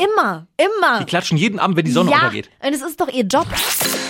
Immer, 0.00 0.46
immer. 0.56 1.00
Die 1.00 1.04
klatschen 1.04 1.36
jeden 1.36 1.58
Abend, 1.58 1.76
wenn 1.76 1.84
die 1.84 1.90
Sonne 1.90 2.10
ja, 2.10 2.16
untergeht. 2.18 2.48
und 2.64 2.72
es 2.74 2.80
ist 2.80 2.98
doch 3.00 3.08
ihr 3.08 3.24
Job. 3.24 3.46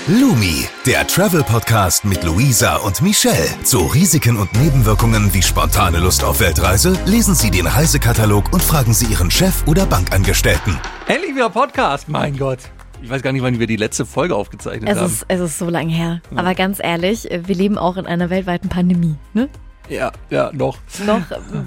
Lumi, 0.06 0.64
der 0.86 1.04
Travel-Podcast 1.04 2.04
mit 2.04 2.22
Luisa 2.22 2.76
und 2.76 3.02
Michelle. 3.02 3.48
Zu 3.64 3.78
Risiken 3.86 4.36
und 4.36 4.52
Nebenwirkungen 4.52 5.34
wie 5.34 5.42
spontane 5.42 5.98
Lust 5.98 6.22
auf 6.22 6.38
Weltreise 6.38 6.96
lesen 7.06 7.34
Sie 7.34 7.50
den 7.50 7.66
Reisekatalog 7.66 8.52
und 8.52 8.62
fragen 8.62 8.94
Sie 8.94 9.06
Ihren 9.06 9.32
Chef 9.32 9.66
oder 9.66 9.84
Bankangestellten. 9.84 10.78
Endlich 11.08 11.34
wieder 11.34 11.50
Podcast, 11.50 12.08
mein 12.08 12.38
Gott. 12.38 12.60
Ich 13.02 13.10
weiß 13.10 13.22
gar 13.22 13.32
nicht, 13.32 13.42
wann 13.42 13.58
wir 13.58 13.66
die 13.66 13.76
letzte 13.76 14.06
Folge 14.06 14.36
aufgezeichnet 14.36 14.90
Es 14.90 14.96
haben. 14.98 15.06
ist, 15.06 15.24
es 15.26 15.40
ist 15.40 15.58
so 15.58 15.68
lang 15.70 15.88
her. 15.88 16.20
Aber 16.36 16.54
ganz 16.54 16.78
ehrlich, 16.80 17.24
wir 17.30 17.54
leben 17.56 17.78
auch 17.78 17.96
in 17.96 18.06
einer 18.06 18.30
weltweiten 18.30 18.68
Pandemie. 18.68 19.16
Ne? 19.34 19.48
Ja, 19.90 20.12
ja, 20.30 20.50
noch. 20.52 20.78
Noch, 21.04 21.20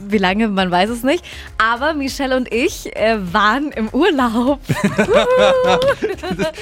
wie 0.08 0.18
lange, 0.18 0.48
man 0.48 0.72
weiß 0.72 0.90
es 0.90 1.04
nicht. 1.04 1.24
Aber 1.58 1.94
Michelle 1.94 2.38
und 2.38 2.52
ich 2.52 2.96
äh, 2.96 3.18
waren 3.34 3.72
im 3.72 3.90
Urlaub. 3.90 4.60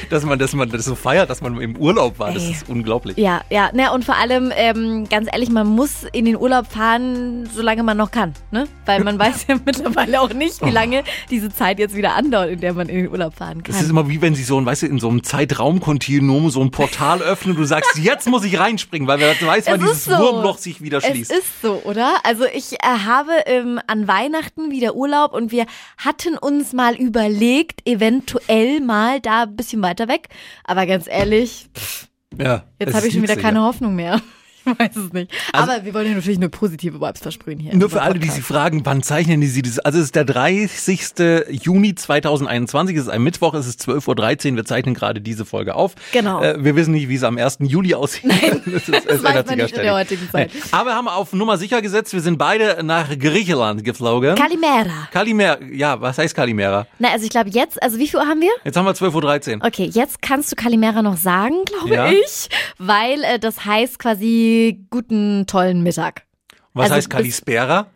dass 0.10 0.26
man, 0.26 0.40
dass 0.40 0.54
man 0.54 0.70
das 0.70 0.86
so 0.86 0.96
feiert, 0.96 1.30
dass 1.30 1.42
man 1.42 1.60
im 1.62 1.78
Urlaub 1.78 2.20
war, 2.20 2.32
das 2.32 2.44
Ey. 2.44 2.52
ist 2.52 2.70
unglaublich. 2.70 3.18
Ja, 3.18 3.42
ja, 3.50 3.72
ne, 3.74 3.92
und 3.92 4.06
vor 4.06 4.16
allem, 4.16 4.52
ähm, 4.56 5.08
ganz 5.10 5.28
ehrlich, 5.32 5.50
man 5.50 5.68
muss 5.68 6.04
in 6.12 6.26
den 6.26 6.38
Urlaub 6.38 6.68
fahren, 6.68 7.50
solange 7.54 7.84
man 7.84 7.98
noch 7.98 8.12
kann, 8.12 8.34
ne? 8.52 8.68
Weil 8.86 9.04
man 9.04 9.20
weiß 9.20 9.46
ja 9.48 9.56
mittlerweile 9.66 10.22
auch 10.22 10.34
nicht, 10.34 10.64
wie 10.66 10.72
lange 10.72 11.04
diese 11.30 11.50
Zeit 11.50 11.80
jetzt 11.80 11.96
wieder 11.96 12.16
andauert, 12.16 12.50
in 12.50 12.60
der 12.60 12.74
man 12.74 12.90
in 12.90 13.04
den 13.04 13.10
Urlaub 13.10 13.36
fahren 13.36 13.64
kann. 13.64 13.76
Es 13.76 13.82
ist 13.82 13.90
immer 13.90 14.08
wie 14.10 14.22
wenn 14.22 14.36
sie 14.36 14.44
so 14.44 14.60
ein, 14.60 14.66
weißt 14.66 14.84
du, 14.84 14.88
in 14.88 15.00
so 15.00 15.10
einem 15.10 15.24
Zeitraumkontinuum 15.24 16.50
so 16.50 16.62
ein 16.62 16.72
Portal 16.72 17.22
öffnen 17.22 17.56
und 17.56 17.62
du 17.62 17.66
sagst, 17.66 17.98
jetzt 17.98 18.28
muss 18.28 18.44
ich 18.44 18.60
reinspringen, 18.60 19.08
weil 19.08 19.20
wer 19.20 19.36
weiß, 19.42 19.66
wann 19.68 19.76
Es 19.76 19.80
dieses 19.80 19.98
ist 19.98 20.06
so. 20.06 20.18
Wurmloch 20.18 20.58
sich 20.58 20.82
wieder 20.82 21.00
es 21.00 21.06
schließt. 21.06 21.32
Ist 21.52 21.62
so, 21.62 21.82
oder? 21.84 22.18
Also 22.24 22.46
ich 22.46 22.74
äh, 22.74 22.78
habe 23.06 23.32
ähm, 23.46 23.80
an 23.88 24.08
Weihnachten 24.08 24.72
wieder 24.72 24.96
Urlaub 24.96 25.34
und 25.34 25.52
wir 25.52 25.66
hatten 25.98 26.38
uns 26.38 26.74
mal 26.74 26.96
überlegt, 26.96 27.88
eventuell 27.88 28.80
mal 28.80 29.20
da 29.20 29.44
ein 29.44 29.56
bisschen 29.56 29.82
weiter 29.82 30.08
weg. 30.08 30.30
Aber 30.64 30.86
ganz 30.86 31.08
ehrlich, 31.08 31.68
pff, 31.76 32.08
ja, 32.38 32.64
jetzt 32.80 32.94
habe 32.94 33.08
ich 33.08 33.14
schon 33.14 33.24
wieder 33.24 33.36
keine 33.36 33.60
ja. 33.60 33.66
Hoffnung 33.66 33.96
mehr. 33.96 34.22
Ich 34.66 34.80
weiß 34.80 34.96
es 34.96 35.14
nicht. 35.14 35.32
Aber 35.54 35.84
wir 35.84 35.94
wollen 35.94 36.08
ja 36.08 36.14
natürlich 36.14 36.40
nur 36.40 36.50
positive 36.50 37.02
Vibes 37.02 37.20
versprühen 37.22 37.60
hier. 37.60 37.76
Nur 37.76 37.90
für 37.90 38.02
alle, 38.02 38.20
die 38.20 38.30
sich 38.30 38.44
fragen, 38.44 38.86
wann 38.86 39.02
zeichnen 39.02 39.42
die 39.42 39.48
sie 39.48 39.62
das? 39.62 39.80
Also 39.80 39.98
es 40.00 40.06
ist 40.06 40.16
der 40.16 40.26
30. 40.26 41.46
Juni 41.50 41.96
2021, 41.96 42.96
es 42.96 43.04
ist 43.04 43.10
ein 43.10 43.24
Mittwoch, 43.24 43.54
es 43.54 43.68
ist 43.68 43.82
12.13 43.88 44.52
Uhr, 44.52 44.58
wir 44.58 44.66
zeichnen 44.66 44.94
gerade 44.94 45.22
diese 45.22 45.46
Folge 45.46 45.76
auf. 45.76 45.96
Genau. 46.12 46.42
Äh, 46.42 46.64
wir 46.64 46.76
wissen 46.76 46.92
nicht, 46.92 47.10
wie 47.10 47.16
es 47.16 47.24
am 47.24 47.38
1. 47.38 47.58
Juli 47.62 47.96
aussieht. 47.96 48.26
Nein, 48.26 48.62
das, 48.66 48.88
ist, 48.88 49.10
das 49.10 49.24
weiß 49.24 49.46
man 49.48 49.58
nicht 49.58 49.76
in 49.76 49.82
der 49.84 49.94
heutigen 49.96 50.30
Zeit. 50.30 50.52
Aber 50.72 50.92
wir 50.92 50.96
haben 50.96 51.08
auf 51.08 51.34
Nummer 51.34 51.58
sicher 51.58 51.82
gesetzt, 51.82 52.14
wir 52.14 52.22
sind 52.22 52.38
beide 52.38 52.84
nach 52.84 53.10
Griechenland 53.18 53.84
geflogen. 53.84 54.36
Kalimera. 54.36 55.08
Kalimera, 55.12 55.58
ja, 55.72 56.00
was 56.00 56.18
heißt 56.18 56.36
Kalimera? 56.36 56.88
Na, 57.00 57.10
also 57.10 57.24
ich 57.26 57.32
glaube 57.32 57.50
jetzt, 57.50 57.82
also 57.82 57.98
wie 57.98 58.08
viel 58.08 58.20
Uhr 58.20 58.28
haben 58.28 58.42
wir? 58.42 58.52
Jetzt 58.64 58.78
haben 58.78 58.86
wir 58.86 58.94
12.13 58.94 59.60
Uhr. 59.60 59.66
Okay, 59.66 59.90
jetzt 59.92 60.22
kannst 60.22 60.52
du 60.52 60.56
Kalimera 60.56 61.02
noch 61.02 61.18
sagen, 61.18 61.56
glaube 61.66 61.94
Ja. 61.96 62.12
ich, 62.12 62.50
weil 62.78 63.24
äh, 63.24 63.40
das 63.40 63.66
heißt 63.66 63.98
quasi 63.98 64.51
guten, 64.90 65.46
tollen 65.48 65.84
Mittag. 65.84 66.24
Was 66.74 66.86
Also 66.86 66.96
heißt 66.96 67.10
Kalispera? 67.10 67.88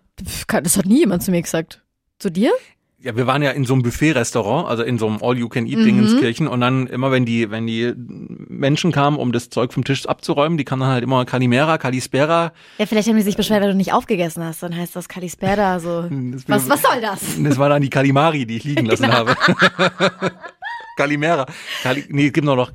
Das 0.48 0.78
hat 0.78 0.86
nie 0.86 1.00
jemand 1.00 1.24
zu 1.24 1.32
mir 1.32 1.42
gesagt. 1.42 1.82
Zu 2.20 2.30
dir? 2.30 2.52
Ja, 3.00 3.16
wir 3.16 3.28
waren 3.28 3.44
ja 3.44 3.52
in 3.52 3.66
so 3.66 3.74
einem 3.74 3.84
Buffet-Restaurant, 3.84 4.68
also 4.68 4.82
in 4.82 4.98
so 4.98 5.06
einem 5.06 5.20
All-You-Can-Eat-Dingenskirchen 5.22 6.48
und 6.48 6.62
dann 6.62 6.88
immer, 6.88 7.12
wenn 7.12 7.24
die, 7.24 7.52
wenn 7.52 7.68
die 7.68 7.94
Menschen 7.96 8.92
kamen, 8.92 9.18
um 9.18 9.32
das 9.32 9.50
Zeug 9.52 9.74
vom 9.74 9.84
Tisch 9.84 10.08
abzuräumen, 10.08 10.58
die 10.58 10.64
kamen 10.64 10.80
dann 10.80 10.90
halt 10.90 11.04
immer 11.04 11.24
Kalimera, 11.26 11.78
Kalispera. 11.78 12.52
Ja, 12.80 12.86
vielleicht 12.88 13.08
haben 13.08 13.16
die 13.18 13.22
sich 13.22 13.38
beschwert, 13.38 13.62
weil 13.62 13.72
du 13.72 13.78
nicht 13.78 13.94
aufgegessen 13.94 14.44
hast. 14.44 14.64
Dann 14.64 14.76
heißt 14.76 14.96
das 14.96 15.08
Kalispera 15.08 15.80
so. 15.80 16.10
Das 16.32 16.44
Was, 16.48 16.70
was 16.70 16.82
soll 16.82 17.02
das? 17.02 17.22
Das 17.44 17.58
war 17.60 17.70
dann 17.70 17.82
die 17.84 17.90
Kalimari, 17.92 18.46
die 18.48 18.58
ich 18.58 18.64
liegen 18.64 18.86
lassen 18.88 19.12
habe. 19.14 19.36
Kalimera. 20.98 21.46
Kali, 21.84 22.06
nee, 22.10 22.28
es 22.28 22.34
gibt 22.34 22.46
noch 22.46 22.56
noch 22.56 22.72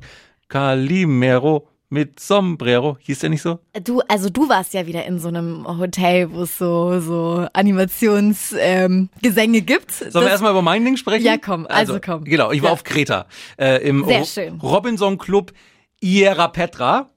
Kalimero 0.47 1.67
mit 1.91 2.19
Sombrero. 2.21 2.97
Hieß 3.01 3.19
der 3.19 3.29
nicht 3.29 3.41
so? 3.41 3.59
Du, 3.83 3.99
also 4.07 4.29
du 4.29 4.47
warst 4.49 4.73
ja 4.73 4.87
wieder 4.87 5.05
in 5.05 5.19
so 5.19 5.27
einem 5.27 5.67
Hotel, 5.67 6.31
wo 6.31 6.43
es 6.43 6.57
so, 6.57 6.99
so 7.01 7.45
Animationsgesänge 7.53 9.09
ähm, 9.57 9.65
gibt. 9.65 9.91
Sollen 9.91 10.25
wir 10.25 10.29
erstmal 10.31 10.51
über 10.51 10.61
mein 10.61 10.83
Ding 10.85 10.95
sprechen? 10.97 11.25
Ja, 11.25 11.37
komm, 11.37 11.67
also 11.67 11.99
komm. 12.03 12.23
Genau, 12.23 12.51
ich 12.51 12.61
war 12.61 12.69
Ja. 12.69 12.73
auf 12.73 12.83
Kreta. 12.83 13.27
Äh, 13.59 13.87
Im. 13.87 14.03
Robinson 14.63 15.17
Club 15.17 15.51
Iera 16.01 16.47
Petra. 16.47 17.09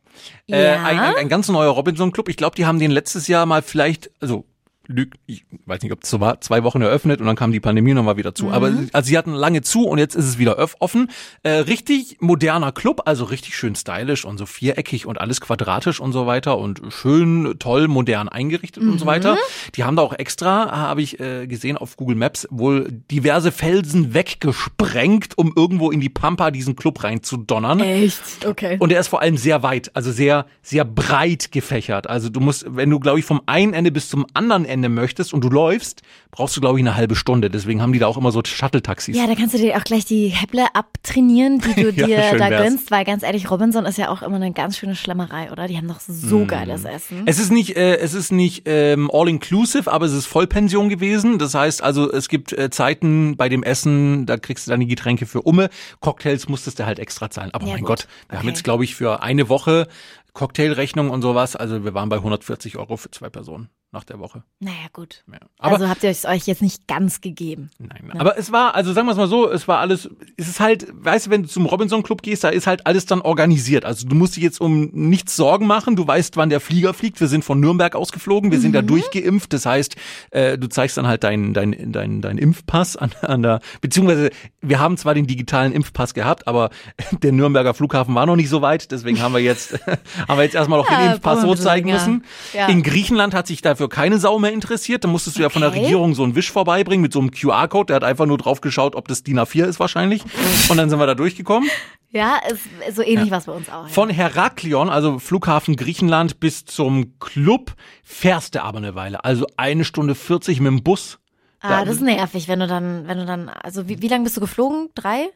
Äh, 0.51 0.63
Ja. 0.75 0.83
ein, 0.85 0.99
ein, 0.99 1.15
ein 1.17 1.29
ganz 1.29 1.49
neuer 1.49 1.71
Robinson 1.71 2.13
Club. 2.13 2.29
Ich 2.29 2.37
glaube, 2.37 2.57
die 2.57 2.67
haben 2.67 2.79
den 2.81 2.91
letztes 2.91 3.29
Jahr 3.29 3.47
mal 3.47 3.63
vielleicht, 3.63 4.11
also 4.21 4.45
lüg- 4.89 5.15
ich 5.27 5.45
weiß 5.67 5.83
nicht, 5.83 5.93
ob 5.93 6.03
es 6.05 6.11
so 6.11 6.21
war, 6.21 6.41
zwei 6.41 6.63
Wochen 6.65 6.83
eröffnet 6.83 7.21
und 7.21 7.27
dann 7.27 7.37
kam 7.37 7.53
die 7.53 7.61
Pandemie 7.61 7.95
nochmal 7.95 8.17
wieder 8.17 8.35
zu. 8.35 8.51
Aber 8.51 8.71
Mhm. 8.71 8.89
also 8.93 9.09
sie 9.09 9.17
hatten 9.19 9.33
lange 9.33 9.63
zu 9.63 9.85
und 9.87 9.99
jetzt 9.99 10.15
ist 10.15 10.27
es 10.27 10.39
wieder 10.39 10.59
offen. 10.81 11.11
Äh, 11.43 11.51
richtig 11.51 12.19
moderner 12.21 12.73
Club, 12.73 13.03
also 13.07 13.25
richtig 13.25 13.57
schön 13.57 13.75
stylisch 13.75 14.25
und 14.25 14.39
so 14.39 14.47
viereckig 14.47 15.07
und 15.07 15.21
alles 15.21 15.41
quadratisch 15.41 16.01
und 16.01 16.13
so 16.13 16.27
weiter 16.27 16.59
und 16.59 16.83
schön, 16.91 17.55
toll, 17.59 17.89
modern 17.89 18.29
eingerichtet 18.29 18.83
und 18.83 18.91
Mhm. 18.95 18.99
so 18.99 19.07
weiter. 19.07 19.37
Die 19.75 19.85
haben 19.85 19.97
da 19.97 20.03
auch 20.03 20.13
extra, 20.19 20.71
habe 20.71 21.03
ich 21.03 21.19
äh, 21.21 21.47
gesehen 21.47 21.77
auf 21.79 21.97
Google 21.97 22.17
Maps, 22.17 22.47
wohl 22.51 22.89
diverse 23.11 23.53
Felsen 23.53 24.15
weggesprengt, 24.15 25.37
um 25.39 25.53
irgendwo 25.57 25.91
in 25.91 26.01
die 26.01 26.09
Pampa 26.09 26.51
diesen 26.51 26.77
Club 26.77 27.03
reinzudonnern. 27.05 27.81
Echt? 27.81 28.45
Okay. 28.47 28.77
Und 28.79 28.93
er 28.93 29.01
ist 29.01 29.09
vor 29.09 29.21
allem 29.23 29.37
sehr 29.37 29.63
weit, 29.63 29.91
also 29.95 30.13
sehr, 30.13 30.47
sehr 30.63 30.85
breit 30.85 31.53
gefächert. 31.53 32.09
Also 32.09 32.29
du 32.29 32.41
musst, 32.41 32.65
wenn 32.69 32.91
du, 32.91 33.01
glaube 33.01 33.19
ich, 33.19 33.25
vom 33.25 33.41
einen 33.47 33.75
Ende 33.75 33.91
bis 33.91 34.09
zum 34.09 34.27
anderen 34.35 34.65
Ende 34.65 34.74
möchtest 34.81 35.33
und 35.35 35.43
du 35.43 35.49
läufst, 35.49 36.03
brauchst 36.31 36.57
du, 36.57 36.61
glaube 36.61 36.79
ich, 36.79 36.83
eine 36.85 36.97
halbe 36.97 37.15
Stunde. 37.17 37.51
Deswegen 37.51 37.81
haben 37.83 37.93
die 37.93 37.99
da 37.99 38.07
auch 38.07 38.17
immer 38.17 38.33
so 38.33 38.43
Shuttle-Taxis. 38.45 39.17
ja, 39.17 39.27
da 39.27 39.35
kannst 39.35 39.55
du 39.55 39.59
dir 39.59 39.77
auch 39.77 39.85
gleich 39.85 40.05
die 40.05 40.29
Häpple 40.29 40.67
abtrainieren, 40.75 41.61
die 41.61 41.75
du 41.83 41.91
Ja, 41.95 42.07
dir 42.07 42.23
schön 42.31 42.39
da 42.39 42.51
wär's. 42.51 42.63
gönnst, 42.63 42.91
weil 42.91 43.05
ganz 43.05 43.23
ehrlich, 43.23 43.51
Robinson 43.51 43.87
ist 43.87 43.99
ja 43.99 44.09
auch 44.11 44.23
immer 44.23 44.37
eine 44.37 44.53
ganz 44.53 44.77
schöne 44.79 44.97
Schlemmerei, 44.97 45.51
oder? 45.53 45.67
Die 45.69 45.77
haben 45.77 45.89
doch 45.89 46.01
so 46.01 46.45
geiles 46.47 46.85
Essen. 46.85 47.23
Es 47.27 47.39
ist 47.39 47.51
nicht, 47.53 47.77
äh, 47.77 47.97
es 47.99 48.15
ist 48.15 48.33
nicht 48.33 48.63
ähm, 48.67 49.11
all-inclusive, 49.13 49.91
aber 49.91 50.07
es 50.07 50.13
ist 50.13 50.27
Vollpension 50.27 50.89
gewesen. 50.89 51.39
Das 51.39 51.55
heißt 51.55 51.83
also, 51.83 52.11
es 52.11 52.29
gibt 52.29 52.53
äh, 52.53 52.71
Zeiten 52.71 53.37
bei 53.37 53.49
dem 53.49 53.63
Essen, 53.63 54.27
da 54.27 54.37
kriegst 54.37 54.67
du 54.67 54.71
dann 54.71 54.81
die 54.81 54.87
Getränke 54.87 55.27
für 55.27 55.43
Umme. 55.43 55.71
Cocktails 56.01 56.49
musstest 56.49 56.79
du 56.79 56.87
halt 56.87 56.99
extra 56.99 57.31
zahlen. 57.31 57.51
Aber 57.53 57.67
Ja, 57.67 57.73
mein 57.75 57.81
gut. 57.81 57.89
Gott, 57.89 58.09
wir 58.29 58.39
haben 58.39 58.45
Okay. 58.45 58.49
jetzt, 58.55 58.65
glaube 58.65 58.85
ich, 58.85 58.95
für 58.95 59.23
eine 59.23 59.49
Woche 59.49 59.87
Cocktailrechnung 60.33 61.11
und 61.11 61.23
sowas. 61.23 61.55
Also 61.57 61.85
wir 61.85 61.95
waren 61.95 62.09
bei 62.09 62.17
140 62.17 62.77
Euro 62.77 62.97
für 62.97 63.11
zwei 63.11 63.29
Personen 63.31 63.69
nach 63.95 64.05
der 64.05 64.19
Woche. 64.19 64.43
Naja, 64.61 64.89
gut. 64.93 65.25
Ja. 65.33 65.39
Aber 65.59 65.77
also 65.77 65.89
habt 65.89 66.03
ihr 66.03 66.11
es 66.11 66.27
euch 66.27 66.47
jetzt 66.47 66.61
nicht 66.61 66.87
ganz 66.87 67.23
gegeben. 67.23 67.71
Nein, 67.79 68.13
aber 68.19 68.37
es 68.37 68.53
war, 68.53 68.75
also 68.75 68.93
sagen 68.93 69.07
wir 69.07 69.13
es 69.13 69.17
mal 69.17 69.29
so, 69.29 69.51
es 69.51 69.67
war 69.67 69.79
alles, 69.79 70.11
es 70.37 70.49
ist 70.49 70.61
halt, 70.61 70.87
weißt 70.93 71.27
du, 71.27 71.31
wenn 71.31 71.45
du 71.45 71.49
zum 71.49 71.65
Robinson 71.65 72.03
Club 72.03 72.21
gehst, 72.21 72.45
da 72.45 72.51
ist 72.51 72.67
halt 72.67 72.87
alles 72.87 73.07
dann 73.07 73.23
organisiert. 73.23 73.87
Also 73.87 74.07
du 74.07 74.15
musst 74.15 74.37
dich 74.37 74.43
jetzt 74.43 74.61
um 74.61 74.91
nichts 74.93 75.37
Sorgen 75.37 75.67
machen, 75.67 75.97
du 75.97 76.07
weißt, 76.07 76.37
wann 76.37 76.51
der 76.51 76.61
Flieger 76.61 76.93
fliegt. 76.93 77.21
Wir 77.21 77.29
sind 77.29 77.45
von 77.45 77.61
Nürnberg 77.61 77.95
ausgeflogen, 77.95 78.51
wir 78.51 78.61
sind 78.61 78.75
da 78.75 78.83
durchgeimpft. 78.83 79.53
Das 79.53 79.65
heißt, 79.65 79.97
äh, 80.33 80.59
du 80.59 80.69
zeigst 80.69 80.99
dann 80.99 81.07
halt 81.07 81.25
deinen 81.25 81.55
dein, 81.55 81.93
dein, 81.93 82.21
dein 82.21 82.37
Impfpass 82.37 82.97
an, 82.97 83.13
an 83.23 83.43
der, 83.43 83.61
beziehungsweise 83.81 84.31
wir 84.61 84.81
haben 84.81 84.97
zwar 84.97 85.15
den 85.15 85.27
digitalen 85.27 85.73
Impfpass 85.73 86.13
gehabt, 86.13 86.47
aber 86.49 86.71
der 87.23 87.33
Nürnberger 87.33 87.73
Flughafen 87.73 88.15
war 88.15 88.27
noch 88.27 88.37
nicht 88.37 88.49
so 88.49 88.61
weit, 88.61 88.91
deswegen 88.91 89.23
haben 89.23 89.33
wir 89.33 89.41
jetzt, 89.41 89.79
haben 90.29 90.37
wir 90.39 90.45
jetzt 90.45 90.55
erstmal 90.55 90.81
noch 90.81 90.91
Ja, 90.91 91.01
den 91.01 91.13
Impfpass 91.13 91.41
so 91.41 91.55
zeigen 91.55 91.91
bisschen 91.91 92.15
müssen. 92.17 92.25
Ja. 92.53 92.67
In 92.67 92.83
Griechenland 92.83 93.35
hat 93.35 93.47
sich 93.47 93.63
dafür 93.63 93.84
keine 93.89 94.19
Sau 94.19 94.39
mehr 94.39 94.53
interessiert. 94.53 95.05
Da 95.05 95.09
musstest 95.09 95.39
du 95.39 95.43
ja 95.43 95.49
von 95.49 95.63
der 95.63 95.71
Okay. 95.71 95.81
Regierung 95.83 96.15
so 96.15 96.23
einen 96.25 96.35
Wisch 96.35 96.51
vorbeibringen 96.53 97.03
mit 97.03 97.13
so 97.13 97.21
einem 97.21 97.31
QR-Code. 97.31 97.87
Der 97.87 97.97
hat 97.97 98.05
einfach 98.05 98.27
nur 98.27 98.39
drauf 98.39 98.61
geschaut, 98.61 98.95
ob 98.97 99.09
das 99.09 99.23
DIN 99.23 99.39
A4 99.39 99.65
ist 99.65 99.81
wahrscheinlich. 99.81 100.23
Und 100.69 100.77
dann 100.77 100.91
sind 100.91 100.99
wir 100.99 101.07
da 101.07 101.15
durchgekommen. 101.15 101.69
Ja, 102.11 102.39
ist 102.87 102.97
so 102.97 103.03
ähnlich 103.03 103.31
was 103.33 103.47
bei 103.47 103.53
uns 103.53 103.69
auch. 103.69 103.83
Ja. 103.85 103.89
Von 103.89 104.09
Heraklion, 104.09 104.89
also 104.89 105.19
Flughafen 105.19 105.75
Griechenland, 105.75 106.39
bis 106.39 106.65
zum 106.65 107.19
Club 107.19 107.75
fährst 108.05 108.55
du 108.55 108.63
aber 108.63 108.79
eine 108.79 108.95
Weile. 108.95 109.25
Also 109.25 109.47
eine 109.57 109.85
Stunde 109.85 110.15
40 110.15 110.61
mit 110.61 110.71
dem 110.71 110.83
Bus. 110.85 111.19
ah, 111.61 111.85
das 111.85 111.97
ist 111.97 112.03
nervig, 112.03 112.47
wenn 112.47 112.61
du 112.61 112.67
dann, 112.69 113.09
wenn 113.09 113.19
du 113.19 113.27
dann, 113.27 113.49
also 113.49 113.89
wie, 113.89 114.01
wie 114.01 114.09
lange 114.09 114.25
bist 114.25 114.37
du 114.37 114.41
geflogen? 114.41 114.91
Drei? 114.95 115.29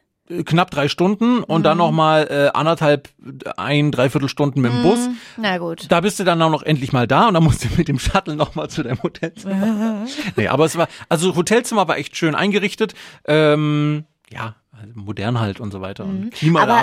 Knapp 0.45 0.69
drei 0.71 0.87
Stunden 0.89 1.43
und 1.43 1.59
Mhm. 1.61 1.63
dann 1.63 1.77
nochmal 1.79 2.27
äh, 2.29 2.57
anderthalb, 2.57 3.09
ein, 3.57 3.91
dreiviertel 3.91 4.29
Stunden 4.29 4.61
mit 4.61 4.71
dem 4.71 4.83
Bus. 4.83 5.09
Na 5.37 5.57
gut. 5.57 5.85
Da 5.89 6.01
bist 6.01 6.19
du 6.19 6.23
dann 6.23 6.39
auch 6.41 6.51
noch 6.51 6.61
endlich 6.63 6.93
mal 6.93 7.07
da 7.07 7.27
und 7.27 7.33
dann 7.33 7.43
musst 7.43 7.63
du 7.63 7.67
mit 7.77 7.87
dem 7.87 7.97
Shuttle 7.99 8.35
nochmal 8.35 8.69
zu 8.69 8.83
deinem 8.83 9.01
Hotelzimmer. 9.01 10.05
nee, 10.35 10.47
aber 10.47 10.65
es 10.65 10.77
war, 10.77 10.87
also 11.09 11.35
Hotelzimmer 11.35 11.87
war 11.87 11.97
echt 11.97 12.15
schön 12.15 12.35
eingerichtet. 12.35 12.93
Ähm, 13.25 14.05
ja, 14.31 14.55
also 14.71 14.93
modern 14.93 15.39
halt 15.39 15.59
und 15.59 15.71
so 15.71 15.81
weiter. 15.81 16.05
Und 16.05 16.19
Mhm. 16.19 16.25
Aber 16.25 16.31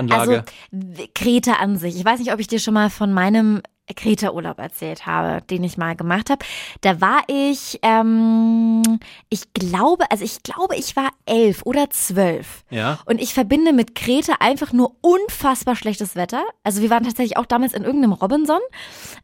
Klimaanlage. 0.01 0.21
also 0.21 0.33
w- 0.73 1.09
Kreta 1.15 1.53
an 1.55 1.77
sich. 1.77 1.97
Ich 1.97 2.05
weiß 2.05 2.19
nicht, 2.19 2.33
ob 2.33 2.41
ich 2.41 2.49
dir 2.49 2.59
schon 2.59 2.75
mal 2.75 2.91
von 2.91 3.13
meinem 3.13 3.63
Kreta-Urlaub 3.95 4.59
erzählt 4.59 5.07
habe, 5.07 5.43
den 5.43 5.63
ich 5.65 5.77
mal 5.79 5.95
gemacht 5.95 6.31
habe. 6.31 6.45
Da 6.81 7.01
war 7.01 7.23
ich, 7.29 7.79
ähm, 7.83 8.83
ich 9.29 9.53
glaube, 9.53 10.11
also 10.11 10.25
ich 10.25 10.43
glaube, 10.43 10.77
ich 10.77 10.97
war 10.97 11.11
elf 11.25 11.63
oder 11.65 11.89
zwölf. 11.91 12.65
Ja. 12.71 12.99
Und 13.07 13.21
ich 13.21 13.35
verbinde 13.35 13.73
mit 13.73 13.95
Kreta 13.95 14.35
einfach 14.41 14.73
nur 14.73 14.97
unfassbar 15.01 15.77
schlechtes 15.77 16.17
Wetter. 16.17 16.43
Also 16.65 16.83
wir 16.83 16.91
waren 16.91 17.05
tatsächlich 17.05 17.37
auch 17.37 17.47
damals 17.47 17.75
in 17.75 17.85
irgendeinem 17.85 18.13
Robinson. 18.13 18.61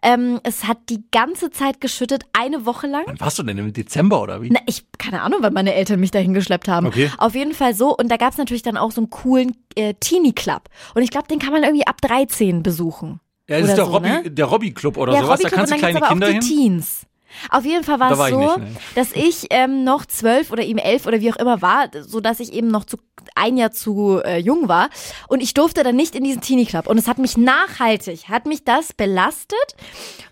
Ähm, 0.03 0.41
es 0.45 0.65
hat 0.65 0.79
die 0.89 1.03
ganze 1.11 1.51
Zeit 1.51 1.81
geschüttet, 1.81 2.25
eine 2.33 2.65
Woche 2.67 2.87
lang. 2.87 3.05
Wann 3.07 3.21
warst 3.21 3.39
du 3.39 3.43
denn 3.43 3.59
im 3.59 3.73
Dezember 3.73 4.23
oder 4.23 4.43
wie? 4.43 4.51
Na, 4.51 4.61
ich, 4.67 4.85
keine 4.99 5.23
Ahnung, 5.23 5.41
wann 5.43 5.53
meine 5.55 5.75
Eltern 5.75 6.01
mich 6.01 6.11
dahin 6.11 6.35
geschleppt 6.35 6.69
haben. 6.69 6.87
Okay. 6.87 7.11
Auf 7.19 7.35
jeden 7.35 7.55
Fall 7.55 7.75
so. 7.75 7.97
Und 7.97 8.09
da 8.09 8.17
gab 8.17 8.33
es 8.33 8.39
natürlich 8.39 8.63
dann 8.63 8.77
auch 8.77 8.93
so 8.93 9.01
einen 9.01 9.11
coolen 9.11 9.57
äh, 9.75 9.95
Teenie 9.95 10.33
Club. 10.33 10.69
Und 10.95 11.03
ich 11.03 11.11
glaube, 11.11 11.29
den 11.29 11.39
kann 11.39 11.53
man 11.53 11.63
irgendwie 11.65 11.87
ab 11.87 12.01
13 12.01 12.63
besuchen. 12.63 13.21
Ja, 13.49 13.61
das 13.61 13.71
ist 13.71 13.77
der 13.77 13.85
so, 13.85 13.93
Robby, 13.93 14.09
ne? 14.09 14.31
der 14.31 14.45
Robby 14.47 14.73
Club 14.73 14.97
oder 14.97 15.13
ja, 15.15 15.23
sowas. 15.23 15.41
Da 15.41 15.51
Hobbyclub 15.51 15.59
kannst 15.59 15.73
du 15.73 15.79
kleine 15.79 16.01
Kinder 16.01 16.27
hin. 16.29 16.41
Teens. 16.41 17.07
Auf 17.51 17.65
jeden 17.65 17.85
Fall 17.85 17.99
war 17.99 18.11
Da 18.11 18.23
es 18.23 18.31
ich 18.31 18.35
so, 18.35 18.41
nicht, 18.41 18.59
ne. 18.59 18.77
dass 18.95 19.13
ich 19.13 19.47
ähm, 19.51 19.85
noch 19.85 20.07
zwölf 20.07 20.51
oder 20.51 20.63
eben 20.63 20.79
elf 20.79 21.07
oder 21.07 21.21
wie 21.21 21.33
auch 21.33 21.37
immer 21.37 21.63
war, 21.63 21.89
so 22.01 22.21
dass 22.21 22.41
ich 22.41 22.53
eben 22.53 22.69
noch 22.69 22.85
zu 22.85 22.99
ein 23.35 23.57
Jahr 23.57 23.73
zu 23.73 24.21
äh, 24.25 24.39
jung 24.39 24.69
war 24.69 24.91
und 25.29 25.43
ich 25.43 25.55
durfte 25.55 25.83
dann 25.83 25.97
nicht 25.97 26.15
in 26.15 26.25
diesen 26.25 26.41
Teenie 26.41 26.67
Club 26.67 26.87
und 26.89 26.99
es 26.99 27.09
hat 27.09 27.19
mich 27.19 27.37
nachhaltig, 27.37 28.29
hat 28.29 28.47
mich 28.47 28.65
das 28.65 28.93
belastet 28.93 29.59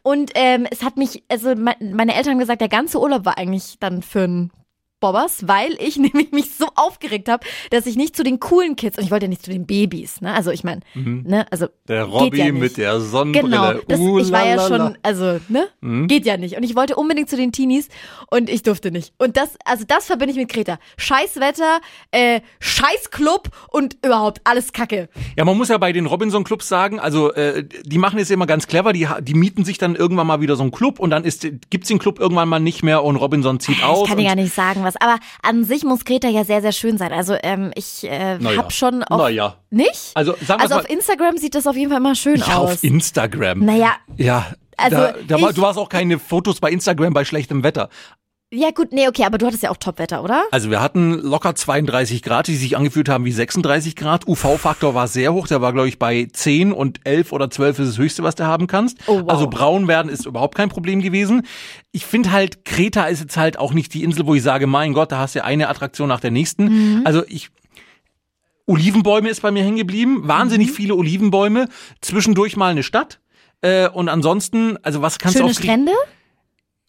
und 0.02 0.32
ähm, 0.34 0.66
es 0.70 0.82
hat 0.82 0.96
mich, 0.96 1.22
also 1.28 1.54
me 1.54 1.74
meine 1.80 2.14
Eltern 2.14 2.32
haben 2.32 2.40
gesagt, 2.40 2.60
der 2.60 2.68
ganze 2.68 3.00
Urlaub 3.00 3.24
war 3.24 3.38
eigentlich 3.38 3.76
dann 3.78 4.02
für 4.02 4.22
ein 4.24 4.50
Bobbers, 5.00 5.48
weil 5.48 5.76
ich 5.78 5.96
nämlich 5.98 6.32
mich 6.32 6.54
so 6.54 6.66
aufgeregt 6.76 7.28
habe, 7.28 7.46
dass 7.70 7.86
ich 7.86 7.96
nicht 7.96 8.16
zu 8.16 8.22
den 8.22 8.40
coolen 8.40 8.76
Kids 8.76 8.98
und 8.98 9.04
ich 9.04 9.10
wollte 9.10 9.26
ja 9.26 9.30
nicht 9.30 9.42
zu 9.42 9.50
den 9.50 9.66
Babys, 9.66 10.20
ne? 10.20 10.32
Also 10.32 10.50
ich 10.50 10.64
meine, 10.64 10.80
ne, 10.94 11.46
also 11.50 11.66
Der 11.88 12.04
Robby 12.04 12.38
ja 12.38 12.52
mit 12.52 12.76
der 12.76 13.00
Sonnenbrille. 13.00 13.48
Genau, 13.48 13.72
das, 13.86 14.00
Uh, 14.00 14.18
ich 14.18 14.32
war 14.32 14.46
ja 14.46 14.66
schon, 14.66 14.96
also, 15.02 15.40
ne? 15.48 15.68
Mhm. 15.80 16.06
Geht 16.08 16.24
ja 16.26 16.36
nicht. 16.36 16.56
Und 16.56 16.62
ich 16.62 16.76
wollte 16.76 16.96
unbedingt 16.96 17.28
zu 17.28 17.36
den 17.36 17.52
Teenies 17.52 17.88
und 18.30 18.48
ich 18.48 18.62
durfte 18.62 18.90
nicht. 18.90 19.12
Und 19.18 19.36
das, 19.36 19.50
also 19.64 19.84
das 19.86 20.06
verbinde 20.06 20.32
ich 20.32 20.38
mit 20.38 20.48
Kreta. 20.48 20.78
Scheiß 20.96 21.36
Wetter, 21.36 21.80
äh, 22.10 22.40
scheiß 22.60 23.10
Club 23.10 23.48
und 23.70 23.96
überhaupt 24.04 24.40
alles 24.44 24.72
Kacke. 24.72 25.08
Ja, 25.36 25.44
man 25.44 25.56
muss 25.56 25.68
ja 25.68 25.78
bei 25.78 25.92
den 25.92 26.06
Robinson-Clubs 26.06 26.68
sagen, 26.68 26.98
also 27.00 27.32
äh, 27.32 27.64
die 27.84 27.98
machen 27.98 28.18
es 28.18 28.30
immer 28.30 28.46
ganz 28.46 28.66
clever, 28.66 28.92
die, 28.92 29.06
die 29.22 29.34
mieten 29.34 29.64
sich 29.64 29.78
dann 29.78 29.96
irgendwann 29.96 30.26
mal 30.26 30.40
wieder 30.40 30.56
so 30.56 30.62
einen 30.62 30.72
Club 30.72 30.98
und 30.98 31.10
dann 31.10 31.24
ist, 31.24 31.46
gibt's 31.70 31.88
den 31.88 31.98
Club 31.98 32.18
irgendwann 32.18 32.48
mal 32.48 32.60
nicht 32.60 32.82
mehr 32.82 33.04
und 33.04 33.16
Robinson 33.16 33.60
zieht 33.60 33.82
aus. 33.82 34.02
Ich 34.02 34.08
kann 34.08 34.18
dir 34.18 34.24
gar 34.24 34.34
nicht 34.34 34.54
sagen, 34.54 34.82
was. 34.84 34.89
Aber 35.00 35.18
an 35.42 35.64
sich 35.64 35.84
muss 35.84 36.04
Kreta 36.04 36.28
ja 36.28 36.44
sehr, 36.44 36.60
sehr 36.62 36.72
schön 36.72 36.98
sein. 36.98 37.12
Also 37.12 37.36
ähm, 37.42 37.70
ich 37.74 38.04
äh, 38.04 38.38
Na 38.40 38.52
ja. 38.52 38.58
hab 38.58 38.72
schon 38.72 39.02
auf, 39.02 39.18
Na 39.18 39.28
ja. 39.28 39.56
nicht? 39.70 40.12
Also, 40.14 40.32
sagen 40.32 40.46
wir 40.48 40.60
also 40.62 40.74
mal- 40.74 40.80
auf 40.82 40.90
Instagram 40.90 41.36
sieht 41.36 41.54
das 41.54 41.66
auf 41.66 41.76
jeden 41.76 41.90
Fall 41.90 41.98
immer 41.98 42.14
schön 42.14 42.36
Ja, 42.36 42.56
aus. 42.58 42.72
auf 42.72 42.84
Instagram. 42.84 43.60
Naja, 43.60 43.92
Ja, 44.16 44.46
Also, 44.76 44.96
da, 44.96 45.14
da 45.26 45.40
war, 45.42 45.52
du 45.52 45.66
hast 45.66 45.76
auch 45.76 45.88
keine 45.88 46.18
Fotos 46.18 46.60
bei 46.60 46.70
Instagram 46.70 47.12
bei 47.12 47.24
schlechtem 47.24 47.62
Wetter. 47.62 47.88
Ja 48.52 48.70
gut, 48.72 48.92
nee, 48.92 49.06
okay, 49.06 49.24
aber 49.24 49.38
du 49.38 49.46
hattest 49.46 49.62
ja 49.62 49.70
auch 49.70 49.76
Topwetter, 49.76 50.22
oder? 50.24 50.44
Also 50.50 50.70
wir 50.70 50.80
hatten 50.80 51.12
locker 51.14 51.54
32 51.54 52.22
Grad, 52.22 52.48
die 52.48 52.56
sich 52.56 52.76
angefühlt 52.76 53.08
haben 53.08 53.24
wie 53.24 53.32
36 53.32 53.94
Grad. 53.96 54.26
UV-Faktor 54.26 54.94
war 54.94 55.06
sehr 55.08 55.32
hoch, 55.32 55.46
der 55.46 55.60
war 55.60 55.72
glaube 55.72 55.88
ich 55.88 55.98
bei 55.98 56.26
10 56.32 56.72
und 56.72 57.00
11 57.04 57.32
oder 57.32 57.50
12 57.50 57.78
ist 57.78 57.88
das 57.90 57.98
höchste, 57.98 58.22
was 58.22 58.34
du 58.34 58.44
haben 58.44 58.66
kannst. 58.66 58.98
Oh, 59.06 59.20
wow. 59.22 59.28
Also 59.28 59.46
braun 59.46 59.88
werden 59.88 60.10
ist 60.10 60.26
überhaupt 60.26 60.56
kein 60.56 60.68
Problem 60.68 61.00
gewesen. 61.00 61.46
Ich 61.92 62.06
finde 62.06 62.32
halt, 62.32 62.64
Kreta 62.64 63.04
ist 63.04 63.20
jetzt 63.20 63.36
halt 63.36 63.58
auch 63.58 63.72
nicht 63.72 63.94
die 63.94 64.02
Insel, 64.02 64.26
wo 64.26 64.34
ich 64.34 64.42
sage, 64.42 64.66
mein 64.66 64.92
Gott, 64.94 65.12
da 65.12 65.18
hast 65.18 65.34
du 65.36 65.44
eine 65.44 65.68
Attraktion 65.68 66.08
nach 66.08 66.20
der 66.20 66.30
nächsten. 66.30 66.64
Mhm. 66.98 67.00
Also 67.04 67.22
ich 67.28 67.50
Olivenbäume 68.66 69.28
ist 69.28 69.42
bei 69.42 69.50
mir 69.50 69.64
hängen 69.64 69.76
geblieben, 69.78 70.14
Mhm. 70.22 70.28
wahnsinnig 70.28 70.70
viele 70.70 70.94
Olivenbäume, 70.94 71.68
zwischendurch 72.00 72.56
mal 72.56 72.70
eine 72.70 72.82
Stadt. 72.82 73.20
Äh, 73.62 73.88
und 73.88 74.08
ansonsten, 74.08 74.76
also 74.82 75.02
was 75.02 75.18
kannst 75.18 75.36
Schöne 75.36 75.48
du 75.48 75.50
auf 75.52 75.58
Strände? 75.58 75.92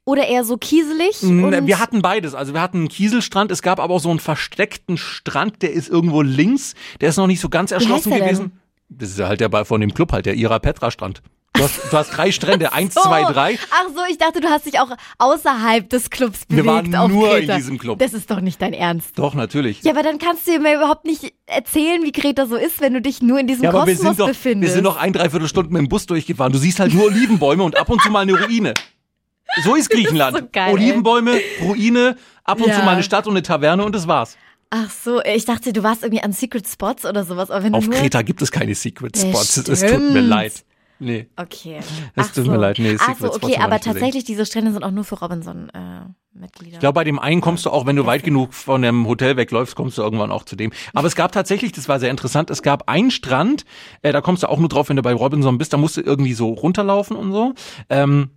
Oder 0.06 0.27
eher 0.27 0.44
so 0.44 0.57
kieselig? 0.57 1.21
Mm, 1.21 1.68
Wir 1.68 1.80
hatten 1.80 2.01
beides. 2.01 2.33
Also 2.33 2.53
wir 2.53 2.62
hatten 2.62 2.77
einen 2.80 2.88
Kieselstrand, 2.89 3.51
es 3.51 3.62
gab 3.62 3.80
aber 3.80 3.94
auch 3.94 4.00
so 4.00 4.09
einen 4.09 4.19
versteckten 4.19 4.98
Strand, 4.98 5.62
der 5.62 5.71
ist 5.74 5.89
irgendwo 5.89 6.21
links. 6.24 6.74
Der 7.01 7.09
ist 7.09 7.18
noch 7.18 7.27
nicht 7.27 7.39
so 7.39 7.50
ganz 7.50 7.71
erschlossen 7.71 8.12
gewesen. 8.12 8.51
Das 8.89 9.09
ist 9.12 9.19
halt 9.19 9.39
der 9.42 9.50
bei- 9.50 9.63
von 9.63 9.80
dem 9.80 9.94
Club 9.94 10.12
halt, 10.12 10.25
der 10.25 10.33
Ira 10.36 10.59
Petra 10.59 10.89
Strand. 10.92 11.21
Du 11.53 11.63
hast, 11.63 11.80
du 11.92 11.98
hast 11.98 12.09
drei 12.18 12.31
Strände, 12.31 12.74
eins, 12.74 12.94
So. 12.95 13.01
zwei, 13.01 13.24
drei. 13.31 13.59
Ach 13.71 13.86
so, 13.94 14.01
ich 14.09 14.18
dachte, 14.18 14.39
du 14.42 14.48
hast 14.50 14.65
dich 14.65 14.80
auch 14.80 14.89
außerhalb 15.19 15.88
des 15.89 16.09
Clubs 16.09 16.42
Wir 16.50 16.63
bewegt 16.63 16.92
waren 16.92 16.95
auf 16.95 17.09
nur 17.12 17.30
in 17.38 17.42
Kreta. 17.42 17.56
diesem 17.57 17.77
Club. 17.77 18.00
Das 18.00 18.13
ist 18.13 18.31
doch 18.31 18.42
nicht 18.42 18.62
dein 18.62 18.74
Ernst. 18.74 19.19
Doch, 19.19 19.33
natürlich. 19.36 19.83
Ja, 19.83 19.92
aber 19.92 20.01
dann 20.01 20.18
kannst 20.18 20.48
du 20.48 20.57
mir 20.59 20.75
überhaupt 20.77 21.06
nicht 21.06 21.33
erzählen, 21.45 22.01
wie 22.03 22.12
Kreta 22.12 22.48
so 22.48 22.56
ist, 22.56 22.81
wenn 22.81 22.94
du 22.94 23.01
dich 23.01 23.21
nur 23.21 23.38
in 23.39 23.48
diesem 23.48 23.65
Ja, 23.65 23.69
aber 23.69 23.86
wir 23.86 23.94
Kosmos 23.95 24.09
sind, 24.15 24.19
doch, 24.21 24.27
wir 24.27 24.33
befindest. 24.33 24.74
sind 24.74 24.83
doch 24.86 24.98
ein, 24.98 25.13
dreiviertel 25.13 25.48
Stunden 25.48 25.74
mit 25.74 25.81
dem 25.81 25.89
Bus 25.89 26.06
durchgefahren. 26.07 26.51
Du 26.53 26.57
siehst 26.57 26.80
halt 26.80 26.94
nur 26.94 27.06
Olivenbäume 27.06 27.63
und 27.63 27.77
ab 27.77 27.89
und 27.89 28.01
zu 28.01 28.09
mal 28.09 28.21
eine 28.21 28.42
Ruine. 28.42 28.74
So 29.63 29.75
ist 29.75 29.89
Griechenland. 29.89 30.38
so 30.38 30.44
geil. 30.51 30.74
Olivenbäume, 30.74 31.39
Ruine, 31.62 32.15
ab 32.44 32.62
und 32.62 32.68
Ja. 32.68 32.80
zu 32.80 32.86
mal 32.86 32.92
eine 32.94 33.03
Stadt 33.03 33.27
und 33.27 33.33
eine 33.33 33.44
Taverne 33.44 33.83
und 33.83 33.94
das 33.94 34.07
war's. 34.07 34.38
Ach 34.69 34.89
so, 34.89 35.21
ich 35.24 35.44
dachte, 35.45 35.74
du 35.74 35.83
warst 35.83 36.03
irgendwie 36.03 36.24
an 36.24 36.31
Secret 36.31 36.65
Spots 36.68 37.06
oder 37.06 37.25
sowas. 37.25 37.51
Aber 37.51 37.63
wenn 37.63 37.74
Auf 37.74 37.89
Kreta 37.89 38.21
gibt 38.21 38.42
es 38.42 38.51
keine 38.51 38.74
Secret 38.74 39.18
Spots. 39.18 39.57
Es 39.57 39.81
tut 39.81 40.13
mir 40.13 40.21
leid. 40.21 40.63
Nee. 41.00 41.27
Okay. 41.36 41.80
Es 42.15 42.27
Ach 42.27 42.31
tut 42.31 42.45
so. 42.45 42.51
mir 42.51 42.57
leid, 42.57 42.77
nee, 42.77 42.95
Ach 43.00 43.18
so, 43.19 43.33
okay, 43.33 43.57
aber 43.59 43.80
tatsächlich, 43.80 44.24
diese 44.24 44.45
Strände 44.45 44.71
sind 44.71 44.83
auch 44.83 44.92
nur 44.92 45.03
für 45.03 45.15
Robinson-Mitglieder. 45.15 46.74
Ich 46.75 46.80
glaube, 46.80 46.94
bei 46.94 47.03
dem 47.03 47.18
einen 47.18 47.42
kommst 47.42 47.65
du 47.65 47.71
auch, 47.71 47.88
wenn 47.88 47.95
du 47.95 48.06
weit 48.06 48.24
genug 48.24 48.53
von 48.53 48.83
dem 48.83 49.07
Hotel 49.07 49.36
wegläufst, 49.36 49.75
kommst 49.75 49.98
du 49.98 50.03
irgendwann 50.03 50.31
auch 50.31 50.45
zu 50.45 50.56
dem. 50.56 50.71
Aber 50.94 51.07
es 51.07 51.15
gab 51.15 51.31
tatsächlich, 51.31 51.71
das 51.71 51.89
war 51.89 52.00
sehr 52.00 52.12
interessant, 52.12 52.51
es 52.51 52.62
gab 52.62 52.88
einen 52.88 53.09
Strand, 53.09 53.65
äh, 54.03 54.12
da 54.13 54.21
kommst 54.21 54.44
du 54.44 54.48
auch 54.48 54.59
nur 54.59 54.69
drauf, 54.69 54.89
wenn 54.89 54.95
du 54.95 55.01
bei 55.01 55.13
Robinson 55.13 55.57
bist, 55.57 55.74
da 55.74 55.77
musst 55.77 55.98
du 55.98 56.01
irgendwie 56.01 56.33
so 56.33 56.50
runterlaufen 56.50 57.18
und 57.18 57.31
so. 57.31 57.53
Ähm, 57.89 58.30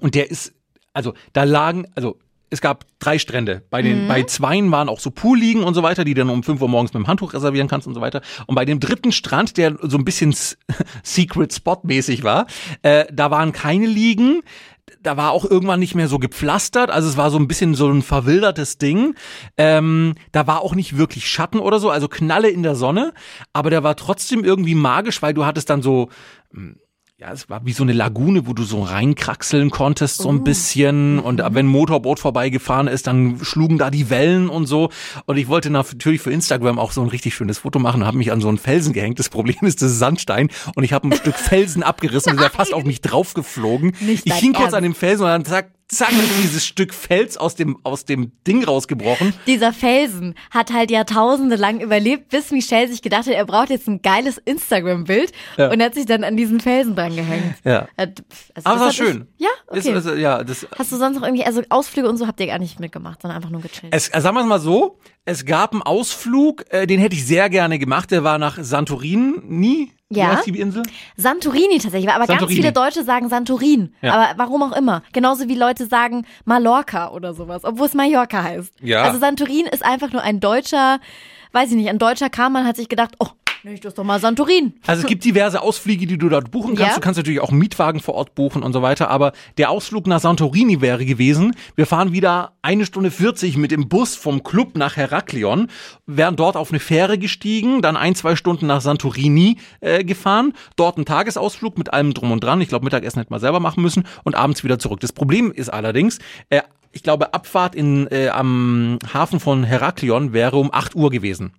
und 0.00 0.14
der 0.14 0.30
ist, 0.30 0.52
also 0.92 1.14
da 1.32 1.44
lagen, 1.44 1.86
also 1.94 2.18
es 2.48 2.60
gab 2.60 2.84
drei 3.00 3.18
Strände. 3.18 3.62
Bei 3.70 3.82
den, 3.82 4.04
Mhm. 4.04 4.08
bei 4.08 4.22
zweien 4.22 4.70
waren 4.70 4.88
auch 4.88 5.00
so 5.00 5.10
Poolliegen 5.10 5.64
und 5.64 5.74
so 5.74 5.82
weiter, 5.82 6.04
die 6.04 6.14
dann 6.14 6.30
um 6.30 6.44
5 6.44 6.60
Uhr 6.62 6.68
morgens 6.68 6.94
mit 6.94 7.02
dem 7.02 7.08
Handtuch 7.08 7.34
reservieren 7.34 7.66
kannst 7.66 7.88
und 7.88 7.94
so 7.94 8.00
weiter. 8.00 8.22
Und 8.46 8.54
bei 8.54 8.64
dem 8.64 8.78
dritten 8.78 9.10
Strand, 9.10 9.56
der 9.56 9.76
so 9.82 9.98
ein 9.98 10.04
bisschen 10.04 10.32
Secret 11.02 11.52
Spot 11.52 11.80
mäßig 11.82 12.22
war, 12.22 12.46
äh, 12.82 13.04
da 13.12 13.30
waren 13.32 13.52
keine 13.52 13.86
Liegen. 13.86 14.42
Da 15.02 15.16
war 15.16 15.32
auch 15.32 15.44
irgendwann 15.44 15.80
nicht 15.80 15.96
mehr 15.96 16.06
so 16.06 16.20
gepflastert, 16.20 16.90
also 16.90 17.08
es 17.08 17.16
war 17.16 17.30
so 17.30 17.38
ein 17.38 17.48
bisschen 17.48 17.74
so 17.74 17.88
ein 17.90 18.02
verwildertes 18.02 18.78
Ding. 18.78 19.16
Ähm, 19.56 20.14
da 20.30 20.46
war 20.46 20.60
auch 20.60 20.76
nicht 20.76 20.96
wirklich 20.96 21.28
Schatten 21.28 21.58
oder 21.58 21.80
so, 21.80 21.90
also 21.90 22.06
Knalle 22.06 22.48
in 22.48 22.62
der 22.62 22.76
Sonne, 22.76 23.12
aber 23.52 23.70
der 23.70 23.82
war 23.82 23.96
trotzdem 23.96 24.44
irgendwie 24.44 24.76
magisch, 24.76 25.20
weil 25.22 25.34
du 25.34 25.44
hattest 25.44 25.70
dann 25.70 25.82
so 25.82 26.08
ja, 27.18 27.32
es 27.32 27.48
war 27.48 27.64
wie 27.64 27.72
so 27.72 27.82
eine 27.82 27.94
Lagune, 27.94 28.46
wo 28.46 28.52
du 28.52 28.62
so 28.62 28.82
reinkraxeln 28.82 29.70
konntest, 29.70 30.18
so 30.18 30.28
ein 30.28 30.44
bisschen. 30.44 31.18
Und 31.18 31.38
wenn 31.38 31.64
ein 31.64 31.66
Motorboot 31.66 32.18
vorbeigefahren 32.18 32.88
ist, 32.88 33.06
dann 33.06 33.42
schlugen 33.42 33.78
da 33.78 33.90
die 33.90 34.10
Wellen 34.10 34.50
und 34.50 34.66
so. 34.66 34.90
Und 35.24 35.38
ich 35.38 35.48
wollte 35.48 35.70
natürlich 35.70 36.20
für 36.20 36.30
Instagram 36.30 36.78
auch 36.78 36.92
so 36.92 37.00
ein 37.00 37.08
richtig 37.08 37.34
schönes 37.34 37.60
Foto 37.60 37.78
machen 37.78 38.02
und 38.02 38.06
habe 38.06 38.18
mich 38.18 38.32
an 38.32 38.42
so 38.42 38.48
einen 38.48 38.58
Felsen 38.58 38.92
gehängt. 38.92 39.18
Das 39.18 39.30
Problem 39.30 39.56
ist, 39.62 39.80
das 39.80 39.92
ist 39.92 39.98
Sandstein. 39.98 40.50
Und 40.74 40.84
ich 40.84 40.92
habe 40.92 41.08
ein 41.08 41.12
Stück 41.12 41.34
Felsen 41.36 41.82
abgerissen 41.82 42.38
ja 42.38 42.50
fast 42.50 42.74
auf 42.74 42.84
mich 42.84 43.00
draufgeflogen. 43.00 43.96
Ich 44.06 44.34
hing 44.34 44.52
kurz 44.52 44.74
an 44.74 44.82
dem 44.82 44.94
Felsen 44.94 45.24
und 45.24 45.30
dann 45.30 45.44
zack, 45.46 45.70
zack, 45.88 46.10
dieses 46.42 46.66
Stück 46.66 46.92
Fels 46.92 47.36
aus 47.36 47.54
dem, 47.54 47.78
aus 47.84 48.04
dem 48.04 48.32
Ding 48.46 48.64
rausgebrochen. 48.64 49.32
Dieser 49.46 49.72
Felsen 49.72 50.34
hat 50.50 50.72
halt 50.72 50.90
jahrtausende 50.90 51.56
lang 51.56 51.80
überlebt, 51.80 52.28
bis 52.30 52.50
Michelle 52.50 52.88
sich 52.88 53.02
gedacht 53.02 53.26
hat, 53.26 53.34
er 53.34 53.44
braucht 53.44 53.70
jetzt 53.70 53.86
ein 53.88 54.02
geiles 54.02 54.38
Instagram-Bild 54.38 55.32
Ja. 55.56 55.70
und 55.70 55.80
hat 55.82 55.94
sich 55.94 56.06
dann 56.06 56.24
an 56.24 56.36
diesen 56.36 56.60
Felsen 56.60 56.96
dran 56.96 57.14
gehängt. 57.14 57.54
Ja. 57.64 57.88
Also 57.96 58.12
Aber 58.64 58.80
war 58.80 58.86
hat 58.86 58.90
ich- 58.92 58.96
schön. 58.96 59.26
Ja, 59.38 59.48
okay. 59.68 59.78
Ist, 59.78 59.88
also, 59.88 60.14
ja, 60.14 60.42
das, 60.42 60.66
Hast 60.76 60.90
du 60.92 60.96
sonst 60.96 61.16
noch 61.16 61.22
irgendwie, 61.24 61.44
also 61.44 61.62
Ausflüge 61.68 62.08
und 62.08 62.16
so 62.16 62.26
habt 62.26 62.40
ihr 62.40 62.46
gar 62.48 62.58
nicht 62.58 62.80
mitgemacht, 62.80 63.22
sondern 63.22 63.36
einfach 63.36 63.50
nur 63.50 63.60
gechillt? 63.60 63.94
Es, 63.94 64.06
sagen 64.06 64.34
wir 64.36 64.40
es 64.40 64.46
mal 64.46 64.60
so, 64.60 64.98
es 65.24 65.44
gab 65.44 65.72
einen 65.72 65.82
Ausflug, 65.82 66.64
äh, 66.72 66.86
den 66.86 67.00
hätte 67.00 67.14
ich 67.16 67.26
sehr 67.26 67.48
gerne 67.50 67.78
gemacht, 67.78 68.10
der 68.10 68.24
war 68.24 68.38
nach 68.38 68.58
Santorini. 68.60 69.34
Wie 69.48 69.92
Ja. 70.08 70.36
heißt 70.36 70.46
die 70.46 70.60
Insel? 70.60 70.84
Santorini 71.16 71.78
tatsächlich, 71.78 72.08
aber 72.08 72.26
ganz 72.26 72.38
Santorini. 72.40 72.60
viele 72.60 72.72
Deutsche 72.72 73.02
sagen 73.02 73.28
Santorin. 73.28 73.92
Ja. 74.02 74.14
Aber 74.14 74.38
warum 74.38 74.62
auch 74.62 74.76
immer. 74.76 75.02
Genauso 75.12 75.48
wie 75.48 75.56
Leute 75.56 75.86
sagen 75.86 76.26
Mallorca 76.44 77.10
oder 77.10 77.34
sowas, 77.34 77.64
obwohl 77.64 77.86
es 77.86 77.94
Mallorca 77.94 78.42
heißt. 78.42 78.72
Ja. 78.82 79.02
Also 79.02 79.18
Santorin 79.18 79.66
ist 79.66 79.84
einfach 79.84 80.12
nur 80.12 80.22
ein 80.22 80.38
deutscher, 80.38 81.00
weiß 81.52 81.70
ich 81.70 81.76
nicht, 81.76 81.88
ein 81.88 81.98
deutscher 81.98 82.30
Krammann 82.30 82.66
hat 82.66 82.76
sich 82.76 82.88
gedacht, 82.88 83.14
oh, 83.18 83.28
ich 83.74 83.80
das 83.80 83.94
doch 83.94 84.04
mal 84.04 84.20
Santorin. 84.20 84.74
Also 84.86 85.02
es 85.02 85.08
gibt 85.08 85.24
diverse 85.24 85.62
Ausflüge, 85.62 86.06
die 86.06 86.18
du 86.18 86.28
dort 86.28 86.50
buchen 86.50 86.76
kannst. 86.76 86.90
Ja. 86.90 86.94
Du 86.94 87.00
kannst 87.00 87.18
natürlich 87.18 87.40
auch 87.40 87.50
Mietwagen 87.50 88.00
vor 88.00 88.14
Ort 88.14 88.34
buchen 88.34 88.62
und 88.62 88.72
so 88.72 88.82
weiter. 88.82 89.10
Aber 89.10 89.32
der 89.58 89.70
Ausflug 89.70 90.06
nach 90.06 90.20
Santorini 90.20 90.80
wäre 90.80 91.04
gewesen. 91.04 91.54
Wir 91.74 91.86
fahren 91.86 92.12
wieder 92.12 92.52
eine 92.62 92.86
Stunde 92.86 93.10
40 93.10 93.56
mit 93.56 93.70
dem 93.70 93.88
Bus 93.88 94.14
vom 94.16 94.42
Club 94.42 94.76
nach 94.76 94.96
Heraklion, 94.96 95.68
wären 96.06 96.36
dort 96.36 96.56
auf 96.56 96.70
eine 96.70 96.80
Fähre 96.80 97.18
gestiegen, 97.18 97.82
dann 97.82 97.96
ein, 97.96 98.14
zwei 98.14 98.36
Stunden 98.36 98.66
nach 98.66 98.80
Santorini 98.80 99.56
äh, 99.80 100.04
gefahren, 100.04 100.52
dort 100.76 100.96
einen 100.96 101.06
Tagesausflug 101.06 101.78
mit 101.78 101.92
allem 101.92 102.14
drum 102.14 102.32
und 102.32 102.42
dran. 102.42 102.60
Ich 102.60 102.68
glaube, 102.68 102.84
Mittagessen 102.84 103.20
hätten 103.20 103.32
wir 103.32 103.40
selber 103.40 103.60
machen 103.60 103.82
müssen 103.82 104.04
und 104.24 104.34
abends 104.34 104.64
wieder 104.64 104.78
zurück. 104.78 105.00
Das 105.00 105.12
Problem 105.12 105.52
ist 105.52 105.68
allerdings, 105.68 106.18
äh, 106.50 106.62
ich 106.96 107.02
glaube, 107.02 107.34
Abfahrt 107.34 107.74
in, 107.74 108.08
äh, 108.10 108.28
am 108.28 108.98
Hafen 109.12 109.38
von 109.38 109.64
Heraklion 109.64 110.32
wäre 110.32 110.56
um 110.56 110.72
8 110.72 110.96
Uhr 110.96 111.10
gewesen. 111.10 111.52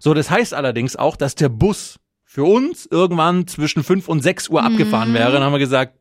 So, 0.00 0.12
das 0.12 0.30
heißt 0.30 0.52
allerdings 0.52 0.96
auch, 0.96 1.16
dass 1.16 1.34
der 1.34 1.48
Bus 1.48 1.98
für 2.24 2.44
uns 2.44 2.86
irgendwann 2.86 3.46
zwischen 3.46 3.82
5 3.82 4.06
und 4.06 4.22
6 4.22 4.50
Uhr 4.50 4.62
abgefahren 4.62 5.14
wäre. 5.14 5.32
Dann 5.32 5.42
haben 5.42 5.52
wir 5.52 5.58
gesagt, 5.58 5.98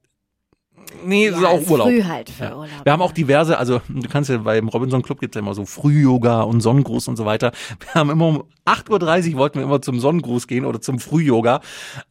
Nee, 1.06 1.30
das 1.32 1.42
Ja, 1.42 1.52
ist 1.52 1.66
auch 1.66 1.72
Urlaub. 1.72 1.88
früh 1.88 2.04
halt 2.04 2.30
für 2.30 2.44
Ja. 2.44 2.56
Urlaub, 2.56 2.70
Wir 2.84 2.92
haben 2.92 3.02
auch 3.02 3.12
diverse, 3.12 3.58
also 3.58 3.82
du 3.90 4.08
kannst 4.10 4.30
ja 4.30 4.38
beim 4.38 4.68
Robinson 4.68 5.02
Club 5.02 5.20
gibt's 5.20 5.36
ja 5.36 5.42
immer 5.42 5.54
so 5.54 5.66
Früh-Yoga 5.66 6.42
und 6.42 6.62
Sonnengruß 6.62 7.08
und 7.08 7.18
so 7.18 7.26
weiter. 7.26 7.52
Wir 7.80 7.94
haben 8.00 8.10
immer 8.10 8.28
um 8.28 8.44
8.30 8.66 9.34
Uhr 9.34 9.40
wollten 9.40 9.58
wir 9.60 9.64
immer 9.66 9.82
zum 9.82 10.00
Sonnengruß 10.00 10.48
gehen 10.48 10.66
oder 10.66 10.80
zum 10.80 11.00
Früh-Yoga. 11.00 11.62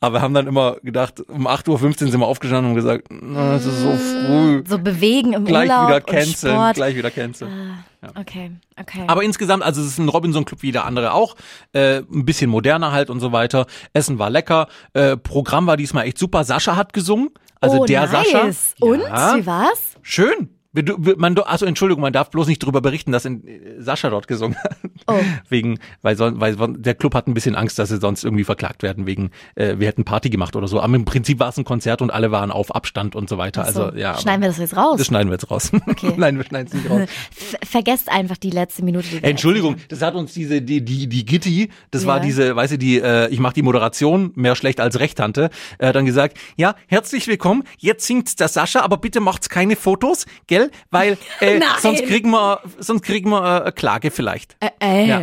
Aber 0.00 0.16
wir 0.18 0.22
haben 0.22 0.34
dann 0.34 0.46
immer 0.48 0.76
gedacht, 0.82 1.20
um 1.28 1.46
8.15 1.46 1.70
Uhr 1.70 2.10
sind 2.10 2.18
wir 2.20 2.26
aufgestanden 2.26 2.70
und 2.72 2.74
gesagt, 2.76 3.06
na, 3.10 3.54
es 3.54 3.66
ist 3.66 3.80
so 3.82 3.92
früh. 3.96 4.64
So 4.66 4.78
bewegen 4.78 5.32
im 5.34 5.44
Gleich 5.44 5.70
Urlaub 5.70 5.86
wieder 5.88 5.96
und 5.98 6.06
canceln, 6.06 6.52
Sport. 6.54 6.74
gleich 6.74 6.96
wieder 6.96 7.10
canceln. 7.12 7.84
Okay, 8.18 8.50
okay. 8.80 9.04
Aber 9.06 9.22
insgesamt, 9.22 9.62
also 9.62 9.80
es 9.80 9.86
ist 9.88 9.98
ein 9.98 10.08
Robinson-Club 10.08 10.62
wie 10.62 10.72
der 10.72 10.86
andere 10.86 11.12
auch. 11.12 11.36
Äh, 11.72 11.98
ein 11.98 12.24
bisschen 12.24 12.50
moderner 12.50 12.90
halt 12.92 13.10
und 13.10 13.20
so 13.20 13.30
weiter. 13.30 13.66
Essen 13.92 14.18
war 14.18 14.30
lecker. 14.30 14.66
Äh, 14.94 15.16
Programm 15.16 15.66
war 15.66 15.76
diesmal 15.76 16.06
echt 16.06 16.18
super. 16.18 16.42
Sascha 16.44 16.76
hat 16.76 16.92
gesungen. 16.92 17.28
Also 17.60 17.80
oh, 17.80 17.86
der 17.86 18.06
nice. 18.06 18.10
Sascha. 18.10 18.84
Und? 18.84 19.00
Ja. 19.00 19.36
Wie 19.36 19.46
war's? 19.46 19.96
Schön. 20.02 20.59
Man, 20.72 21.36
also 21.38 21.66
Entschuldigung, 21.66 22.00
man 22.00 22.12
darf 22.12 22.30
bloß 22.30 22.46
nicht 22.46 22.62
darüber 22.62 22.80
berichten, 22.80 23.10
dass 23.10 23.24
in, 23.24 23.44
äh, 23.44 23.80
Sascha 23.82 24.08
dort 24.08 24.28
gesungen 24.28 24.56
hat. 24.62 24.76
Oh. 25.08 25.18
Wegen, 25.48 25.80
weil, 26.02 26.16
son- 26.16 26.40
weil 26.40 26.54
der 26.76 26.94
Club 26.94 27.14
hat 27.14 27.26
ein 27.26 27.34
bisschen 27.34 27.56
Angst, 27.56 27.76
dass 27.80 27.88
sie 27.88 27.98
sonst 27.98 28.22
irgendwie 28.22 28.44
verklagt 28.44 28.84
werden, 28.84 29.04
wegen, 29.06 29.30
äh, 29.56 29.78
wir 29.78 29.88
hätten 29.88 30.04
Party 30.04 30.30
gemacht 30.30 30.54
oder 30.54 30.68
so. 30.68 30.80
Aber 30.80 30.94
im 30.94 31.04
Prinzip 31.04 31.40
war 31.40 31.48
es 31.48 31.56
ein 31.56 31.64
Konzert 31.64 32.02
und 32.02 32.10
alle 32.10 32.30
waren 32.30 32.52
auf 32.52 32.72
Abstand 32.72 33.16
und 33.16 33.28
so 33.28 33.36
weiter. 33.36 33.64
So. 33.72 33.84
Also 33.86 33.98
ja. 33.98 34.16
Schneiden 34.16 34.42
wir 34.42 34.48
das 34.48 34.58
jetzt 34.58 34.76
raus? 34.76 34.96
Das 34.98 35.08
schneiden 35.08 35.28
wir 35.28 35.34
jetzt 35.34 35.50
raus. 35.50 35.72
Okay. 35.88 36.12
Nein, 36.16 36.36
wir 36.36 36.44
schneiden 36.44 36.68
es 36.68 36.74
nicht 36.74 36.88
raus. 36.88 37.08
Ver 37.32 37.58
vergesst 37.66 38.08
einfach 38.08 38.36
die 38.36 38.50
letzte 38.50 38.84
Minute. 38.84 39.08
Die 39.08 39.24
Entschuldigung, 39.24 39.76
das 39.88 40.02
hat 40.02 40.14
uns 40.14 40.34
diese 40.34 40.62
die 40.62 40.84
die 40.84 41.08
die 41.08 41.24
Gitti, 41.24 41.70
das 41.90 42.06
war 42.06 42.18
Ja. 42.18 42.22
diese, 42.22 42.54
weißt 42.54 42.74
du, 42.74 42.78
die 42.78 43.00
äh, 43.00 43.28
ich 43.30 43.40
mache 43.40 43.54
die 43.54 43.62
Moderation 43.62 44.30
mehr 44.36 44.54
schlecht 44.54 44.80
als 44.80 45.00
recht 45.00 45.18
Tante, 45.18 45.50
äh, 45.78 45.92
dann 45.92 46.04
gesagt, 46.06 46.36
ja, 46.56 46.76
herzlich 46.86 47.26
willkommen. 47.26 47.64
Jetzt 47.78 48.06
singt 48.06 48.38
der 48.38 48.48
Sascha, 48.48 48.82
aber 48.82 48.98
bitte 48.98 49.18
macht's 49.20 49.48
keine 49.48 49.74
Fotos, 49.74 50.26
gell? 50.46 50.59
Weil 50.90 51.16
äh, 51.40 51.60
sonst 51.80 52.04
kriegen 52.04 52.30
wir 52.30 52.60
sonst 52.78 53.02
kriegen 53.02 53.30
wir 53.30 53.42
äh, 53.42 53.60
eine 53.62 53.72
Klage 53.72 54.10
vielleicht. 54.10 54.56
Äh, 54.60 54.70
äh. 54.80 55.06
Ja. 55.06 55.22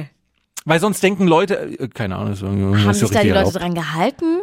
Weil 0.65 0.79
sonst 0.79 1.01
denken 1.03 1.27
Leute, 1.27 1.55
äh, 1.79 1.87
keine 1.87 2.15
Ahnung, 2.17 2.33
ist, 2.33 2.41
Haben 2.43 2.93
so 2.93 3.07
sich 3.07 3.09
da 3.09 3.21
die 3.21 3.29
richtig 3.29 3.29
Leute 3.29 3.37
erlaubt. 3.37 3.55
dran 3.55 3.73
gehalten? 3.73 4.39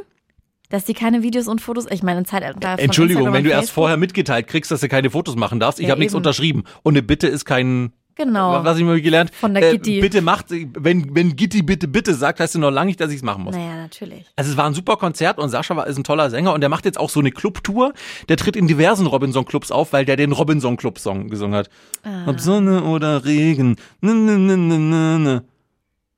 Dass 0.71 0.85
die 0.85 0.95
keine 0.95 1.23
Videos 1.23 1.47
und 1.47 1.61
Fotos, 1.61 1.87
ich 1.91 2.03
meine, 2.03 2.21
in 2.21 2.25
Zeitalter 2.25 2.71
von 2.71 2.79
Entschuldigung, 2.79 3.25
Instagram 3.27 3.35
wenn 3.35 3.45
du 3.45 3.51
erst 3.51 3.71
vorher 3.71 3.97
mitgeteilt 3.99 4.47
kriegst, 4.49 4.71
dass 4.71 4.81
du 4.81 4.89
keine 4.89 5.11
Fotos 5.11 5.37
machen 5.37 5.61
darfst, 5.61 5.79
ich 5.79 5.87
Ja, 5.87 5.91
habe 5.91 6.01
nichts 6.01 6.15
eben. 6.15 6.19
unterschrieben 6.19 6.65
und 6.83 6.95
eine 6.95 7.03
Bitte 7.03 7.29
ist 7.29 7.45
kein 7.45 7.93
Genau. 8.17 8.65
was 8.65 8.79
ich 8.79 8.85
mal 8.85 9.01
gelernt, 9.01 9.35
Von 9.35 9.55
der 9.55 9.71
äh, 9.71 9.73
Gitti. 9.73 10.01
bitte 10.01 10.23
macht, 10.23 10.47
wenn 10.51 11.15
wenn 11.15 11.35
Gitti 11.35 11.63
bitte 11.63 11.89
bitte 11.89 12.15
sagt, 12.15 12.41
heißt 12.41 12.55
du 12.55 12.59
noch 12.59 12.71
lange 12.71 12.87
nicht, 12.87 13.01
dass 13.01 13.11
ich 13.11 13.17
es 13.17 13.23
machen 13.23 13.45
muss. 13.45 13.55
Naja, 13.57 13.77
natürlich. 13.77 14.25
Also 14.37 14.53
es 14.53 14.57
war 14.57 14.67
ein 14.67 14.75
super 14.75 14.97
Konzert 14.97 15.39
und 15.39 15.49
Sascha 15.49 15.77
war, 15.77 15.87
ist 15.87 15.99
ein 15.99 16.05
toller 16.05 16.31
Sänger 16.31 16.53
und 16.53 16.61
der 16.61 16.71
macht 16.71 16.85
jetzt 16.85 16.99
auch 16.99 17.11
so 17.11 17.21
eine 17.21 17.31
Clubtour. 17.31 17.93
Der 18.29 18.37
tritt 18.37 18.57
in 18.57 18.69
diversen 18.69 19.07
Robinson-Clubs 19.07 19.71
auf, 19.71 19.93
weil 19.93 20.05
der 20.05 20.17
den 20.17 20.33
Robinson-Club-Song 20.33 21.29
gesungen 21.29 21.57
hat. 21.57 21.71
Ah. 22.03 22.29
Ob 22.29 22.41
Sonne 22.41 22.85
oder 22.85 23.25
Regen. 23.25 23.77
Ne, 24.01 24.15
ne, 24.15 24.39
ne, 24.39 24.57
ne, 24.57 24.79
ne, 24.79 25.19
ne. 25.19 25.45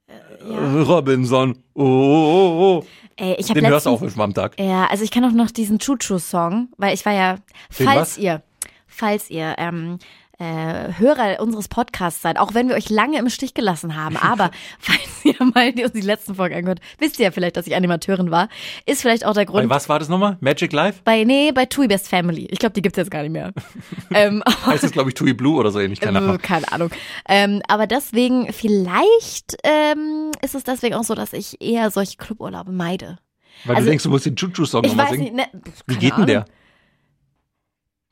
Äh, 0.09 0.81
Robinson. 0.83 1.59
Oh, 1.75 1.83
oh, 1.83 2.81
oh. 2.83 2.87
Ey, 3.17 3.37
ich 3.39 3.47
Den 3.47 3.67
hörst 3.67 3.87
du 3.87 3.91
auch 3.91 4.03
am 4.19 4.35
Tag. 4.35 4.61
Ja, 4.61 4.87
also 4.87 5.03
ich 5.03 5.11
kann 5.11 5.25
auch 5.25 5.33
noch 5.33 5.51
diesen 5.51 5.79
Choo-Choo-Song, 5.79 6.69
weil 6.77 6.93
ich 6.93 7.07
war 7.07 7.15
ja, 7.15 7.37
falls 7.71 8.19
ihr, 8.19 8.43
falls 8.87 9.31
ihr 9.31 9.55
ähm, 9.57 9.99
äh, 10.39 10.93
Hörer 10.99 11.41
unseres 11.41 11.69
Podcasts 11.69 12.21
seid, 12.23 12.39
auch 12.39 12.53
wenn 12.55 12.69
wir 12.69 12.75
euch 12.77 12.91
lange 12.91 13.19
im 13.19 13.29
Stich 13.31 13.55
gelassen 13.55 13.97
haben, 13.97 14.17
aber 14.17 14.51
falls 14.79 15.01
ihr 15.25 15.35
mal 15.55 15.73
die, 15.73 15.85
die 15.93 16.01
letzten 16.03 16.35
Folgen 16.35 16.55
angehört, 16.55 16.81
wisst 16.99 17.19
ihr 17.19 17.25
ja 17.25 17.31
vielleicht, 17.31 17.57
dass 17.57 17.67
ich 17.67 17.75
Animateurin 17.75 18.31
war, 18.31 18.49
ist 18.85 19.03
vielleicht 19.03 19.25
auch 19.25 19.33
der 19.33 19.43
Bei 19.47 19.53
Grund. 19.53 19.71
was 19.71 19.89
war 19.89 19.99
das 19.99 20.09
nochmal? 20.09 20.37
Magic 20.41 20.73
Life? 20.73 21.01
Bei, 21.05 21.25
nee, 21.25 21.53
bei 21.53 21.65
Tui 21.65 21.89
Best 21.89 22.09
Family. 22.09 22.47
Ich 22.51 22.59
glaube, 22.59 22.75
die 22.75 22.83
gibt's 22.83 22.99
jetzt 22.99 23.11
gar 23.11 23.23
nicht 23.23 23.33
mehr. 23.33 23.53
ähm, 24.15 24.43
Heißt 24.67 24.85
das, 24.85 24.93
glaube 24.93 25.11
ich, 25.11 25.15
Tui 25.15 25.33
Blue 25.33 25.57
oder 25.59 25.71
so 25.71 25.81
ähnlich? 25.81 26.01
Keine 26.01 26.19
Äh, 26.19 26.23
Ahnung. 26.23 26.39
Keine 26.39 26.71
Ahnung. 26.71 26.91
Ähm, 27.29 27.63
aber 27.69 27.87
deswegen, 27.87 28.53
vielleicht 28.53 29.57
ähm, 29.65 30.33
ist 30.43 30.55
es 30.55 30.65
deswegen 30.65 30.95
auch 30.97 31.05
so, 31.05 31.15
dass 31.15 31.33
ich 31.33 31.61
eher 31.63 31.91
solche 31.91 32.17
Cluburlaube 32.19 32.73
meide. 32.73 33.19
Weil 33.65 33.77
also- 33.77 33.87
du 33.87 33.91
denkst, 33.91 34.05
du 34.05 34.11
musst 34.11 34.27
den 34.27 34.37
Choo-Choo-Song 34.37 34.85
Ich 34.85 34.91
nochmal 34.95 35.09
singen. 35.15 35.35
nicht, 35.37 35.55
ne, 35.55 35.63
Wie 35.87 35.97
geht 35.97 36.17
denn 36.19 36.27
der? 36.27 36.45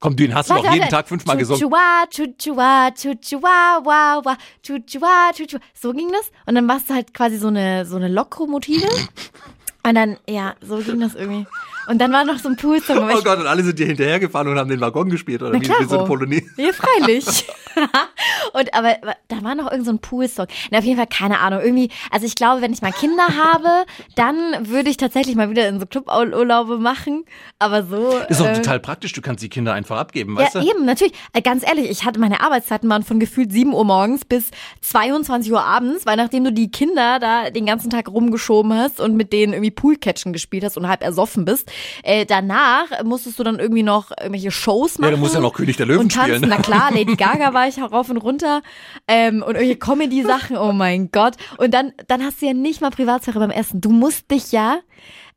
Komm, 0.04 0.16
den 0.16 0.34
hast 0.34 0.50
du 0.50 0.54
doch 0.54 0.70
jeden. 0.70 0.86
Tag 0.90 1.08
fünfmal 1.08 1.38
gesungen. 1.38 1.62
Chuchua, 1.62 2.04
chuchua, 2.10 2.90
chuchua, 2.90 3.80
wa, 3.82 4.20
wa, 4.22 4.36
chuchua, 4.62 5.32
chuchua. 5.32 5.60
So 5.72 5.94
ging 5.94 6.12
das. 6.12 6.30
Und 6.44 6.56
dann 6.56 6.68
warst 6.68 6.90
du 6.90 6.94
halt 6.94 7.14
quasi 7.14 7.38
so 7.38 7.48
eine, 7.48 7.86
so 7.86 7.96
eine 7.96 8.08
Lokkomotive. 8.08 8.86
Und 9.82 9.94
dann, 9.94 10.18
ja, 10.28 10.56
so 10.60 10.76
ging 10.76 11.00
das 11.00 11.14
irgendwie. 11.14 11.46
Und 11.86 11.98
dann 12.00 12.12
war 12.12 12.24
noch 12.24 12.38
so 12.38 12.48
ein 12.48 12.56
Poolsong. 12.56 12.98
aber 12.98 13.14
Oh 13.18 13.22
Gott, 13.22 13.38
und 13.38 13.46
alle 13.46 13.62
sind 13.62 13.78
dir 13.78 13.86
hinterhergefahren 13.86 14.48
und 14.48 14.58
haben 14.58 14.70
den 14.70 14.80
Waggon 14.80 15.10
gespielt, 15.10 15.42
oder 15.42 15.52
Na 15.52 15.60
wie? 15.60 15.68
Wie 15.68 15.88
so 15.88 15.98
eine 15.98 16.06
Polonaise. 16.06 16.46
Ja, 16.56 16.72
freilich. 16.72 17.46
und 18.52 18.74
aber 18.74 18.96
da 19.28 19.42
war 19.42 19.54
noch 19.54 19.70
irgend 19.70 19.86
so 19.86 19.92
ein 19.92 19.98
Poolsong. 19.98 20.46
Na, 20.70 20.78
auf 20.78 20.84
jeden 20.84 20.96
Fall 20.96 21.06
keine 21.06 21.40
Ahnung. 21.40 21.60
Irgendwie, 21.60 21.90
also 22.10 22.26
ich 22.26 22.34
glaube, 22.34 22.62
wenn 22.62 22.72
ich 22.72 22.82
mal 22.82 22.92
Kinder 22.92 23.26
habe, 23.52 23.68
dann 24.16 24.68
würde 24.68 24.90
ich 24.90 24.96
tatsächlich 24.96 25.36
mal 25.36 25.50
wieder 25.50 25.68
in 25.68 25.80
so 25.80 25.86
Cluburlaube 25.86 26.78
machen. 26.78 27.24
Aber 27.58 27.82
so. 27.84 28.18
Ist 28.28 28.40
doch 28.40 28.46
äh, 28.46 28.54
total 28.54 28.80
praktisch, 28.80 29.12
du 29.12 29.20
kannst 29.22 29.42
die 29.42 29.48
Kinder 29.48 29.72
einfach 29.72 29.98
abgeben, 29.98 30.36
Ja, 30.36 30.44
weißt 30.44 30.54
du? 30.56 30.58
eben, 30.60 30.84
natürlich. 30.84 31.14
Äh, 31.32 31.42
Ganz 31.44 31.62
ehrlich, 31.66 31.90
ich 31.90 32.04
hatte 32.06 32.18
meine 32.20 32.40
Arbeitszeiten 32.40 32.88
waren 32.88 33.02
von 33.02 33.20
gefühlt 33.20 33.52
7 33.52 33.74
Uhr 33.74 33.84
morgens 33.84 34.24
bis 34.24 34.50
22 34.80 35.52
Uhr 35.52 35.62
abends, 35.62 36.06
weil 36.06 36.16
nachdem 36.16 36.44
du 36.44 36.52
die 36.52 36.70
Kinder 36.70 37.18
da 37.18 37.50
den 37.50 37.66
ganzen 37.66 37.90
Tag 37.90 38.08
rumgeschoben 38.08 38.72
hast 38.72 38.98
und 39.00 39.14
mit 39.14 39.32
denen 39.32 39.52
irgendwie 39.52 39.70
Poolcatchen 39.70 40.32
gespielt 40.32 40.64
hast 40.64 40.76
und 40.78 40.88
halb 40.88 41.02
ersoffen 41.02 41.44
bist, 41.44 41.70
äh, 42.02 42.26
danach 42.26 43.02
musstest 43.04 43.38
du 43.38 43.44
dann 43.44 43.58
irgendwie 43.58 43.82
noch 43.82 44.10
irgendwelche 44.10 44.50
Shows 44.50 44.98
machen. 44.98 45.10
Ja, 45.10 45.16
du 45.16 45.22
musst 45.22 45.34
ja 45.34 45.40
noch 45.40 45.54
König 45.54 45.76
der 45.76 45.86
Löwen 45.86 46.10
spielen. 46.10 46.44
Na 46.46 46.56
klar, 46.56 46.90
Lady 46.94 47.16
Gaga 47.16 47.54
war 47.54 47.68
ich 47.68 47.80
rauf 47.80 48.10
und 48.10 48.18
runter 48.18 48.62
ähm, 49.08 49.42
und 49.42 49.54
irgendwelche 49.54 49.76
Comedy-Sachen, 49.76 50.56
oh 50.56 50.72
mein 50.72 51.10
Gott. 51.10 51.34
Und 51.58 51.74
dann, 51.74 51.92
dann 52.08 52.22
hast 52.22 52.42
du 52.42 52.46
ja 52.46 52.54
nicht 52.54 52.80
mal 52.80 52.90
Privatsphäre 52.90 53.38
beim 53.38 53.50
Essen. 53.50 53.80
Du 53.80 53.90
musst 53.90 54.30
dich 54.30 54.52
ja 54.52 54.78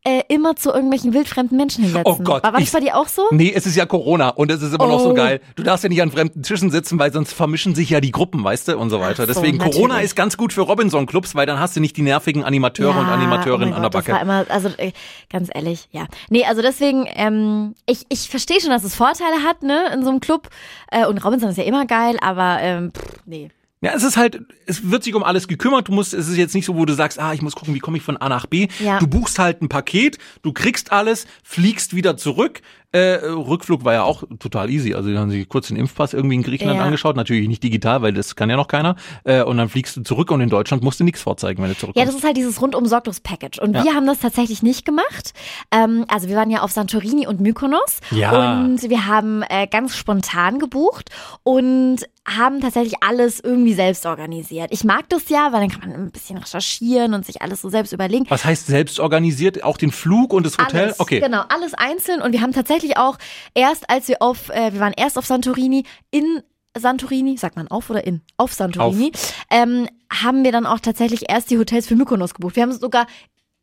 äh, 0.08 0.22
immer 0.30 0.56
zu 0.56 0.72
irgendwelchen 0.72 1.14
wildfremden 1.14 1.58
Menschen 1.58 1.84
hinsetzen. 1.84 2.06
Oh 2.12 2.24
Gott, 2.24 2.42
War, 2.44 2.54
war 2.54 2.60
das 2.62 2.72
bei 2.72 2.80
dir 2.80 2.96
auch 2.96 3.08
so? 3.10 3.24
Nee, 3.32 3.52
es 3.54 3.66
ist 3.66 3.76
ja 3.76 3.86
Corona 3.86 4.30
und 4.30 4.50
es 4.50 4.62
ist 4.62 4.74
immer 4.74 4.88
noch 4.88 5.00
so 5.02 5.10
Oh. 5.10 5.14
geil. 5.14 5.42
Du 5.58 5.64
darfst 5.64 5.84
ja 5.84 5.90
nicht 5.90 6.02
an 6.02 6.12
fremden 6.12 6.44
Tischen 6.44 6.72
sitzen, 6.72 6.98
weil 6.98 7.12
sonst 7.12 7.34
vermischen 7.34 7.76
sich 7.76 7.90
ja 7.90 8.00
die 8.00 8.12
Gruppen, 8.12 8.42
weißt 8.44 8.70
du, 8.70 8.78
und 8.78 8.90
so 8.90 9.02
weiter. 9.02 9.26
So, 9.26 9.34
Deswegen 9.34 9.58
Corona 9.58 9.88
natürlich. 9.96 10.06
ist 10.06 10.16
ganz 10.16 10.38
gut 10.38 10.54
für 10.54 10.62
Robinson-Clubs, 10.62 11.36
weil 11.36 11.46
dann 11.46 11.60
hast 11.60 11.76
du 11.76 11.82
nicht 11.82 11.98
die 11.98 12.04
nervigen 12.04 12.44
Animateure 12.46 12.98
und 12.98 13.08
Ja, 13.08 13.14
Animateurinnen 13.14 13.74
oh 13.74 13.76
an 13.76 13.82
der 13.82 13.92
Gott, 13.92 14.08
Das 14.08 14.14
war 14.14 14.26
Backe. 14.26 14.46
immer, 14.46 14.46
also 14.50 14.70
äh, 14.78 14.92
ganz 15.30 15.50
ehrlich, 15.54 15.90
ja. 15.92 16.08
Nee, 16.30 16.46
also 16.46 16.62
deswegen, 16.62 17.06
ähm, 17.14 17.76
ich, 17.86 18.06
ich 18.10 18.30
verstehe 18.30 18.62
schon, 18.62 18.70
dass 18.70 18.84
es 18.86 18.96
Vorteile 18.96 19.44
hat, 19.46 19.62
ne, 19.64 19.92
in 19.94 20.04
so 20.04 20.10
einem 20.10 20.20
Club. 20.22 20.48
Äh, 20.92 21.06
und 21.06 21.18
Robinson 21.26 21.50
ist 21.50 21.58
ja 21.58 21.64
immer 21.66 21.86
geil, 21.86 22.18
aber 22.22 22.60
ähm, 22.62 22.92
pff, 22.94 23.04
nee. 23.26 23.50
Ja, 23.82 23.94
es 23.94 24.04
ist 24.04 24.18
halt, 24.18 24.42
es 24.66 24.90
wird 24.90 25.04
sich 25.04 25.14
um 25.14 25.24
alles 25.24 25.48
gekümmert. 25.48 25.88
Du 25.88 25.92
musst, 25.92 26.14
es 26.14 26.28
ist 26.28 26.38
jetzt 26.38 26.56
nicht 26.56 26.66
so, 26.66 26.76
wo 26.76 26.86
du 26.86 26.94
sagst, 26.94 27.20
ah, 27.20 27.34
ich 27.34 27.44
muss 27.44 27.56
gucken, 27.56 27.76
wie 27.76 27.80
komme 27.80 27.98
ich 27.98 28.04
von 28.04 28.18
A 28.18 28.28
nach 28.28 28.48
B. 28.48 28.68
Ja. 28.80 28.98
Du 28.98 29.06
buchst 29.06 29.38
halt 29.38 29.62
ein 29.62 29.70
Paket, 29.70 30.18
du 30.42 30.52
kriegst 30.52 30.92
alles, 30.92 31.28
fliegst 31.44 31.96
wieder 31.96 32.18
zurück. 32.18 32.62
Äh, 32.98 33.28
Rückflug 33.28 33.84
war 33.86 33.94
ja 33.94 34.04
auch 34.04 34.24
total 34.40 34.70
easy. 34.70 34.94
Also 34.96 35.10
die 35.10 35.18
haben 35.18 35.30
sich 35.30 35.48
kurz 35.48 35.68
den 35.68 35.78
Impfpass 35.78 36.14
irgendwie 36.14 36.36
in 36.36 36.44
Griechenland 36.44 36.80
Ja. 36.80 36.86
angeschaut, 36.86 37.16
natürlich 37.16 37.48
nicht 37.48 37.62
digital, 37.64 38.02
weil 38.02 38.14
das 38.14 38.36
kann 38.36 38.50
ja 38.50 38.56
noch 38.56 38.68
keiner. 38.68 38.96
Äh, 39.24 39.44
und 39.44 39.58
dann 39.58 39.70
fliegst 39.70 39.96
du 39.98 40.02
zurück 40.04 40.32
und 40.32 40.42
in 40.42 40.50
Deutschland 40.50 40.84
musst 40.84 41.00
du 41.00 41.04
nichts 41.04 41.22
vorzeigen, 41.22 41.62
wenn 41.62 41.70
du 41.70 41.74
Ja, 41.76 41.80
zurückkommst. 41.80 42.08
das 42.10 42.16
ist 42.16 42.24
halt 42.24 42.38
dieses 42.38 42.62
rundum 42.62 42.86
sorglos 42.86 43.20
Package. 43.20 43.60
Und 43.60 43.76
Ja. 43.76 43.84
wir 43.84 43.94
haben 43.94 44.08
das 44.08 44.20
tatsächlich 44.20 44.64
nicht 44.64 44.86
gemacht. 44.86 45.34
Ähm, 45.72 46.06
also 46.08 46.28
wir 46.30 46.36
waren 46.36 46.50
ja 46.50 46.62
auf 46.62 46.72
Santorini 46.72 47.28
und 47.28 47.40
Mykonos. 47.42 48.00
Ja. 48.12 48.60
Und 48.62 48.82
wir 48.90 49.06
haben 49.08 49.44
äh, 49.50 49.68
ganz 49.68 49.96
spontan 49.96 50.60
gebucht 50.60 51.10
und 51.44 51.98
haben 52.26 52.60
tatsächlich 52.60 52.96
alles 53.02 53.40
irgendwie 53.40 53.74
selbst 53.74 54.06
organisiert. 54.06 54.68
Ich 54.72 54.84
mag 54.84 55.08
das 55.10 55.30
ja, 55.30 55.54
weil 55.54 55.62
dann 55.62 55.70
kann 55.70 55.90
man 55.90 55.94
ein 55.94 56.12
bisschen 56.12 56.38
recherchieren 56.38 57.14
und 57.14 57.26
sich 57.26 57.42
alles 57.42 57.62
so 57.62 57.70
selbst 57.70 57.94
überlegen. 57.94 58.26
Was 58.30 58.44
heißt 58.44 58.68
selbst 58.68 59.00
organisiert? 59.00 59.64
Auch 59.64 59.78
den 59.78 59.92
Flug 59.92 60.34
und 60.34 60.46
das 60.46 60.58
Hotel? 60.58 60.82
Alles, 60.82 61.00
okay. 61.00 61.20
Genau, 61.22 61.44
alles 61.50 61.74
einzeln. 61.74 62.22
Und 62.22 62.34
wir 62.34 62.42
haben 62.42 62.52
tatsächlich 62.52 62.87
auch 62.96 63.18
erst, 63.54 63.90
als 63.90 64.08
wir 64.08 64.22
auf, 64.22 64.48
äh, 64.50 64.72
wir 64.72 64.80
waren 64.80 64.94
erst 64.96 65.18
auf 65.18 65.26
Santorini, 65.26 65.84
in 66.12 66.42
Santorini, 66.78 67.38
sagt 67.38 67.56
man 67.58 67.68
auf 67.68 67.90
oder 67.90 68.06
in? 68.06 68.22
Auf 68.38 68.54
Santorini, 68.54 69.12
Ähm, 69.50 69.90
haben 70.14 70.44
wir 70.46 70.52
dann 70.54 70.66
auch 70.66 70.80
tatsächlich 70.80 71.30
erst 71.30 71.50
die 71.50 71.58
Hotels 71.58 71.88
für 71.88 71.96
Mykonos 71.96 72.34
gebucht. 72.34 72.56
Wir 72.56 72.64
haben 72.64 72.72
sogar 72.72 73.08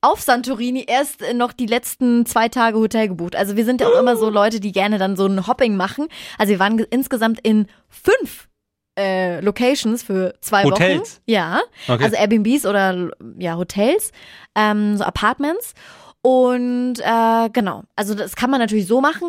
auf 0.03 0.21
Santorini 0.21 0.85
erst 0.87 1.23
noch 1.35 1.55
die 1.55 1.65
letzten 1.67 2.27
zwei 2.27 2.49
Tage 2.51 2.77
Hotel 2.79 3.09
gebucht. 3.09 3.37
Also 3.37 3.57
wir 3.57 3.65
sind 3.65 3.81
ja 3.81 3.87
auch 3.89 3.99
immer 3.99 4.17
so 4.17 4.29
Leute, 4.29 4.61
die 4.61 4.73
gerne 4.73 4.99
dann 4.99 5.17
so 5.17 5.25
ein 5.27 5.47
Hopping 5.47 5.77
machen. 5.77 6.09
Also 6.37 6.51
wir 6.51 6.59
waren 6.59 6.77
ge- 6.77 6.87
insgesamt 6.91 7.41
in 7.43 7.69
fünf 7.89 8.49
äh, 8.99 9.41
Locations 9.41 10.03
für 10.03 10.35
zwei 10.43 10.65
Hotels? 10.65 11.15
Wochen. 11.15 11.23
Ja. 11.27 11.61
Okay. 11.89 12.05
Also 12.05 12.17
Airbnbs 12.17 12.67
oder 12.67 13.11
ja, 13.39 13.57
Hotels, 13.57 14.13
ähm, 14.55 14.97
so 14.99 15.05
Apartments. 15.05 15.73
Und 16.27 17.01
äh, 17.01 17.51
genau, 17.53 17.83
also 17.97 18.15
das 18.15 18.35
kann 18.35 18.49
man 18.49 18.59
natürlich 18.59 18.87
so 18.87 19.03
machen. 19.03 19.29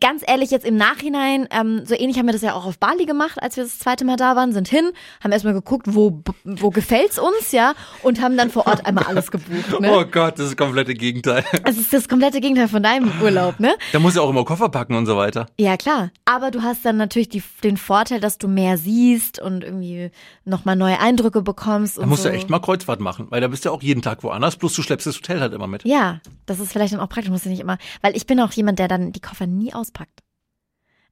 Ganz 0.00 0.22
ehrlich, 0.26 0.50
jetzt 0.50 0.66
im 0.66 0.76
Nachhinein, 0.76 1.48
ähm, 1.50 1.82
so 1.84 1.94
ähnlich 1.94 2.18
haben 2.18 2.26
wir 2.26 2.32
das 2.32 2.42
ja 2.42 2.54
auch 2.54 2.66
auf 2.66 2.78
Bali 2.78 3.06
gemacht, 3.06 3.42
als 3.42 3.56
wir 3.56 3.64
das 3.64 3.78
zweite 3.78 4.04
Mal 4.04 4.16
da 4.16 4.36
waren, 4.36 4.52
sind 4.52 4.68
hin, 4.68 4.90
haben 5.22 5.32
erstmal 5.32 5.54
geguckt, 5.54 5.86
wo, 5.88 6.22
wo 6.44 6.70
gefällt's 6.70 7.18
uns, 7.18 7.52
ja, 7.52 7.74
und 8.02 8.20
haben 8.20 8.36
dann 8.36 8.50
vor 8.50 8.66
Ort 8.66 8.86
einmal 8.86 9.04
alles 9.04 9.30
gebucht. 9.30 9.80
Ne? 9.80 9.92
Oh 9.92 10.04
Gott, 10.04 10.38
das 10.38 10.46
ist 10.46 10.58
das 10.58 10.66
komplette 10.66 10.94
Gegenteil. 10.94 11.44
Es 11.64 11.78
ist 11.78 11.92
das 11.92 12.08
komplette 12.08 12.40
Gegenteil 12.40 12.68
von 12.68 12.82
deinem 12.82 13.10
Urlaub, 13.22 13.60
ne? 13.60 13.74
Da 13.92 13.98
muss 13.98 14.14
ja 14.14 14.22
auch 14.22 14.30
immer 14.30 14.44
Koffer 14.44 14.68
packen 14.68 14.94
und 14.94 15.06
so 15.06 15.16
weiter. 15.16 15.46
Ja, 15.58 15.76
klar. 15.76 16.10
Aber 16.24 16.50
du 16.50 16.62
hast 16.62 16.84
dann 16.84 16.96
natürlich 16.96 17.28
die, 17.28 17.42
den 17.62 17.76
Vorteil, 17.76 18.20
dass 18.20 18.38
du 18.38 18.48
mehr 18.48 18.78
siehst 18.78 19.40
und 19.40 19.64
irgendwie 19.64 20.10
nochmal 20.44 20.76
neue 20.76 21.00
Eindrücke 21.00 21.42
bekommst. 21.42 21.98
Da 21.98 22.06
musst 22.06 22.22
so. 22.22 22.28
du 22.28 22.34
echt 22.34 22.50
mal 22.50 22.60
Kreuzfahrt 22.60 23.00
machen, 23.00 23.26
weil 23.30 23.40
da 23.40 23.48
bist 23.48 23.64
du 23.64 23.70
auch 23.70 23.82
jeden 23.82 24.02
Tag 24.02 24.22
woanders, 24.22 24.56
plus 24.56 24.74
du 24.74 24.82
schleppst 24.82 25.06
das 25.06 25.16
Hotel 25.16 25.40
halt 25.40 25.52
immer 25.52 25.66
mit. 25.66 25.84
Ja, 25.84 26.20
das 26.46 26.60
ist 26.60 26.72
vielleicht 26.72 26.92
dann 26.92 27.00
auch 27.00 27.08
praktisch, 27.08 27.30
musst 27.30 27.46
du 27.46 27.50
nicht 27.50 27.60
immer, 27.60 27.78
weil 28.02 28.16
ich 28.16 28.26
bin 28.26 28.40
auch 28.40 28.52
jemand, 28.52 28.78
der 28.78 28.88
dann 28.88 29.12
die 29.12 29.20
Koffer 29.20 29.46
nie 29.46 29.72
auspackt. 29.84 30.20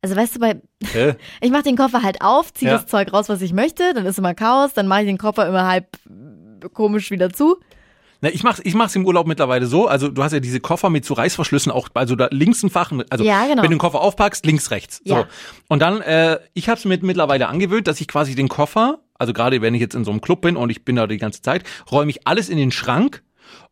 Also 0.00 0.16
weißt 0.16 0.36
du, 0.36 0.40
bei, 0.40 0.60
Hä? 0.92 1.14
ich 1.40 1.50
mache 1.50 1.62
den 1.62 1.76
Koffer 1.76 2.02
halt 2.02 2.22
auf, 2.22 2.52
ziehe 2.52 2.70
Ja. 2.70 2.78
das 2.78 2.86
Zeug 2.86 3.12
raus, 3.12 3.28
was 3.28 3.40
ich 3.42 3.52
möchte, 3.52 3.94
dann 3.94 4.04
ist 4.06 4.18
immer 4.18 4.34
Chaos, 4.34 4.72
dann 4.74 4.88
mache 4.88 5.02
ich 5.02 5.06
den 5.06 5.18
Koffer 5.18 5.46
immer 5.46 5.66
halb 5.68 5.96
äh, 6.08 6.68
komisch 6.72 7.10
wieder 7.10 7.30
zu. 7.32 7.58
Na, 8.20 8.28
ich 8.30 8.42
mach's, 8.44 8.60
ich 8.64 8.74
mach's 8.74 8.94
im 8.94 9.04
Urlaub 9.04 9.26
mittlerweile 9.26 9.66
so. 9.66 9.88
Also 9.88 10.08
du 10.08 10.22
hast 10.22 10.32
ja 10.32 10.38
diese 10.40 10.60
Koffer 10.60 10.90
mit 10.90 11.04
so 11.04 11.14
Reißverschlüssen 11.14 11.70
auch, 11.72 11.88
also 11.94 12.14
da 12.16 12.28
links 12.30 12.62
ein 12.62 12.70
Fach, 12.70 12.92
also 13.10 13.24
Ja, 13.24 13.42
genau. 13.46 13.62
wenn 13.62 13.70
du 13.70 13.76
den 13.76 13.78
Koffer 13.78 14.00
aufpackst, 14.00 14.44
links, 14.46 14.70
rechts. 14.70 15.00
So. 15.04 15.14
Ja. 15.14 15.28
Und 15.68 15.80
dann, 15.82 16.00
äh, 16.02 16.38
ich 16.54 16.68
habe 16.68 16.78
es 16.78 16.84
mir 16.84 16.98
mittlerweile 17.02 17.48
angewöhnt, 17.48 17.86
dass 17.88 18.00
ich 18.00 18.08
quasi 18.08 18.34
den 18.36 18.48
Koffer, 18.48 19.00
also 19.18 19.32
gerade 19.32 19.60
wenn 19.60 19.74
ich 19.74 19.80
jetzt 19.80 19.94
in 19.94 20.04
so 20.04 20.10
einem 20.12 20.20
Club 20.20 20.40
bin 20.40 20.56
und 20.56 20.70
ich 20.70 20.84
bin 20.84 20.96
da 20.96 21.06
die 21.06 21.18
ganze 21.18 21.42
Zeit, 21.42 21.64
räume 21.90 22.10
ich 22.10 22.26
alles 22.26 22.48
in 22.48 22.58
den 22.58 22.70
Schrank 22.72 23.22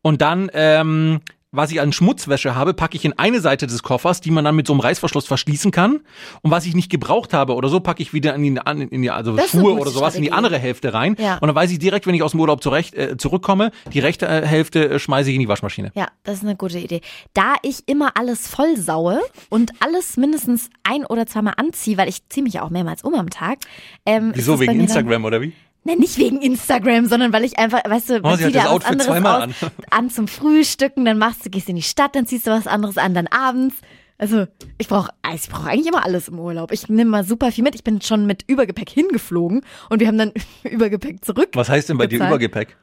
und 0.02 0.20
dann, 0.20 0.50
ähm, 0.52 1.20
was 1.52 1.72
ich 1.72 1.80
an 1.80 1.92
Schmutzwäsche 1.92 2.54
habe, 2.54 2.74
packe 2.74 2.96
ich 2.96 3.04
in 3.04 3.18
eine 3.18 3.40
Seite 3.40 3.66
des 3.66 3.82
Koffers, 3.82 4.20
die 4.20 4.30
man 4.30 4.44
dann 4.44 4.54
mit 4.54 4.66
so 4.68 4.72
einem 4.72 4.80
Reißverschluss 4.80 5.26
verschließen 5.26 5.72
kann. 5.72 6.00
Und 6.42 6.50
was 6.52 6.64
ich 6.64 6.74
nicht 6.76 6.90
gebraucht 6.90 7.32
habe 7.32 7.54
oder 7.54 7.68
so, 7.68 7.80
packe 7.80 8.02
ich 8.02 8.12
wieder 8.12 8.34
in 8.36 8.42
die, 8.42 8.60
in 8.90 9.02
die 9.02 9.10
also 9.10 9.34
Das 9.34 9.50
Schuhe 9.50 9.74
oder 9.74 9.90
sowas 9.90 10.14
in 10.14 10.22
die 10.22 10.28
Strategie. 10.28 10.30
andere 10.46 10.58
Hälfte 10.58 10.94
rein. 10.94 11.16
Ja. 11.18 11.38
Und 11.38 11.48
dann 11.48 11.54
weiß 11.56 11.72
ich 11.72 11.80
direkt, 11.80 12.06
wenn 12.06 12.14
ich 12.14 12.22
aus 12.22 12.30
dem 12.32 12.40
Urlaub 12.40 12.62
zurecht, 12.62 12.94
äh, 12.94 13.16
zurückkomme, 13.16 13.72
die 13.92 13.98
rechte 13.98 14.26
äh, 14.28 14.46
Hälfte 14.46 14.88
äh, 14.90 14.98
schmeiße 15.00 15.28
ich 15.30 15.34
in 15.34 15.40
die 15.40 15.48
Waschmaschine. 15.48 15.90
Ja, 15.96 16.06
das 16.22 16.36
ist 16.38 16.44
eine 16.44 16.54
gute 16.56 16.78
Idee. 16.78 17.00
Da 17.34 17.54
ich 17.62 17.82
immer 17.88 18.16
alles 18.16 18.46
voll 18.46 18.76
saue 18.76 19.20
und 19.48 19.72
alles 19.80 20.16
mindestens 20.16 20.70
ein 20.84 21.04
oder 21.04 21.26
zweimal 21.26 21.54
anziehe, 21.56 21.96
weil 21.96 22.08
ich 22.08 22.28
ziehe 22.28 22.44
mich 22.44 22.54
ja 22.54 22.62
auch 22.62 22.70
mehrmals 22.70 23.02
um 23.02 23.14
am 23.14 23.28
Tag. 23.28 23.58
Ähm, 24.06 24.30
Wieso, 24.34 24.60
wegen 24.60 24.72
mir 24.72 24.78
dann- 24.78 24.86
Instagram 24.86 25.24
oder 25.24 25.40
wie? 25.40 25.52
Ne, 25.82 25.96
nicht 25.96 26.18
wegen 26.18 26.42
Instagram, 26.42 27.06
sondern 27.06 27.32
weil 27.32 27.42
ich 27.44 27.58
einfach, 27.58 27.80
weißt 27.88 28.10
du, 28.10 28.16
Oh, 28.18 28.20
man 28.22 28.32
hat 28.32 28.40
zieht 28.40 28.54
ja 28.54 28.64
was 28.64 28.70
Outfit 28.70 28.90
anderes 28.92 29.06
zweimal 29.06 29.48
aus, 29.48 29.70
an. 29.90 30.10
zum 30.10 30.28
Frühstücken, 30.28 31.06
dann 31.06 31.16
machst 31.16 31.46
du, 31.46 31.50
gehst 31.50 31.70
in 31.70 31.76
die 31.76 31.82
Stadt, 31.82 32.14
dann 32.14 32.26
ziehst 32.26 32.46
du 32.46 32.50
was 32.50 32.66
anderes 32.66 32.98
an, 32.98 33.14
dann 33.14 33.26
abends. 33.28 33.76
Also 34.18 34.46
ich 34.76 34.88
brauche 34.88 35.10
ich 35.34 35.48
brauch 35.48 35.64
eigentlich 35.64 35.86
immer 35.86 36.04
alles 36.04 36.28
im 36.28 36.38
Urlaub. 36.38 36.72
Ich 36.72 36.90
nehme 36.90 37.10
mal 37.10 37.24
super 37.24 37.50
viel 37.50 37.64
mit. 37.64 37.74
Ich 37.74 37.82
bin 37.84 38.02
schon 38.02 38.26
mit 38.26 38.44
Übergepäck 38.46 38.90
hingeflogen 38.90 39.62
und 39.88 40.00
wir 40.00 40.06
haben 40.06 40.18
dann 40.18 40.32
Übergepäck 40.64 41.24
zurück. 41.24 41.48
Was 41.54 41.70
heißt 41.70 41.88
denn 41.88 41.96
bei 41.96 42.06
dir 42.06 42.18
Bezahlt. 42.18 42.30
Übergepäck? 42.30 42.76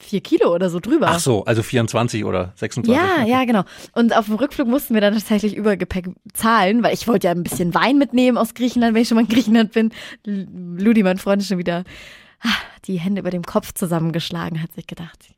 Vier 0.00 0.20
Kilo 0.20 0.54
oder 0.54 0.70
so 0.70 0.80
drüber. 0.80 1.08
Ach 1.10 1.20
so, 1.20 1.44
also 1.44 1.62
24 1.62 2.24
oder 2.24 2.52
26. 2.56 2.94
Ja, 2.94 3.24
ja, 3.24 3.44
genau. 3.44 3.64
Und 3.92 4.16
auf 4.16 4.26
dem 4.26 4.36
Rückflug 4.36 4.66
mussten 4.66 4.94
wir 4.94 5.00
dann 5.00 5.14
tatsächlich 5.14 5.54
Übergepäck 5.54 6.08
zahlen, 6.32 6.82
weil 6.82 6.94
ich 6.94 7.06
wollte 7.06 7.26
ja 7.26 7.32
ein 7.32 7.42
bisschen 7.42 7.74
Wein 7.74 7.98
mitnehmen 7.98 8.38
aus 8.38 8.54
Griechenland, 8.54 8.94
wenn 8.94 9.02
ich 9.02 9.08
schon 9.08 9.16
mal 9.16 9.22
in 9.22 9.28
Griechenland 9.28 9.72
bin. 9.72 9.92
Ludi, 10.24 11.02
mein 11.02 11.18
Freund, 11.18 11.44
schon 11.44 11.58
wieder 11.58 11.84
ah, 12.40 12.48
die 12.86 12.98
Hände 12.98 13.20
über 13.20 13.30
dem 13.30 13.44
Kopf 13.44 13.72
zusammengeschlagen, 13.74 14.62
hat 14.62 14.72
sich 14.72 14.86
gedacht. 14.86 15.28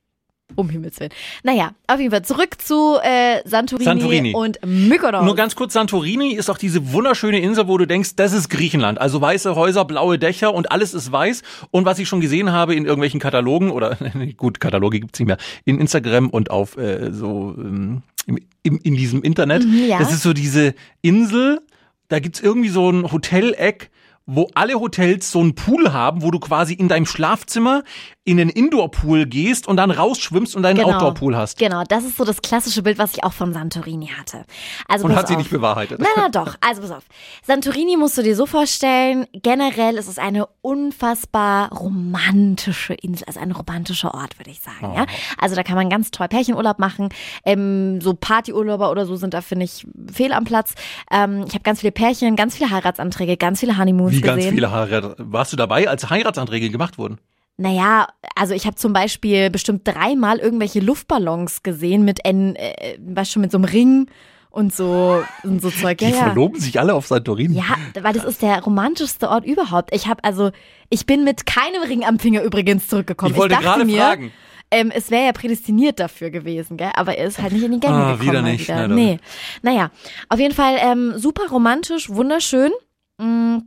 Um 0.56 0.68
Himmels 0.68 1.00
Willen. 1.00 1.12
Naja, 1.42 1.72
auf 1.86 1.98
jeden 1.98 2.10
Fall 2.10 2.24
zurück 2.24 2.60
zu 2.60 2.98
äh, 3.02 3.40
Santorini, 3.44 3.84
Santorini. 3.84 4.34
und 4.34 4.58
Mykonos. 4.64 5.24
Nur 5.24 5.36
ganz 5.36 5.54
kurz, 5.56 5.72
Santorini 5.72 6.34
ist 6.34 6.50
auch 6.50 6.58
diese 6.58 6.92
wunderschöne 6.92 7.40
Insel, 7.40 7.68
wo 7.68 7.78
du 7.78 7.86
denkst, 7.86 8.16
das 8.16 8.32
ist 8.32 8.48
Griechenland. 8.48 9.00
Also 9.00 9.20
weiße 9.20 9.54
Häuser, 9.54 9.84
blaue 9.84 10.18
Dächer 10.18 10.54
und 10.54 10.70
alles 10.72 10.94
ist 10.94 11.12
weiß. 11.12 11.42
Und 11.70 11.84
was 11.84 11.98
ich 11.98 12.08
schon 12.08 12.20
gesehen 12.20 12.52
habe 12.52 12.74
in 12.74 12.84
irgendwelchen 12.84 13.20
Katalogen 13.20 13.70
oder 13.70 13.96
gut, 14.36 14.60
Kataloge 14.60 15.00
gibt's 15.00 15.18
nicht 15.18 15.28
mehr, 15.28 15.38
in 15.64 15.80
Instagram 15.80 16.30
und 16.30 16.50
auf 16.50 16.76
äh, 16.76 17.12
so 17.12 17.54
ähm, 17.58 18.02
im, 18.26 18.38
im, 18.62 18.78
in 18.82 18.94
diesem 18.94 19.22
Internet. 19.22 19.64
Mhm, 19.64 19.86
ja. 19.86 19.98
Das 19.98 20.12
ist 20.12 20.22
so 20.22 20.32
diese 20.32 20.74
Insel, 21.00 21.60
da 22.08 22.18
gibt's 22.20 22.40
irgendwie 22.40 22.68
so 22.68 22.90
ein 22.90 23.10
Hoteleck, 23.10 23.90
wo 24.26 24.48
alle 24.54 24.74
Hotels 24.74 25.30
so 25.30 25.40
einen 25.40 25.54
Pool 25.54 25.92
haben, 25.92 26.22
wo 26.22 26.30
du 26.30 26.38
quasi 26.38 26.74
in 26.74 26.88
deinem 26.88 27.06
Schlafzimmer 27.06 27.82
in 28.24 28.36
den 28.36 28.48
Indoor-Pool 28.48 29.26
gehst 29.26 29.66
und 29.66 29.76
dann 29.78 29.90
rausschwimmst 29.90 30.54
und 30.54 30.62
deinen 30.62 30.84
Outdoor-Pool 30.84 31.36
hast. 31.36 31.58
Genau, 31.58 31.82
das 31.88 32.04
ist 32.04 32.16
so 32.16 32.24
das 32.24 32.40
klassische 32.40 32.82
Bild, 32.82 32.96
was 32.98 33.14
ich 33.14 33.24
auch 33.24 33.32
von 33.32 33.52
Santorini 33.52 34.06
hatte. 34.16 34.44
Also 34.86 35.06
Und 35.06 35.16
hat 35.16 35.26
sie 35.26 35.34
auf. 35.34 35.38
nicht 35.38 35.50
bewahrheitet. 35.50 35.98
Na, 36.00 36.06
na 36.16 36.28
doch. 36.30 36.54
Also 36.60 36.82
pass 36.82 36.92
auf. 36.92 37.02
Santorini 37.44 37.96
musst 37.96 38.16
du 38.16 38.22
dir 38.22 38.36
so 38.36 38.46
vorstellen, 38.46 39.26
generell 39.32 39.96
ist 39.96 40.06
es 40.06 40.18
eine 40.18 40.46
unfassbar 40.60 41.72
romantische 41.72 42.94
Insel, 42.94 43.24
also 43.26 43.40
ein 43.40 43.50
romantischer 43.50 44.14
Ort, 44.14 44.38
würde 44.38 44.50
ich 44.50 44.60
sagen. 44.60 44.94
Ja? 44.94 45.06
Also 45.38 45.56
da 45.56 45.64
kann 45.64 45.74
man 45.74 45.90
ganz 45.90 46.12
toll 46.12 46.28
Pärchenurlaub 46.28 46.78
machen. 46.78 47.08
Ähm, 47.44 48.00
so 48.00 48.14
Partyurlauber 48.14 48.92
oder 48.92 49.04
so 49.04 49.16
sind 49.16 49.34
da, 49.34 49.40
finde 49.40 49.64
ich, 49.64 49.84
fehl 50.12 50.32
am 50.32 50.44
Platz. 50.44 50.74
Ähm, 51.10 51.44
ich 51.48 51.54
habe 51.54 51.64
ganz 51.64 51.80
viele 51.80 51.92
Pärchen, 51.92 52.36
ganz 52.36 52.56
viele 52.56 52.70
Heiratsanträge, 52.70 53.36
ganz 53.36 53.58
viele 53.58 53.76
Honeymoons 53.78 54.12
Wie 54.12 54.20
gesehen. 54.20 54.36
ganz 54.36 54.48
viele 54.48 54.70
Heirat 54.70 55.16
Warst 55.18 55.52
du 55.52 55.56
dabei, 55.56 55.88
als 55.88 56.08
Heiratsanträge 56.08 56.70
gemacht 56.70 56.98
wurden? 56.98 57.18
Naja, 57.62 58.08
also 58.34 58.54
ich 58.54 58.66
habe 58.66 58.74
zum 58.74 58.92
Beispiel 58.92 59.48
bestimmt 59.48 59.86
dreimal 59.86 60.38
irgendwelche 60.38 60.80
Luftballons 60.80 61.62
gesehen 61.62 62.04
mit, 62.04 62.24
N, 62.24 62.56
äh, 62.56 62.98
weißt 63.00 63.30
schon, 63.30 63.42
mit 63.42 63.52
so 63.52 63.58
einem 63.58 63.66
Ring 63.66 64.06
und 64.50 64.74
so, 64.74 65.22
und 65.44 65.62
so 65.62 65.70
Zeug. 65.70 66.02
Ja, 66.02 66.08
Die 66.08 66.14
ja. 66.14 66.24
verloben 66.24 66.58
sich 66.60 66.80
alle 66.80 66.92
auf 66.92 67.06
Santorini. 67.06 67.56
Ja, 67.56 67.76
weil 68.02 68.14
das 68.14 68.24
ist 68.24 68.42
der 68.42 68.60
romantischste 68.64 69.28
Ort 69.28 69.46
überhaupt. 69.46 69.94
Ich 69.94 70.08
habe 70.08 70.24
also, 70.24 70.50
ich 70.90 71.06
bin 71.06 71.22
mit 71.22 71.46
keinem 71.46 71.82
Ring 71.82 72.04
am 72.04 72.18
Finger 72.18 72.42
übrigens 72.42 72.88
zurückgekommen. 72.88 73.32
Ich 73.32 73.38
wollte 73.38 73.54
gerade 73.54 73.84
mir, 73.84 73.98
fragen. 74.02 74.32
Ähm, 74.72 74.90
es 74.92 75.10
wäre 75.12 75.26
ja 75.26 75.32
prädestiniert 75.32 76.00
dafür 76.00 76.30
gewesen, 76.30 76.76
gell? 76.78 76.90
Aber 76.96 77.16
er 77.16 77.26
ist 77.28 77.38
halt 77.40 77.52
nicht 77.52 77.62
in 77.62 77.72
die 77.72 77.80
Gänge 77.80 77.94
Ah, 77.94 78.12
gekommen. 78.12 78.28
wieder 78.28 78.42
mal 78.42 78.52
nicht. 78.52 78.64
Wieder. 78.68 78.88
Nee. 78.88 79.20
Naja, 79.62 79.90
auf 80.28 80.40
jeden 80.40 80.54
Fall 80.54 80.76
ähm, 80.80 81.12
super 81.16 81.48
romantisch, 81.48 82.08
wunderschön. 82.10 82.72
Mm. 83.18 83.58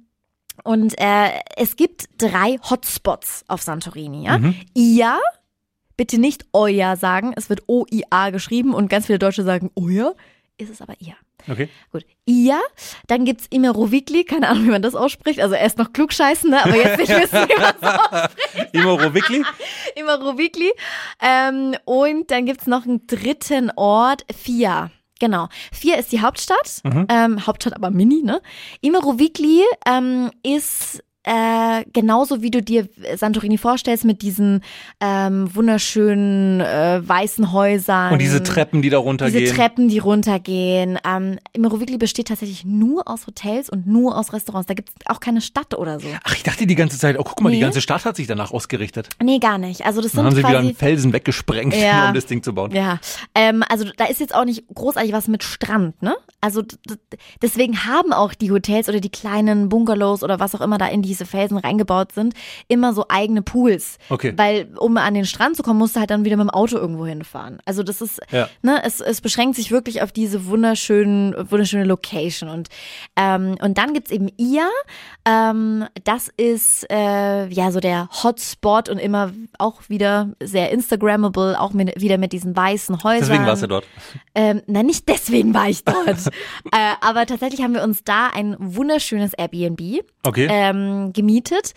Und 0.64 1.00
äh, 1.00 1.32
es 1.56 1.76
gibt 1.76 2.06
drei 2.18 2.58
Hotspots 2.70 3.44
auf 3.48 3.62
Santorini. 3.62 4.26
Ja? 4.26 4.40
Mhm. 4.40 4.56
Ia, 4.76 5.20
bitte 5.98 6.18
nicht 6.20 6.46
Oja 6.54 6.96
sagen, 6.96 7.34
es 7.36 7.50
wird 7.50 7.64
O-I-A 7.68 8.30
geschrieben 8.30 8.74
und 8.74 8.90
ganz 8.90 9.08
viele 9.08 9.20
Deutsche 9.20 9.44
sagen 9.44 9.72
Oja, 9.76 10.14
ist 10.58 10.70
es 10.70 10.82
aber 10.82 10.94
Ia. 11.00 11.16
Okay. 11.48 11.70
Gut. 11.92 12.06
Ia, 12.26 12.60
dann 13.08 13.26
gibt's 13.26 13.46
Imerovigli, 13.50 14.24
keine 14.24 14.50
Ahnung, 14.50 14.66
wie 14.66 14.72
man 14.72 14.82
das 14.82 14.96
ausspricht. 14.96 15.40
Also 15.40 15.54
erst 15.56 15.78
noch 15.78 15.94
klugscheißen, 15.94 16.50
ne? 16.50 16.64
aber 16.64 16.76
jetzt 16.76 16.98
nicht 16.98 17.10
wissen, 17.10 17.48
wie 17.48 17.62
man 17.62 17.74
es 17.82 18.70
Imoro-Wickli? 18.72 19.44
Imerovigli. 19.96 20.72
Ähm, 21.22 21.76
und 21.86 22.32
dann 22.32 22.46
gibt's 22.46 22.66
noch 22.68 22.86
einen 22.86 23.06
dritten 23.06 23.72
Ort, 23.76 24.26
Fia. 24.36 24.92
Genau. 25.20 25.48
Fia 25.72 25.96
ist 25.96 26.12
die 26.12 26.22
Hauptstadt, 26.22 26.82
ähm, 27.10 27.46
Hauptstadt 27.48 27.74
aber 27.76 27.90
mini, 27.90 28.22
ne? 28.22 28.42
Imerovigli 28.82 29.62
ähm, 29.86 30.32
ist 30.44 31.04
äh, 31.26 31.84
genauso 31.92 32.42
wie 32.42 32.52
du 32.52 32.62
dir 32.62 32.88
Santorini 33.16 33.58
vorstellst 33.58 34.06
mit 34.06 34.22
diesen 34.22 34.62
ähm, 35.02 35.54
wunderschönen 35.56 36.62
äh, 36.62 37.02
weißen 37.08 37.52
Häusern. 37.52 38.14
Und 38.14 38.20
diese 38.22 38.44
Treppen, 38.44 38.82
die 38.82 38.90
da 38.90 38.98
runtergehen. 39.00 39.40
Diese 39.44 39.54
Treppen, 39.56 39.88
die 39.90 39.98
runtergehen. 40.00 41.00
Ähm, 41.06 41.40
Imerovigli 41.54 41.98
besteht 41.98 42.28
tatsächlich 42.28 42.64
nur 42.66 43.08
aus 43.08 43.28
Hotels 43.28 43.70
und 43.70 43.88
nur 43.88 44.18
aus 44.18 44.34
Restaurants. 44.34 44.68
Da 44.68 44.74
gibt's 44.74 44.94
auch 45.06 45.20
keine 45.20 45.42
Stadt 45.42 45.74
oder 45.74 46.00
so. 46.00 46.08
Ach, 46.24 46.36
ich 46.36 46.44
dachte 46.44 46.68
die 46.68 46.76
ganze 46.76 46.98
Zeit, 47.00 47.18
oh, 47.20 47.24
guck 47.24 47.42
mal, 47.42 47.50
die 47.50 47.56
Nee. 47.58 47.62
ganze 47.62 47.82
Stadt 47.82 48.06
hat 48.06 48.16
sich 48.16 48.28
danach 48.28 48.52
ausgerichtet. 48.52 49.10
Nee, 49.22 49.40
gar 49.40 49.58
nicht. 49.58 49.86
Also 49.86 50.02
das 50.02 50.12
Dann 50.12 50.26
sind 50.32 50.44
haben 50.44 50.44
sie 50.44 50.48
wieder 50.50 50.60
einen 50.60 50.76
Felsen 50.76 51.12
weggesprengt, 51.14 51.74
Ja. 51.86 52.10
um 52.10 52.14
das 52.14 52.26
Ding 52.28 52.44
zu 52.44 52.54
bauen. 52.54 52.72
Ja, 52.72 53.00
ähm, 53.34 53.64
also 53.70 53.86
da 53.98 54.06
ist 54.06 54.20
jetzt 54.20 54.36
auch 54.36 54.46
nicht 54.46 54.64
großartig 54.74 55.12
was 55.14 55.28
mit 55.28 55.44
Strand, 55.44 56.02
ne? 56.02 56.16
Also 56.42 56.62
deswegen 57.42 57.86
haben 57.86 58.14
auch 58.14 58.34
die 58.36 58.52
Hotels 58.52 58.88
oder 58.90 59.00
die 59.00 59.10
kleinen 59.10 59.70
Bungalows 59.70 60.22
oder 60.24 60.40
was 60.40 60.54
auch 60.54 60.62
immer 60.62 60.78
da 60.78 60.86
in 60.88 61.02
diese 61.16 61.26
Felsen 61.26 61.58
reingebaut 61.58 62.12
sind, 62.12 62.34
immer 62.68 62.94
so 62.94 63.06
eigene 63.10 63.42
Pools. 63.42 63.98
Okay. 64.10 64.34
Weil 64.36 64.68
um 64.78 64.98
an 64.98 65.14
den 65.14 65.26
Strand 65.26 65.56
zu 65.56 65.64
kommen, 65.64 65.80
musst 65.80 65.96
du 65.96 66.00
halt 66.00 66.10
dann 66.10 66.26
wieder 66.26 66.38
mit 66.38 66.46
dem 66.46 66.50
Auto 66.50 66.78
irgendwo 66.78 67.06
hinfahren. 67.06 67.60
Also 67.66 67.84
das 67.84 68.02
ist, 68.02 68.22
Ja. 68.32 68.50
ne, 68.62 68.82
es, 68.84 69.00
es 69.02 69.22
beschränkt 69.22 69.56
sich 69.56 69.72
wirklich 69.72 70.02
auf 70.02 70.12
diese 70.12 70.46
wunderschönen, 70.46 71.34
wunderschöne 71.50 71.86
Location. 71.86 72.50
Und, 72.50 72.70
ähm, 73.16 73.56
und 73.62 73.78
dann 73.78 73.94
gibt's 73.94 74.12
eben 74.12 74.30
Ia. 74.38 74.68
Ähm, 75.28 75.86
das 76.04 76.30
ist 76.38 76.86
äh, 76.92 77.48
ja 77.48 77.72
so 77.72 77.80
der 77.80 78.10
Hotspot 78.24 78.90
und 78.90 78.98
immer 79.00 79.32
auch 79.58 79.82
wieder 79.88 80.30
sehr 80.42 80.72
Instagrammable, 80.72 81.60
auch 81.60 81.74
mit, 81.74 82.00
wieder 82.00 82.18
mit 82.18 82.32
diesen 82.34 82.56
weißen 82.56 83.04
Häusern. 83.04 83.20
Deswegen 83.30 83.46
warst 83.46 83.64
du 83.64 83.68
dort. 83.68 83.86
Ähm, 84.36 84.62
na, 84.68 84.84
nicht 84.84 85.08
deswegen 85.08 85.54
war 85.54 85.68
ich 85.70 85.84
dort. 85.84 86.08
äh, 86.72 86.94
aber 87.02 87.26
tatsächlich 87.26 87.62
haben 87.62 87.74
wir 87.74 87.84
uns 87.84 88.04
da 88.04 88.28
ein 88.28 88.56
wunderschönes 88.60 89.34
Airbnb 89.34 90.04
Okay. 90.24 90.48
ähm, 90.50 91.05
ähm, 91.08 91.14
gemietet. 91.14 91.74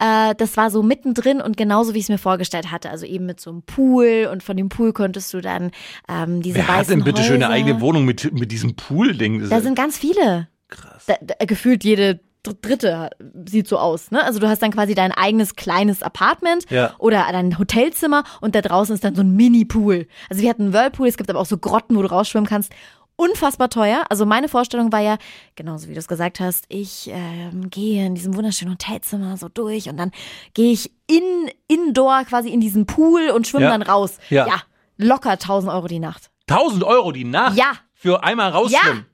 Äh, 0.00 0.34
das 0.36 0.56
war 0.56 0.70
so 0.70 0.82
mittendrin 0.82 1.40
und 1.40 1.56
genauso 1.56 1.94
wie 1.94 1.98
ich 1.98 2.04
es 2.04 2.08
mir 2.08 2.18
vorgestellt 2.18 2.70
hatte. 2.70 2.90
Also 2.90 3.06
eben 3.06 3.26
mit 3.26 3.40
so 3.40 3.50
einem 3.50 3.62
Pool 3.62 4.28
und 4.32 4.42
von 4.42 4.56
dem 4.56 4.68
Pool 4.68 4.92
konntest 4.92 5.32
du 5.34 5.40
dann 5.40 5.70
ähm, 6.08 6.42
diese 6.42 6.56
Wer 6.56 6.68
weißen 6.68 6.76
hat 6.78 6.88
denn 6.90 7.04
bitte 7.04 7.20
Häuser. 7.20 7.28
schön 7.32 7.42
eine 7.42 7.52
eigene 7.52 7.80
Wohnung 7.80 8.04
mit, 8.04 8.32
mit 8.32 8.52
diesem 8.52 8.76
Pool-Ding? 8.76 9.48
Da 9.48 9.60
sind 9.60 9.74
ganz 9.76 9.96
viele. 9.98 10.48
krass. 10.68 11.04
Da, 11.06 11.14
da, 11.22 11.34
gefühlt 11.46 11.84
jede 11.84 12.20
dr- 12.42 12.56
dritte 12.60 13.10
sieht 13.46 13.68
so 13.68 13.78
aus. 13.78 14.10
Ne? 14.10 14.22
Also 14.24 14.38
du 14.40 14.48
hast 14.48 14.62
dann 14.62 14.70
quasi 14.72 14.94
dein 14.94 15.12
eigenes 15.12 15.54
kleines 15.56 16.02
Apartment 16.02 16.70
Ja. 16.70 16.94
oder 16.98 17.26
dein 17.32 17.58
Hotelzimmer 17.58 18.24
und 18.40 18.54
da 18.54 18.60
draußen 18.62 18.94
ist 18.94 19.04
dann 19.04 19.14
so 19.14 19.22
ein 19.22 19.34
Mini-Pool. 19.34 20.06
Also 20.30 20.42
wir 20.42 20.50
hatten 20.50 20.62
einen 20.62 20.72
Whirlpool, 20.72 21.08
es 21.08 21.16
gibt 21.16 21.30
aber 21.30 21.40
auch 21.40 21.46
so 21.46 21.58
Grotten, 21.58 21.96
wo 21.96 22.02
du 22.02 22.08
rausschwimmen 22.10 22.48
kannst. 22.48 22.72
Unfassbar 23.16 23.70
teuer. 23.70 24.04
Also 24.10 24.26
meine 24.26 24.48
Vorstellung 24.48 24.92
war 24.92 25.00
ja, 25.00 25.16
genauso 25.54 25.88
wie 25.88 25.94
du 25.94 25.98
es 25.98 26.06
gesagt 26.08 26.38
hast, 26.38 26.66
ich 26.68 27.08
ähm, 27.12 27.70
gehe 27.70 28.04
in 28.06 28.14
diesem 28.14 28.36
wunderschönen 28.36 28.72
Hotelzimmer 28.74 29.36
so 29.38 29.48
durch 29.48 29.88
und 29.88 29.96
dann 29.96 30.12
gehe 30.54 30.72
ich 30.72 30.90
in 31.06 31.50
Indoor 31.66 32.24
quasi 32.24 32.50
in 32.50 32.60
diesen 32.60 32.84
Pool 32.86 33.30
und 33.30 33.46
schwimme 33.46 33.64
Ja. 33.66 33.70
dann 33.70 33.82
raus. 33.82 34.18
Ja. 34.28 34.46
ja, 34.46 34.62
locker 34.98 35.30
1000 35.30 35.72
Euro 35.72 35.86
die 35.88 35.98
Nacht. 35.98 36.30
1000 36.48 36.84
Euro 36.84 37.10
die 37.12 37.24
Nacht 37.24 37.56
Ja. 37.56 37.72
für 37.94 38.22
einmal 38.22 38.50
rausschwimmen. 38.50 39.06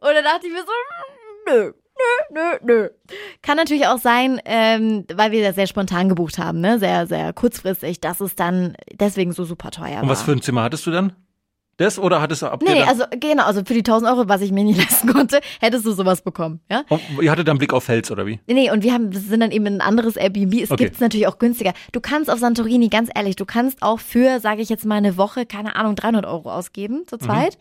Und 0.00 0.14
dann 0.14 0.24
dachte 0.24 0.46
ich 0.46 0.52
mir 0.52 0.60
so, 0.60 1.52
nö, 1.52 1.72
nö, 2.32 2.34
nö, 2.34 2.58
nö. 2.74 2.88
Kann 3.42 3.56
natürlich 3.56 3.86
auch 3.88 3.98
sein, 3.98 4.40
ähm, 4.44 5.04
weil 5.12 5.32
wir 5.32 5.42
das 5.44 5.56
sehr 5.56 5.66
spontan 5.66 6.08
gebucht 6.08 6.38
haben, 6.38 6.60
ne? 6.60 6.78
Sehr, 6.78 7.06
sehr 7.06 7.32
kurzfristig, 7.32 8.00
dass 8.00 8.20
es 8.20 8.34
dann 8.34 8.76
deswegen 8.94 9.32
so 9.32 9.44
super 9.44 9.70
teuer 9.70 9.96
war. 9.96 10.02
Und 10.04 10.08
was 10.08 10.22
für 10.22 10.32
ein 10.32 10.42
Zimmer 10.42 10.62
hattest 10.62 10.86
du 10.86 10.90
dann? 10.92 11.12
Das 11.78 11.98
oder 11.98 12.20
hattest 12.20 12.42
du 12.42 12.46
ab 12.46 12.62
Nee, 12.62 12.82
also 12.82 13.04
genau, 13.18 13.44
also 13.44 13.62
für 13.64 13.72
die 13.72 13.80
1000 13.80 14.10
Euro, 14.10 14.28
was 14.28 14.40
ich 14.42 14.52
mir 14.52 14.62
nicht 14.62 14.78
leisten 14.90 15.12
konnte, 15.12 15.40
hättest 15.60 15.86
du 15.86 15.92
sowas 15.92 16.20
bekommen, 16.22 16.60
ja? 16.70 16.84
Und 16.90 17.00
ihr 17.20 17.30
hattet 17.30 17.48
dann 17.48 17.58
Blick 17.58 17.72
auf 17.72 17.84
Fels 17.84 18.10
oder 18.10 18.26
wie? 18.26 18.40
Nee, 18.46 18.70
und 18.70 18.82
wir 18.84 18.92
haben, 18.92 19.10
sind 19.12 19.40
dann 19.40 19.50
eben 19.50 19.66
in 19.66 19.74
ein 19.76 19.80
anderes 19.80 20.16
Airbnb. 20.16 20.54
Es 20.62 20.70
Okay. 20.70 20.84
gibt's 20.84 21.00
natürlich 21.00 21.26
auch 21.26 21.38
günstiger. 21.38 21.72
Du 21.92 22.00
kannst 22.00 22.30
auf 22.30 22.38
Santorini, 22.38 22.88
ganz 22.88 23.08
ehrlich, 23.14 23.36
du 23.36 23.46
kannst 23.46 23.82
auch 23.82 24.00
für, 24.00 24.38
sage 24.40 24.60
ich 24.62 24.68
jetzt 24.68 24.84
mal, 24.84 24.96
eine 24.96 25.16
Woche, 25.16 25.46
keine 25.46 25.74
Ahnung, 25.76 25.96
300 25.96 26.26
Euro 26.26 26.52
ausgeben 26.52 26.98
Mhm. 27.00 27.06
zu 27.08 27.16
zweit. 27.18 27.56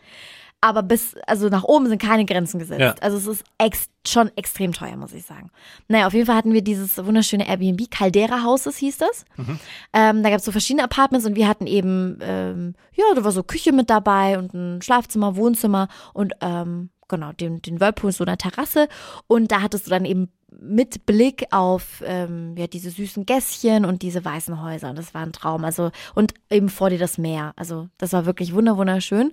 Aber 0.62 0.84
bis, 0.84 1.16
also 1.26 1.50
nach 1.50 1.64
oben 1.64 1.88
sind 1.88 2.00
keine 2.00 2.24
Grenzen 2.24 2.60
gesetzt. 2.60 2.82
Ja. 2.82 2.96
Also 3.02 3.18
es 3.18 3.26
ist 3.26 3.44
ex 3.58 3.90
schon 4.08 4.32
extrem 4.36 4.74
teuer, 4.74 4.96
muss 4.96 5.14
ich 5.14 5.26
sagen. 5.26 5.50
Naja, 5.88 6.08
auf 6.08 6.14
jeden 6.14 6.26
Fall 6.26 6.36
hatten 6.36 6.54
wir 6.54 6.64
dieses 6.64 7.04
wunderschöne 7.04 7.48
Airbnb, 7.48 7.90
Caldera 7.90 8.44
Houses 8.44 8.78
hieß 8.78 8.98
das. 8.98 9.26
Mhm. 9.38 9.60
Ähm, 9.94 10.24
da 10.24 10.30
gab 10.30 10.40
es 10.40 10.46
so 10.46 10.52
verschiedene 10.52 10.84
Apartments 10.84 11.26
und 11.26 11.36
wir 11.36 11.48
hatten 11.48 11.68
eben, 11.68 12.18
ähm, 12.22 12.76
ja, 12.94 13.06
da 13.16 13.24
war 13.24 13.32
so 13.32 13.44
Küche 13.44 13.72
mit 13.72 13.90
dabei 13.90 14.38
und 14.38 14.54
ein 14.54 14.82
Schlafzimmer, 14.82 15.36
Wohnzimmer 15.36 15.88
und 16.14 16.34
ähm, 16.42 16.90
genau, 17.12 17.32
den, 17.34 17.62
den 17.62 17.80
Whirlpool, 17.80 18.12
so 18.12 18.24
eine 18.24 18.38
Terrasse. 18.38 18.88
Und 19.28 19.52
da 19.52 19.62
hattest 19.62 19.86
du 19.86 19.92
dann 19.92 20.06
eben 20.06 20.30
mit 20.60 21.06
Blick 21.06 21.46
auf 21.52 22.02
ähm, 22.06 22.56
ja, 22.58 22.68
diese 22.68 22.90
süßen 22.90 23.26
Gässchen 23.26 23.86
und 23.86 24.02
diese 24.02 24.26
weißen 24.26 24.62
Häuser. 24.62 24.90
Und 24.90 24.98
das 24.98 25.14
war 25.14 25.22
ein 25.22 25.34
Traum. 25.34 25.64
Also, 25.64 25.92
und 26.16 26.34
eben 26.50 26.70
vor 26.70 26.90
dir 26.90 26.98
das 26.98 27.18
Meer. 27.18 27.54
Also, 27.56 27.88
das 27.98 28.14
war 28.14 28.26
wirklich 28.26 28.54
wunder 28.54 28.78
wunderschön. 28.78 29.32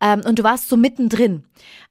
Ähm, 0.00 0.20
und 0.26 0.38
du 0.38 0.42
warst 0.42 0.68
so 0.68 0.76
mittendrin. 0.76 1.44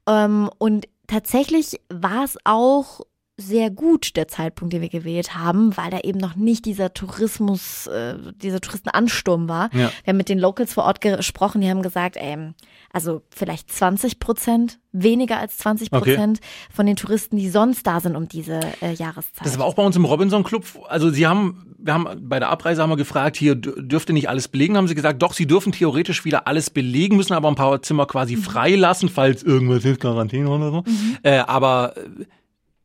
Ähm, 0.08 0.50
und 0.60 0.88
tatsächlich 1.08 1.82
war 1.89 2.24
es 2.24 2.38
auch 2.44 3.02
sehr 3.38 3.72
gut, 3.72 4.15
der 4.17 4.28
Zeitpunkt, 4.28 4.72
den 4.74 4.82
wir 4.82 4.89
gewählt 4.89 5.36
haben, 5.36 5.76
weil 5.76 5.89
da 5.89 6.00
eben 6.02 6.20
noch 6.20 6.36
nicht 6.36 6.65
dieser 6.65 6.94
Tourismus, 6.94 7.88
äh, 7.88 8.15
dieser 8.36 8.62
Touristenansturm 8.62 9.50
war. 9.50 9.70
Ja. 9.74 9.89
Wir 10.04 10.12
haben 10.12 10.17
mit 10.17 10.30
den 10.30 10.38
Locals 10.38 10.74
vor 10.76 10.84
Ort 10.84 11.02
gesprochen, 11.02 11.62
die 11.62 11.70
haben 11.70 11.82
gesagt, 11.82 12.17
ähm, 12.20 12.54
also 12.94 13.24
vielleicht 13.32 13.72
20 13.72 14.20
Prozent, 14.20 14.80
weniger 14.91 15.38
als 15.39 15.58
20 15.58 15.89
Prozent 15.89 16.39
von 16.72 16.86
den 16.86 16.96
Touristen, 16.98 17.36
die 17.38 17.50
sonst 17.50 17.88
da 17.88 18.00
sind 18.00 18.15
um 18.15 18.28
diese 18.28 18.60
äh, 18.82 18.94
Jahreszeit. 18.94 19.44
Das 19.46 19.58
war 19.58 19.65
auch 19.65 19.74
bei 19.74 19.84
uns 19.84 19.96
im 19.96 20.06
Robinson 20.06 20.44
Club. 20.44 20.65
Also 20.88 21.10
sie 21.10 21.26
haben, 21.26 21.74
wir 21.80 21.94
haben 21.96 22.08
bei 22.30 22.38
der 22.38 22.50
Abreise 22.50 22.84
haben 22.84 22.89
wir 22.91 22.98
gefragt, 22.98 23.38
hier 23.38 23.54
dür- 23.56 23.82
dürfte 23.82 24.13
nicht 24.13 24.30
alles 24.30 24.50
belegen, 24.50 24.78
haben 24.78 24.88
sie 24.88 24.94
gesagt, 24.96 25.20
doch, 25.22 25.34
sie 25.34 25.48
dürfen 25.48 25.72
theoretisch 25.72 26.26
wieder 26.26 26.48
alles 26.48 26.70
belegen, 26.70 27.15
müssen 27.17 27.34
aber 27.34 27.48
ein 27.48 27.56
paar 27.56 27.82
Zimmer 27.82 28.06
quasi 28.06 28.36
Mhm. 28.36 28.41
freilassen, 28.44 29.10
falls 29.10 29.41
irgendwas 29.41 29.84
ist, 29.84 30.00
Quarantäne 30.00 30.48
oder 30.50 30.70
so. 30.72 30.84
Äh, 31.24 31.39
aber 31.39 31.96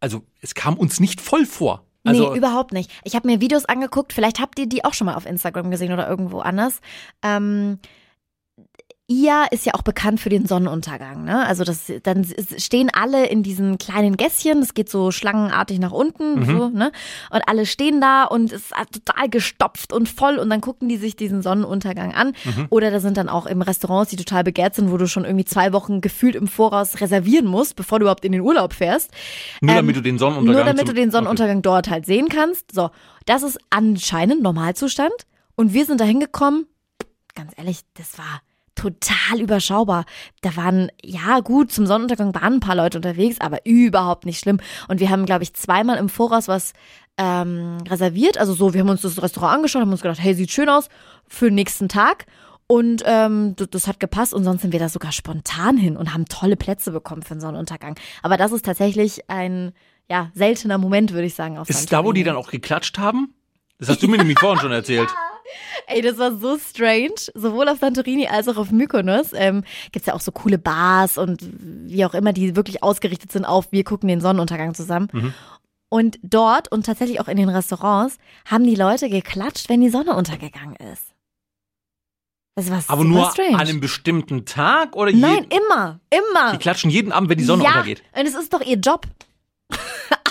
also 0.00 0.22
es 0.40 0.54
kam 0.54 0.74
uns 0.74 1.00
nicht 1.00 1.20
voll 1.20 1.46
vor. 1.46 1.84
Also 2.04 2.30
nee, 2.30 2.38
überhaupt 2.38 2.72
nicht. 2.72 2.90
Ich 3.04 3.16
habe 3.16 3.26
mir 3.26 3.40
Videos 3.40 3.64
angeguckt, 3.64 4.12
vielleicht 4.12 4.38
habt 4.40 4.58
ihr 4.58 4.66
die 4.66 4.84
auch 4.84 4.94
schon 4.94 5.06
mal 5.06 5.16
auf 5.16 5.26
Instagram 5.26 5.70
gesehen 5.70 5.92
oder 5.92 6.08
irgendwo 6.08 6.38
anders. 6.38 6.80
Ähm, 7.22 7.80
Ia 9.08 9.44
ist 9.52 9.64
ja 9.64 9.74
auch 9.74 9.82
bekannt 9.82 10.18
für 10.18 10.30
den 10.30 10.46
Sonnenuntergang, 10.46 11.22
ne? 11.22 11.46
Also 11.46 11.62
das, 11.62 11.92
dann 12.02 12.26
stehen 12.58 12.90
alle 12.92 13.26
in 13.26 13.44
diesen 13.44 13.78
kleinen 13.78 14.16
Gässchen, 14.16 14.58
es 14.58 14.74
geht 14.74 14.88
so 14.90 15.12
schlangenartig 15.12 15.78
nach 15.78 15.92
unten, 15.92 16.44
so, 16.44 16.68
ne? 16.70 16.90
Und 17.30 17.42
alle 17.46 17.66
stehen 17.66 18.00
da 18.00 18.24
und 18.24 18.52
es 18.52 18.62
ist 18.62 18.74
total 19.04 19.28
gestopft 19.28 19.92
und 19.92 20.08
voll 20.08 20.38
und 20.38 20.50
dann 20.50 20.60
gucken 20.60 20.88
die 20.88 20.96
sich 20.96 21.14
diesen 21.14 21.40
Sonnenuntergang 21.40 22.14
an. 22.14 22.32
Oder 22.70 22.90
da 22.90 22.98
sind 22.98 23.16
dann 23.16 23.28
auch 23.28 23.46
im 23.46 23.62
Restaurants, 23.62 24.10
die 24.10 24.16
total 24.16 24.42
begehrt 24.42 24.74
sind, 24.74 24.90
wo 24.90 24.96
du 24.96 25.06
schon 25.06 25.24
irgendwie 25.24 25.44
zwei 25.44 25.72
Wochen 25.72 26.00
gefühlt 26.00 26.34
im 26.34 26.48
Voraus 26.48 27.00
reservieren 27.00 27.46
musst, 27.46 27.76
bevor 27.76 28.00
du 28.00 28.04
überhaupt 28.04 28.24
in 28.24 28.32
den 28.32 28.40
Urlaub 28.40 28.72
fährst. 28.72 29.12
nur 29.60 29.70
ähm, 29.70 29.76
damit 29.76 29.96
du 29.96 30.02
den 30.02 30.18
Sonnenuntergang 30.18 30.64
Nur 30.64 30.64
damit 30.64 30.88
du 30.88 30.92
den 30.92 31.12
Sonnenuntergang 31.12 31.62
dort 31.62 31.88
halt 31.88 32.06
sehen 32.06 32.28
kannst. 32.28 32.72
So, 32.72 32.90
das 33.24 33.44
ist 33.44 33.58
anscheinend 33.70 34.42
Normalzustand. 34.42 35.14
Und 35.54 35.72
wir 35.72 35.84
sind 35.84 36.00
da 36.00 36.04
hingekommen. 36.04 36.66
Ganz 37.36 37.52
ehrlich, 37.56 37.80
das 37.94 38.18
war 38.18 38.40
total 38.76 39.40
überschaubar. 39.40 40.04
Da 40.42 40.54
waren, 40.54 40.90
ja 41.02 41.40
gut, 41.40 41.72
zum 41.72 41.86
Sonnenuntergang 41.86 42.34
waren 42.34 42.54
ein 42.54 42.60
paar 42.60 42.76
Leute 42.76 42.98
unterwegs, 42.98 43.40
aber 43.40 43.66
überhaupt 43.66 44.26
nicht 44.26 44.38
schlimm. 44.38 44.60
Und 44.86 45.00
wir 45.00 45.10
haben, 45.10 45.26
glaube 45.26 45.42
ich, 45.42 45.54
zweimal 45.54 45.96
im 45.96 46.08
Voraus 46.08 46.46
was 46.46 46.72
ähm, 47.18 47.78
reserviert. 47.88 48.38
Also 48.38 48.54
so, 48.54 48.74
wir 48.74 48.82
haben 48.82 48.90
uns 48.90 49.02
das 49.02 49.20
Restaurant 49.20 49.56
angeschaut, 49.56 49.82
haben 49.82 49.90
uns 49.90 50.02
gedacht, 50.02 50.20
hey, 50.20 50.34
sieht 50.34 50.52
schön 50.52 50.68
aus 50.68 50.88
für 51.26 51.46
den 51.46 51.56
nächsten 51.56 51.88
Tag. 51.88 52.26
Und 52.68 53.02
ähm, 53.06 53.54
das, 53.56 53.86
hat 53.86 54.00
gepasst 54.00 54.34
und 54.34 54.42
sonst 54.42 54.62
sind 54.62 54.72
wir 54.72 54.80
da 54.80 54.88
sogar 54.88 55.12
spontan 55.12 55.76
hin 55.76 55.96
und 55.96 56.12
haben 56.12 56.24
tolle 56.26 56.56
Plätze 56.56 56.90
bekommen 56.90 57.22
für 57.22 57.34
den 57.34 57.40
Sonnenuntergang. 57.40 57.96
Aber 58.22 58.36
das 58.36 58.50
ist 58.50 58.64
tatsächlich 58.64 59.30
ein 59.30 59.72
ja, 60.08 60.30
seltener 60.34 60.76
Moment, 60.76 61.12
würde 61.12 61.26
ich 61.26 61.34
sagen. 61.34 61.58
Auf 61.58 61.70
Ist 61.70 61.92
da, 61.92 62.04
wo 62.04 62.12
die 62.12 62.24
dann 62.24 62.36
auch 62.36 62.50
geklatscht 62.50 62.98
haben? 62.98 63.34
Das 63.78 63.88
hast 63.88 64.02
du 64.02 64.08
mir 64.08 64.18
nämlich 64.18 64.38
vorhin 64.38 64.60
schon 64.60 64.72
erzählt. 64.72 65.08
Ey, 65.86 66.02
das 66.02 66.18
war 66.18 66.36
so 66.36 66.58
strange. 66.58 67.14
Sowohl 67.34 67.68
auf 67.68 67.78
Santorini 67.78 68.26
als 68.28 68.48
auch 68.48 68.56
auf 68.56 68.70
Mykonos 68.70 69.32
ähm, 69.34 69.64
gibt's 69.92 70.06
ja 70.06 70.14
auch 70.14 70.20
so 70.20 70.32
coole 70.32 70.58
Bars 70.58 71.18
und 71.18 71.40
wie 71.50 72.04
auch 72.04 72.14
immer, 72.14 72.32
die 72.32 72.56
wirklich 72.56 72.82
ausgerichtet 72.82 73.32
sind 73.32 73.44
auf, 73.44 73.70
wir 73.72 73.84
gucken 73.84 74.08
den 74.08 74.20
Sonnenuntergang 74.20 74.74
zusammen. 74.74 75.08
Mhm. 75.12 75.34
Und 75.88 76.18
dort 76.22 76.70
und 76.72 76.84
tatsächlich 76.84 77.20
auch 77.20 77.28
in 77.28 77.36
den 77.36 77.48
Restaurants 77.48 78.18
haben 78.44 78.64
die 78.64 78.74
Leute 78.74 79.08
geklatscht, 79.08 79.68
wenn 79.68 79.80
die 79.80 79.88
Sonne 79.88 80.16
untergegangen 80.16 80.76
ist. 80.92 81.12
Das 82.56 82.70
war 82.70 82.82
Aber 82.88 83.04
nur 83.04 83.30
strange. 83.30 83.54
an 83.54 83.60
einem 83.60 83.80
bestimmten 83.80 84.46
Tag 84.46 84.96
oder 84.96 85.12
Nein, 85.12 85.46
immer, 85.50 86.00
immer. 86.10 86.52
die 86.52 86.58
klatschen 86.58 86.90
jeden 86.90 87.12
Abend, 87.12 87.28
wenn 87.28 87.36
die 87.38 87.44
Sonne 87.44 87.64
ja, 87.64 87.70
untergeht. 87.70 88.02
und 88.18 88.26
es 88.26 88.34
ist 88.34 88.52
doch 88.52 88.62
ihr 88.62 88.78
Job. 88.78 89.06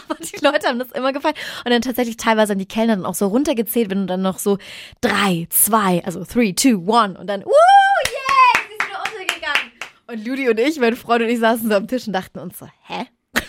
Aber 0.10 0.20
die 0.20 0.44
Leute 0.44 0.68
haben 0.68 0.80
das 0.80 0.92
immer 0.92 1.14
gefallen. 1.14 1.36
Und 1.66 1.72
dann 1.72 1.82
tatsächlich 1.82 2.18
teilweise 2.18 2.52
haben 2.54 2.60
die 2.60 2.68
Kellner 2.68 2.96
dann 2.96 3.06
auch 3.06 3.16
so 3.16 3.28
runtergezählt, 3.28 3.90
wenn 3.90 4.00
du 4.02 4.06
dann 4.06 4.22
noch 4.22 4.40
so 4.40 4.58
drei, 5.02 5.48
zwei, 5.50 6.04
also 6.06 6.24
three, 6.26 6.54
two, 6.54 6.84
one 6.86 7.18
und 7.18 7.28
dann, 7.28 7.42
woo, 7.44 7.52
yeah, 7.52 8.66
sie 8.68 8.76
ist 8.76 8.88
wieder 8.88 9.00
untergegangen. 9.04 9.72
Und 10.08 10.28
Ludi 10.28 10.50
und 10.50 10.60
ich, 10.60 10.80
mein 10.80 10.96
Freund 10.96 11.24
und 11.24 11.30
ich 11.30 11.40
saßen 11.40 11.70
so 11.70 11.76
am 11.76 11.88
Tisch 11.88 12.08
und 12.08 12.14
dachten 12.14 12.40
uns 12.40 12.58
so, 12.60 12.68
hä? 12.88 13.06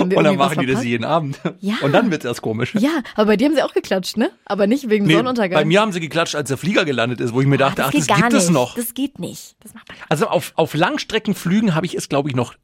Und 0.00 0.12
dann 0.12 0.36
machen 0.36 0.58
die 0.58 0.66
das 0.66 0.82
jeden 0.82 1.04
Abend. 1.04 1.38
Ja. 1.60 1.74
Und 1.82 1.92
dann 1.92 2.10
wird's 2.10 2.24
erst 2.24 2.42
komisch. 2.42 2.74
Ja, 2.74 3.00
aber 3.14 3.26
bei 3.26 3.36
dir 3.36 3.46
haben 3.46 3.54
sie 3.54 3.62
auch 3.62 3.72
geklatscht, 3.72 4.16
ne? 4.16 4.32
Aber 4.44 4.66
nicht 4.66 4.90
wegen 4.90 5.06
Nee, 5.06 5.12
Sonnenuntergang. 5.14 5.56
bei 5.60 5.64
mir 5.64 5.80
haben 5.80 5.92
sie 5.92 6.00
geklatscht, 6.00 6.34
als 6.34 6.48
der 6.48 6.56
Flieger 6.56 6.84
gelandet 6.84 7.20
ist, 7.20 7.32
wo 7.32 7.40
ich 7.40 7.46
mir 7.46 7.56
dachte, 7.56 7.76
das 7.76 7.86
ach, 7.86 7.92
das 7.92 8.06
gibt 8.08 8.18
nicht. 8.32 8.34
es 8.34 8.50
noch. 8.50 8.74
Das 8.74 8.92
geht 8.94 9.20
nicht. 9.20 9.54
Das 9.60 9.72
macht 9.72 9.88
man 9.88 9.96
Also 10.08 10.26
auf, 10.26 10.52
auf 10.56 10.74
Langstreckenflügen 10.74 11.76
habe 11.76 11.86
ich 11.86 11.94
es, 11.94 12.08
glaube 12.08 12.28
ich, 12.28 12.34
noch, 12.34 12.54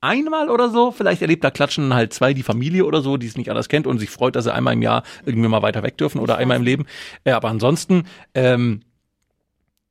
einmal 0.00 0.50
oder 0.50 0.70
so. 0.70 0.90
Vielleicht 0.90 1.22
erlebt 1.22 1.44
da 1.44 1.50
klatschen 1.50 1.94
halt 1.94 2.12
zwei 2.12 2.34
die 2.34 2.42
Familie 2.42 2.84
oder 2.84 3.02
so, 3.02 3.16
die 3.16 3.26
es 3.26 3.36
nicht 3.36 3.50
anders 3.50 3.68
kennt 3.68 3.86
und 3.86 3.98
sich 3.98 4.10
freut, 4.10 4.36
dass 4.36 4.44
sie 4.44 4.52
einmal 4.52 4.74
im 4.74 4.82
Jahr 4.82 5.02
irgendwie 5.24 5.48
mal 5.48 5.62
weiter 5.62 5.82
weg 5.82 5.96
dürfen 5.98 6.20
oder 6.20 6.36
einmal 6.38 6.56
im 6.56 6.62
Leben. 6.62 6.86
Äh, 7.24 7.32
aber 7.32 7.48
ansonsten, 7.48 8.04
ähm, 8.34 8.80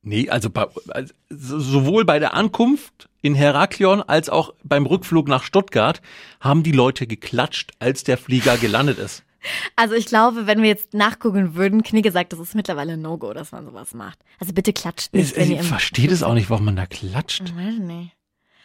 nee, 0.02 0.28
also, 0.28 0.50
bei, 0.50 0.66
also 0.88 1.12
sowohl 1.28 2.04
bei 2.04 2.18
der 2.18 2.34
Ankunft 2.34 3.08
in 3.20 3.34
Heraklion 3.34 4.02
als 4.02 4.28
auch 4.28 4.54
beim 4.62 4.86
Rückflug 4.86 5.28
nach 5.28 5.42
Stuttgart 5.42 6.00
haben 6.40 6.62
die 6.62 6.72
Leute 6.72 7.06
geklatscht, 7.06 7.72
als 7.78 8.04
der 8.04 8.18
Flieger 8.18 8.56
gelandet 8.56 8.98
ist. 8.98 9.24
Also 9.76 9.94
ich 9.94 10.06
glaube, 10.06 10.46
wenn 10.46 10.62
wir 10.62 10.68
jetzt 10.68 10.94
nachgucken 10.94 11.54
würden, 11.54 11.82
Knigge 11.82 12.10
sagt, 12.10 12.32
das 12.32 12.40
ist 12.40 12.54
mittlerweile 12.54 12.96
No-Go, 12.96 13.32
dass 13.34 13.52
man 13.52 13.64
sowas 13.64 13.94
macht. 13.94 14.18
Also 14.40 14.52
bitte 14.52 14.72
klatscht 14.72 15.14
nicht, 15.14 15.36
Ich, 15.36 15.50
ich 15.50 15.62
verstehe 15.62 16.08
das 16.08 16.22
auch 16.22 16.34
nicht, 16.34 16.50
warum 16.50 16.64
man 16.64 16.76
da 16.76 16.86
klatscht. 16.86 17.54
Weiß 17.56 17.74
ich 17.74 17.80
nicht. 17.80 18.17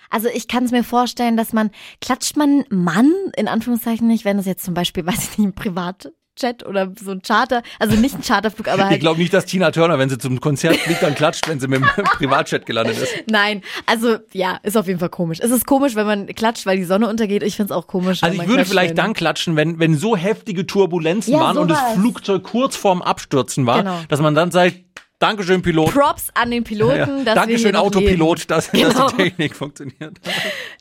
Also 0.10 0.28
ich 0.34 0.48
kann 0.48 0.64
es 0.66 0.72
mir 0.72 0.84
vorstellen, 0.84 1.38
dass 1.38 1.54
man, 1.54 1.72
klatscht 2.02 2.38
man 2.38 2.64
Mann 2.70 3.12
in 3.38 3.48
Anführungszeichen 3.48 4.08
nicht, 4.08 4.26
wenn 4.26 4.38
es 4.40 4.46
jetzt 4.46 4.64
zum 4.66 4.74
Beispiel, 4.74 5.06
weiß 5.08 5.32
ich 5.32 5.38
nicht, 5.38 5.48
ein 5.50 5.56
Privat, 5.56 6.12
Jet 6.36 6.66
oder 6.66 6.92
so 7.00 7.12
ein 7.12 7.22
Charter, 7.22 7.62
also 7.78 7.96
nicht 7.96 8.16
ein 8.16 8.24
Charterflug, 8.24 8.68
aber 8.68 8.86
halt. 8.86 8.94
Ich 8.94 9.00
glaube 9.02 9.20
nicht, 9.20 9.32
dass 9.32 9.46
Tina 9.46 9.70
Turner, 9.70 10.00
wenn 10.00 10.10
sie 10.10 10.18
zum 10.18 10.42
Konzert 10.42 10.78
fliegt, 10.78 11.04
dann 11.04 11.14
klatscht, 11.14 11.48
wenn 11.48 11.60
sie 11.60 11.68
mit 11.68 11.82
dem 11.82 11.88
Privatjet 12.18 12.66
gelandet 12.66 12.98
ist. 12.98 13.14
Nein, 13.30 13.62
also 13.86 14.18
ja, 14.32 14.58
ist 14.64 14.76
auf 14.76 14.88
jeden 14.88 14.98
Fall 15.00 15.10
komisch. 15.10 15.38
Es 15.40 15.52
ist 15.52 15.68
komisch, 15.68 15.94
wenn 15.94 16.08
man 16.08 16.26
klatscht, 16.26 16.66
weil 16.66 16.78
die 16.78 16.86
Sonne 16.86 17.08
untergeht. 17.08 17.44
Ich 17.44 17.56
find's 17.56 17.72
auch 17.72 17.86
komisch. 17.86 18.24
Also 18.24 18.42
ich 18.42 18.48
würde 18.48 18.66
vielleicht 18.66 18.90
wenn- 18.90 18.96
dann 18.96 19.14
klatschen, 19.14 19.56
wenn, 19.56 19.78
wenn 19.78 19.94
so 19.96 20.16
heftige 20.16 20.66
Turbulenzen 20.66 21.34
Ja, 21.34 21.40
waren 21.42 21.58
und 21.60 21.68
das. 21.70 21.80
Flugzeug 21.94 22.42
kurz 22.42 22.76
vorm 22.76 23.04
Abstürzen 23.04 23.68
war, 23.68 23.84
Genau. 23.84 24.00
dass 24.10 24.20
man 24.20 24.34
dann 24.34 24.50
sagt, 24.50 24.78
Dankeschön, 25.24 25.62
Pilot. 25.62 25.94
Props 25.94 26.28
an 26.34 26.52
den 26.52 26.64
Piloten, 26.64 27.26
Ja. 27.26 27.34
Dankeschön, 27.36 27.76
Autopilot, 27.76 28.50
dass, 28.52 28.70
Genau. 28.72 28.90
dass 28.90 29.12
die 29.16 29.18
Technik 29.24 29.56
funktioniert. 29.56 30.20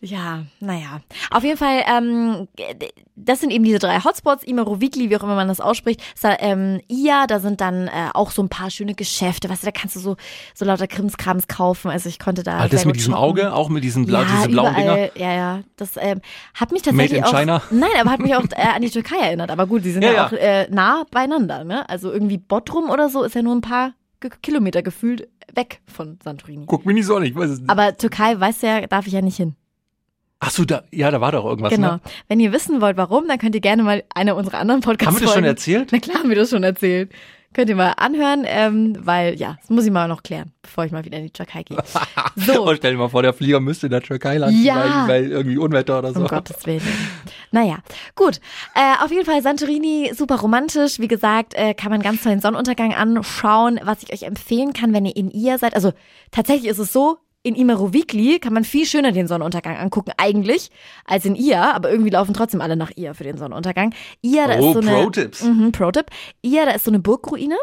Ja, 0.01 0.43
naja. 0.61 1.01
Auf 1.31 1.45
jeden 1.45 1.57
Fall, 1.57 1.83
ähm, 1.89 2.49
das 3.15 3.41
sind 3.41 3.51
eben 3.53 3.65
diese 3.65 3.79
drei 3.79 4.01
Hotspots, 4.01 4.43
Imerovigli, 4.43 5.11
wie 5.11 5.17
auch 5.17 5.23
immer 5.23 5.37
man 5.37 5.47
das 5.49 5.61
ausspricht. 5.61 6.01
Sa 6.17 6.35
ähm, 6.41 6.81
Ia, 6.89 7.27
da 7.29 7.39
sind 7.39 7.61
dann 7.61 7.87
äh, 7.87 7.91
auch 8.15 8.31
so 8.33 8.43
ein 8.43 8.49
paar 8.49 8.71
schöne 8.71 8.95
Geschäfte. 8.95 9.49
Weißt 9.49 9.63
du, 9.63 9.67
da 9.67 9.71
kannst 9.71 9.95
du 9.97 10.01
so, 10.01 10.17
so 10.55 10.65
lauter 10.65 10.87
Krimskrams 10.89 11.47
kaufen. 11.47 11.91
Also 11.91 12.09
ich 12.09 12.19
konnte 12.19 12.43
da. 12.43 12.59
Ah, 12.59 12.69
das 12.69 12.85
mit 12.85 12.97
diesem 12.97 13.13
shoppen. 13.13 13.25
Auge, 13.25 13.53
auch 13.55 13.69
mit 13.69 13.85
diesen 13.85 14.07
bla 14.07 14.23
Ja, 14.23 14.29
diese 14.37 14.49
blauen 14.49 14.75
Dinger. 14.75 14.93
überall, 14.93 15.11
ja, 15.15 15.33
ja. 15.35 15.61
Das 15.77 15.91
ähm, 15.99 16.21
hat 16.55 16.73
mich 16.73 16.83
tatsächlich 16.83 17.21
Made 17.21 17.29
in 17.29 17.35
auch, 17.35 17.39
China? 17.39 17.63
Nein, 17.71 17.91
aber 18.01 18.11
hat 18.11 18.21
mich 18.21 18.35
auch 18.35 18.43
äh, 18.51 18.75
an 18.75 18.83
die 18.83 18.91
Türkei 18.91 19.19
erinnert. 19.19 19.51
Aber 19.51 19.67
gut, 19.67 19.85
die 19.85 19.93
sind 19.93 20.03
ja, 20.03 20.09
Ja, 20.11 20.15
ja. 20.17 20.27
auch 20.27 20.33
äh, 20.33 20.67
nah 20.71 21.05
beieinander. 21.11 21.63
Ne? 21.65 21.89
Also 21.89 22.11
irgendwie 22.13 22.39
Bottrum 22.39 22.91
oder 22.91 23.09
so 23.09 23.23
ist 23.23 23.35
ja 23.37 23.43
nur 23.43 23.55
ein 23.55 23.61
paar 23.61 23.93
Kilometer 24.31 24.83
gefühlt 24.83 25.29
weg 25.55 25.81
von 25.87 26.19
Santorini. 26.23 26.65
Guck 26.67 26.87
mich 26.87 26.95
nicht 26.95 27.07
so 27.07 27.17
an, 27.17 27.23
ich 27.25 27.35
weiß 27.35 27.51
es 27.51 27.61
nicht. 27.61 27.71
Aber 27.71 27.97
Türkei, 27.97 28.39
weißt 28.39 28.63
du 28.63 28.67
ja, 28.67 28.87
darf 28.87 29.07
ich 29.07 29.13
ja 29.13 29.23
nicht 29.23 29.37
hin. 29.37 29.55
Ach 30.45 30.51
so, 30.51 30.65
da, 30.65 30.83
ja, 30.91 31.11
da 31.13 31.21
war 31.21 31.31
doch 31.31 31.45
irgendwas, 31.45 31.73
Genau. 31.73 31.93
ne? 31.93 32.01
Wenn 32.29 32.41
ihr 32.41 32.53
wissen 32.53 32.81
wollt, 32.81 32.97
warum, 32.97 33.29
dann 33.29 33.39
könnt 33.39 33.55
ihr 33.55 33.61
gerne 33.61 33.85
mal 33.85 34.03
eine 34.13 34.35
unserer 34.35 34.59
anderen 34.59 34.81
Podcasts 34.81 35.15
Haben 35.15 35.21
wir 35.21 35.27
das 35.27 35.35
schon 35.35 35.45
erzählt? 35.45 35.89
Na 35.93 35.99
klar, 36.01 36.19
haben 36.19 36.29
wir 36.31 36.37
das 36.37 36.51
schon 36.51 36.65
erzählt. 36.65 37.13
Könnt 37.55 37.69
ihr 37.69 37.77
mal 37.77 37.93
anhören, 37.97 38.45
ähm, 38.47 38.97
weil 39.01 39.35
ja, 39.35 39.57
das 39.61 39.69
muss 39.71 39.85
ich 39.85 39.91
mal 39.91 40.09
noch 40.09 40.23
klären, 40.23 40.53
bevor 40.63 40.85
ich 40.85 40.93
mal 40.93 41.05
wieder 41.05 41.19
in 41.19 41.25
die 41.25 41.31
Türkei 41.31 41.63
gehe. 41.63 41.79
So. 42.35 42.67
Oh, 42.67 42.75
stell 42.75 42.93
dir 42.93 42.99
mal 42.99 43.09
vor, 43.11 43.23
der 43.23 43.35
Flieger 43.35 43.61
müsste 43.61 43.87
in 43.89 43.91
der 43.93 44.01
Türkei 44.01 44.39
landen, 44.39 44.63
Ja. 44.65 45.07
weil, 45.07 45.09
weil 45.27 45.31
irgendwie 45.31 45.59
Unwetter 45.59 45.99
oder 45.99 46.15
so. 46.15 46.21
Um 46.21 46.27
Gottes 46.29 46.65
Willen. 46.65 46.81
Naja, 47.51 47.79
gut. 48.15 48.41
Äh, 48.75 49.05
auf 49.05 49.11
jeden 49.11 49.27
Fall 49.27 49.43
Santorini, 49.43 50.13
super 50.15 50.37
romantisch. 50.37 50.99
Wie 50.99 51.09
gesagt, 51.09 51.53
äh, 51.55 51.75
kann 51.75 51.91
man 51.91 52.01
ganz 52.01 52.23
toll 52.23 52.33
den 52.33 52.41
Sonnenuntergang 52.41 52.95
anschauen. 52.95 53.79
Was 53.85 54.03
ich 54.03 54.13
euch 54.13 54.23
empfehlen 54.23 54.73
kann, 54.73 54.95
wenn 54.95 55.05
ihr 55.05 55.15
in 55.17 55.31
ihr 55.31 55.59
seid. 55.59 55.75
Also 55.75 55.93
tatsächlich 56.31 56.71
ist 56.71 56.79
es 56.79 56.93
so, 56.93 57.19
in 57.43 57.55
Imerovigli 57.55 58.39
kann 58.39 58.53
man 58.53 58.65
viel 58.65 58.87
schöner 58.87 59.13
den 59.13 59.27
Sonnenuntergang 59.27 59.77
angucken, 59.77 60.13
eigentlich, 60.17 60.71
als 61.05 61.25
in 61.25 61.35
Ia. 61.35 61.73
Aber 61.73 61.91
irgendwie 61.91 62.11
laufen 62.11 62.35
trotzdem 62.35 62.61
alle 62.61 62.77
nach 62.77 62.93
Ia 62.97 63.15
für 63.15 63.25
den 63.25 63.37
Sonnenuntergang. 63.37 63.95
Ia, 64.23 64.47
da 64.47 64.59
Oh, 64.61 64.69
ist 64.69 64.75
so 64.75 64.81
eine... 64.81 64.91
Pro-Tipps. 65.03 65.43
Mhm, 65.43 65.73
Pro-Tipp. 65.73 66.07
Ia, 66.43 66.65
da 66.67 66.73
ist 66.73 66.85
so 66.85 66.91
eine 66.91 67.01
Burgruine. 67.01 67.57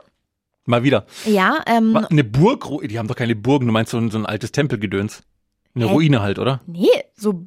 Mal 0.65 0.84
wieder. 0.84 1.06
Ja, 1.26 1.63
ähm, 1.65 1.96
Eine 1.98 2.24
Burg, 2.24 2.68
die 2.88 3.00
haben 3.00 3.08
doch 3.08 3.15
keine 3.15 3.36
Burgen, 3.36 3.65
du 3.68 3.72
meinst 3.74 3.92
so 3.92 3.98
ein, 3.98 4.12
so 4.12 4.18
ein 4.20 4.26
altes 4.26 4.52
Tempelgedöns. 4.52 5.24
Eine? 5.76 5.86
Ruine 5.86 6.22
halt, 6.22 6.39
oder? 6.39 6.62
nee, 6.68 6.88
so 7.15 7.46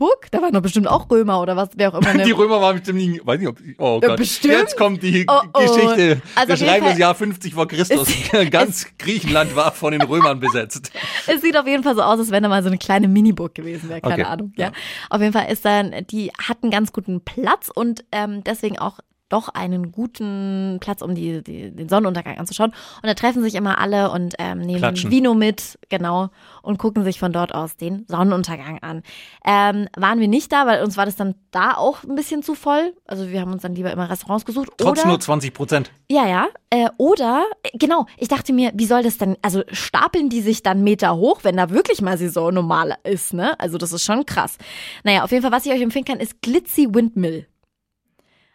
Burg, 0.00 0.26
da 0.32 0.42
waren 0.42 0.52
doch 0.52 0.62
bestimmt 0.62 0.88
auch 0.88 1.08
Römer 1.10 1.40
oder 1.40 1.54
was, 1.56 1.68
wer 1.76 1.94
auch 1.94 2.00
immer. 2.00 2.24
Die 2.24 2.30
Römer 2.32 2.60
waren 2.60 2.76
bestimmt 2.78 2.98
nie, 2.98 3.20
weiß 3.22 3.38
nicht, 3.38 3.48
ob, 3.48 3.58
oh 3.78 4.00
Ja, 4.02 4.08
Gott. 4.08 4.16
bestimmt. 4.16 4.54
Jetzt 4.54 4.76
kommt 4.76 5.02
die 5.04 5.26
Oh, 5.28 5.40
oh. 5.54 5.60
Geschichte. 5.60 6.22
Also 6.34 6.48
Wir 6.48 6.56
schreiben 6.56 6.80
Fall- 6.82 6.90
das 6.92 6.98
Jahr 6.98 7.14
50 7.14 7.54
vor 7.54 7.68
Christus. 7.68 8.08
Ganz 8.50 8.86
Griechenland 8.98 9.54
war 9.54 9.70
von 9.72 9.92
den 9.92 10.02
Römern 10.02 10.40
besetzt. 10.40 10.90
Es 11.28 11.42
sieht 11.42 11.56
auf 11.56 11.66
jeden 11.68 11.84
Fall 11.84 11.94
so 11.94 12.02
aus, 12.02 12.18
als 12.18 12.30
wenn 12.32 12.42
da 12.42 12.48
mal 12.48 12.62
so 12.62 12.68
eine 12.68 12.78
kleine 12.78 13.06
Miniburg 13.06 13.54
gewesen 13.54 13.88
wäre. 13.88 14.00
Keine 14.00 14.14
Okay. 14.14 14.24
Ahnung. 14.24 14.52
Ja. 14.56 14.66
Ja. 14.66 14.72
Auf 15.10 15.20
jeden 15.20 15.32
Fall 15.32 15.52
ist 15.52 15.64
dann, 15.64 15.94
die 16.10 16.32
hat 16.42 16.58
einen 16.62 16.72
ganz 16.72 16.92
guten 16.92 17.20
Platz 17.20 17.70
und 17.72 18.04
ähm, 18.10 18.42
deswegen 18.42 18.78
auch 18.78 18.98
doch 19.30 19.48
einen 19.48 19.92
guten 19.92 20.78
Platz, 20.80 21.00
um 21.00 21.14
die, 21.14 21.42
die, 21.42 21.70
den 21.70 21.88
Sonnenuntergang 21.88 22.38
anzuschauen. 22.38 22.70
Und 22.70 23.06
da 23.06 23.14
treffen 23.14 23.42
sich 23.42 23.54
immer 23.54 23.78
alle 23.78 24.10
und 24.10 24.34
ähm, 24.38 24.58
nehmen 24.58 24.78
Klatschen. 24.78 25.10
Vino 25.10 25.34
mit, 25.34 25.78
genau, 25.88 26.28
und 26.62 26.78
gucken 26.78 27.04
sich 27.04 27.18
von 27.18 27.32
dort 27.32 27.54
aus 27.54 27.76
den 27.76 28.04
Sonnenuntergang 28.08 28.80
an. 28.82 29.02
Ähm, 29.44 29.88
waren 29.96 30.20
wir 30.20 30.28
nicht 30.28 30.52
da, 30.52 30.66
weil 30.66 30.82
uns 30.82 30.96
war 30.96 31.06
das 31.06 31.16
dann 31.16 31.34
da 31.50 31.76
auch 31.76 32.04
ein 32.04 32.14
bisschen 32.14 32.42
zu 32.42 32.54
voll. 32.54 32.92
Also 33.06 33.28
wir 33.30 33.40
haben 33.40 33.52
uns 33.52 33.62
dann 33.62 33.74
lieber 33.74 33.90
immer 33.90 34.10
Restaurants 34.10 34.44
gesucht. 34.44 34.70
Trotz 34.76 35.00
oder, 35.00 35.08
nur 35.08 35.20
20 35.20 35.54
Prozent. 35.54 35.90
ja, 36.10 36.26
ja. 36.26 36.48
Äh, 36.70 36.88
oder, 36.98 37.44
äh, 37.62 37.76
genau, 37.76 38.06
ich 38.16 38.28
dachte 38.28 38.52
mir, 38.52 38.70
wie 38.74 38.86
soll 38.86 39.02
das 39.02 39.18
denn, 39.18 39.36
also 39.42 39.62
stapeln 39.72 40.28
die 40.28 40.40
sich 40.40 40.62
dann 40.62 40.84
Meter 40.84 41.16
hoch, 41.16 41.40
wenn 41.42 41.56
da 41.56 41.70
wirklich 41.70 42.00
mal 42.00 42.16
Saison 42.16 42.54
normal 42.54 42.96
ist, 43.02 43.34
ne? 43.34 43.58
Also 43.58 43.78
das 43.78 43.92
ist 43.92 44.04
schon 44.04 44.24
krass. 44.26 44.56
Naja, 45.02 45.24
auf 45.24 45.32
jeden 45.32 45.42
Fall, 45.42 45.52
was 45.52 45.66
ich 45.66 45.72
euch 45.72 45.82
empfehlen 45.82 46.04
kann, 46.04 46.20
ist 46.20 46.42
Glitzy 46.42 46.88
Windmill. 46.92 47.46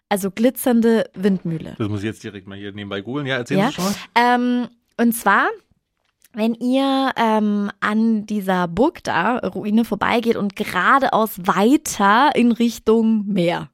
Also 0.09 0.29
glitzernde 0.31 1.09
Windmühle. 1.15 1.75
Das 1.77 1.89
muss 1.89 1.99
ich 2.01 2.05
jetzt 2.05 2.23
direkt 2.23 2.47
mal 2.47 2.57
hier 2.57 2.71
nebenbei 2.71 3.01
googeln. 3.01 3.25
Ja, 3.25 3.37
erzähl 3.37 3.57
Ja. 3.57 3.65
uns 3.67 3.75
schon 3.75 3.83
mal. 3.85 3.93
Ähm, 4.15 4.67
und 4.97 5.13
zwar, 5.13 5.47
wenn 6.33 6.53
ihr 6.53 7.11
ähm, 7.15 7.71
an 7.79 8.25
dieser 8.25 8.67
Burg 8.67 9.03
da, 9.03 9.37
Ruine, 9.39 9.83
vorbeigeht 9.83 10.35
und 10.35 10.55
geradeaus 10.55 11.37
weiter 11.39 12.31
in 12.35 12.51
Richtung 12.51 13.25
Meer. 13.25 13.69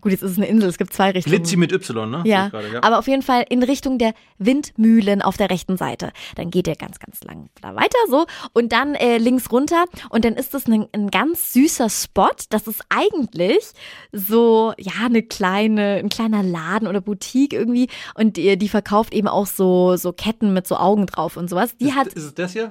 Gut, 0.00 0.12
jetzt 0.12 0.22
ist 0.22 0.32
es 0.32 0.36
eine 0.36 0.46
Insel, 0.46 0.68
es 0.68 0.78
gibt 0.78 0.92
zwei 0.92 1.10
Richtungen. 1.10 1.36
Glitzy 1.36 1.56
mit 1.56 1.72
Y, 1.72 2.10
ne? 2.10 2.22
Ja, 2.24 2.46
ich 2.46 2.52
gerade, 2.52 2.72
ja. 2.72 2.82
aber 2.82 2.98
auf 2.98 3.08
jeden 3.08 3.22
Fall 3.22 3.44
in 3.48 3.62
Richtung 3.62 3.98
der 3.98 4.14
Windmühlen 4.38 5.22
auf 5.22 5.36
der 5.36 5.50
rechten 5.50 5.76
Seite. 5.76 6.12
Dann 6.36 6.50
geht 6.50 6.68
ihr 6.68 6.76
ganz, 6.76 6.98
ganz 7.00 7.24
lang 7.24 7.48
da 7.60 7.74
weiter 7.74 7.98
so 8.08 8.26
und 8.52 8.72
dann 8.72 8.94
äh, 8.94 9.18
links 9.18 9.50
runter 9.50 9.84
und 10.10 10.24
dann 10.24 10.34
ist 10.34 10.54
das 10.54 10.66
ein, 10.66 10.86
ein 10.92 11.10
ganz 11.10 11.52
süßer 11.52 11.90
Spot. 11.90 12.28
Das 12.50 12.68
ist 12.68 12.82
eigentlich 12.88 13.72
so, 14.12 14.72
ja, 14.78 15.06
eine 15.06 15.22
kleine, 15.22 15.96
ein 15.96 16.08
kleiner 16.08 16.42
Laden 16.42 16.86
oder 16.86 17.00
Boutique 17.00 17.52
irgendwie 17.52 17.88
und 18.14 18.36
die, 18.36 18.56
die 18.56 18.68
verkauft 18.68 19.12
eben 19.12 19.28
auch 19.28 19.46
so, 19.46 19.96
so 19.96 20.12
Ketten 20.12 20.52
mit 20.52 20.66
so 20.66 20.76
Augen 20.76 21.06
drauf 21.06 21.36
und 21.36 21.50
sowas. 21.50 21.76
Die 21.76 21.86
ist, 21.86 21.96
hat, 21.96 22.06
ist 22.08 22.24
es 22.24 22.34
das 22.34 22.52
hier? 22.52 22.70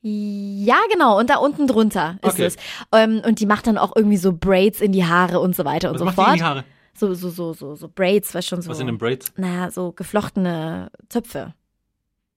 Ja, 0.00 0.76
genau, 0.92 1.18
und 1.18 1.28
da 1.30 1.36
unten 1.38 1.66
drunter 1.66 2.18
ist 2.22 2.34
Okay. 2.34 2.44
es. 2.44 2.56
Ähm, 2.92 3.20
und 3.26 3.40
die 3.40 3.46
macht 3.46 3.66
dann 3.66 3.78
auch 3.78 3.92
irgendwie 3.96 4.16
so 4.16 4.32
Braids 4.32 4.80
in 4.80 4.92
die 4.92 5.04
Haare 5.04 5.40
und 5.40 5.56
so 5.56 5.64
weiter 5.64 5.88
und 5.88 5.94
Was 5.94 5.98
so 6.00 6.04
macht 6.04 6.16
die 6.18 6.22
fort. 6.22 6.28
in 6.30 6.36
die 6.38 6.44
Haare? 6.44 6.64
So, 6.94 7.14
so, 7.14 7.30
so, 7.30 7.52
so, 7.52 7.74
so 7.76 7.88
Braids, 7.88 8.34
was 8.34 8.46
schon 8.46 8.60
so 8.62 8.70
Was 8.70 8.78
sind 8.78 8.86
denn 8.88 8.98
Braids? 8.98 9.32
naja, 9.36 9.70
so 9.70 9.92
geflochtene 9.92 10.90
Zöpfe. 11.08 11.54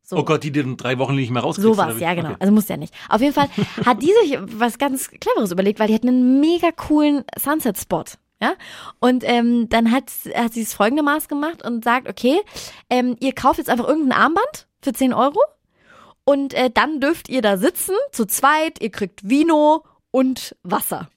So. 0.04 0.17
Oh 0.17 0.24
Gott, 0.24 0.43
die 0.43 0.52
dir 0.52 0.63
in 0.63 0.76
drei 0.78 0.97
Wochen 1.00 1.15
nicht 1.15 1.32
mehr 1.32 1.41
rauskriegst. 1.41 1.63
Sowas, 1.76 2.00
ja 2.00 2.13
genau. 2.15 2.30
Okay. 2.32 2.38
Also 2.41 2.54
muss 2.54 2.67
ja 2.67 2.78
nicht. 2.78 2.93
Auf 3.10 3.21
jeden 3.21 3.34
Fall 3.34 3.47
hat 3.86 4.02
die 4.02 4.12
sich 4.24 4.38
was 4.58 4.78
ganz 4.78 5.10
Cleveres 5.10 5.52
überlegt, 5.52 5.80
weil 5.80 5.88
die 5.88 5.93
hat 5.95 6.04
einen 6.04 6.39
mega 6.41 6.71
coolen 6.71 7.24
Sunset-Spot. 7.39 8.04
Ja? 8.41 8.54
Und 9.00 9.24
ähm, 9.26 9.69
dann 9.69 9.91
hat, 9.91 10.12
hat 10.36 10.54
sie 10.54 10.62
es 10.62 10.74
folgendermaßen 10.74 11.28
gemacht 11.30 11.63
und 11.63 11.84
sagt, 11.84 12.10
okay, 12.10 12.41
ähm, 12.89 13.15
ihr 13.19 13.34
kauft 13.34 13.60
jetzt 13.60 13.69
einfach 13.69 13.88
irgendein 13.88 14.19
Armband 14.19 14.67
für 14.82 14.91
10 14.93 15.13
Euro 15.13 15.39
und 16.25 16.53
äh, 16.53 16.69
dann 16.73 16.99
dürft 16.99 17.29
ihr 17.29 17.41
da 17.41 17.57
sitzen, 17.57 17.95
zu 18.12 18.25
zweit, 18.25 18.81
ihr 18.81 18.91
kriegt 18.91 19.27
Vino 19.27 19.84
und 20.12 20.55
Wasser. 20.63 21.10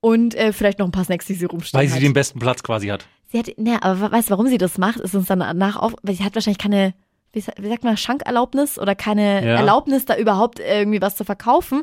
Und 0.00 0.34
äh, 0.34 0.52
vielleicht 0.52 0.78
noch 0.78 0.86
ein 0.86 0.92
paar 0.92 1.04
Snacks, 1.04 1.26
die 1.26 1.34
sie 1.34 1.46
rumstehen 1.46 1.80
Weil 1.80 1.88
sie 1.88 1.94
hat. 1.96 2.02
den 2.02 2.12
besten 2.12 2.38
Platz 2.38 2.62
quasi 2.62 2.88
hat. 2.88 3.06
Sie 3.32 3.38
hat, 3.38 3.48
ne, 3.58 3.82
aber 3.82 4.12
weißt 4.12 4.28
du, 4.28 4.30
warum 4.32 4.46
sie 4.46 4.58
das 4.58 4.78
macht? 4.78 5.00
Ist 5.00 5.14
uns 5.14 5.26
dann 5.26 5.40
danach 5.40 5.76
auf, 5.76 5.94
weil 6.02 6.14
sie 6.14 6.22
hat 6.24 6.34
wahrscheinlich 6.36 6.58
keine, 6.58 6.94
wie 7.32 7.40
sagt 7.40 7.82
man, 7.82 7.96
Schankerlaubnis 7.96 8.78
oder 8.78 8.94
keine 8.94 9.44
Ja. 9.44 9.56
Erlaubnis, 9.56 10.04
da 10.04 10.16
überhaupt 10.16 10.60
irgendwie 10.60 11.00
was 11.02 11.16
zu 11.16 11.24
verkaufen. 11.24 11.82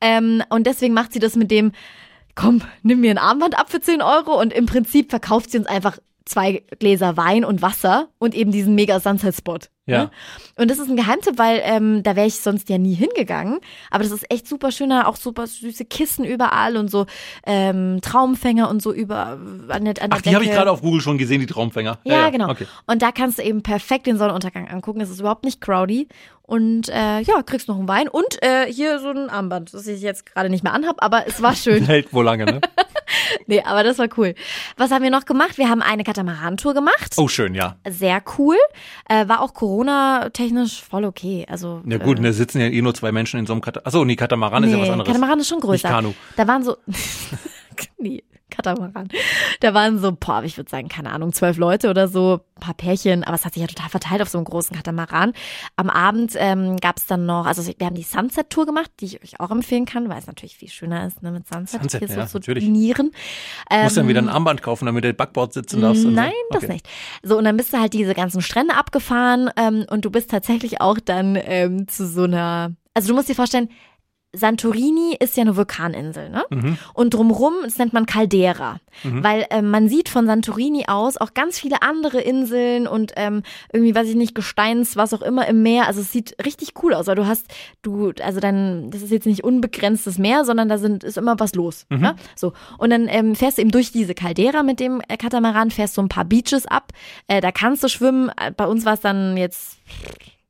Ähm, 0.00 0.42
und 0.50 0.66
deswegen 0.66 0.94
macht 0.94 1.12
sie 1.12 1.18
das 1.18 1.34
mit 1.34 1.50
dem, 1.50 1.72
komm, 2.36 2.62
nimm 2.82 3.00
mir 3.00 3.10
ein 3.10 3.18
Armband 3.18 3.58
ab 3.58 3.70
für 3.70 3.80
10 3.80 4.02
Euro 4.02 4.40
und 4.40 4.52
im 4.52 4.66
Prinzip 4.66 5.10
verkauft 5.10 5.50
sie 5.50 5.58
uns 5.58 5.66
einfach 5.66 5.98
zwei 6.24 6.62
Gläser 6.78 7.16
Wein 7.16 7.44
und 7.44 7.60
Wasser 7.60 8.08
und 8.18 8.34
eben 8.34 8.52
diesen 8.52 8.74
mega 8.76 9.00
Sunset-Spot. 9.00 9.58
Ja. 9.86 10.04
Ne? 10.04 10.10
Und 10.56 10.70
das 10.70 10.78
ist 10.78 10.88
ein 10.88 10.96
Geheimtipp, 10.96 11.38
weil 11.38 11.60
ähm, 11.62 12.02
da 12.02 12.16
wäre 12.16 12.26
ich 12.26 12.40
sonst 12.40 12.68
ja 12.68 12.78
nie 12.78 12.94
hingegangen. 12.94 13.58
Aber 13.90 14.02
das 14.02 14.12
ist 14.12 14.30
echt 14.30 14.48
super 14.48 14.72
schöner, 14.72 15.08
auch 15.08 15.16
super 15.16 15.46
süße 15.46 15.84
Kissen 15.84 16.24
überall 16.24 16.76
und 16.76 16.90
so 16.90 17.06
ähm, 17.44 18.00
Traumfänger 18.00 18.70
und 18.70 18.80
so 18.80 18.92
über 18.92 19.38
an 19.68 19.84
der, 19.84 20.02
an 20.02 20.10
der 20.10 20.10
Ach, 20.10 20.22
die 20.22 20.34
habe 20.34 20.44
ich 20.44 20.50
gerade 20.50 20.70
auf 20.70 20.80
Google 20.80 21.00
schon 21.00 21.18
gesehen, 21.18 21.40
die 21.40 21.46
Traumfänger. 21.46 21.98
Ja, 22.04 22.30
genau. 22.30 22.50
Okay. 22.50 22.66
Und 22.86 23.02
da 23.02 23.12
kannst 23.12 23.38
du 23.38 23.42
eben 23.42 23.62
perfekt 23.62 24.06
den 24.06 24.16
Sonnenuntergang 24.16 24.68
angucken. 24.68 25.00
Es 25.00 25.10
ist 25.10 25.20
überhaupt 25.20 25.44
nicht 25.44 25.60
crowdy. 25.60 26.08
Und 26.46 26.90
äh, 26.90 27.20
ja, 27.20 27.42
kriegst 27.42 27.68
noch 27.68 27.78
einen 27.78 27.88
Wein 27.88 28.06
und 28.06 28.42
äh, 28.42 28.70
hier 28.70 28.98
so 28.98 29.08
ein 29.08 29.30
Armband, 29.30 29.72
das 29.72 29.86
ich 29.86 30.02
jetzt 30.02 30.26
gerade 30.26 30.50
nicht 30.50 30.62
mehr 30.62 30.74
anhab, 30.74 31.02
aber 31.02 31.26
es 31.26 31.40
war 31.40 31.54
schön. 31.54 31.84
Hält 31.86 32.12
wohl 32.12 32.22
lange, 32.22 32.44
ne? 32.44 32.60
nee, 33.46 33.62
aber 33.62 33.82
das 33.82 33.98
war 33.98 34.08
cool. 34.18 34.34
Was 34.76 34.90
haben 34.90 35.02
wir 35.02 35.10
noch 35.10 35.24
gemacht? 35.24 35.56
Wir 35.56 35.70
haben 35.70 35.80
eine 35.80 36.04
Katamaran-Tour 36.04 36.74
gemacht. 36.74 37.14
Oh, 37.16 37.28
schön, 37.28 37.54
ja. 37.54 37.76
Sehr 37.88 38.22
cool. 38.36 38.56
Äh, 39.08 39.26
war 39.26 39.40
auch 39.40 39.54
Corona-technisch 39.74 40.82
voll 40.82 41.04
okay. 41.04 41.44
Also, 41.48 41.82
Ja 41.86 41.98
gut, 41.98 42.18
äh, 42.18 42.22
ne, 42.22 42.32
sitzen 42.32 42.60
ja 42.60 42.66
eh 42.66 42.80
nur 42.80 42.94
zwei 42.94 43.10
Menschen 43.10 43.40
in 43.40 43.46
so 43.46 43.52
einem 43.52 43.60
Katamaran. 43.60 43.86
Achso, 43.86 44.04
nee, 44.04 44.16
Katamaran 44.16 44.62
ist 44.62 44.70
ja 44.70 44.78
was 44.78 44.84
nee, 44.84 44.92
anderes. 44.92 45.08
Katamaran 45.08 45.40
ist 45.40 45.48
schon 45.48 45.60
größer. 45.60 45.88
Nicht 45.88 45.96
Kanu. 45.96 46.14
Da 46.36 46.46
waren 46.46 46.62
so. 46.62 46.76
nee. 47.98 48.22
Katamaran. 48.54 49.08
Da 49.60 49.74
waren 49.74 49.98
so, 49.98 50.12
boah, 50.12 50.42
ich 50.44 50.56
würde 50.56 50.70
sagen, 50.70 50.88
keine 50.88 51.10
Ahnung, 51.10 51.32
zwölf 51.32 51.56
Leute 51.56 51.90
oder 51.90 52.08
so, 52.08 52.40
ein 52.56 52.60
paar 52.60 52.74
Pärchen, 52.74 53.24
aber 53.24 53.34
es 53.34 53.44
hat 53.44 53.54
sich 53.54 53.60
ja 53.60 53.66
total 53.66 53.88
verteilt 53.88 54.22
auf 54.22 54.28
so 54.28 54.38
einem 54.38 54.44
großen 54.44 54.76
Katamaran. 54.76 55.32
Am 55.76 55.90
Abend 55.90 56.34
ähm, 56.36 56.76
gab 56.76 56.98
es 56.98 57.06
dann 57.06 57.26
noch, 57.26 57.46
also 57.46 57.66
wir 57.66 57.86
haben 57.86 57.94
die 57.94 58.02
Sunset-Tour 58.02 58.66
gemacht, 58.66 58.90
die 59.00 59.06
ich 59.06 59.22
euch 59.22 59.40
auch 59.40 59.50
empfehlen 59.50 59.86
kann, 59.86 60.08
weil 60.08 60.18
es 60.18 60.26
natürlich 60.26 60.56
viel 60.56 60.68
schöner 60.68 61.06
ist, 61.06 61.22
ne, 61.22 61.32
mit 61.32 61.46
Sunset, 61.48 61.80
Sunset, 61.80 61.98
hier 62.00 62.08
so 62.08 62.20
ja, 62.20 62.26
zu 62.26 62.38
natürlich. 62.38 62.64
dinieren. 62.64 63.10
Du 63.70 63.76
musst 63.76 63.96
dann 63.96 64.08
wieder 64.08 64.20
ein 64.20 64.28
Ähm, 64.28 64.34
Armband 64.34 64.62
kaufen, 64.62 64.86
damit 64.86 65.04
du 65.04 65.12
Backboard 65.12 65.52
sitzen 65.52 65.80
darfst. 65.80 66.04
Nein, 66.04 66.32
so. 66.50 66.58
das 66.58 66.68
nicht. 66.68 66.88
So, 67.22 67.38
und 67.38 67.44
dann 67.44 67.56
bist 67.56 67.72
du 67.72 67.78
halt 67.78 67.92
diese 67.92 68.14
ganzen 68.14 68.42
Strände 68.42 68.74
abgefahren 68.74 69.50
ähm, 69.56 69.86
und 69.90 70.04
du 70.04 70.10
bist 70.10 70.30
tatsächlich 70.30 70.80
auch 70.80 70.98
dann 70.98 71.36
ähm, 71.40 71.88
zu 71.88 72.06
so 72.06 72.24
einer, 72.24 72.72
also 72.94 73.08
du 73.08 73.14
musst 73.14 73.28
dir 73.28 73.34
vorstellen, 73.34 73.68
Santorini 74.34 75.16
ist 75.18 75.36
ja 75.36 75.42
eine 75.42 75.56
Vulkaninsel, 75.56 76.30
ne? 76.30 76.44
Mhm. 76.50 76.78
Und 76.92 77.14
drumrum, 77.14 77.54
das 77.64 77.78
nennt 77.78 77.92
man 77.92 78.06
Caldera. 78.06 78.80
Weil 79.02 79.46
ähm, 79.50 79.70
man 79.70 79.88
sieht 79.88 80.08
von 80.08 80.26
Santorini 80.26 80.84
aus 80.86 81.16
auch 81.16 81.34
ganz 81.34 81.58
viele 81.58 81.82
andere 81.82 82.20
Inseln 82.20 82.86
und 82.86 83.12
ähm, 83.16 83.42
irgendwie, 83.72 83.94
weiß 83.94 84.08
ich 84.08 84.14
nicht, 84.14 84.34
Gesteins, 84.34 84.96
was 84.96 85.12
auch 85.12 85.20
immer 85.20 85.48
im 85.48 85.62
Meer. 85.62 85.86
Also 85.88 86.00
es 86.00 86.12
sieht 86.12 86.36
richtig 86.44 86.74
cool 86.82 86.94
aus, 86.94 87.08
weil 87.08 87.16
du 87.16 87.26
hast, 87.26 87.46
du, 87.82 88.12
also 88.22 88.38
dann, 88.38 88.90
das 88.90 89.02
ist 89.02 89.10
jetzt 89.10 89.26
nicht 89.26 89.42
unbegrenztes 89.42 90.18
Meer, 90.18 90.44
sondern 90.44 90.68
da 90.68 90.78
sind, 90.78 91.02
ist 91.02 91.18
immer 91.18 91.34
was 91.38 91.54
los. 91.54 91.86
Ne? 91.90 92.14
So. 92.36 92.52
Und 92.78 92.90
dann 92.90 93.08
ähm, 93.08 93.34
fährst 93.34 93.58
du 93.58 93.62
eben 93.62 93.72
durch 93.72 93.90
diese 93.90 94.14
Caldera 94.14 94.62
mit 94.62 94.78
dem 94.78 95.02
äh, 95.08 95.16
Katamaran, 95.16 95.70
fährst 95.70 95.94
so 95.94 96.02
ein 96.02 96.08
paar 96.08 96.24
Beaches 96.24 96.66
ab. 96.66 96.92
Äh, 97.26 97.40
da 97.40 97.50
kannst 97.50 97.82
du 97.82 97.88
schwimmen. 97.88 98.30
Äh, 98.40 98.52
Bei 98.52 98.66
uns 98.66 98.84
war 98.84 98.94
es 98.94 99.00
dann 99.00 99.36
jetzt 99.36 99.78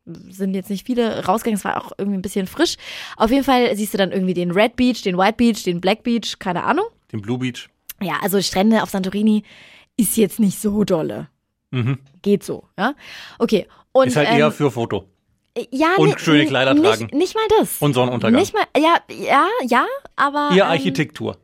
sind 0.06 0.54
jetzt 0.54 0.70
nicht 0.70 0.86
viele 0.86 1.24
rausgegangen, 1.24 1.58
es 1.58 1.64
war 1.64 1.82
auch 1.84 1.92
irgendwie 1.96 2.18
ein 2.18 2.22
bisschen 2.22 2.46
frisch. 2.46 2.76
Auf 3.16 3.30
jeden 3.30 3.44
Fall 3.44 3.74
siehst 3.76 3.94
du 3.94 3.98
dann 3.98 4.12
irgendwie 4.12 4.34
den 4.34 4.50
Red 4.50 4.76
Beach, 4.76 5.02
den 5.02 5.16
White 5.16 5.36
Beach, 5.36 5.62
den 5.64 5.80
Black 5.80 6.02
Beach, 6.02 6.38
keine 6.38 6.64
Ahnung. 6.64 6.86
Den 7.12 7.22
Blue 7.22 7.38
Beach. 7.38 7.68
Ja, 8.02 8.18
also 8.22 8.40
Strände 8.42 8.82
auf 8.82 8.90
Santorini 8.90 9.44
ist 9.96 10.16
jetzt 10.16 10.40
nicht 10.40 10.60
so 10.60 10.84
dolle. 10.84 11.28
Mhm. 11.70 11.98
Geht 12.22 12.44
so, 12.44 12.64
ja. 12.78 12.94
Okay. 13.38 13.66
Und, 13.92 14.08
Ist 14.08 14.16
halt 14.16 14.28
ähm, 14.30 14.38
eher 14.38 14.50
für 14.52 14.70
Foto. 14.70 15.06
ja, 15.70 15.94
und 15.96 16.08
nee, 16.08 16.14
schöne 16.18 16.46
Kleider 16.46 16.74
nicht, 16.74 16.84
tragen. 16.84 17.16
Nicht 17.16 17.34
mal 17.34 17.46
das. 17.60 17.80
Und 17.80 17.94
Sonnenuntergang. 17.94 18.40
Nicht 18.40 18.52
mal, 18.52 18.64
ja, 18.76 18.96
ja, 19.08 19.46
ja, 19.66 19.86
aber. 20.16 20.50
Eher 20.54 20.64
ähm, 20.64 20.70
Architektur. 20.70 21.36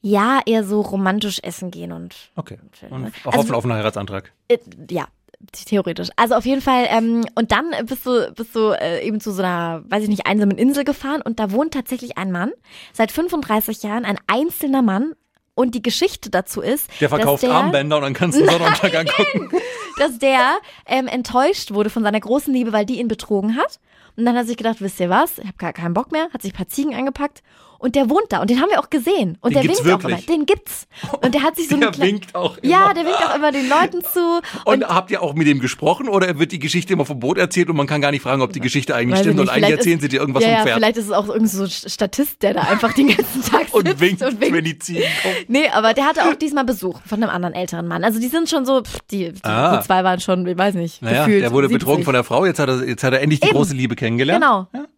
Ja, 0.00 0.40
eher 0.46 0.62
so 0.64 0.80
romantisch 0.80 1.40
essen 1.42 1.70
gehen 1.70 1.90
und 1.92 2.14
Okay. 2.36 2.58
Film, 2.72 2.92
Und 2.92 3.02
ne? 3.02 3.12
hoffen 3.24 3.38
Also- 3.40 3.54
auf 3.54 3.64
einen 3.64 3.72
Heiratsantrag. 3.74 4.32
Äh, 4.48 4.58
ja, 4.90 5.08
theoretisch. 5.52 6.08
Also 6.16 6.34
auf 6.34 6.44
jeden 6.44 6.60
Fall, 6.60 6.86
ähm, 6.90 7.24
und 7.34 7.52
dann 7.52 7.70
bist 7.86 8.06
du, 8.06 8.32
bist 8.32 8.54
du 8.54 8.70
äh, 8.72 9.06
eben 9.06 9.20
zu 9.20 9.32
so 9.32 9.42
einer, 9.42 9.82
weiß 9.88 10.02
ich 10.02 10.08
nicht, 10.08 10.26
einsamen 10.26 10.58
Insel 10.58 10.84
gefahren 10.84 11.22
und 11.22 11.38
da 11.38 11.50
wohnt 11.52 11.74
tatsächlich 11.74 12.18
ein 12.18 12.32
Mann, 12.32 12.52
seit 12.92 13.12
35 13.12 13.82
Jahren, 13.82 14.04
ein 14.04 14.18
einzelner 14.26 14.82
Mann. 14.82 15.12
Und 15.54 15.74
die 15.74 15.82
Geschichte 15.82 16.30
dazu 16.30 16.60
ist, 16.60 16.88
Der 17.00 17.08
verkauft 17.08 17.42
der, 17.42 17.50
Armbänder 17.50 17.96
und 17.96 18.02
dann 18.04 18.14
kannst 18.14 18.38
du 18.38 18.44
den 18.44 18.50
Sonnenuntergang 18.50 19.06
gucken. 19.16 19.50
dass 19.98 20.16
der 20.20 20.56
ähm, 20.86 21.08
enttäuscht 21.08 21.72
wurde 21.72 21.90
von 21.90 22.04
seiner 22.04 22.20
großen 22.20 22.54
Liebe, 22.54 22.72
weil 22.72 22.86
die 22.86 23.00
ihn 23.00 23.08
betrogen 23.08 23.56
hat. 23.56 23.80
Und 24.16 24.24
dann 24.24 24.36
hat 24.36 24.44
er 24.44 24.46
sich 24.46 24.56
gedacht, 24.56 24.76
wisst 24.80 25.00
ihr 25.00 25.10
was, 25.10 25.38
ich 25.38 25.46
habe 25.46 25.56
gar 25.58 25.72
keinen 25.72 25.94
Bock 25.94 26.12
mehr, 26.12 26.28
hat 26.32 26.42
sich 26.42 26.52
ein 26.52 26.56
paar 26.56 26.68
Ziegen 26.68 26.94
angepackt 26.94 27.42
und 27.78 27.94
der 27.94 28.10
wohnt 28.10 28.26
da 28.30 28.40
und 28.40 28.50
den 28.50 28.60
haben 28.60 28.70
wir 28.70 28.80
auch 28.80 28.90
gesehen. 28.90 29.38
Und 29.40 29.54
Den 29.54 29.62
der 29.62 29.70
winkt 29.70 29.80
auch 29.80 29.84
wirklich? 29.84 30.28
immer. 30.28 30.36
Den 30.36 30.46
gibt's. 30.46 30.86
Und 31.22 31.32
der 31.34 31.42
hat 31.42 31.56
sich 31.56 31.68
so 31.68 31.76
Der 31.80 31.90
kleine- 31.90 32.12
winkt 32.12 32.34
auch 32.34 32.56
immer. 32.58 32.70
Ja, 32.70 32.92
der 32.94 33.04
winkt 33.04 33.18
auch 33.24 33.34
immer 33.36 33.52
den 33.52 33.68
Leuten 33.68 34.02
zu. 34.02 34.40
Und, 34.64 34.84
habt 34.86 35.10
ihr 35.10 35.22
auch 35.22 35.34
mit 35.34 35.46
dem 35.46 35.60
gesprochen 35.60 36.08
oder 36.08 36.38
wird 36.38 36.52
die 36.52 36.58
Geschichte 36.58 36.92
immer 36.92 37.04
vom 37.04 37.20
Boot 37.20 37.38
erzählt 37.38 37.68
und 37.70 37.76
man 37.76 37.86
kann 37.86 38.00
gar 38.00 38.10
nicht 38.10 38.22
fragen, 38.22 38.42
ob 38.42 38.52
die 38.52 38.60
Geschichte 38.60 38.94
eigentlich 38.94 39.20
stimmt 39.20 39.40
und 39.40 39.48
eigentlich 39.48 39.70
erzählen 39.70 39.96
ist- 39.98 40.02
sie 40.02 40.08
dir 40.08 40.20
irgendwas 40.20 40.42
ja, 40.42 40.48
vom 40.50 40.56
ja, 40.58 40.62
Pferd 40.64 40.76
vielleicht 40.76 40.96
ist 40.96 41.04
es 41.06 41.12
auch 41.12 41.28
irgend 41.28 41.48
so 41.50 41.62
ein 41.64 41.70
Statist, 41.70 42.42
der 42.42 42.54
da 42.54 42.60
einfach 42.62 42.92
den 42.92 43.08
ganzen 43.08 43.42
Tag 43.42 43.62
sitzt 43.64 43.74
und 43.74 44.00
winkt, 44.00 44.22
und 44.22 44.40
winkt. 44.40 44.54
wenn 44.56 44.64
die 44.64 44.78
Ziegen 44.78 45.02
kommen. 45.22 45.34
Nee, 45.48 45.68
aber 45.72 45.94
der 45.94 46.04
hatte 46.06 46.24
auch 46.24 46.34
diesmal 46.34 46.64
Besuch 46.64 47.00
von 47.06 47.22
einem 47.22 47.30
anderen 47.30 47.54
älteren 47.54 47.86
Mann. 47.86 48.02
Also 48.04 48.18
die 48.20 48.28
sind 48.28 48.48
schon 48.48 48.66
so, 48.66 48.82
pff, 48.82 48.98
die, 49.10 49.32
die, 49.32 49.44
Ah. 49.44 49.76
die 49.78 49.86
zwei 49.86 50.02
waren 50.04 50.20
schon, 50.20 50.46
ich 50.46 50.58
weiß 50.58 50.74
nicht, 50.74 51.00
Naja, 51.02 51.24
gefühlt 51.24 51.42
der 51.44 51.52
wurde 51.52 51.68
70. 51.68 51.78
betrogen 51.86 52.04
von 52.04 52.14
der 52.14 52.24
Frau, 52.24 52.44
jetzt 52.44 52.58
hat 52.58 52.68
er, 52.68 52.84
jetzt 52.86 53.04
hat 53.04 53.12
er 53.12 53.20
endlich 53.20 53.40
die 53.40 53.46
Eben. 53.48 53.56
große 53.56 53.74
Liebe 53.74 53.94
kennengelernt. 53.94 54.42
Genau. 54.42 54.66
Ja. 54.74 54.88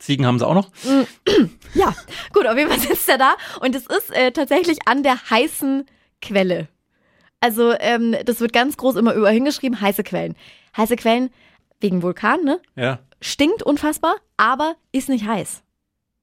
Ziegen 0.00 0.26
haben 0.26 0.38
sie 0.38 0.46
auch 0.46 0.54
noch. 0.54 0.70
Ja, 1.72 1.94
gut, 2.32 2.48
auf 2.48 2.56
jeden 2.56 2.68
Fall 2.68 2.80
sitzt 2.80 3.08
er 3.08 3.16
da 3.16 3.36
und 3.60 3.76
es 3.76 3.86
ist 3.86 4.10
äh, 4.10 4.32
tatsächlich 4.32 4.78
an 4.86 5.04
der 5.04 5.30
heißen 5.30 5.86
Quelle. 6.20 6.66
Also 7.38 7.74
ähm, 7.78 8.16
das 8.24 8.40
wird 8.40 8.52
ganz 8.52 8.76
groß 8.76 8.96
immer 8.96 9.14
überall 9.14 9.32
hingeschrieben, 9.34 9.80
heiße 9.80 10.02
Quellen. 10.02 10.34
Heiße 10.76 10.96
Quellen 10.96 11.30
wegen 11.78 12.02
Vulkan, 12.02 12.42
ne? 12.42 12.60
Ja. 12.74 12.98
Stinkt 13.20 13.62
unfassbar, 13.62 14.16
aber 14.36 14.74
ist 14.90 15.08
nicht 15.08 15.26
heiß. 15.28 15.62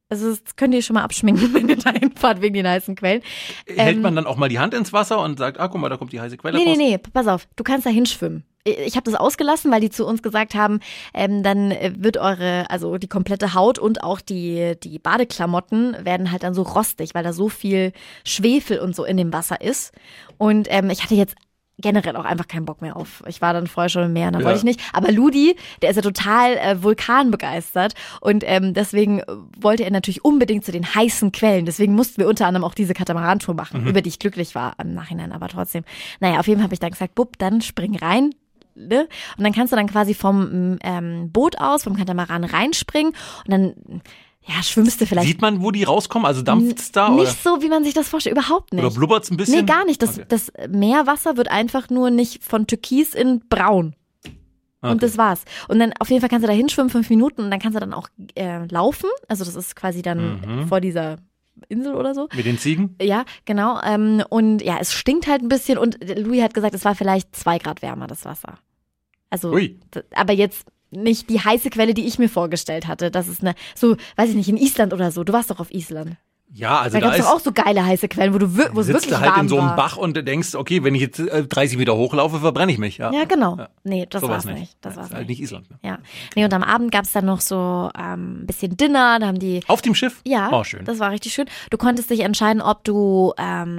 Also 0.10 0.30
das 0.30 0.56
könnt 0.56 0.74
ihr 0.74 0.82
schon 0.82 0.94
mal 0.94 1.04
abschminken, 1.04 1.54
wenn 1.54 1.68
ihr 1.70 1.78
da 1.78 1.92
hinfahrt 1.92 2.42
wegen 2.42 2.54
den 2.56 2.68
heißen 2.68 2.96
Quellen. 2.96 3.22
Hält 3.68 3.98
Ähm, 3.98 4.02
man 4.02 4.16
dann 4.16 4.26
auch 4.26 4.38
mal 4.38 4.50
die 4.50 4.60
Hand 4.60 4.74
ins 4.74 4.94
Wasser 4.94 5.20
und 5.22 5.38
sagt, 5.38 5.60
ah, 5.60 5.68
guck 5.68 5.82
mal, 5.82 5.90
da 5.90 5.98
kommt 5.98 6.14
die 6.14 6.22
heiße 6.22 6.38
Quelle 6.38 6.58
Nee, 6.58 6.64
nee, 6.66 6.70
raus. 6.72 6.78
nee, 6.78 6.98
pass 6.98 7.28
auf, 7.28 7.48
du 7.56 7.64
kannst 7.64 7.86
da 7.86 7.90
hinschwimmen. 7.90 8.44
Ich 8.64 8.98
habe 8.98 9.10
das 9.10 9.16
ausgelassen, 9.18 9.72
weil 9.72 9.80
die 9.80 9.90
zu 9.90 10.06
uns 10.06 10.22
gesagt 10.22 10.54
haben, 10.54 10.82
ähm, 11.14 11.42
dann 11.42 11.72
äh, 11.72 11.94
wird 11.98 12.18
eure, 12.18 12.70
also 12.70 12.98
die 12.98 13.08
komplette 13.08 13.54
Haut 13.54 13.80
und 13.80 14.04
auch 14.04 14.20
die, 14.20 14.74
die 14.84 15.00
Badeklamotten 15.00 15.96
werden 16.04 16.32
halt 16.34 16.44
dann 16.44 16.54
so 16.54 16.64
rostig, 16.64 17.14
weil 17.16 17.24
da 17.24 17.32
so 17.32 17.48
viel 17.48 17.94
Schwefel 18.26 18.80
und 18.80 18.94
so 18.94 19.06
in 19.06 19.16
dem 19.16 19.32
Wasser 19.32 19.62
ist. 19.62 19.94
Und 20.38 20.68
ähm, 20.70 20.90
ich 20.90 21.02
hatte 21.02 21.16
jetzt 21.16 21.36
generell 21.80 22.16
auch 22.16 22.26
einfach 22.26 22.48
keinen 22.48 22.66
Bock 22.66 22.82
mehr 22.82 22.96
auf. 22.96 23.24
Ich 23.28 23.42
war 23.42 23.54
dann 23.54 23.68
vorher 23.68 23.90
schon 23.90 24.04
im 24.04 24.14
Meer, 24.14 24.32
da 24.32 24.40
Ja. 24.40 24.46
wollte 24.46 24.58
ich 24.58 24.64
nicht. 24.64 24.82
Aber 24.94 25.12
Ludi, 25.12 25.56
der 25.82 25.92
ist 25.92 25.96
ja 25.96 26.02
total 26.02 26.58
äh, 26.58 26.82
vulkanbegeistert 26.82 27.94
und 28.22 28.44
ähm, 28.48 28.74
deswegen 28.74 29.20
äh, 29.20 29.26
wollte 29.60 29.84
er 29.84 29.92
natürlich 29.92 30.26
unbedingt 30.26 30.66
zu 30.66 30.72
den 30.72 30.86
heißen 30.96 31.32
Quellen. 31.32 31.66
Deswegen 31.66 31.94
mussten 31.94 32.18
wir 32.22 32.28
unter 32.28 32.48
anderem 32.48 32.64
auch 32.64 32.74
diese 32.74 32.94
Katamarantour 32.94 33.54
machen, 33.56 33.82
Mhm. 33.82 33.88
über 33.90 34.02
die 34.02 34.10
ich 34.10 34.20
glücklich 34.20 34.56
war 34.56 34.74
im 34.82 34.94
Nachhinein, 34.94 35.32
aber 35.32 35.48
trotzdem. 35.50 35.84
Naja, 36.20 36.40
auf 36.40 36.48
jeden 36.48 36.60
Fall 36.60 36.66
habe 36.66 36.74
ich 36.74 36.80
dann 36.80 36.92
gesagt, 36.92 37.14
Bub, 37.16 37.38
dann 37.38 37.62
spring 37.62 37.96
rein. 37.96 38.32
Ne? 38.76 39.08
Und 39.38 39.44
dann 39.44 39.54
kannst 39.54 39.72
du 39.74 39.76
dann 39.78 39.88
quasi 39.88 40.14
vom 40.14 40.78
ähm, 40.84 41.32
Boot 41.32 41.60
aus, 41.60 41.84
vom 41.84 41.96
Katamaran 41.96 42.44
reinspringen 42.44 43.12
und 43.46 43.52
dann 43.52 43.74
ja, 44.48 44.64
schwimmst 44.64 45.02
du 45.02 45.06
vielleicht 45.06 45.28
Sieht 45.28 45.42
man, 45.42 45.62
wo 45.62 45.72
die 45.72 45.84
rauskommen? 45.84 46.26
Also 46.26 46.42
dampft's 46.42 46.92
da 46.92 47.08
oder, 47.14 47.24
nicht 47.24 47.44
so, 47.44 47.62
wie 47.62 47.70
man 47.70 47.84
sich 47.84 47.94
das 47.94 48.08
vorstellt, 48.10 48.38
überhaupt 48.38 48.74
nicht. 48.74 48.84
oder 48.84 48.94
blubbert's 48.94 49.30
ein 49.32 49.38
bisschen? 49.38 49.60
Nee, 49.60 49.64
gar 49.66 49.86
nicht. 49.86 50.02
Das, 50.02 50.18
Okay. 50.18 50.26
das 50.30 50.52
Meerwasser 50.70 51.38
wird 51.38 51.50
einfach 51.50 51.90
nur 51.90 52.10
nicht 52.10 52.44
von 52.44 52.66
Türkis 52.68 53.14
in 53.14 53.42
braun. 53.50 53.94
Und 54.82 54.90
Okay. 54.92 54.98
das 55.00 55.18
war's. 55.18 55.44
Und 55.68 55.80
dann 55.80 55.92
auf 56.00 56.10
jeden 56.10 56.22
Fall 56.22 56.30
kannst 56.30 56.44
du 56.44 56.48
da 56.48 56.54
hinschwimmen, 56.54 56.90
fünf 56.92 57.10
Minuten, 57.10 57.42
und 57.42 57.52
dann 57.52 57.60
kannst 57.60 57.76
du 57.76 57.80
dann 57.80 57.94
auch 57.94 58.08
äh, 58.36 58.66
laufen. 58.68 59.10
Also 59.28 59.44
das 59.44 59.56
ist 59.56 59.76
quasi 59.76 60.02
dann 60.02 60.40
Mhm. 60.42 60.68
vor 60.68 60.80
dieser 60.82 61.18
Insel 61.68 61.96
oder 61.96 62.14
so. 62.14 62.30
Mit 62.36 62.46
den 62.46 62.60
Ziegen? 62.60 62.96
Ja, 63.02 63.26
genau. 63.46 63.82
Ähm, 63.82 64.24
und 64.30 64.62
ja, 64.62 64.78
es 64.80 64.94
stinkt 64.94 65.28
halt 65.28 65.42
ein 65.42 65.50
bisschen. 65.50 65.78
Und 65.80 65.98
Louis 66.18 66.44
hat 66.44 66.54
gesagt, 66.54 66.76
es 66.76 66.86
war 66.86 66.94
vielleicht 66.94 67.36
zwei 67.36 67.58
Grad 67.58 67.82
wärmer, 67.82 68.06
das 68.06 68.24
Wasser. 68.26 68.60
Also, 69.32 69.52
Ui. 69.52 69.80
aber 70.16 70.34
jetzt 70.34 70.68
nicht 70.92 71.30
die 71.30 71.40
heiße 71.40 71.70
Quelle, 71.70 71.94
die 71.94 72.06
ich 72.06 72.20
mir 72.20 72.30
vorgestellt 72.30 72.88
hatte. 72.88 73.12
Das 73.12 73.28
ist 73.28 73.42
eine, 73.42 73.56
so, 73.76 73.98
weiß 74.16 74.30
ich 74.30 74.36
nicht, 74.36 74.50
in 74.50 74.58
Island 74.58 74.94
oder 74.94 75.12
so. 75.12 75.24
Du 75.24 75.34
warst 75.34 75.52
doch 75.52 75.60
auf 75.60 75.72
Island. 75.72 76.18
Ja, 76.54 76.80
also 76.80 76.94
Da 76.98 77.02
da, 77.02 77.06
gab 77.08 77.14
es 77.14 77.20
ist, 77.20 77.26
doch 77.30 77.36
auch 77.36 77.40
so 77.42 77.52
geile 77.52 77.86
heiße 77.86 78.08
Quellen, 78.08 78.34
wo 78.34 78.38
du 78.38 78.56
wir- 78.58 78.70
wo 78.74 78.80
es 78.80 78.88
wirklich 78.88 79.14
halt 79.14 79.32
warm 79.32 79.42
in 79.42 79.50
so 79.50 79.58
einem 79.60 79.68
war. 79.70 79.76
Bach 79.76 79.98
und 79.98 80.16
denkst, 80.26 80.56
okay, 80.56 80.82
wenn 80.84 80.96
ich 80.96 81.02
jetzt 81.02 81.20
äh, 81.20 81.44
30 81.46 81.78
Meter 81.78 81.96
hochlaufe, 81.98 82.40
verbrenne 82.40 82.72
ich 82.72 82.78
mich. 82.78 82.98
Ja, 82.98 83.12
Ja, 83.12 83.26
genau. 83.26 83.58
Ja. 83.58 83.68
Nee, 83.84 84.08
das 84.10 84.22
Sowas 84.22 84.46
war's 84.46 84.58
nicht. 84.58 84.78
Das 84.82 84.94
Ja, 84.96 85.02
war's 85.02 85.10
ist 85.10 85.16
halt 85.16 85.28
nicht. 85.28 85.40
nicht 85.42 85.52
Island. 85.52 85.70
Ne? 85.70 85.78
Ja. 85.84 85.98
Nee, 86.36 86.46
und 86.46 86.54
am 86.54 86.64
Abend 86.64 86.92
gab's 86.92 87.12
dann 87.12 87.26
noch 87.26 87.42
so 87.42 87.90
ähm, 88.00 88.42
ein 88.44 88.46
bisschen 88.48 88.78
Dinner, 88.78 89.20
da 89.20 89.28
haben 89.28 89.40
die 89.40 89.60
Auf 89.68 89.82
dem 89.82 89.94
Schiff? 89.94 90.22
ja, 90.26 90.50
Oh, 90.52 90.64
schön. 90.64 90.86
das 90.86 91.00
war 91.00 91.12
richtig 91.12 91.34
schön. 91.34 91.48
Du 91.70 91.78
konntest 91.78 92.10
dich 92.10 92.22
entscheiden, 92.22 92.62
ob 92.62 92.84
du 92.86 93.34
ähm, 93.38 93.78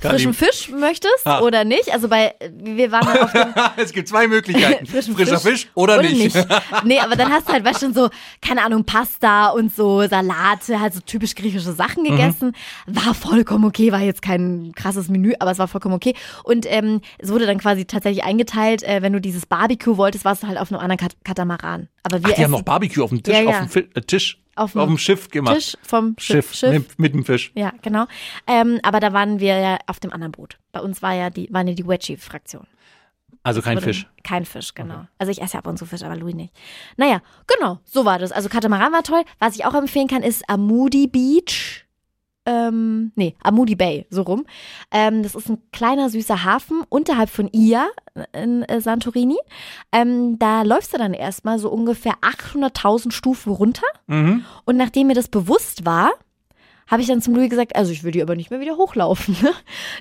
frischen 0.00 0.34
Fisch 0.34 0.70
möchtest 0.70 1.24
Ah. 1.24 1.40
oder 1.40 1.64
nicht. 1.64 1.92
Also 1.92 2.08
bei 2.08 2.34
wir 2.52 2.90
waren 2.90 3.06
dann 3.06 3.18
auf 3.18 3.32
dem 3.32 3.54
es 3.76 3.92
gibt 3.92 4.08
zwei 4.08 4.26
Möglichkeiten. 4.26 4.86
frischen 4.92 5.14
Frischer 5.14 5.38
Fisch, 5.38 5.52
Fisch, 5.62 5.68
oder, 5.74 6.02
nicht. 6.02 6.36
Nee, 6.84 6.98
aber 6.98 7.14
dann 7.16 7.30
hast 7.32 7.48
du 7.48 7.52
halt, 7.52 7.64
weißt 7.64 7.80
du, 7.80 7.86
schon 7.86 7.94
so, 7.94 8.10
keine 8.40 8.64
Ahnung, 8.64 8.84
Pasta 8.84 9.50
und 9.50 9.74
so 9.74 10.06
Salate, 10.08 10.80
halt 10.80 10.94
so 10.94 11.00
typisch 11.00 11.34
griechische 11.36 11.70
Mhm. 11.70 11.76
Sachen 11.92 12.04
gegessen. 12.04 12.52
War 12.86 13.14
vollkommen 13.14 13.64
okay, 13.64 13.92
war 13.92 14.00
jetzt 14.00 14.22
kein 14.22 14.72
krasses 14.74 15.08
Menü, 15.08 15.34
aber 15.38 15.50
es 15.50 15.58
war 15.58 15.68
vollkommen 15.68 15.94
okay. 15.94 16.14
Und 16.44 16.66
ähm, 16.68 17.00
es 17.18 17.30
wurde 17.30 17.46
dann 17.46 17.58
quasi 17.58 17.84
tatsächlich 17.84 18.24
eingeteilt, 18.24 18.82
äh, 18.82 19.02
wenn 19.02 19.12
du 19.12 19.20
dieses 19.20 19.46
Barbecue 19.46 19.96
wolltest, 19.96 20.24
warst 20.24 20.42
du 20.42 20.48
halt 20.48 20.58
auf 20.58 20.70
einem 20.72 20.80
anderen 20.80 20.98
Kat 20.98 21.16
Katamaran. 21.24 21.88
Aber 22.02 22.20
wir 22.22 22.30
Ach, 22.30 22.34
die 22.34 22.44
haben 22.44 22.50
noch 22.50 22.62
Barbecue 22.62 23.02
auf 23.02 23.10
dem 23.10 23.22
Tisch, 23.22 23.34
Ja, 23.34 23.42
ja. 23.42 23.60
auf 23.62 23.72
dem 23.72 23.88
äh, 23.94 24.00
Tisch, 24.00 24.38
Auf 24.56 24.72
dem 24.72 24.98
Schiff 24.98 25.30
gemacht. 25.30 25.54
Tisch 25.56 25.76
vom 25.82 26.14
Schiff. 26.18 26.52
Schiff, 26.54 26.72
Mit, 26.72 26.98
mit 26.98 27.14
dem 27.14 27.24
Fisch. 27.24 27.52
Ja, 27.54 27.72
genau. 27.82 28.06
Ähm, 28.46 28.80
aber 28.82 29.00
da 29.00 29.12
waren 29.12 29.40
wir 29.40 29.58
ja 29.58 29.78
auf 29.86 30.00
dem 30.00 30.12
anderen 30.12 30.32
Boot. 30.32 30.58
Bei 30.72 30.80
uns 30.80 31.02
war 31.02 31.14
ja 31.14 31.30
die, 31.30 31.48
waren 31.52 31.68
ja 31.68 31.74
die 31.74 31.86
Wedgie-Fraktion. 31.86 32.66
Also 33.42 33.60
kein 33.62 33.76
Wurde- 33.76 33.86
Fisch. 33.86 34.06
Kein 34.22 34.44
Fisch, 34.44 34.74
genau. 34.74 35.06
Also 35.18 35.32
ich 35.32 35.42
esse 35.42 35.54
ja 35.54 35.58
ab 35.58 35.66
und 35.66 35.76
zu 35.78 35.86
Fisch, 35.86 36.02
aber 36.02 36.16
Louis 36.16 36.34
nicht. 36.34 36.54
Naja, 36.96 37.20
genau, 37.46 37.78
so 37.84 38.04
war 38.04 38.18
das. 38.18 38.30
Also 38.32 38.48
Katamaran 38.48 38.92
war 38.92 39.02
toll. 39.02 39.22
Was 39.40 39.56
ich 39.56 39.64
auch 39.64 39.74
empfehlen 39.74 40.08
kann, 40.08 40.22
ist 40.22 40.48
Amudi 40.48 41.06
Beach. 41.08 41.84
Ähm, 42.44 43.12
nee, 43.14 43.36
Amudi 43.42 43.76
Bay, 43.76 44.04
so 44.10 44.22
rum. 44.22 44.44
Ähm, 44.90 45.22
das 45.22 45.36
ist 45.36 45.48
ein 45.48 45.58
kleiner, 45.70 46.10
süßer 46.10 46.42
Hafen 46.42 46.82
unterhalb 46.88 47.30
von 47.30 47.48
Ia 47.52 47.86
in 48.32 48.62
äh, 48.64 48.80
Santorini. 48.80 49.38
Ähm, 49.92 50.38
da 50.40 50.62
läufst 50.62 50.92
du 50.92 50.98
dann 50.98 51.14
erstmal 51.14 51.60
so 51.60 51.70
ungefähr 51.70 52.14
800.000 52.20 53.12
Stufen 53.12 53.52
runter. 53.52 53.86
Mhm. 54.08 54.44
Und 54.64 54.76
nachdem 54.76 55.06
mir 55.06 55.14
das 55.14 55.28
bewusst 55.28 55.86
war, 55.86 56.10
habe 56.92 57.02
ich 57.02 57.08
dann 57.08 57.20
zum 57.22 57.34
Louis 57.34 57.50
gesagt, 57.50 57.74
also 57.74 57.90
ich 57.90 58.04
will 58.04 58.12
die 58.12 58.22
aber 58.22 58.36
nicht 58.36 58.50
mehr 58.50 58.60
wieder 58.60 58.76
hochlaufen. 58.76 59.34
ne? 59.42 59.50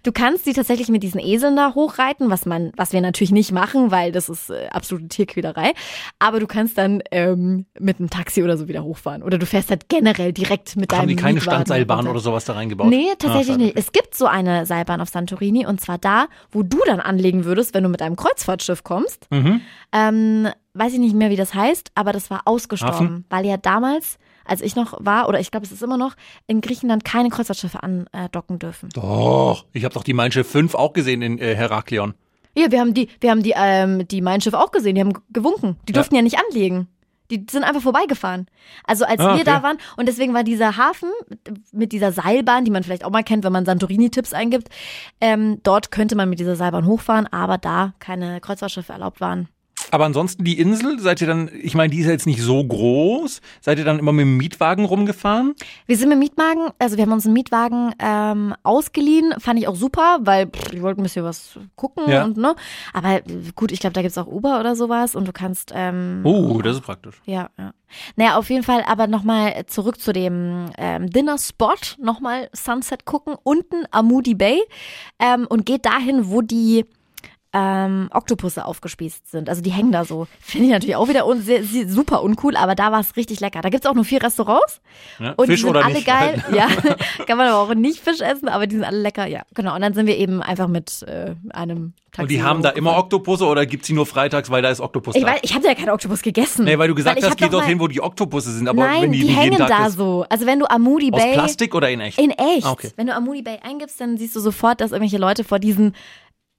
Du 0.03 0.11
kannst 0.11 0.45
die 0.45 0.53
tatsächlich 0.53 0.89
mit 0.89 1.01
diesen 1.01 1.19
Eseln 1.19 1.55
da 1.55 1.73
hochreiten, 1.73 2.29
was 2.29 2.45
man, 2.45 2.71
was 2.75 2.91
wir 2.93 3.01
natürlich 3.01 3.31
nicht 3.31 3.51
machen, 3.51 3.89
weil 3.91 4.11
das 4.11 4.29
ist 4.29 4.49
äh, 4.49 4.67
absolute 4.71 5.07
Tierquälerei. 5.07 5.71
Aber 6.19 6.39
du 6.39 6.47
kannst 6.47 6.77
dann 6.77 7.01
ähm, 7.11 7.65
mit 7.79 7.99
einem 7.99 8.09
Taxi 8.09 8.43
oder 8.43 8.57
so 8.57 8.67
wieder 8.67 8.83
hochfahren. 8.83 9.23
Oder 9.23 9.37
du 9.39 9.45
fährst 9.45 9.69
halt 9.71 9.89
generell 9.89 10.33
direkt 10.33 10.75
mit 10.75 10.91
Haben 10.91 10.99
deinem 10.99 11.07
die 11.07 11.15
keine 11.15 11.33
Mietwagen 11.35 11.55
Standseilbahn 11.55 12.07
oder 12.07 12.19
sowas 12.19 12.45
da 12.45 12.53
reingebaut? 12.53 12.87
Nee, 12.89 13.07
Ah, 13.11 13.15
tatsächlich 13.17 13.47
schade. 13.47 13.63
nicht. 13.63 13.77
Es 13.77 13.91
gibt 13.93 14.13
so 14.15 14.25
eine 14.25 14.65
Seilbahn 14.65 14.99
auf 14.99 15.07
Santorini 15.09 15.65
und 15.65 15.79
zwar 15.79 15.97
da, 15.97 16.25
wo 16.51 16.61
du 16.61 16.77
dann 16.85 16.99
anlegen 16.99 17.45
würdest, 17.45 17.73
wenn 17.73 17.83
du 17.83 17.89
mit 17.89 18.01
einem 18.01 18.17
Kreuzfahrtschiff 18.17 18.83
kommst. 18.83 19.27
Mhm. 19.31 19.61
Ähm, 19.93 20.47
weiß 20.73 20.91
ich 20.93 20.99
nicht 20.99 21.15
mehr, 21.15 21.29
wie 21.29 21.35
das 21.37 21.53
heißt, 21.53 21.91
aber 21.95 22.11
das 22.11 22.29
war 22.29 22.41
ausgestorben, 22.45 22.95
Hafen? 22.95 23.25
weil 23.29 23.45
ja 23.45 23.55
damals, 23.55 24.17
als 24.45 24.61
ich 24.61 24.75
noch 24.75 24.93
war, 24.99 25.27
oder 25.29 25.39
ich 25.39 25.51
glaube, 25.51 25.65
es 25.65 25.71
ist 25.71 25.83
immer 25.83 25.97
noch, 25.97 26.15
in 26.47 26.61
Griechenland 26.61 27.03
keine 27.03 27.29
Kreuzfahrtschiffe 27.29 27.79
andocken 27.83 28.59
dürfen. 28.59 28.89
Doch, 28.93 29.65
ich 29.73 29.83
habe 29.83 29.93
doch 29.93 30.03
die 30.03 30.13
Mein 30.13 30.31
Schiff 30.31 30.49
5 30.49 30.75
auch 30.75 30.93
gesehen 30.93 31.21
in 31.21 31.37
äh, 31.39 31.55
Heraklion. 31.55 32.13
Ja, 32.57 32.69
wir 32.71 32.79
haben 32.81 32.93
die, 32.93 33.07
wir 33.21 33.31
haben 33.31 33.43
die, 33.43 33.53
ähm, 33.55 34.07
die 34.07 34.21
Mein 34.21 34.41
Schiff 34.41 34.53
auch 34.53 34.71
gesehen, 34.71 34.95
die 34.95 35.01
haben 35.01 35.13
gewunken. 35.31 35.77
Die 35.87 35.93
Ja. 35.93 35.95
durften 35.99 36.15
ja 36.15 36.21
nicht 36.21 36.37
anlegen. 36.37 36.87
Die 37.29 37.45
sind 37.49 37.63
einfach 37.63 37.81
vorbeigefahren. 37.81 38.47
Also 38.83 39.05
als 39.05 39.21
Ah, 39.21 39.27
wir 39.27 39.33
okay. 39.35 39.43
da 39.45 39.63
waren 39.63 39.77
und 39.95 40.05
deswegen 40.09 40.33
war 40.33 40.43
dieser 40.43 40.75
Hafen 40.75 41.07
mit 41.71 41.93
dieser 41.93 42.11
Seilbahn, 42.11 42.65
die 42.65 42.71
man 42.71 42.83
vielleicht 42.83 43.05
auch 43.05 43.09
mal 43.09 43.23
kennt, 43.23 43.45
wenn 43.45 43.53
man 43.53 43.63
Santorini-Tipps 43.63 44.33
eingibt, 44.33 44.67
ähm, 45.21 45.59
dort 45.63 45.91
könnte 45.91 46.17
man 46.17 46.29
mit 46.29 46.41
dieser 46.41 46.57
Seilbahn 46.57 46.85
hochfahren, 46.85 47.27
aber 47.31 47.57
da 47.57 47.93
keine 47.99 48.41
Kreuzfahrtschiffe 48.41 48.91
erlaubt 48.91 49.21
waren. 49.21 49.47
Aber 49.91 50.05
ansonsten 50.05 50.43
die 50.43 50.57
Insel, 50.59 50.99
seid 50.99 51.21
ihr 51.21 51.27
dann, 51.27 51.49
ich 51.61 51.75
meine, 51.75 51.91
die 51.91 51.99
ist 51.99 52.05
ja 52.05 52.11
jetzt 52.11 52.25
nicht 52.25 52.41
so 52.41 52.63
groß, 52.63 53.41
seid 53.59 53.77
ihr 53.77 53.85
dann 53.85 53.99
immer 53.99 54.11
mit 54.13 54.23
dem 54.23 54.37
Mietwagen 54.37 54.85
rumgefahren? 54.85 55.53
Wir 55.85 55.97
sind 55.97 56.09
mit 56.09 56.17
Mietwagen, 56.17 56.69
also 56.79 56.97
wir 56.97 57.03
haben 57.03 57.11
uns 57.11 57.25
einen 57.25 57.33
Mietwagen 57.33 57.93
ähm, 57.99 58.55
ausgeliehen, 58.63 59.33
fand 59.39 59.59
ich 59.59 59.67
auch 59.67 59.75
super, 59.75 60.19
weil 60.21 60.47
pff, 60.47 60.71
wir 60.71 60.81
wollten 60.81 61.01
ein 61.01 61.03
bisschen 61.03 61.25
was 61.25 61.59
gucken 61.75 62.09
Ja. 62.09 62.23
und 62.23 62.37
ne. 62.37 62.55
Aber 62.93 63.15
äh, 63.17 63.23
gut, 63.55 63.71
ich 63.71 63.79
glaube, 63.79 63.93
da 63.93 64.01
gibt's 64.01 64.17
auch 64.17 64.27
Uber 64.27 64.59
oder 64.59 64.75
sowas 64.75 65.15
und 65.15 65.27
du 65.27 65.33
kannst 65.33 65.71
ähm, 65.75 66.21
Oh, 66.23 66.61
das 66.61 66.77
ist 66.77 66.83
praktisch. 66.83 67.21
Ja, 67.25 67.49
ja. 67.59 67.73
Naja, 68.15 68.37
auf 68.37 68.49
jeden 68.49 68.63
Fall, 68.63 68.83
aber 68.87 69.07
nochmal 69.07 69.65
zurück 69.65 69.99
zu 69.99 70.13
dem 70.13 70.67
ähm, 70.77 71.09
Dinner-Spot, 71.09 71.75
nochmal 71.99 72.49
Sunset 72.53 73.03
gucken, 73.05 73.35
unten 73.43 73.83
Amudi 73.91 74.33
Bay 74.33 74.61
ähm, 75.19 75.45
und 75.49 75.65
geht 75.65 75.85
dahin, 75.85 76.29
wo 76.29 76.41
die 76.41 76.85
ähm, 77.53 78.07
Oktopusse 78.13 78.63
aufgespießt 78.65 79.29
sind. 79.29 79.49
Also 79.49 79.61
die 79.61 79.71
hängen 79.71 79.91
da 79.91 80.05
so. 80.05 80.27
Finde 80.39 80.67
ich 80.67 80.71
natürlich 80.71 80.95
auch 80.95 81.09
wieder 81.09 81.27
un 81.27 81.41
sehr, 81.41 81.63
sehr, 81.63 81.87
super 81.89 82.23
uncool, 82.23 82.55
aber 82.55 82.75
da 82.75 82.91
war 82.93 83.01
es 83.01 83.15
richtig 83.17 83.41
lecker. 83.41 83.61
Da 83.61 83.69
gibt's 83.69 83.85
auch 83.85 83.93
nur 83.93 84.05
vier 84.05 84.23
Restaurants 84.23 84.79
Ja, 85.19 85.33
und 85.35 85.47
Fisch 85.47 85.61
die 85.61 85.67
sind 85.67 85.75
alle 85.77 85.93
nicht? 85.93 86.07
geil. 86.07 86.41
Ja, 86.53 86.67
kann 87.27 87.37
man 87.37 87.47
aber 87.47 87.59
auch 87.59 87.73
nicht 87.75 87.99
Fisch 87.99 88.21
essen, 88.21 88.47
aber 88.47 88.67
die 88.67 88.75
sind 88.77 88.85
alle 88.85 88.99
lecker. 89.01 89.25
Ja, 89.27 89.41
genau. 89.53 89.75
Und 89.75 89.81
dann 89.81 89.93
sind 89.93 90.05
wir 90.07 90.17
eben 90.17 90.41
einfach 90.41 90.67
mit 90.69 91.03
äh, 91.03 91.35
einem 91.51 91.93
Taxi. 92.13 92.21
Und 92.21 92.31
die 92.31 92.41
haben 92.43 92.61
da 92.61 92.69
immer. 92.69 92.97
Oktopusse 92.97 93.45
oder 93.45 93.65
gibt's 93.65 93.87
die 93.87 93.93
nur 93.93 94.05
freitags, 94.05 94.49
weil 94.49 94.61
da 94.61 94.69
ist 94.69 94.79
Oktopus 94.81 95.15
Ich 95.15 95.23
da? 95.23 95.31
weiß, 95.31 95.39
ich 95.43 95.53
habe 95.53 95.65
ja 95.67 95.75
keinen 95.75 95.89
Oktopus 95.89 96.21
gegessen. 96.21 96.65
nee, 96.65 96.77
weil 96.77 96.87
du 96.87 96.95
gesagt 96.95 97.19
ich 97.19 97.25
hast, 97.25 97.37
geh 97.37 97.49
dorthin, 97.49 97.79
wo 97.79 97.87
die 97.87 98.01
Oktopusse 98.01 98.51
sind, 98.51 98.67
aber 98.69 98.83
Nein, 98.85 99.03
wenn 99.03 99.11
die, 99.11 99.21
die, 99.21 99.27
hängen 99.27 99.57
da 99.57 99.87
ist. 99.87 99.97
so. 99.97 100.25
Also 100.29 100.45
wenn 100.45 100.59
du 100.59 100.69
Amudi 100.69 101.09
Aus 101.13 101.21
Bay 101.21 101.33
Plastik 101.33 101.75
oder 101.75 101.89
in 101.89 101.99
echt? 102.01 102.17
in 102.17 102.31
echt, 102.31 102.65
Ah, 102.65 102.71
okay. 102.71 102.91
wenn 102.95 103.07
du 103.07 103.13
Amudi 103.15 103.41
Bay 103.41 103.59
eingibst, 103.61 103.99
dann 103.99 104.17
siehst 104.17 104.35
du 104.35 104.39
sofort, 104.39 104.79
dass 104.81 104.91
irgendwelche 104.91 105.17
Leute 105.17 105.43
vor 105.43 105.59
diesen 105.59 105.95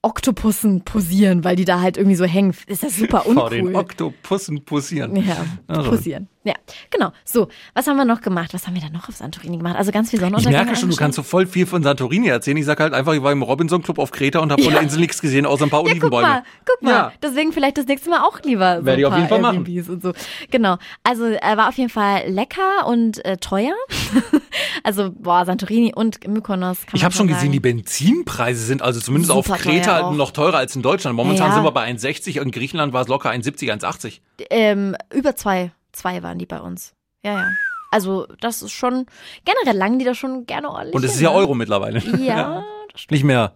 Oktopussen 0.02 0.82
posieren, 0.82 1.44
weil 1.44 1.54
die 1.56 1.64
da 1.64 1.80
halt 1.80 1.96
irgendwie 1.96 2.16
so 2.16 2.24
hängen. 2.24 2.54
Ist 2.66 2.82
das 2.82 2.96
super 2.96 3.20
Vor 3.20 3.50
den 3.50 3.66
uncool. 3.68 3.80
Oktopussen 3.80 4.64
posieren. 4.64 5.14
ja, 5.16 5.44
Also. 5.68 5.90
posieren. 5.90 6.28
Ja, 6.44 6.54
genau. 6.90 7.12
So, 7.24 7.48
was 7.72 7.86
haben 7.86 7.96
wir 7.96 8.04
noch 8.04 8.20
gemacht? 8.20 8.52
Was 8.52 8.66
haben 8.66 8.74
wir 8.74 8.80
dann 8.82 8.92
noch 8.92 9.08
auf 9.08 9.14
Santorini 9.16 9.58
gemacht? 9.58 9.76
Also 9.76 9.92
ganz 9.92 10.10
viel 10.10 10.16
Ich 10.18 10.22
Sonnenuntergang. 10.22 10.64
merke 10.64 10.78
schon, 10.80 10.90
du 10.90 10.96
kannst 10.96 11.14
so 11.16 11.22
voll 11.22 11.46
viel 11.46 11.66
von 11.66 11.82
Santorini 11.84 12.26
erzählen. 12.28 12.56
Ich 12.56 12.64
sag 12.64 12.80
halt 12.80 12.94
einfach, 12.94 13.12
ich 13.14 13.22
war 13.22 13.30
im 13.30 13.42
Robinson 13.42 13.80
Club 13.82 13.98
auf 14.00 14.10
Kreta 14.10 14.40
und 14.40 14.50
habe 14.50 14.60
von 14.60 14.72
Ja. 14.72 14.78
der 14.78 14.82
Insel 14.84 14.98
nichts 15.00 15.20
gesehen, 15.20 15.46
außer 15.46 15.64
ein 15.66 15.70
paar 15.70 15.80
Ja, 15.80 15.84
guck 15.84 15.92
Olivenbäume. 15.92 16.26
mal, 16.26 16.42
guck 16.64 16.82
mal. 16.82 16.90
Ja. 16.90 17.12
Deswegen 17.22 17.52
vielleicht 17.52 17.78
das 17.78 17.86
nächste 17.86 18.10
Mal 18.10 18.22
auch 18.22 18.40
lieber 18.42 18.80
so 18.80 18.86
Werde 18.86 19.00
ich 19.02 19.06
auf 19.06 19.14
jeden 19.16 19.28
Fall 19.28 19.40
machen. 19.40 19.58
Und 19.88 20.02
so. 20.02 20.12
Genau. 20.50 20.78
Also 21.04 21.26
äh, 21.26 21.56
war 21.56 21.68
auf 21.68 21.76
jeden 21.76 21.90
Fall 21.90 22.28
lecker 22.28 22.86
und 22.88 23.24
äh, 23.24 23.36
teuer. 23.36 23.74
also 24.82 25.10
boah, 25.12 25.44
Santorini 25.44 25.92
und 25.94 26.26
Mykonos. 26.26 26.80
Kann 26.86 26.90
Ich 26.94 27.04
habe 27.04 27.14
schon 27.14 27.28
sagen. 27.28 27.34
gesehen, 27.38 27.52
die 27.52 27.60
Benzinpreise 27.60 28.64
sind 28.64 28.82
also 28.82 29.00
zumindest 29.00 29.30
auf 29.30 29.46
Super 29.46 29.58
Kreta 29.58 30.00
teuer 30.00 30.12
noch 30.12 30.30
teurer 30.32 30.56
als 30.58 30.74
in 30.76 30.82
Deutschland. 30.82 31.16
Momentan 31.16 31.48
Ja. 31.48 31.54
sind 31.54 31.64
wir 31.64 31.70
bei 31.72 31.84
1,60 31.88 32.40
und 32.40 32.46
in 32.46 32.50
Griechenland 32.52 32.92
war 32.92 33.02
es 33.02 33.08
locker 33.08 33.30
1,70, 33.30 33.70
1,80. 33.72 34.20
Ähm, 34.50 34.96
über 35.12 35.36
zwei, 35.36 35.72
zwei 35.92 36.22
waren 36.22 36.38
die 36.38 36.46
bei 36.46 36.60
uns. 36.60 36.94
Ja, 37.24 37.38
ja. 37.38 37.50
Also 37.90 38.26
das 38.40 38.62
ist 38.62 38.72
schon, 38.72 39.06
generell 39.44 39.76
langen 39.76 39.98
die 39.98 40.04
da 40.04 40.14
schon 40.14 40.46
gerne 40.46 40.70
ordentlich. 40.70 40.94
Und 40.94 41.04
es 41.04 41.14
ist 41.14 41.20
ja 41.20 41.30
ne? 41.30 41.36
Euro 41.36 41.54
mittlerweile. 41.54 42.00
Ja. 42.18 42.64
Nicht 43.10 43.24
mehr 43.24 43.52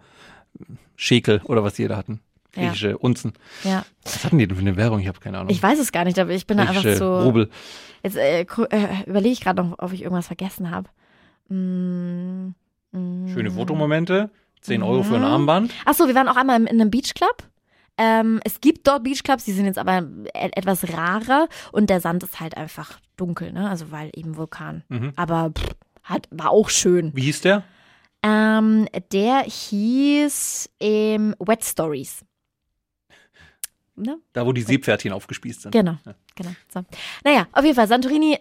Schekel 0.94 1.40
oder 1.44 1.64
was 1.64 1.74
die 1.74 1.88
da 1.88 1.96
hatten. 1.96 2.20
Ja. 2.54 2.64
Griechische 2.64 2.98
Unzen. 2.98 3.32
Ja. 3.64 3.84
Was 4.04 4.24
hatten 4.24 4.38
die 4.38 4.46
denn 4.46 4.56
für 4.56 4.62
eine 4.62 4.76
Währung? 4.76 5.00
Ich 5.00 5.08
habe 5.08 5.20
keine 5.20 5.38
Ahnung. 5.38 5.50
Ich 5.50 5.62
weiß 5.62 5.78
es 5.78 5.92
gar 5.92 6.04
nicht, 6.04 6.18
aber 6.18 6.30
ich 6.30 6.46
bin 6.46 6.56
da 6.56 6.64
einfach 6.64 6.84
so. 6.96 7.20
Rubel. 7.20 7.50
Jetzt 8.02 8.16
äh, 8.16 8.42
äh, 8.42 9.04
überlege 9.06 9.32
ich 9.32 9.40
gerade 9.40 9.62
noch, 9.62 9.78
ob 9.78 9.92
ich 9.92 10.02
irgendwas 10.02 10.26
vergessen 10.26 10.70
habe. 10.70 10.88
Mm, 11.48 12.54
mm. 12.92 13.28
Schöne 13.28 13.50
Fotomomente. 13.50 14.30
10 14.62 14.82
Euro 14.82 15.02
für 15.02 15.16
ein. 15.16 15.24
Armband. 15.24 15.72
Achso, 15.84 16.08
wir 16.08 16.14
waren 16.14 16.28
auch 16.28 16.36
einmal 16.36 16.60
in 16.60 16.68
einem 16.68 16.90
Beachclub. 16.90 17.44
Ähm, 17.98 18.40
es 18.44 18.60
gibt 18.60 18.86
dort 18.86 19.04
Beachclubs, 19.04 19.44
die 19.44 19.52
sind 19.52 19.64
jetzt 19.66 19.78
aber 19.78 19.98
e- 20.34 20.50
etwas 20.52 20.92
rarer 20.92 21.48
und 21.72 21.88
der 21.88 22.00
Sand 22.00 22.22
ist 22.22 22.40
halt 22.40 22.56
einfach 22.56 22.98
dunkel, 23.16 23.52
ne? 23.52 23.70
Also 23.70 23.90
weil 23.90 24.10
eben 24.14 24.36
Vulkan. 24.36 24.84
Mhm. 24.88 25.12
Aber 25.16 25.52
pff, 25.56 25.74
hat, 26.04 26.28
war 26.30 26.50
auch 26.50 26.68
schön. 26.68 27.12
Wie 27.14 27.22
hieß 27.22 27.40
der? 27.40 27.64
Ähm, 28.22 28.86
der 29.12 29.40
hieß 29.42 30.70
ähm, 30.80 31.34
Wet 31.38 31.64
Stories. 31.64 32.24
Ne? 33.94 34.18
Da, 34.34 34.44
wo 34.44 34.52
die 34.52 34.62
Seepferdchen 34.62 35.12
aufgespießt 35.12 35.62
sind. 35.62 35.72
Genau, 35.72 35.96
genau. 36.34 36.50
So. 36.72 36.82
Naja, 37.24 37.46
auf 37.52 37.64
jeden 37.64 37.76
Fall, 37.76 37.88
Santorini, 37.88 38.38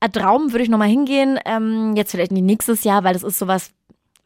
ein 0.00 0.12
Traum 0.12 0.52
würde 0.52 0.64
ich 0.64 0.68
nochmal 0.68 0.88
hingehen. 0.88 1.38
Ähm, 1.46 1.96
jetzt 1.96 2.10
vielleicht 2.10 2.30
nicht 2.32 2.42
nächstes 2.42 2.84
Jahr, 2.84 3.04
weil 3.04 3.14
das 3.14 3.22
ist 3.22 3.38
sowas, 3.38 3.70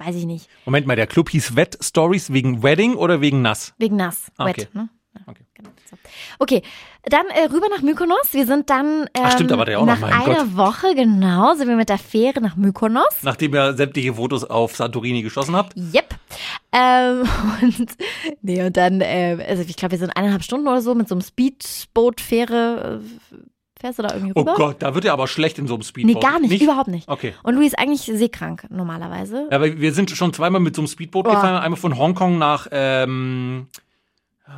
weiß 0.04 0.16
ich 0.16 0.26
nicht, 0.26 0.48
Moment 0.64 0.86
mal, 0.86 0.96
der 0.96 1.06
Club 1.06 1.30
hieß 1.30 1.56
Wet 1.56 1.78
Stories 1.80 2.32
wegen 2.32 2.62
Wedding 2.62 2.94
oder 2.94 3.20
wegen 3.20 3.42
Nass? 3.42 3.74
wegen 3.78 3.96
nass. 3.96 4.30
Ah, 4.36 4.46
Wet, 4.46 4.58
okay. 4.58 4.68
ne? 4.72 4.88
Ja, 5.14 5.20
Okay. 5.26 5.44
Genau, 5.54 5.68
so. 5.90 5.96
okay, 6.38 6.62
dann 7.04 7.26
äh, 7.26 7.44
rüber 7.52 7.66
nach 7.68 7.82
Mykonos. 7.82 8.32
Wir 8.32 8.46
sind 8.46 8.70
dann 8.70 9.02
ähm, 9.14 9.22
Ach, 9.22 9.32
stimmt, 9.32 9.50
da 9.50 9.58
war 9.58 9.66
der 9.66 9.78
auch 9.78 9.84
noch, 9.84 9.92
nach 9.92 10.00
mein 10.00 10.12
einer 10.14 10.46
Gott. 10.46 10.56
Woche, 10.56 10.94
genau, 10.94 11.54
sind 11.54 11.68
wir 11.68 11.76
mit 11.76 11.90
der 11.90 11.98
Fähre 11.98 12.40
nach 12.40 12.56
Mykonos. 12.56 13.04
Nachdem 13.22 13.54
ihr 13.54 13.74
sämtliche 13.74 14.14
Fotos 14.14 14.42
auf 14.44 14.74
Santorini 14.74 15.20
geschossen 15.22 15.54
habt. 15.54 15.76
Yep. 15.76 16.14
Ähm, 16.72 17.28
und, 17.62 17.90
nee, 18.40 18.64
und 18.64 18.76
dann, 18.78 19.02
äh, 19.02 19.44
also 19.46 19.62
ich 19.62 19.76
glaube, 19.76 19.92
wir 19.92 19.98
sind 19.98 20.16
eineinhalb 20.16 20.42
Stunden 20.42 20.66
oder 20.66 20.80
so 20.80 20.94
mit 20.94 21.08
so 21.08 21.14
einem 21.14 21.22
Speedboot-Fähre. 21.22 23.02
Äh, 23.82 23.86
fährst 23.86 23.98
du 23.98 24.02
da 24.02 24.14
irgendwie 24.14 24.32
Oh 24.34 24.40
rüber? 24.40 24.54
Gott, 24.54 24.76
da 24.80 24.94
wird 24.94 25.04
ja 25.04 25.12
aber 25.12 25.26
schlecht 25.28 25.58
in 25.58 25.66
so 25.66 25.74
einem 25.74 25.80
nee, 25.80 25.86
Speedboot. 25.86 26.22
gar 26.22 26.38
nicht, 26.40 26.62
überhaupt 26.62 26.88
nicht. 26.88 27.08
Okay. 27.08 27.34
Und 27.42 27.54
Louis 27.54 27.68
ist 27.68 27.78
eigentlich 27.78 28.02
seekrank 28.02 28.66
normalerweise. 28.70 29.48
Ja, 29.50 29.60
weil 29.60 29.80
wir 29.80 29.92
sind 29.92 30.10
schon 30.10 30.32
zweimal 30.32 30.60
mit 30.60 30.76
so 30.76 30.82
einem 30.82 30.88
Speedboot 30.88 31.26
Oh. 31.26 31.30
gefahren. 31.30 31.62
Einmal 31.62 31.78
von 31.78 31.96
Hongkong 31.98 32.38
nach, 32.38 32.66
ähm, 32.70 33.66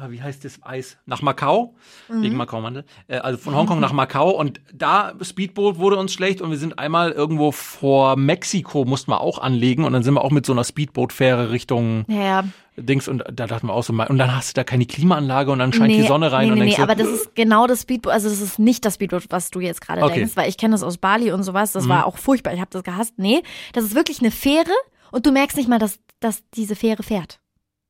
wie 0.09 0.23
heißt 0.23 0.45
das 0.45 0.63
Eis? 0.63 0.97
Nach 1.07 1.23
Macau. 1.23 1.75
Mhm. 2.09 2.23
Wegen 2.23 2.37
Macau-Mandel. 2.37 2.85
Äh, 3.07 3.19
also 3.19 3.39
von 3.39 3.55
Hongkong 3.55 3.81
nach 3.81 3.93
Macau. 3.93 4.31
Und 4.31 4.61
da, 4.73 5.13
Speedboot 5.21 5.79
wurde 5.79 5.97
uns 5.97 6.13
schlecht. 6.13 6.41
Und 6.41 6.51
wir 6.51 6.59
sind 6.59 6.79
einmal 6.79 7.13
irgendwo 7.13 7.53
vor 7.53 8.17
Mexiko, 8.17 8.85
mussten 8.85 9.11
wir 9.11 9.21
auch 9.21 9.39
anlegen. 9.39 9.85
Und 9.85 9.93
dann 9.93 10.03
sind 10.03 10.15
wir 10.15 10.25
auch 10.25 10.31
mit 10.31 10.47
so 10.47 10.53
einer 10.53 10.65
Speedboot-Fähre 10.65 11.51
Richtung 11.51 12.05
Ja. 12.09 12.45
Dings. 12.77 13.07
Und 13.09 13.25
da 13.33 13.47
dachten 13.47 13.69
wir 13.69 13.75
auch 13.75 13.85
so, 13.85 13.93
mal- 13.93 14.09
und 14.09 14.19
dann 14.19 14.35
hast 14.35 14.51
du 14.51 14.55
da 14.55 14.65
keine 14.65 14.87
Klimaanlage 14.87 15.53
und 15.53 15.59
dann 15.61 15.73
scheint 15.73 15.93
die 15.93 16.03
Sonne 16.03 16.33
rein. 16.33 16.47
Nee, 16.47 16.53
und 16.53 16.59
nee, 16.59 16.65
denkst 16.65 16.79
nee, 16.79 16.87
du, 16.87 16.91
aber 16.91 17.01
das 17.01 17.09
ist 17.09 17.35
genau 17.37 17.67
das 17.67 17.83
Speedboot, 17.83 18.13
also 18.13 18.29
das 18.29 18.41
ist 18.41 18.59
nicht 18.59 18.85
das 18.85 18.95
Speedboot, 18.95 19.27
was 19.31 19.51
du 19.51 19.61
jetzt 19.61 19.81
gerade 19.81 20.03
Okay. 20.03 20.13
Mhm. 20.15 20.19
denkst, 20.21 20.37
weil 20.37 20.49
ich 20.49 20.57
kenne 20.57 20.73
das 20.73 20.83
aus 20.83 20.99
Bali 20.99 21.31
und 21.31 21.45
sowas, 21.45 21.71
das 21.73 21.89
war 21.89 22.07
auch 22.07 22.19
furchtbar, 22.19 22.53
ich 22.53 22.61
habe 22.61 22.71
das 22.73 22.83
gehasst. 22.83 23.15
Nee, 23.17 23.43
das 23.75 23.85
ist 23.85 23.95
wirklich 23.95 24.21
eine 24.21 24.33
Fähre 24.33 24.73
und 25.13 25.25
du 25.25 25.31
merkst 25.31 25.57
nicht 25.57 25.69
mal, 25.69 25.79
dass, 25.79 26.01
dass 26.19 26.43
diese 26.55 26.75
Fähre 26.75 27.05
fährt. 27.05 27.39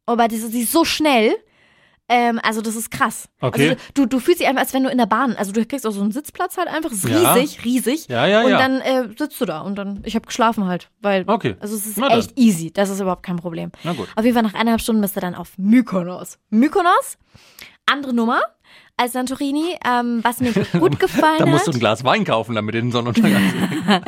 Aber 0.05 0.27
sie 0.31 0.61
ist 0.61 0.73
so 0.73 0.85
schnell, 0.85 1.35
ähm, 2.09 2.39
also 2.43 2.61
das 2.61 2.77
ist 2.77 2.91
krass. 2.91 3.29
Okay. 3.41 3.71
Also 3.71 3.83
du, 3.95 4.07
du 4.07 4.19
fühlst 4.21 4.41
dich 4.41 4.47
einfach, 4.49 4.61
als 4.63 4.75
wenn 4.75 4.85
du 4.85 4.91
in 4.91 4.99
der 4.99 5.07
Bahn, 5.07 5.35
also 5.37 5.53
du 5.53 5.65
kriegst 5.65 5.87
auch 5.87 5.91
so 5.91 6.03
einen 6.03 6.13
Sitzplatz 6.13 6.57
halt 6.59 6.69
einfach, 6.69 6.91
ist 6.93 7.09
Ja. 7.09 7.33
riesig, 7.35 7.65
riesig. 7.65 8.09
Ja, 8.09 8.27
ja, 8.27 8.43
und 8.43 8.51
ja. 8.51 8.59
dann 8.59 8.81
äh, 8.81 9.09
sitzt 9.17 9.41
du 9.41 9.45
da 9.47 9.61
und 9.61 9.77
dann, 9.77 10.03
ich 10.05 10.15
habe 10.15 10.27
geschlafen 10.27 10.67
halt, 10.67 10.91
weil, 11.01 11.25
Okay. 11.27 11.57
also 11.61 11.75
es 11.75 11.87
ist 11.87 11.97
Na 11.99 12.09
dann. 12.11 12.19
echt 12.19 12.39
easy, 12.39 12.71
das 12.73 12.91
ist 12.91 13.01
überhaupt 13.01 13.23
kein 13.23 13.37
Problem. 13.37 13.71
Na 13.85 13.93
gut. 13.95 14.09
Auf 14.17 14.25
jeden 14.25 14.35
Fall 14.35 14.43
nach 14.43 14.55
eineinhalb 14.55 14.81
Stunden 14.81 15.01
bist 15.01 15.17
du 15.17 15.21
dann 15.21 15.35
auf 15.35 15.57
Mykonos. 15.57 16.39
Mykonos, 16.51 17.17
andere 17.87 18.13
Nummer. 18.13 18.41
Als 18.97 19.13
Santorini. 19.13 19.77
Ähm, 19.85 20.21
was 20.23 20.41
mir 20.41 20.53
gut 20.79 20.99
gefallen 21.01 21.39
Da 21.39 21.47
musst 21.47 21.67
du 21.67 21.71
hat. 21.71 21.77
ein 21.77 21.81
Glas 21.81 22.05
Wein 22.05 22.25
kaufen, 22.25 22.55
damit 22.55 22.75
du 22.75 22.81
den 22.81 22.93
Sonnenuntergang. 22.93 23.43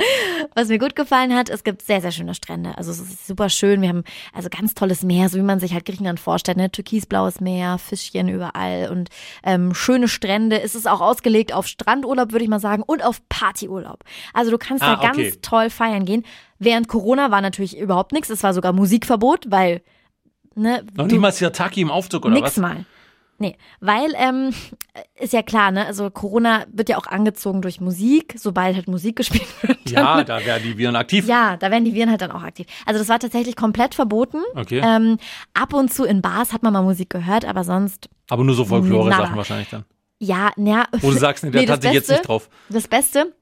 Was 0.55 0.69
mir 0.69 0.79
gut 0.79 0.97
gefallen 0.97 1.35
hat, 1.35 1.51
es 1.51 1.65
gibt 1.65 1.83
sehr, 1.83 2.01
sehr 2.01 2.13
schöne 2.13 2.35
Strände. 2.35 2.79
Also 2.79 2.91
es 2.91 2.99
ist 2.99 3.27
super 3.27 3.51
schön. 3.51 3.83
Wir 3.83 3.91
haben 3.91 4.05
also 4.33 4.49
ganz 4.49 4.73
tolles 4.73 5.03
Meer, 5.03 5.29
so 5.29 5.37
wie 5.37 5.43
man 5.43 5.61
sich 5.61 5.75
halt 5.75 5.85
Griechenland 5.85 6.19
vorstellt. 6.19 6.57
Ne? 6.57 6.71
Türkisblaues 6.71 7.41
Meer, 7.43 7.77
Fischchen 7.77 8.29
überall 8.29 8.89
und 8.91 9.11
ähm, 9.45 9.75
schöne 9.75 10.09
Strände. 10.09 10.63
Es 10.63 10.75
ist 10.75 10.89
auch 10.89 11.03
ausgelegt 11.03 11.53
auf 11.53 11.67
Strandurlaub, 11.67 12.33
würde 12.33 12.45
ich 12.45 12.49
mal 12.49 12.61
sagen, 12.61 12.83
und 12.87 13.05
auf 13.05 13.21
Partyurlaub. 13.29 14.03
Also 14.33 14.51
du 14.51 14.57
kannst 14.57 14.83
Ah, 14.83 14.97
da 14.97 15.11
okay. 15.11 15.25
ganz 15.25 15.39
toll 15.43 15.69
feiern 15.69 16.07
gehen. 16.07 16.25
Während 16.59 16.89
Corona 16.89 17.31
war 17.31 17.43
natürlich 17.43 17.77
überhaupt 17.77 18.13
nichts. 18.13 18.31
Es 18.31 18.43
war 18.43 18.55
sogar 18.55 18.73
Musikverbot, 18.73 19.51
weil 19.51 19.83
ne, 20.55 20.85
Noch 20.95 21.07
mal 21.19 21.33
Sirtaki 21.33 21.83
im 21.83 21.91
Aufzug 21.91 22.25
oder 22.25 22.33
Nix 22.35 22.47
was? 22.47 22.57
mal. 22.57 22.87
Nee, 23.39 23.57
weil 23.81 24.13
ähm, 24.17 24.51
ist 25.21 25.33
ja 25.33 25.43
klar, 25.43 25.71
ne? 25.71 25.87
Also 25.87 26.11
Corona 26.11 26.65
wird 26.73 26.89
ja 26.89 26.97
auch 26.97 27.07
angezogen 27.07 27.61
durch 27.63 27.81
Musik, 27.81 28.35
sobald 28.39 28.75
halt 28.77 28.89
Musik 28.89 29.17
gespielt 29.17 29.47
wird. 29.63 29.91
Ja, 29.91 30.25
da 30.25 30.45
werden 30.45 30.63
die 30.65 30.79
Viren 30.79 30.97
aktiv. 30.97 31.27
Ja, 31.27 31.57
da 31.57 31.71
werden 31.71 31.85
die 31.85 31.93
Viren 31.95 32.11
halt 32.11 32.23
dann 32.23 32.31
auch 32.33 32.43
aktiv. 32.43 32.67
Also 32.87 32.99
das 32.99 33.09
war 33.09 33.19
tatsächlich 33.19 33.55
komplett 33.57 33.95
verboten. 33.95 34.39
Okay. 34.55 34.81
Ähm, 34.85 35.19
ab 35.55 35.75
und 35.75 35.93
zu 35.93 36.05
in 36.05 36.23
Bars 36.23 36.53
hat 36.53 36.63
man 36.63 36.73
mal 36.73 36.83
Musik 36.83 37.11
gehört, 37.11 37.45
aber 37.45 37.63
sonst, 37.65 38.09
Aber 38.31 38.43
nur 38.45 38.55
so 38.55 38.65
Folklore-Sachen 38.65 39.37
wahrscheinlich 39.37 39.69
dann. 39.69 39.85
ja, 40.19 40.51
naja. 40.57 40.85
Wo 41.01 41.11
du 41.11 41.19
sagst, 41.19 41.45
nee, 41.45 41.51
da 41.51 41.59
Nee, 41.61 41.67
das 41.67 41.75
tanze 41.77 41.89
ich 41.89 41.95
jetzt 41.95 42.07
Beste- 42.09 42.13
nicht 42.21 42.29
drauf. 42.29 42.49
Das 42.71 42.89
Beste, 42.89 43.35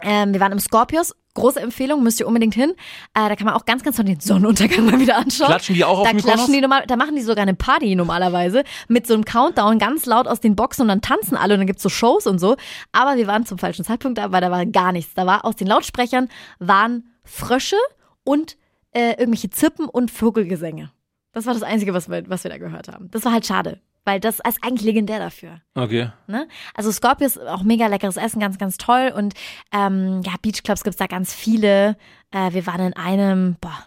ähm, 0.00 0.32
wir 0.32 0.40
waren 0.40 0.52
im 0.52 0.58
Scorpius, 0.60 1.14
große 1.38 1.60
Empfehlung, 1.60 2.02
müsst 2.02 2.20
ihr 2.20 2.26
unbedingt 2.26 2.54
hin. 2.54 2.70
Äh, 3.14 3.28
da 3.28 3.36
kann 3.36 3.46
man 3.46 3.54
auch 3.54 3.64
ganz, 3.64 3.82
ganz 3.82 3.96
toll 3.96 4.04
den 4.04 4.20
Sonnenuntergang 4.20 4.84
mal 4.90 5.00
wieder 5.00 5.16
anschauen. 5.16 5.48
Klatschen 5.48 5.74
die 5.74 5.84
auch 5.84 6.00
auf 6.00 6.06
da 6.06 6.12
Mykonos? 6.12 6.34
klatschen 6.34 6.54
die 6.54 6.60
normal, 6.60 6.84
da 6.86 6.96
machen 6.96 7.16
die 7.16 7.22
sogar 7.22 7.42
eine 7.42 7.54
Party 7.54 7.94
normalerweise 7.94 8.64
mit 8.88 9.06
so 9.06 9.14
einem 9.14 9.24
Countdown 9.24 9.78
ganz 9.78 10.06
laut 10.06 10.26
aus 10.26 10.40
den 10.40 10.56
Boxen 10.56 10.82
und 10.82 10.88
dann 10.88 11.00
tanzen 11.00 11.36
alle 11.36 11.54
und 11.54 11.60
dann 11.60 11.66
gibt's 11.66 11.82
so 11.82 11.88
Shows 11.88 12.26
und 12.26 12.38
so. 12.38 12.56
Aber 12.92 13.16
wir 13.16 13.26
waren 13.26 13.46
zum 13.46 13.58
falschen 13.58 13.84
Zeitpunkt 13.84 14.18
da, 14.18 14.32
weil 14.32 14.40
da 14.40 14.50
war 14.50 14.66
gar 14.66 14.92
nichts. 14.92 15.14
Da 15.14 15.26
war 15.26 15.44
aus 15.44 15.56
den 15.56 15.66
Lautsprechern 15.66 16.28
waren 16.58 17.08
Frösche 17.24 17.76
und 18.24 18.56
äh, 18.92 19.10
irgendwelche 19.12 19.50
Zippen 19.50 19.86
und 19.86 20.10
Vogelgesänge. 20.10 20.90
Das 21.32 21.46
war 21.46 21.54
das 21.54 21.62
Einzige, 21.62 21.94
was 21.94 22.08
wir, 22.08 22.28
was 22.28 22.44
wir 22.44 22.50
da 22.50 22.58
gehört 22.58 22.88
haben. 22.88 23.10
Das 23.10 23.24
war 23.24 23.32
halt 23.32 23.46
schade, 23.46 23.80
weil 24.08 24.20
das 24.20 24.36
ist 24.36 24.64
eigentlich 24.64 24.86
legendär 24.86 25.18
dafür. 25.18 25.60
Okay. 25.74 26.10
Ne? 26.28 26.48
Also 26.72 26.90
Scorpius, 26.90 27.36
auch 27.36 27.62
mega 27.62 27.88
leckeres 27.88 28.16
Essen, 28.16 28.40
ganz, 28.40 28.56
ganz 28.56 28.78
toll. 28.78 29.12
Und 29.14 29.34
ähm, 29.70 30.22
ja, 30.24 30.32
Beachclubs 30.40 30.82
gibt's 30.82 30.96
da 30.96 31.06
ganz 31.06 31.34
viele. 31.34 31.98
Äh, 32.30 32.54
wir 32.54 32.66
waren 32.66 32.80
in 32.80 32.94
einem, 32.94 33.56
boah, 33.60 33.86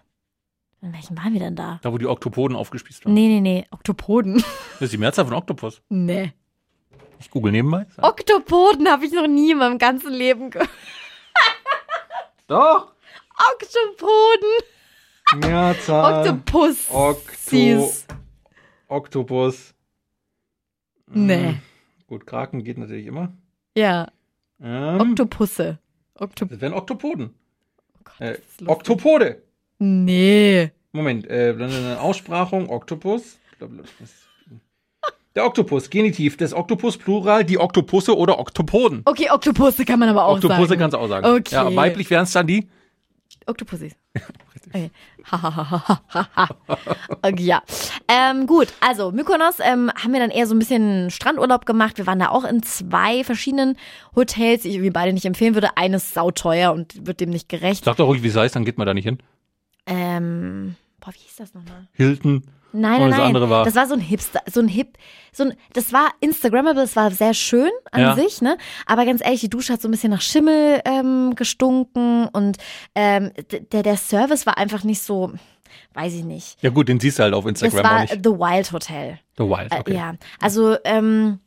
in 0.84 0.94
welchem 0.94 1.18
waren 1.18 1.34
wir 1.34 1.40
denn 1.40 1.56
da? 1.56 1.80
Da, 1.82 1.92
wo 1.92 1.98
die 1.98 2.06
Oktopoden 2.06 2.56
aufgespießt 2.56 3.04
waren. 3.04 3.16
Nee, 3.16 3.30
nee, 3.30 3.42
nee, 3.42 3.66
Oktopoden. 3.72 4.44
Das 4.74 4.82
ist 4.88 4.94
die 4.94 5.00
Mehrzahl 5.00 5.26
von 5.26 5.34
Oktopus. 5.34 5.82
nee. 5.90 6.34
Ich 7.20 7.30
google 7.30 7.52
nebenbei. 7.52 7.86
Oktopoden 7.98 8.90
habe 8.90 9.06
ich 9.06 9.12
noch 9.12 9.28
nie 9.28 9.52
in 9.52 9.58
meinem 9.60 9.78
ganzen 9.78 10.12
Leben 10.12 10.50
gehört. 10.50 10.70
Doch. 12.48 12.94
Oktopoden. 13.54 14.50
Mehrzahl. 15.36 16.28
Oktopus. 16.28 16.90
Okto. 16.90 17.92
Oktopus. 18.88 19.76
Nee. 21.14 21.48
Hm, 21.48 21.60
Gut, 22.08 22.28
Kraken 22.28 22.64
geht 22.64 22.78
natürlich 22.78 23.06
immer. 23.08 23.32
Ja, 23.78 24.12
Ähm, 24.62 25.00
Oktopusse. 25.00 25.80
Oktop 26.16 26.50
das 26.50 26.62
wären 26.62 26.74
Oktopoden. 26.74 27.32
Äh, 28.20 28.34
ist 28.34 28.62
lustig. 28.62 28.68
Oktopode. 28.68 29.42
nee. 29.80 30.72
Moment, 30.92 31.26
äh, 31.30 31.56
eine 31.58 32.00
Aussprachung, 32.02 32.70
Oktopus. 32.70 33.38
Der 35.36 35.46
Oktopus, 35.46 35.90
Genitiv 35.90 36.36
des 36.36 36.54
Oktopus, 36.54 36.98
Plural, 36.98 37.46
die 37.46 37.58
Oktopusse 37.58 38.18
oder 38.18 38.38
Oktopoden. 38.38 39.02
Okay, 39.06 39.30
Oktopusse 39.32 39.86
kann 39.86 40.00
man 40.00 40.10
aber 40.10 40.26
auch 40.26 40.36
Oktopusse 40.36 40.68
sagen. 40.68 40.80
kannst 40.80 40.94
du 40.94 40.98
auch 40.98 41.08
sagen. 41.08 41.26
Okay. 41.26 41.56
Ja, 41.56 41.74
weiblich 41.74 42.10
wären 42.10 42.24
es 42.24 42.34
dann 42.34 42.46
die. 42.48 42.68
Oktopussis. 43.46 43.94
Okay. 44.68 44.92
ja. 47.38 47.62
Ähm, 48.08 48.48
gut, 48.48 48.68
also 48.80 49.12
Mykonos 49.12 49.60
ähm, 49.60 49.92
haben 49.96 50.14
wir 50.14 50.20
dann 50.20 50.30
eher 50.30 50.48
so 50.48 50.56
ein 50.56 50.60
bisschen 50.60 51.10
Strandurlaub 51.10 51.66
gemacht. 51.66 51.98
Wir 51.98 52.08
waren 52.08 52.20
da 52.20 52.30
auch 52.30 52.44
in 52.44 52.64
zwei 52.64 53.24
verschiedenen 53.24 53.78
Hotels, 54.16 54.64
die 54.64 54.70
ich 54.70 54.76
irgendwie 54.76 54.92
beide 54.92 55.14
nicht 55.14 55.26
empfehlen 55.26 55.56
würde. 55.56 55.78
Eines 55.78 56.14
sauteuer 56.14 56.74
und 56.74 57.06
wird 57.06 57.20
dem 57.20 57.30
nicht 57.30 57.50
gerecht. 57.50 57.86
Sag 57.86 57.98
doch 57.98 58.08
ruhig, 58.08 58.24
wie 58.24 58.28
es 58.28 58.36
heißt, 58.36 58.56
dann 58.56 58.66
geht 58.66 58.78
man 58.78 58.88
da 58.88 58.94
nicht 58.94 59.06
hin. 59.06 59.20
Ähm, 59.86 60.76
boah, 61.00 61.14
wie 61.14 61.20
hieß 61.20 61.36
das 61.38 61.54
nochmal? 61.54 61.88
Hilton. 61.94 62.44
Nein, 62.74 63.00
nein, 63.02 63.10
das 63.10 63.18
nein. 63.18 63.28
andere 63.28 63.50
war- 63.50 63.66
Das 63.66 63.76
war 63.76 63.88
so 63.88 63.94
ein 63.94 64.00
Hipster, 64.00 64.42
so 64.52 64.60
ein 64.62 64.68
Hip, 64.68 64.98
so 65.34 65.44
ein, 65.44 65.54
das 65.74 65.92
war 65.94 66.10
Instagrammable, 66.20 66.82
das 66.82 66.96
war 66.96 67.12
sehr 67.12 67.34
schön 67.34 67.70
an 67.92 68.02
Ja. 68.02 68.16
sich, 68.16 68.42
ne? 68.42 68.58
Aber 68.86 69.06
ganz 69.06 69.22
ehrlich, 69.24 69.42
die 69.42 69.50
Dusche 69.50 69.74
hat 69.74 69.82
so 69.82 69.88
ein 69.88 69.92
bisschen 69.92 70.12
nach 70.12 70.22
Schimmel 70.22 70.82
ähm, 70.86 71.34
gestunken 71.36 72.28
und 72.28 72.58
ähm, 72.96 73.32
der, 73.72 73.84
der 73.84 73.98
Service 73.98 74.46
war 74.46 74.58
einfach 74.58 74.84
nicht 74.84 75.02
so, 75.02 75.32
weiß 75.94 76.14
ich 76.14 76.24
nicht. 76.24 76.62
Ja 76.64 76.70
gut, 76.70 76.88
den 76.90 77.00
siehst 77.00 77.20
du 77.20 77.24
halt 77.24 77.34
auf 77.34 77.44
Das 77.46 77.62
Instagram 77.62 77.86
auch 77.86 77.92
war 77.92 78.02
nicht. 78.02 78.14
The 78.24 78.30
Wild 78.32 78.72
Hotel. 78.72 79.20
The 79.38 79.44
Wild, 79.44 79.72
Äh, 79.74 79.80
okay. 79.80 79.94
Ja, 79.96 80.14
also 80.40 80.78
ähm, 80.86 81.40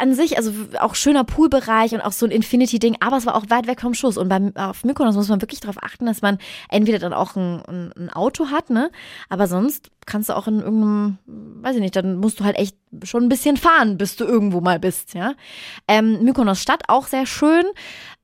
an 0.00 0.14
sich, 0.14 0.36
also 0.36 0.50
auch 0.80 0.96
schöner 0.96 1.22
Poolbereich 1.22 1.92
und 1.92 2.00
auch 2.00 2.10
so 2.10 2.26
ein 2.26 2.32
Infinity-Ding, 2.32 2.96
aber 2.98 3.18
es 3.18 3.24
war 3.26 3.36
auch 3.36 3.44
weit 3.50 3.68
weg 3.68 3.80
vom 3.80 3.94
Schuss. 3.94 4.16
Und 4.16 4.28
beim, 4.28 4.52
auf 4.56 4.82
Mykonos 4.82 5.14
muss 5.14 5.28
man 5.28 5.40
wirklich 5.42 5.60
darauf 5.60 5.80
achten, 5.80 6.06
dass 6.06 6.22
man 6.22 6.38
entweder 6.70 6.98
dann 6.98 7.12
auch 7.12 7.36
ein, 7.36 7.62
ein 7.96 8.10
Auto 8.10 8.48
hat, 8.50 8.70
ne? 8.70 8.90
Aber 9.28 9.46
sonst 9.46 9.92
kannst 10.06 10.28
du 10.28 10.36
auch 10.36 10.46
in 10.48 10.60
irgendeinem, 10.60 11.18
weiß 11.26 11.76
ich 11.76 11.80
nicht, 11.82 11.94
dann 11.94 12.16
musst 12.16 12.40
du 12.40 12.44
halt 12.44 12.56
echt 12.56 12.76
schon 13.04 13.24
ein 13.24 13.28
bisschen 13.28 13.56
fahren, 13.56 13.96
bis 13.98 14.16
du 14.16 14.24
irgendwo 14.24 14.60
mal 14.60 14.78
bist, 14.80 15.14
ja. 15.14 15.34
Ähm, 15.86 16.22
Mykonos 16.22 16.60
Stadt 16.60 16.82
auch 16.88 17.06
sehr 17.06 17.26
schön, 17.26 17.64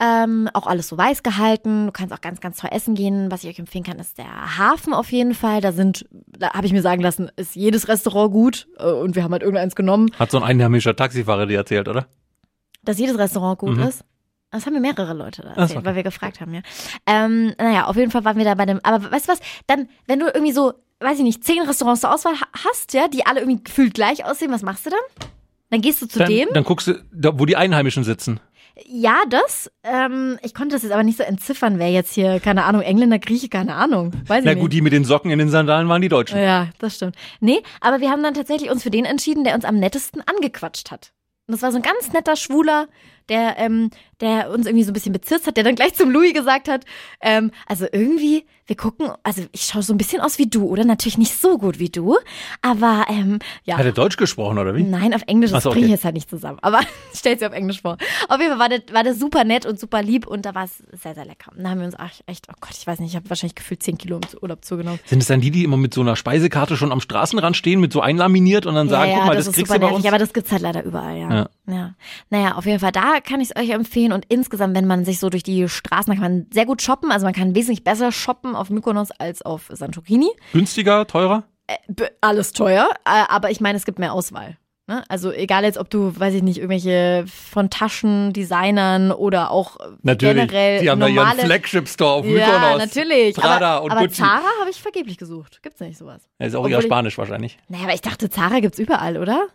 ähm, 0.01 0.49
auch 0.55 0.67
alles 0.67 0.89
so 0.89 0.99
weiß 0.99 1.23
gehalten. 1.23 1.87
Du 1.87 1.93
kannst 1.93 2.13
auch 2.13 2.21
ganz, 2.21 2.41
ganz 2.41 2.59
toll 2.59 2.71
essen 2.73 2.95
gehen. 2.95 3.31
Was 3.31 3.45
ich 3.45 3.51
euch 3.51 3.59
empfehlen 3.59 3.85
kann, 3.85 3.99
ist 3.99 4.19
der 4.19 4.59
Hafen 4.59 4.93
auf 4.95 5.13
jeden 5.13 5.35
Fall. 5.35 5.61
Da 5.61 5.73
sind, 5.73 6.07
da 6.11 6.53
habe 6.53 6.67
ich 6.67 6.73
mir 6.73 6.83
sagen 6.83 7.03
lassen, 7.03 7.31
ist 7.37 7.55
jedes 7.55 7.89
Restaurant 7.89 8.33
gut 8.33 8.69
äh, 8.79 8.91
und 8.91 9.15
wir 9.15 9.23
haben 9.23 9.33
halt 9.33 9.43
irgendeins 9.43 9.77
genommen, 9.77 10.11
Hat 10.19 10.31
so 10.31 10.39
ein 10.39 10.43
einheimischer 10.45 10.97
Taxifahrer 10.97 11.47
dir 11.47 11.59
erzählt, 11.59 11.89
oder? 11.89 12.07
dass 12.83 12.99
jedes 12.99 13.19
Restaurant 13.19 13.59
gut 13.59 13.77
Mhm. 13.77 13.83
ist. 13.83 14.05
Das 14.53 14.65
haben 14.65 14.75
mir 14.75 14.81
mehrere 14.81 15.13
Leute 15.13 15.43
da 15.43 15.55
so, 15.55 15.61
erzählt, 15.61 15.79
okay. 15.79 15.87
weil 15.87 15.97
wir 15.97 16.03
gefragt 16.05 16.41
haben, 16.41 16.55
ja. 16.55 16.61
Ähm, 17.05 17.53
naja, 17.59 17.87
auf 17.87 17.97
jeden 17.97 18.13
Fall 18.13 18.25
waren 18.25 18.39
wir 18.39 18.45
da 18.45 18.55
bei 18.55 18.65
dem, 18.65 18.79
aber 18.85 19.11
weißt 19.11 19.27
du 19.29 19.33
was, 19.33 19.41
dann, 19.67 19.89
wenn 20.07 20.21
du 20.21 20.27
irgendwie 20.27 20.53
so, 20.53 20.73
weiß 21.01 21.19
ich 21.19 21.25
nicht, 21.25 21.45
zehn 21.45 21.63
Restaurants 21.63 22.01
zur 22.01 22.13
Auswahl 22.13 22.35
ha- 22.41 22.49
hast, 22.69 22.93
ja, 22.93 23.09
die 23.09 23.27
alle 23.27 23.41
irgendwie 23.41 23.63
gefühlt 23.63 23.95
gleich 23.95 24.25
aussehen, 24.25 24.51
was 24.53 24.63
machst 24.63 24.87
du 24.87 24.91
dann? 24.91 25.29
Dann 25.71 25.81
gehst 25.81 26.01
du 26.01 26.07
zu 26.07 26.19
Dann, 26.21 26.29
dem. 26.31 26.49
dann 26.55 26.65
guckst 26.65 26.87
du, 26.89 26.95
da, 27.13 27.39
wo 27.39 27.45
die 27.45 27.57
Einheimischen 27.57 28.05
sitzen. 28.05 28.41
Ja, 28.87 29.17
das. 29.31 29.71
Ähm, 29.83 30.39
ich 30.43 30.55
konnte 30.55 30.77
das 30.77 30.83
jetzt 30.83 30.93
aber 30.93 31.03
nicht 31.03 31.17
so 31.17 31.23
entziffern, 31.25 31.79
wer 31.79 31.91
jetzt 31.91 32.13
hier, 32.13 32.41
keine 32.41 32.65
Ahnung, 32.65 32.83
Engländer, 32.83 33.19
Grieche, 33.19 33.49
keine 33.49 33.75
Ahnung. 33.75 34.13
Weiß 34.27 34.45
Na 34.45 34.53
nicht. 34.53 34.61
gut, 34.61 34.73
die 34.73 34.83
mit 34.83 34.93
den 34.93 35.05
Socken 35.05 35.31
in 35.31 35.39
den 35.39 35.49
Sandalen 35.49 35.89
waren 35.89 36.03
die 36.03 36.09
Deutschen. 36.11 36.39
Ja, 36.39 36.69
das 36.79 36.97
stimmt. 36.97 37.17
Nee, 37.41 37.63
aber 37.81 38.01
wir 38.01 38.11
haben 38.11 38.23
dann 38.23 38.35
tatsächlich 38.35 38.71
uns 38.71 38.83
für 38.83 38.91
den 38.91 39.07
entschieden, 39.07 39.45
der 39.45 39.55
uns 39.55 39.65
am 39.65 39.79
nettesten 39.79 40.23
angequatscht 40.27 40.91
hat. 40.91 41.13
Und 41.49 41.53
das 41.53 41.63
war 41.63 41.71
so 41.73 41.79
ein 41.79 41.83
ganz 41.83 42.13
netter 42.13 42.37
Schwuler, 42.37 42.89
der, 43.29 43.57
ähm, 43.59 43.91
der 44.21 44.51
uns 44.51 44.67
irgendwie 44.67 44.85
so 44.85 44.91
ein 44.91 44.95
bisschen 44.95 45.13
bezirzt 45.13 45.47
hat, 45.47 45.57
der 45.57 45.65
dann 45.65 45.75
gleich 45.75 45.95
zum 45.95 46.11
Louis 46.11 46.33
gesagt 46.33 46.69
hat, 46.69 46.85
ähm, 47.21 47.51
also 47.67 47.87
irgendwie, 47.91 48.45
wir 48.67 48.77
gucken, 48.77 49.11
also 49.23 49.43
ich 49.53 49.63
schaue 49.63 49.83
so 49.83 49.93
ein 49.93 49.99
bisschen 49.99 50.21
aus 50.21 50.39
wie 50.39 50.47
du, 50.47 50.65
oder? 50.65 50.85
Natürlich 50.85 51.19
nicht 51.19 51.39
so 51.39 51.59
gut 51.59 51.79
wie 51.79 51.89
du, 51.89 52.17
aber 52.63 53.07
ähm, 53.09 53.39
ja. 53.65 53.77
Hat 53.77 53.85
er 53.85 53.93
Deutsch 53.93 54.17
gesprochen, 54.17 54.59
oder 54.59 54.75
wie? 54.75 54.83
Nein, 54.83 55.15
auf 55.15 55.23
Englisch, 55.27 55.51
das 55.51 55.63
so, 55.63 55.71
bringe 55.71 55.87
ich 55.87 55.91
okay. 55.91 55.95
jetzt 55.95 56.05
halt 56.05 56.15
nicht 56.15 56.31
zusammen. 56.31 56.59
Aber 56.63 56.81
stellt 57.15 57.41
sie 57.41 57.47
auf 57.47 57.53
Englisch 57.53 57.83
vor. 57.83 57.97
Auf 58.29 58.41
jeden 58.41 58.51
Fall 58.53 58.59
war 58.59 58.69
der, 58.69 58.83
war 58.93 59.05
der 59.05 59.15
super 59.15 59.45
nett 59.45 59.67
und 59.67 59.79
super 59.79 60.03
lieb 60.03 60.27
und 60.27 60.47
da 60.47 60.55
war 60.55 60.65
es 60.65 60.79
sehr, 61.01 61.15
sehr 61.15 61.25
lecker. 61.25 61.53
Und 61.55 61.63
da 61.63 61.71
haben 61.71 61.79
wir 61.79 61.87
uns 61.87 61.97
echt, 62.27 62.47
oh 62.51 62.55
Gott, 62.61 62.73
ich 62.77 62.87
weiß 62.87 62.99
nicht, 63.01 63.11
ich 63.11 63.17
habe 63.17 63.29
wahrscheinlich 63.29 63.55
gefühlt 63.55 63.83
10 63.83 63.99
Kilo 63.99 64.17
im 64.17 64.39
Urlaub 64.41 64.65
zugenommen. 64.65 64.99
Sind 65.05 65.21
es 65.21 65.29
dann 65.29 65.41
die, 65.41 65.51
die 65.51 65.65
immer 65.65 65.77
mit 65.77 65.95
so 65.95 66.01
einer 66.01 66.17
Speisekarte 66.17 66.77
schon 66.77 66.91
am 66.91 67.01
Straßenrand 67.01 67.57
stehen, 67.57 67.81
mit 67.81 67.93
so 67.93 68.01
einlaminiert 68.01 68.67
und 68.67 68.75
dann 68.75 68.89
sagen, 68.89 69.11
ja, 69.11 69.17
guck 69.17 69.25
ja, 69.25 69.27
mal, 69.29 69.37
das, 69.37 69.45
das, 69.45 69.49
ist 69.49 69.55
kriegst 69.57 69.71
du 69.71 69.75
bei 69.75 69.79
nervig, 69.79 69.97
uns? 69.97 70.07
aber 70.07 70.19
das 70.19 70.33
gibt's 70.33 70.51
halt 70.51 70.63
leider 70.63 70.83
überall, 70.83 71.17
ja. 71.17 71.31
Ja. 71.31 71.49
ja. 71.69 71.95
Naja, 72.31 72.55
auf 72.57 72.67
jeden 72.67 72.81
Fall, 72.81 72.93
da 72.93 73.21
kann 73.21 73.41
ich 73.41 73.51
es 73.51 73.63
euch 73.63 73.71
empfehlen 73.71 74.06
und 74.13 74.25
insgesamt, 74.29 74.77
wenn 74.77 74.87
man 74.87 75.05
sich 75.05 75.19
so 75.21 75.31
durch 75.31 75.43
die 75.43 75.69
Straßen, 75.69 76.13
da 76.15 76.21
kann 76.21 76.33
man 76.33 76.47
sehr 76.53 76.67
gut 76.67 76.83
shoppen, 76.83 77.11
also 77.13 77.25
man 77.27 77.35
kann 77.35 77.55
wesentlich 77.55 77.85
besser 77.85 78.13
shoppen 78.13 78.55
auf 78.57 78.71
Mykonos 78.71 79.11
als 79.13 79.43
auf 79.43 79.69
Santorini. 79.73 80.29
Günstiger, 80.53 81.07
teurer? 81.07 81.45
B- 81.89 82.05
Alles 82.21 82.53
teuer, 82.53 82.89
äh, 83.05 83.25
aber 83.29 83.51
ich 83.51 83.61
meine, 83.61 83.77
es 83.77 83.85
gibt 83.85 83.99
mehr 83.99 84.13
Auswahl. 84.13 84.57
Ne? 84.89 85.03
Also 85.09 85.33
egal 85.33 85.65
jetzt, 85.65 85.79
ob 85.79 85.91
du, 85.91 86.13
weiß 86.17 86.33
ich 86.35 86.45
nicht, 86.45 86.59
irgendwelche 86.59 87.25
von 87.27 87.71
Taschendesignern 87.71 89.11
oder 89.13 89.51
auch 89.51 89.77
äh, 89.81 89.85
Natürlich. 90.03 90.37
generell 90.49 90.81
die 90.81 90.91
haben 90.91 91.01
da 91.01 91.09
normale... 91.09 91.39
ihren 91.39 91.47
Flagship-Store 91.47 92.13
auf 92.13 92.25
ja, 92.27 92.33
Mykonos. 92.47 92.79
natürlich. 92.79 93.35
Prada 93.37 93.77
aber 93.79 93.85
und 93.85 93.91
aber 93.91 94.01
Gucci. 94.03 94.15
Zara 94.23 94.45
habe 94.61 94.71
ich 94.71 94.81
vergeblich 94.81 95.19
gesucht. 95.19 95.61
Gibt's 95.63 95.81
nicht 95.81 95.99
sowas. 95.99 96.23
Ja, 96.39 96.47
ist 96.47 96.55
auch 96.55 96.61
Obwohl 96.61 96.73
eher 96.73 96.79
ich- 96.79 96.85
Spanisch 96.85 97.19
wahrscheinlich. 97.19 97.59
Naja, 97.69 97.85
aber 97.85 97.95
ich 97.95 98.01
dachte, 98.01 98.31
Zara 98.31 98.61
gibt's 98.61 98.79
überall, 98.79 99.17
oder? 99.19 99.47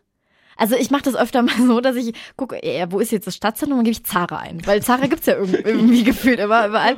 Also 0.61 0.75
ich 0.75 0.91
mache 0.91 1.01
das 1.01 1.15
öfter 1.15 1.41
mal 1.41 1.55
so, 1.65 1.81
dass 1.81 1.95
ich 1.95 2.13
gucke, 2.37 2.55
wo 2.91 2.99
ist 2.99 3.11
jetzt 3.11 3.25
das 3.25 3.35
Stadtzentrum, 3.35 3.79
dann 3.79 3.83
gebe 3.83 3.93
ich 3.93 4.05
Zara 4.05 4.37
ein. 4.37 4.61
Weil 4.67 4.83
Zara 4.83 5.07
gibt's 5.07 5.25
ja 5.25 5.33
irgendwie, 5.33 5.57
irgendwie 5.57 6.03
gefühlt 6.11 6.39
immer 6.39 6.67
überall. 6.67 6.95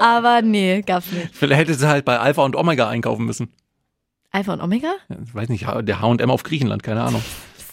Aber 0.00 0.40
nee, 0.40 0.80
gab's 0.80 1.12
nicht. 1.12 1.28
Vielleicht 1.34 1.60
hätte 1.60 1.74
sie 1.74 1.86
halt 1.86 2.06
bei 2.06 2.18
Alpha 2.18 2.42
und 2.42 2.56
Omega 2.56 2.88
einkaufen 2.88 3.26
müssen. 3.26 3.52
Alpha 4.30 4.54
und 4.54 4.62
Omega? 4.62 4.94
Ich 5.22 5.34
weiß 5.34 5.50
nicht, 5.50 5.66
der 5.82 6.00
H&M 6.00 6.30
auf 6.30 6.44
Griechenland, 6.44 6.82
keine 6.82 7.02
Ahnung. 7.02 7.22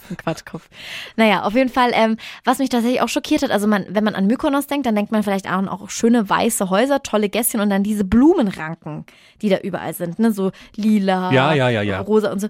ein 0.10 0.18
Quatschkopf. 0.24 0.68
Naja, 1.16 1.44
auf 1.44 1.54
jeden 1.54 1.70
Fall, 1.70 1.92
ähm, 1.94 2.18
was 2.44 2.60
mich 2.60 2.68
tatsächlich 2.68 3.02
auch 3.02 3.08
schockiert 3.08 3.42
hat, 3.42 3.52
also 3.52 3.68
man, 3.68 3.86
wenn 3.88 4.04
man 4.04 4.16
an 4.16 4.28
Mykonos 4.28 4.68
denkt, 4.68 4.86
dann 4.86 4.96
denkt 4.96 5.14
man 5.14 5.24
vielleicht 5.24 5.50
an 5.50 5.70
auch 5.70 5.90
schöne 5.90 6.30
weiße 6.30 6.70
Häuser, 6.70 7.02
tolle 7.04 7.30
Gässchen 7.30 7.62
und 7.62 7.70
dann 7.70 7.84
diese 7.84 8.04
Blumenranken, 8.04 9.06
die 9.42 9.48
da 9.48 9.60
überall 9.60 9.94
sind, 9.94 10.20
ne, 10.20 10.34
so 10.34 10.52
lila, 10.76 11.32
Ja, 11.32 11.54
ja, 11.54 11.70
ja, 11.70 11.84
ja. 11.84 12.02
rosa 12.02 12.34
und 12.34 12.42
so. 12.42 12.50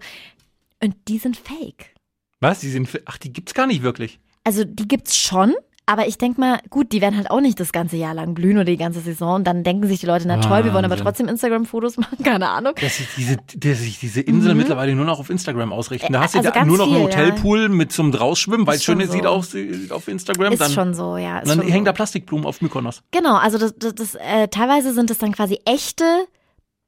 Und 0.82 0.96
die 1.08 1.20
sind 1.20 1.38
fake. 1.38 1.94
Was? 2.40 2.60
Die 2.60 2.70
sind, 2.70 2.90
ach, 3.06 3.18
die 3.18 3.34
gibt's 3.34 3.54
gar 3.54 3.68
nicht 3.68 3.84
wirklich. 3.84 4.20
Also 4.44 4.64
die 4.64 4.88
gibt's 4.88 5.18
schon, 5.18 5.54
aber 5.90 6.08
ich 6.08 6.20
denk 6.20 6.38
mal, 6.38 6.60
gut, 6.70 6.92
die 6.92 7.02
werden 7.02 7.18
halt 7.18 7.32
auch 7.32 7.42
nicht 7.42 7.60
das 7.60 7.72
ganze 7.72 7.98
Jahr 7.98 8.14
lang 8.14 8.36
blühen 8.36 8.58
oder 8.58 8.66
die 8.66 8.78
ganze 8.78 9.00
Saison. 9.00 9.36
Und 9.38 9.48
dann 9.48 9.64
denken 9.64 9.88
sich 9.88 10.00
die 10.00 10.06
Leute, 10.06 10.28
na 10.28 10.38
toll, 10.38 10.64
wir 10.64 10.72
wollen 10.72 10.86
aber 10.86 10.98
trotzdem 10.98 11.28
Instagram-Fotos 11.28 11.98
machen, 11.98 12.24
keine 12.24 12.48
Ahnung. 12.48 12.74
Dass 12.80 12.98
sich 12.98 13.08
diese, 13.18 13.38
dass 13.58 13.80
sich 13.80 14.00
diese 14.00 14.22
Insel 14.22 14.54
mittlerweile 14.54 14.94
nur 14.94 15.06
noch 15.06 15.20
auf 15.20 15.32
Instagram 15.32 15.74
ausrichten. 15.74 16.14
Da 16.14 16.22
hast 16.22 16.36
du 16.36 16.40
also 16.40 16.50
ja 16.50 16.54
ganz 16.54 16.68
nur 16.68 16.78
noch 16.78 16.94
einen 16.94 17.04
Hotelpool 17.04 17.70
mit 17.70 17.92
zum 17.92 18.12
Drausschwimmen, 18.12 18.68
weil 18.68 18.76
es 18.76 18.84
schön 18.84 19.02
schon 19.02 19.10
sieht 19.10 19.24
so. 19.24 19.30
aus 19.30 19.56
auf 19.90 20.08
Instagram. 20.08 20.54
Ist 20.54 20.62
dann, 20.62 20.72
schon 20.72 20.94
so, 20.94 21.18
ja. 21.18 21.40
Ist 21.40 21.50
dann 21.50 21.62
hängen 21.62 21.80
so. 21.80 21.86
da 21.86 21.94
Plastikblumen 21.94 22.46
auf 22.46 22.62
Mykonos. 22.62 23.02
Genau, 23.10 23.38
also 23.38 23.58
das, 23.58 23.74
das, 23.76 23.96
das 23.96 24.14
äh, 24.14 24.48
teilweise 24.48 24.94
sind 24.94 25.10
es 25.10 25.18
dann 25.18 25.32
quasi 25.32 25.60
echte, 25.66 26.04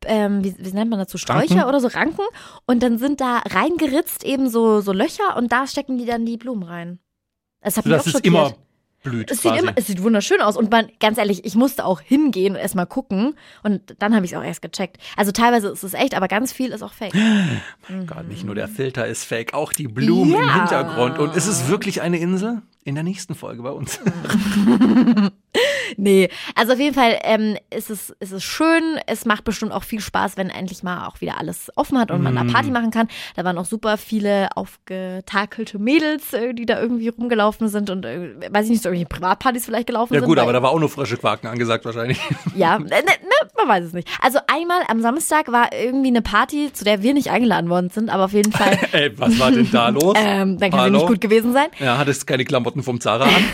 ähm, 0.06 0.44
wie, 0.44 0.56
wie 0.58 0.72
nennt 0.72 0.90
man 0.90 1.00
dazu, 1.00 1.18
Sträucher 1.18 1.56
Ranken? 1.56 1.70
oder 1.70 1.80
so 1.80 1.88
Ranken. 1.88 2.24
Und 2.66 2.84
dann 2.84 2.98
sind 2.98 3.22
da 3.22 3.38
reingeritzt 3.50 4.24
eben 4.24 4.50
so, 4.50 4.82
so 4.82 4.92
Löcher 4.94 5.36
und 5.38 5.52
da 5.52 5.68
stecken 5.68 5.98
die 5.98 6.06
dann 6.06 6.26
die 6.26 6.38
Blumen 6.38 6.64
rein. 6.64 7.00
Das 7.62 7.78
hat 7.78 7.86
mich 7.86 7.92
Sodass 7.94 8.04
auch 8.04 8.08
es 8.08 8.12
schockiert. 8.14 8.26
immer 8.34 8.54
blüht. 9.04 9.32
es 9.32 9.42
sieht, 9.42 9.56
immer, 9.56 9.72
es 9.76 9.88
sieht 9.88 10.02
wunderschön 10.04 10.42
aus. 10.42 10.58
Und 10.58 10.70
man, 10.72 10.90
ganz 11.00 11.18
ehrlich, 11.18 11.46
ich 11.46 11.56
musste 11.56 11.86
auch 11.86 12.02
hingehen 12.02 12.54
und 12.56 12.60
erstmal 12.62 12.86
gucken. 12.88 13.36
Und 13.64 13.96
dann 14.00 14.16
habe 14.16 14.26
ich 14.26 14.32
es 14.34 14.38
auch 14.38 14.44
erst 14.44 14.62
gecheckt. 14.62 14.98
Also 15.18 15.32
teilweise 15.32 15.70
ist 15.70 15.84
es 15.84 15.94
echt, 15.94 16.16
aber 16.16 16.28
ganz 16.28 16.52
viel 16.54 16.72
ist 16.72 16.82
auch 16.84 16.94
fake. 16.94 17.14
Gott, 18.08 18.28
nicht 18.28 18.44
nur 18.44 18.56
der 18.56 18.68
Filter 18.68 19.08
ist 19.08 19.24
fake, 19.26 19.54
auch 19.54 19.74
die 19.74 19.88
Blumen 19.88 20.34
im 20.36 20.40
Ja. 20.48 20.56
Hintergrund. 20.56 21.18
Und 21.20 21.36
ist 21.36 21.48
es 21.48 21.68
wirklich 21.68 22.02
eine 22.02 22.18
Insel? 22.20 22.62
In 22.84 22.96
der 22.96 23.04
nächsten 23.04 23.36
Folge 23.36 23.62
bei 23.62 23.72
uns. 23.72 24.00
Nee, 25.98 26.30
also 26.56 26.72
auf 26.74 26.80
jeden 26.80 26.96
Fall 26.96 27.20
ähm, 27.24 27.58
ist, 27.70 27.90
es, 27.90 28.12
ist 28.22 28.32
es 28.32 28.42
schön. 28.44 28.82
Es 29.08 29.26
macht 29.26 29.44
bestimmt 29.44 29.74
auch 29.74 29.84
viel 29.84 30.00
Spaß, 30.00 30.38
wenn 30.38 30.50
endlich 30.50 30.84
mal 30.84 31.06
auch 31.06 31.20
wieder 31.20 31.38
alles 31.38 31.70
offen 31.76 32.00
hat 32.00 32.12
und 32.12 32.24
man 32.24 32.34
da 32.34 32.46
Party 32.46 32.72
machen 32.72 32.92
kann. 32.92 33.10
Da 33.36 33.44
waren 33.44 33.58
auch 33.58 33.66
super 33.66 33.98
viele 33.98 34.48
aufgetakelte 34.56 35.80
Mädels, 35.80 36.32
äh, 36.32 36.54
die 36.54 36.66
da 36.66 36.80
irgendwie 36.82 37.10
rumgelaufen 37.10 37.68
sind 37.68 37.90
und 37.90 38.06
äh, 38.06 38.36
weiß 38.50 38.66
ich 38.66 38.72
nicht, 38.72 38.84
so 38.84 38.88
irgendwelche 38.90 39.10
Privatpartys 39.10 39.66
vielleicht 39.66 39.88
gelaufen 39.88 40.14
Ja 40.14 40.22
sind. 40.22 40.30
gut, 40.30 40.38
weil- 40.38 40.44
aber 40.44 40.54
da 40.54 40.64
war 40.64 40.70
auch 40.72 40.80
nur 40.80 40.88
frische 40.88 41.18
Quaken 41.18 41.48
angesagt 41.48 41.84
wahrscheinlich. 41.84 42.20
Ja, 42.56 42.80
ne, 42.80 42.86
ne, 42.90 43.12
man 43.58 43.68
weiß 43.68 43.86
es 43.86 43.94
nicht. 43.94 44.08
Also 44.22 44.40
einmal 44.48 44.82
am 44.88 45.02
Samstag 45.02 45.52
war 45.52 45.74
irgendwie 45.74 46.08
eine 46.10 46.22
Party, 46.22 46.72
zu 46.74 46.84
der 46.86 47.02
wir 47.04 47.14
nicht 47.14 47.30
eingeladen 47.32 47.70
worden 47.70 47.90
sind, 47.90 48.10
aber 48.10 48.26
auf 48.26 48.34
jeden 48.34 48.52
Fall, 48.54 48.78
Ey, 48.94 49.12
was 49.20 49.38
war 49.40 49.52
denn 49.52 49.70
da 49.72 49.90
los? 49.90 50.16
ähm, 50.18 50.58
dann 50.58 50.70
kann 50.72 50.80
sie 50.80 50.84
Hallo? 50.86 50.98
nicht 51.00 51.08
gut 51.08 51.22
gewesen 51.22 51.52
sein. 51.54 51.68
Ja, 51.80 51.98
hattest 51.98 52.26
keine 52.28 52.46
Klamotten 52.46 52.71
vom 52.84 53.00
Zara 53.02 53.26
an? 53.26 53.32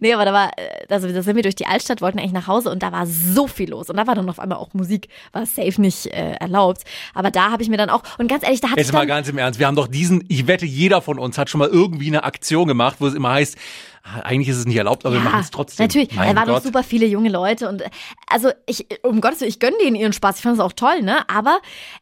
Nee, 0.00 0.12
aber 0.12 0.24
da 0.24 0.32
war, 0.32 0.50
äh, 0.56 0.86
also 0.88 1.08
da 1.08 1.22
sind 1.22 1.36
wir 1.36 1.42
durch 1.42 1.56
die 1.56 1.66
Altstadt, 1.66 2.00
wollten 2.00 2.18
eigentlich 2.18 2.32
nach 2.32 2.46
Hause 2.46 2.70
und 2.70 2.82
da 2.82 2.92
war 2.92 3.06
so 3.06 3.46
viel 3.46 3.70
los. 3.70 3.90
Und 3.90 3.96
da 3.96 4.06
war 4.06 4.14
dann 4.14 4.28
auf 4.28 4.38
einmal 4.38 4.58
auch 4.58 4.74
Musik, 4.74 5.08
war 5.32 5.46
safe 5.46 5.80
nicht 5.80 6.06
äh, 6.06 6.32
erlaubt. 6.32 6.82
Aber 7.14 7.30
da 7.30 7.50
habe 7.50 7.62
ich 7.62 7.68
mir 7.68 7.76
dann 7.76 7.90
auch, 7.90 8.02
und 8.18 8.28
ganz 8.28 8.44
ehrlich, 8.44 8.60
da 8.60 8.68
hatte 8.68 8.80
Jetzt 8.80 8.88
ich 8.88 8.92
mal 8.92 9.00
dann, 9.00 9.08
ganz 9.08 9.28
im 9.28 9.38
Ernst, 9.38 9.58
wir 9.58 9.66
haben 9.66 9.76
doch 9.76 9.88
diesen, 9.88 10.24
ich 10.28 10.46
wette, 10.46 10.66
jeder 10.66 11.02
von 11.02 11.18
uns 11.18 11.38
hat 11.38 11.50
schon 11.50 11.58
mal 11.58 11.68
irgendwie 11.68 12.08
eine 12.08 12.24
Aktion 12.24 12.68
gemacht, 12.68 12.96
wo 13.00 13.06
es 13.06 13.14
immer 13.14 13.30
heißt, 13.30 13.56
ah, 14.04 14.20
eigentlich 14.20 14.48
ist 14.48 14.58
es 14.58 14.66
nicht 14.66 14.76
erlaubt, 14.76 15.04
aber 15.04 15.14
wir 15.14 15.20
machen 15.20 15.40
es 15.40 15.50
trotzdem. 15.50 15.84
Natürlich, 15.84 16.14
Mein 16.14 16.34
da 16.34 16.40
waren 16.42 16.48
Gott. 16.48 16.62
super 16.62 16.82
viele 16.82 17.06
junge 17.06 17.28
Leute 17.28 17.68
und 17.68 17.82
äh, 17.82 17.90
also 18.28 18.50
ich, 18.66 18.86
um 19.02 19.20
Gottes 19.20 19.40
Willen, 19.40 19.50
ich 19.50 19.58
gönne 19.58 19.76
denen 19.82 19.96
ihren 19.96 20.12
Spaß, 20.12 20.36
ich 20.36 20.42
fand 20.42 20.54
es 20.54 20.60
auch 20.60 20.72
toll, 20.72 21.02
ne? 21.02 21.28
Aber 21.28 21.58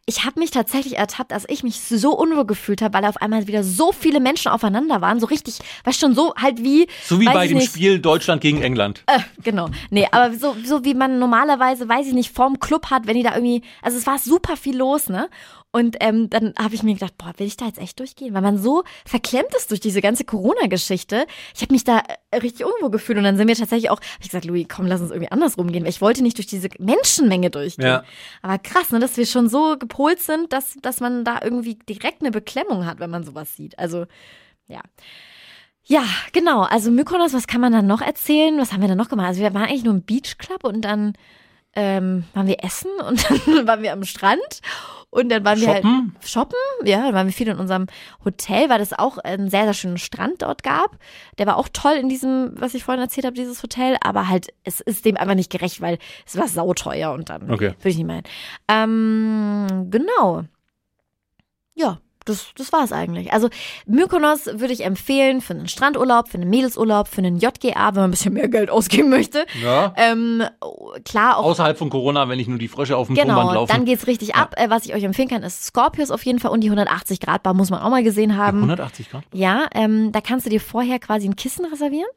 ich 0.07 0.25
habe 0.25 0.39
mich 0.41 0.51
tatsächlich 0.51 0.97
ertappt, 0.99 1.33
dass 1.33 1.45
ich 1.49 1.63
mich 1.63 1.81
so 1.81 2.17
unwohl 2.17 2.47
gefühlt 2.47 2.83
habe, 2.83 2.95
weil 2.95 3.05
auf 3.05 3.17
einmal 3.19 3.47
wieder 3.47 3.65
so 3.65 3.93
viele 3.93 4.21
Menschen 4.21 4.51
aufeinander 4.51 5.01
waren, 5.01 5.21
so 5.21 5.27
richtig, 5.27 5.59
weißt 5.85 6.01
schon, 6.01 6.15
so 6.15 6.35
halt 6.37 6.63
wie. 6.63 6.87
So 7.05 7.21
wie 7.21 7.27
bei 7.27 7.47
dem 7.47 7.59
nicht, 7.59 7.71
Spiel 7.71 7.86
Deutschland 7.95 8.41
gegen 8.41 8.63
England. 8.63 9.03
Äh, 9.07 9.21
genau. 9.43 9.69
Nee, 9.91 10.07
aber 10.11 10.35
so, 10.35 10.57
so 10.65 10.85
wie 10.85 10.95
man 10.95 11.19
normalerweise, 11.19 11.89
weiß 11.89 12.07
ich 12.07 12.15
nicht, 12.15 12.35
vorm 12.35 12.59
Club 12.59 12.91
hat, 12.91 13.07
wenn 13.07 13.17
die 13.17 13.23
da 13.23 13.35
irgendwie, 13.35 13.63
also 13.83 13.97
es 13.99 14.07
war 14.07 14.19
super 14.19 14.57
viel 14.57 14.77
los, 14.77 15.09
ne? 15.09 15.29
Und 15.77 15.97
ähm, 16.01 16.31
dann 16.31 16.55
habe 16.59 16.75
ich 16.75 16.83
mir 16.83 16.95
gedacht, 16.95 17.19
boah, 17.19 17.35
will 17.37 17.47
ich 17.47 17.59
da 17.59 17.67
jetzt 17.67 17.79
echt 17.79 18.01
durchgehen? 18.01 18.33
Weil 18.33 18.41
man 18.41 18.57
so 18.57 18.83
verklemmt 19.05 19.55
ist 19.55 19.71
durch 19.71 19.81
diese 19.81 20.01
ganze 20.01 20.25
Corona-Geschichte. 20.25 21.27
Ich 21.55 21.61
habe 21.61 21.75
mich 21.75 21.85
da 21.85 22.03
äh, 22.31 22.37
richtig 22.39 22.65
unwohl 22.65 22.91
gefühlt. 22.91 23.19
Und 23.19 23.25
dann 23.25 23.37
sind 23.37 23.47
wir 23.47 23.57
tatsächlich 23.57 23.91
auch, 23.91 24.01
hab 24.01 24.21
ich 24.23 24.31
gesagt, 24.31 24.47
Louis, 24.47 24.67
komm, 24.75 24.87
lass 24.87 25.03
uns 25.03 25.11
irgendwie 25.11 25.31
andersrum 25.31 25.71
gehen. 25.71 25.83
Weil 25.83 25.91
ich 25.91 26.01
wollte 26.01 26.23
nicht 26.23 26.39
durch 26.39 26.47
diese 26.47 26.71
Menschenmenge 26.79 27.51
durchgehen. 27.51 27.85
Ja. 27.85 28.05
Aber 28.41 28.59
krass, 28.59 28.91
ne, 28.91 29.01
dass 29.01 29.19
wir 29.19 29.27
schon 29.27 29.51
so 29.51 29.77
gepolt 29.77 30.21
sind, 30.21 30.51
dass, 30.51 30.77
dass 30.81 31.01
man 31.01 31.25
da 31.25 31.41
irgendwie 31.43 31.75
direkt 31.75 32.23
eine 32.23 32.31
Beklemmung 32.31 32.87
hat, 32.87 32.99
wenn 32.99 33.11
man 33.11 33.25
sowas 33.25 33.55
sieht. 33.55 33.79
Also, 33.79 34.07
ja. 34.69 34.81
Ja, 35.89 36.03
genau. 36.33 36.63
Also 36.63 36.91
Mykonos, 36.91 37.33
was 37.33 37.47
kann 37.47 37.61
man 37.61 37.73
dann 37.73 37.87
noch 37.87 38.01
erzählen? 38.01 38.59
Was 38.59 38.73
haben 38.73 38.81
wir 38.81 38.89
dann 38.89 38.99
noch 38.99 39.09
gemacht? 39.09 39.29
Also 39.29 39.41
wir 39.41 39.55
waren 39.55 39.63
eigentlich 39.65 39.85
nur 39.85 39.95
im 39.95 40.03
Beach 40.03 40.37
Club 40.37 40.65
und 40.65 40.83
dann 40.83 41.13
ähm, 41.75 42.25
waren 42.35 42.47
wir 42.49 42.65
essen 42.65 42.91
und 43.07 43.25
dann 43.47 43.67
waren 43.69 43.83
wir 43.83 43.93
am 43.93 44.03
Strand 44.05 44.61
und 45.11 45.29
dann 45.29 45.45
waren 45.45 45.61
wir 45.61 45.69
Shoppen? 45.69 46.13
halt 46.17 46.29
shoppen. 46.29 46.59
Ja, 46.85 47.03
dann 47.05 47.15
waren 47.15 47.27
wir 47.29 47.33
viel 47.33 47.47
in 47.49 47.59
unserem 47.59 47.87
Hotel, 48.25 48.69
weil 48.69 48.81
es 48.81 48.93
auch 48.93 49.19
einen 49.19 49.49
sehr, 49.49 49.65
sehr 49.65 49.75
schönen 49.75 49.99
Strand 49.99 50.43
dort 50.43 50.63
gab. 50.65 50.99
Der 51.39 51.47
war 51.47 51.57
auch 51.57 51.69
toll 51.73 51.93
in 51.95 52.09
diesem, 52.09 52.51
was 52.55 52.75
ich 52.75 52.83
vorhin 52.83 53.03
erzählt 53.03 53.25
habe, 53.25 53.37
dieses 53.37 53.63
Hotel, 53.63 53.97
aber 54.03 54.29
halt, 54.29 54.49
es 54.65 54.81
ist 54.81 55.05
dem 55.05 55.17
einfach 55.17 55.35
nicht 55.37 55.53
gerecht, 55.53 55.81
weil 55.81 55.99
es 56.27 56.37
war 56.37 56.49
sauteuer 56.49 57.13
und 57.13 57.31
dann 57.31 57.51
Okay. 57.51 57.75
würde 57.79 57.89
ich 57.91 57.99
nicht 57.99 58.11
hin. 58.11 58.23
Ähm, 58.69 59.87
genau. 59.91 60.43
Ja, 61.75 61.99
das, 62.27 62.49
das 62.57 62.73
war 62.73 62.85
es 62.85 62.93
eigentlich. 62.93 63.33
Also 63.33 63.49
Mykonos 63.87 64.47
würde 64.47 64.73
ich 64.73 64.85
empfehlen 64.85 65.41
für 65.41 65.55
einen 65.55 65.69
Strandurlaub, 65.69 66.29
für 66.29 66.39
einen 66.39 66.51
Mädelsurlaub, 66.51 67.09
für 67.09 67.19
einen 67.19 67.39
JGA, 67.39 67.87
wenn 67.89 67.95
man 67.95 68.05
ein 68.05 68.11
bisschen 68.11 68.35
mehr 68.35 68.49
Geld 68.49 68.69
ausgeben 68.71 69.09
möchte. 69.09 69.47
Ja. 69.63 69.95
Ähm, 69.97 70.43
klar, 71.05 71.39
auch 71.39 71.45
Außerhalb 71.45 71.79
von 71.79 71.89
Corona, 71.89 72.29
wenn 72.29 72.37
nicht 72.37 72.49
nur 72.49 72.59
die 72.59 72.69
Frösche 72.69 72.97
auf 72.97 73.07
dem 73.07 73.17
Genau, 73.17 73.53
laufen. 73.53 73.73
dann 73.73 73.85
geht's 73.85 74.07
richtig 74.07 74.35
ab. 74.35 74.55
Äh, 74.57 74.69
was 74.71 74.85
ich 74.85 74.95
euch 74.95 75.05
empfehlen 75.05 75.29
kann, 75.29 75.43
ist 75.43 75.65
Scorpius 75.65 76.11
auf 76.11 76.25
jeden 76.25 76.39
Fall 76.39 76.51
und 76.51 76.61
die 76.61 76.69
180 76.69 77.21
Grad 77.21 77.43
Bar 77.43 77.55
muss 77.55 77.71
man 77.71 77.81
auch 77.81 77.91
mal 77.91 78.03
gesehen 78.03 78.37
haben. 78.37 78.59
180 78.59 79.11
Grad. 79.11 79.25
Ja, 79.33 79.67
ähm, 79.75 80.13
da 80.13 80.21
kannst 80.21 80.47
du 80.47 80.51
dir 80.51 80.61
vorher 80.61 80.99
quasi 80.99 81.27
ein 81.29 81.37
Kissen 81.37 81.65
reservieren. 81.65 82.09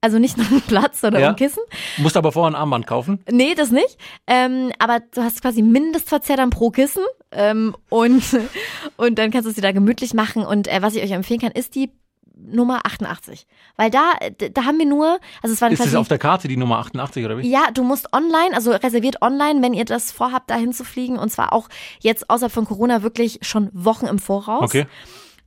Also 0.00 0.18
nicht 0.18 0.36
nur 0.36 0.46
einen 0.46 0.60
Platz, 0.62 1.00
sondern 1.00 1.22
Ja. 1.22 1.28
ein 1.30 1.36
Kissen. 1.36 1.62
Musst 1.96 2.16
aber 2.16 2.30
vorher 2.32 2.52
ein 2.52 2.60
Armband 2.60 2.86
kaufen. 2.86 3.20
Nee, 3.30 3.54
das 3.54 3.70
nicht. 3.70 3.98
Ähm, 4.26 4.70
aber 4.78 5.00
du 5.00 5.22
hast 5.22 5.42
quasi 5.42 5.62
Mindestverzehr 5.62 6.36
dann 6.36 6.50
pro 6.50 6.70
Kissen. 6.70 7.02
Ähm, 7.32 7.74
und, 7.88 8.22
und 8.96 9.18
dann 9.18 9.30
kannst 9.30 9.46
du 9.46 9.50
es 9.50 9.56
dir 9.56 9.62
da 9.62 9.72
gemütlich 9.72 10.14
machen. 10.14 10.44
Und 10.44 10.68
äh, 10.68 10.82
was 10.82 10.94
ich 10.94 11.02
euch 11.02 11.10
empfehlen 11.12 11.40
kann, 11.40 11.52
ist 11.52 11.74
die 11.74 11.90
Nummer 12.38 12.80
88. 12.84 13.46
Weil 13.76 13.90
da, 13.90 14.12
da 14.52 14.64
haben 14.64 14.78
wir 14.78 14.86
nur, 14.86 15.18
also 15.42 15.54
es 15.54 15.60
waren 15.62 15.72
Ist 15.72 15.84
das 15.84 15.94
auf 15.94 16.08
der 16.08 16.18
Karte 16.18 16.48
die 16.48 16.58
Nummer 16.58 16.78
88 16.78 17.24
oder 17.24 17.38
wie? 17.38 17.48
Ja, 17.50 17.70
du 17.72 17.82
musst 17.82 18.12
online, 18.12 18.54
also 18.54 18.72
reserviert 18.72 19.22
online, 19.22 19.62
wenn 19.62 19.72
ihr 19.72 19.86
das 19.86 20.12
vorhabt, 20.12 20.50
dahin 20.50 20.72
zu 20.74 20.84
fliegen. 20.84 21.18
Und 21.18 21.30
zwar 21.30 21.52
auch 21.54 21.68
jetzt 22.00 22.28
außerhalb 22.28 22.52
von 22.52 22.66
Corona 22.66 23.02
wirklich 23.02 23.38
schon 23.42 23.70
Wochen 23.72 24.06
im 24.06 24.18
Voraus. 24.18 24.62
Okay. 24.62 24.86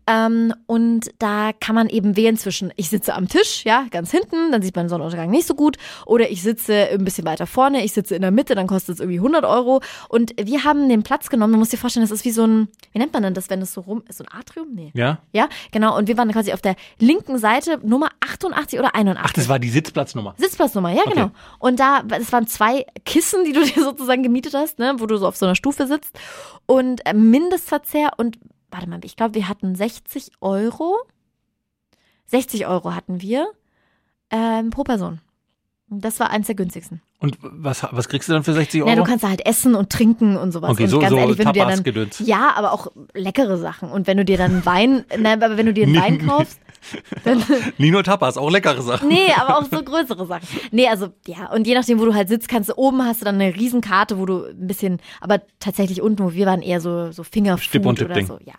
Ähm, 0.09 0.55
und 0.65 1.11
da 1.19 1.51
kann 1.53 1.75
man 1.75 1.87
eben 1.87 2.17
wählen 2.17 2.35
zwischen, 2.35 2.73
ich 2.77 2.89
sitze 2.89 3.13
am 3.13 3.27
Tisch, 3.27 3.63
ja, 3.63 3.85
ganz 3.91 4.09
hinten, 4.09 4.51
dann 4.51 4.63
sieht 4.63 4.75
man 4.75 4.85
den 4.85 4.89
Sonnenuntergang 4.89 5.29
nicht 5.29 5.45
so 5.45 5.53
gut. 5.53 5.77
Oder 6.07 6.31
ich 6.31 6.41
sitze 6.41 6.89
ein 6.89 7.03
bisschen 7.05 7.25
weiter 7.25 7.45
vorne, 7.45 7.83
ich 7.85 7.93
sitze 7.93 8.15
in 8.15 8.23
der 8.23 8.31
Mitte, 8.31 8.55
dann 8.55 8.65
kostet 8.65 8.95
es 8.95 8.99
irgendwie 9.01 9.19
100 9.19 9.45
Euro. 9.45 9.81
Und 10.07 10.33
wir 10.41 10.63
haben 10.63 10.89
den 10.89 11.03
Platz 11.03 11.29
genommen, 11.29 11.53
du 11.53 11.59
musst 11.59 11.71
dir 11.73 11.77
vorstellen, 11.77 12.03
das 12.03 12.11
ist 12.11 12.25
wie 12.25 12.31
so 12.31 12.43
ein, 12.43 12.69
wie 12.91 12.97
nennt 12.97 13.13
man 13.13 13.21
denn 13.21 13.35
das, 13.35 13.51
wenn 13.51 13.61
es 13.61 13.71
so 13.71 13.81
rum 13.81 14.01
ist? 14.09 14.17
So 14.17 14.23
ein 14.23 14.39
Atrium? 14.39 14.69
Nee. 14.73 14.91
Ja. 14.95 15.19
Ja, 15.31 15.47
genau. 15.71 15.95
Und 15.95 16.07
wir 16.07 16.17
waren 16.17 16.31
quasi 16.31 16.53
auf 16.53 16.61
der 16.61 16.75
linken 16.97 17.37
Seite, 17.37 17.79
Nummer 17.83 18.09
88 18.21 18.79
oder 18.79 18.95
81. 18.95 19.23
Ach, 19.23 19.33
das 19.33 19.47
war 19.47 19.59
die 19.59 19.69
Sitzplatznummer. 19.69 20.33
Sitzplatznummer, 20.37 20.89
ja, 20.89 21.03
genau. 21.03 21.29
Und 21.59 21.79
da, 21.79 22.01
es 22.19 22.31
waren 22.31 22.47
zwei 22.47 22.87
Kissen, 23.05 23.45
die 23.45 23.53
du 23.53 23.63
dir 23.63 23.83
sozusagen 23.83 24.23
gemietet 24.23 24.55
hast, 24.55 24.79
ne, 24.79 24.95
wo 24.97 25.05
du 25.05 25.17
so 25.17 25.27
auf 25.27 25.37
so 25.37 25.45
einer 25.45 25.55
Stufe 25.55 25.85
sitzt. 25.85 26.17
Und 26.65 27.05
äh, 27.05 27.13
Mindestverzehr 27.13 28.13
und, 28.17 28.39
warte 28.71 28.89
mal, 28.89 28.99
ich 29.03 29.15
glaube, 29.15 29.35
wir 29.35 29.47
hatten 29.47 29.75
60 29.75 30.31
Euro. 30.41 30.97
60 32.27 32.67
Euro 32.67 32.93
hatten 32.93 33.21
wir 33.21 33.47
ähm, 34.31 34.69
pro 34.69 34.83
Person. 34.83 35.19
Das 35.91 36.19
war 36.19 36.29
eins 36.29 36.45
der 36.45 36.55
günstigsten. 36.55 37.01
Und 37.19 37.37
was, 37.41 37.83
was 37.91 38.07
kriegst 38.07 38.29
du 38.29 38.33
dann 38.33 38.43
für 38.43 38.53
60 38.53 38.81
Euro? 38.81 38.89
Ja, 38.91 38.95
du 38.95 39.03
kannst 39.03 39.23
da 39.23 39.29
halt 39.29 39.43
essen 39.45 39.73
und 39.73 39.89
trinken 39.89 40.37
und 40.37 40.51
sowas. 40.51 40.71
Okay, 40.71 40.83
und 40.83 40.89
so- 40.89 40.99
ganz 40.99 41.09
so 41.11 41.17
ehrlich, 41.17 41.37
wenn 41.39 41.47
du 41.47 41.53
dir 41.53 41.65
dann, 41.65 42.09
ja, 42.25 42.51
aber 42.55 42.71
auch 42.73 42.87
leckere 43.13 43.57
Sachen. 43.57 43.89
Und 43.89 44.05
wenn 44.05 44.17
du 44.17 44.23
dir 44.25 44.37
dann 44.37 44.65
Wein, 44.65 45.03
nein, 45.17 45.41
aber 45.41 45.57
wenn 45.57 45.65
du 45.65 45.73
dir 45.73 45.87
einen 45.87 45.95
Wein 45.95 46.25
kaufst, 46.27 46.59
nur 47.77 48.03
Tapas, 48.09 48.37
auch 48.37 48.49
leckere 48.49 48.81
Sachen. 48.81 49.07
Nee, 49.09 49.31
aber 49.35 49.57
auch 49.57 49.65
so 49.65 49.83
größere 49.83 50.25
Sachen. 50.25 50.47
Nee, 50.71 50.87
also 50.87 51.09
ja, 51.27 51.51
und 51.51 51.67
je 51.67 51.75
nachdem, 51.75 51.99
wo 51.99 52.05
du 52.05 52.13
halt 52.13 52.29
sitzt, 52.29 52.49
kannst 52.49 52.69
du 52.69 52.73
oben 52.75 53.03
hast 53.03 53.21
du 53.21 53.25
dann 53.25 53.35
eine 53.35 53.55
Riesenkarte, 53.55 54.17
wo 54.17 54.25
du 54.25 54.45
ein 54.45 54.67
bisschen, 54.67 54.99
aber 55.21 55.41
tatsächlich 55.59 56.01
unten, 56.01 56.23
wo 56.23 56.33
wir 56.33 56.45
waren, 56.45 56.61
eher 56.61 56.81
so, 56.81 57.11
so 57.11 57.23
Fingerfood 57.23 57.85
oder 57.85 57.95
Tippding. 57.95 58.27
so, 58.27 58.39
ja. 58.45 58.55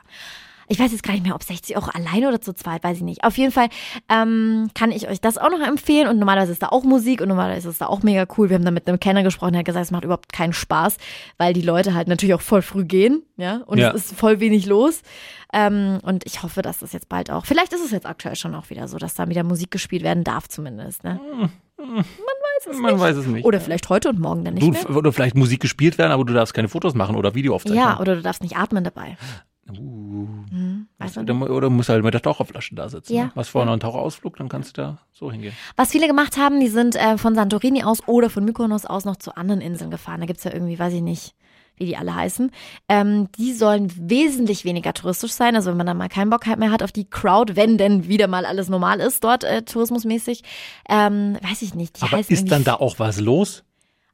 Ich 0.73 0.79
weiß 0.79 0.93
jetzt 0.93 1.03
gar 1.03 1.13
nicht 1.15 1.25
mehr, 1.25 1.35
ob 1.35 1.43
60 1.43 1.77
Euro 1.77 1.91
alleine 1.93 2.29
oder 2.29 2.41
zu 2.41 2.53
zweit, 2.53 2.85
weiß 2.85 2.99
ich 2.99 3.03
nicht. 3.03 3.25
Auf 3.25 3.37
jeden 3.37 3.51
Fall 3.51 3.69
ähm, 4.09 4.71
kann 4.73 4.93
ich 4.93 5.09
euch 5.09 5.21
das 5.21 5.37
auch 5.37 5.51
noch 5.51 5.61
empfehlen. 5.67 6.07
Und 6.07 6.19
normalerweise 6.21 6.53
ist 6.53 6.63
da 6.63 6.69
auch 6.69 6.85
Musik 6.85 7.21
und 7.21 7.29
normalerweise 7.29 7.69
ist 7.69 7.75
es 7.75 7.79
da 7.79 7.87
auch 7.87 8.05
mega 8.05 8.25
cool. 8.39 8.51
Wir 8.51 8.55
haben 8.55 8.65
da 8.65 8.71
mit 8.71 8.87
einem 8.89 9.01
Kenner 9.01 9.25
gesprochen, 9.25 9.53
der 9.53 9.59
hat 9.61 9.67
gesagt, 9.67 9.85
es 9.87 9.91
macht 9.91 10.05
überhaupt 10.05 10.33
keinen 10.33 10.53
Spaß, 10.53 10.97
weil 11.39 11.55
die 11.55 11.63
Leute 11.63 11.93
halt 11.95 12.07
natürlich 12.07 12.35
auch 12.35 12.41
voll 12.41 12.63
früh 12.63 12.85
gehen, 12.85 13.25
ja, 13.37 13.63
und 13.67 13.79
Ja. 13.79 13.91
es 13.91 14.13
ist 14.13 14.15
voll 14.19 14.39
wenig 14.39 14.67
los. 14.67 15.03
Ähm, 15.53 15.99
und 16.03 16.25
ich 16.25 16.45
hoffe, 16.45 16.63
dass 16.63 16.79
das 16.79 16.93
jetzt 16.93 17.09
bald 17.09 17.33
auch, 17.33 17.47
vielleicht 17.47 17.73
ist 17.73 17.85
es 17.85 17.91
jetzt 17.91 18.07
aktuell 18.07 18.37
schon 18.37 18.55
auch 18.55 18.71
wieder 18.71 18.87
so, 18.87 18.99
dass 18.99 19.15
da 19.15 19.29
wieder 19.29 19.43
Musik 19.43 19.73
gespielt 19.73 20.05
werden 20.05 20.23
darf 20.23 20.47
zumindest, 20.49 21.03
ne? 21.03 21.19
Man 22.81 23.01
weiß 23.01 23.17
es 23.17 23.27
nicht. 23.27 23.45
Oder 23.45 23.61
vielleicht 23.61 23.89
heute 23.89 24.11
und 24.11 24.21
morgen 24.21 24.45
dann 24.45 24.55
nicht 24.55 24.65
du, 24.67 24.71
mehr. 24.71 24.97
oder 24.97 25.13
vielleicht 25.13 25.35
Musik 25.35 25.61
gespielt 25.61 25.99
werden, 25.99 26.13
aber 26.13 26.25
du 26.25 26.33
darfst 26.35 26.55
keine 26.55 26.69
Fotos 26.69 26.95
machen 26.95 27.17
oder 27.17 27.35
Videoaufzeichnungen. 27.35 27.85
Ja, 27.95 27.99
oder 27.99 28.17
du 28.17 28.23
darfst 28.23 28.43
nicht 28.43 28.57
atmen 28.57 28.85
dabei. 28.85 29.17
Uh, 29.79 30.11
Hm, 30.51 30.89
weißt 30.99 31.17
du? 31.17 31.21
oder, 31.21 31.51
oder 31.51 31.71
musst 31.71 31.89
halt 31.89 32.03
mit 32.03 32.15
der 32.15 32.23
Taucherflasche 32.23 32.75
da 32.75 32.89
sitzen. 32.89 33.15
Ja. 33.15 33.25
Ne? 33.25 33.33
Was 33.35 33.49
vorher 33.49 33.67
noch 33.67 33.73
einen 33.73 33.81
Taucherausflug, 33.81 34.37
dann 34.37 34.49
kannst 34.49 34.77
du 34.77 34.83
da 34.83 34.99
so 35.13 35.31
hingehen. 35.31 35.55
Was 35.77 35.91
viele 35.91 36.07
gemacht 36.07 36.37
haben, 36.37 36.61
die 36.61 36.69
sind 36.69 36.97
äh, 36.97 37.19
von 37.19 37.35
Santorini 37.35 37.85
aus 37.85 38.07
oder 38.07 38.31
von 38.31 38.45
Mykonos 38.45 38.85
aus 38.85 39.05
noch 39.05 39.17
zu 39.17 39.37
anderen 39.37 39.61
Inseln 39.61 39.91
gefahren. 39.91 40.21
Da 40.21 40.27
gibt's 40.27 40.45
ja 40.45 40.53
irgendwie, 40.53 40.79
weiß 40.79 40.93
ich 40.95 41.03
nicht, 41.03 41.35
wie 41.77 41.87
die 41.87 41.97
alle 41.97 42.15
heißen. 42.15 42.51
Ähm, 42.89 43.29
die 43.39 43.53
sollen 43.53 43.93
wesentlich 43.97 44.65
weniger 44.65 44.93
touristisch 44.93 45.33
sein. 45.33 45.55
Also 45.55 45.71
wenn 45.71 45.79
man 45.79 45.87
dann 45.87 45.97
mal 45.97 46.09
keinen 46.09 46.31
Bock 46.31 46.47
mehr 46.59 46.71
hat 46.71 46.83
auf 46.83 46.93
die 46.93 47.09
Crowd, 47.09 47.57
wenn 47.57 47.79
denn 47.79 48.09
wieder 48.09 48.27
mal 48.27 48.45
alles 48.45 48.69
normal 48.69 49.01
ist 49.01 49.25
dort 49.25 49.45
äh, 49.45 49.63
tourismusmäßig, 49.63 50.43
ähm, 50.89 51.39
weiß 51.43 51.63
ich 51.63 51.75
nicht. 51.75 52.01
Die 52.01 52.03
aber 52.03 52.19
ist 52.19 52.51
dann 52.51 52.65
da 52.65 52.75
auch 52.75 52.99
was 52.99 53.21
los? 53.21 53.65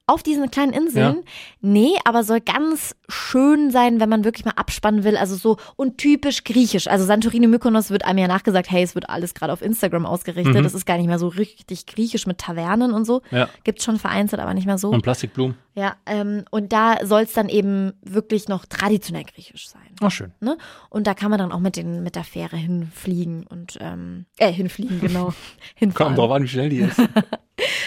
Auf 0.09 0.23
diesen 0.23 0.51
kleinen 0.51 0.73
Inseln. 0.73 1.25
Nee, 1.61 1.95
aber 2.05 2.23
soll 2.23 2.41
ganz 2.41 2.95
schön 3.09 3.73
sein, 3.73 3.99
wenn 3.99 4.09
man 4.09 4.25
wirklich 4.25 4.45
mal 4.45 4.53
abspannen 4.53 5.03
will. 5.03 5.17
Also 5.17 5.35
so 5.35 5.57
und 5.75 5.99
typisch 5.99 6.45
griechisch. 6.45 6.87
Also 6.87 7.05
Santorini 7.05 7.49
Mykonos 7.49 7.91
wird 7.91 8.05
einem 8.05 8.21
ja 8.21 8.29
nachgesagt, 8.29 8.71
hey, 8.71 8.85
es 8.85 8.95
wird 8.95 9.09
alles 9.09 9.35
gerade 9.35 9.53
auf 9.53 9.63
Instagram 9.63 10.07
ausgerichtet. 10.07 10.55
Mhm. 10.55 10.63
Das 10.63 10.75
ist 10.75 10.87
gar 10.87 10.97
nicht 10.97 11.09
mehr 11.09 11.19
so 11.19 11.27
richtig 11.27 11.87
griechisch 11.87 12.27
mit 12.27 12.39
Tavernen 12.39 12.93
und 12.93 13.05
so. 13.05 13.23
Ja. 13.33 13.49
Gibt's 13.65 13.85
schon 13.85 13.99
vereinzelt, 13.99 14.41
aber 14.41 14.55
nicht 14.55 14.67
mehr 14.67 14.79
so. 14.79 14.91
Und 14.91 15.03
Plastikblumen? 15.03 15.57
Ja, 15.75 15.97
ähm, 16.07 16.45
und 16.51 16.73
da 16.73 17.05
soll 17.05 17.23
es 17.23 17.33
dann 17.33 17.49
eben 17.49 17.93
wirklich 18.01 18.49
noch 18.49 18.65
traditionell 18.65 19.25
griechisch 19.25 19.69
sein. 19.69 19.83
Ach, 20.01 20.11
schön. 20.11 20.33
Ne? 20.41 20.57
Und 20.89 21.07
da 21.07 21.15
kann 21.15 21.31
man 21.31 21.39
dann 21.39 21.53
auch 21.53 21.61
mit, 21.61 21.77
den, 21.77 22.03
mit 22.03 22.15
der 22.15 22.25
Fähre 22.25 22.57
hinfliegen 22.57 23.45
und 23.47 23.77
ähm, 23.81 24.25
äh, 24.39 24.53
hinfliegen, 24.53 25.01
genau. 25.01 25.35
Hinfahren. 25.75 26.15
Kommt 26.15 26.19
drauf 26.19 26.31
an, 26.31 26.45
wie 26.45 26.49
schnell 26.49 26.69
die 26.69 26.79
ist. 26.79 26.97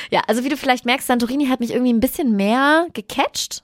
Ja, 0.09 0.21
also 0.27 0.43
wie 0.43 0.49
du 0.49 0.57
vielleicht 0.57 0.85
merkst, 0.85 1.07
Santorini 1.07 1.47
hat 1.47 1.59
mich 1.59 1.71
irgendwie 1.71 1.93
ein 1.93 1.99
bisschen 1.99 2.35
mehr 2.35 2.87
gecatcht. 2.93 3.63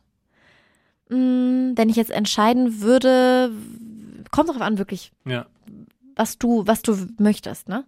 Mm, 1.09 1.73
wenn 1.75 1.89
ich 1.89 1.95
jetzt 1.95 2.11
entscheiden 2.11 2.81
würde, 2.81 3.51
kommt 4.31 4.49
darauf 4.49 4.61
an, 4.61 4.77
wirklich, 4.77 5.11
ja. 5.25 5.45
was 6.15 6.37
du, 6.37 6.65
was 6.67 6.81
du 6.81 6.97
möchtest, 7.19 7.69
ne? 7.69 7.85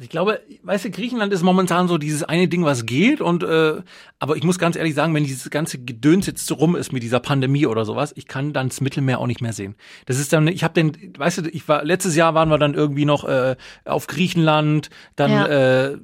Also 0.00 0.06
ich 0.06 0.10
glaube, 0.10 0.40
weißt 0.62 0.86
du, 0.86 0.90
Griechenland 0.90 1.30
ist 1.30 1.42
momentan 1.42 1.86
so 1.86 1.98
dieses 1.98 2.22
eine 2.22 2.48
Ding, 2.48 2.64
was 2.64 2.86
geht. 2.86 3.20
Und 3.20 3.42
äh, 3.42 3.82
aber 4.18 4.34
ich 4.36 4.44
muss 4.44 4.58
ganz 4.58 4.74
ehrlich 4.76 4.94
sagen, 4.94 5.14
wenn 5.14 5.24
dieses 5.24 5.50
ganze 5.50 5.78
Gedöns 5.78 6.26
jetzt 6.26 6.46
so 6.46 6.54
rum 6.54 6.74
ist 6.74 6.90
mit 6.90 7.02
dieser 7.02 7.20
Pandemie 7.20 7.66
oder 7.66 7.84
sowas, 7.84 8.14
ich 8.16 8.26
kann 8.26 8.54
dann 8.54 8.68
das 8.68 8.80
Mittelmeer 8.80 9.18
auch 9.18 9.26
nicht 9.26 9.42
mehr 9.42 9.52
sehen. 9.52 9.74
Das 10.06 10.18
ist 10.18 10.32
dann, 10.32 10.48
ich 10.48 10.64
habe 10.64 10.72
den, 10.72 11.12
weißt 11.18 11.38
du, 11.38 11.50
ich 11.50 11.68
war 11.68 11.84
letztes 11.84 12.16
Jahr 12.16 12.32
waren 12.32 12.48
wir 12.48 12.56
dann 12.56 12.72
irgendwie 12.72 13.04
noch 13.04 13.24
äh, 13.24 13.56
auf 13.84 14.06
Griechenland, 14.06 14.88
dann 15.16 15.30
Ja. 15.32 15.46
äh, 15.88 15.98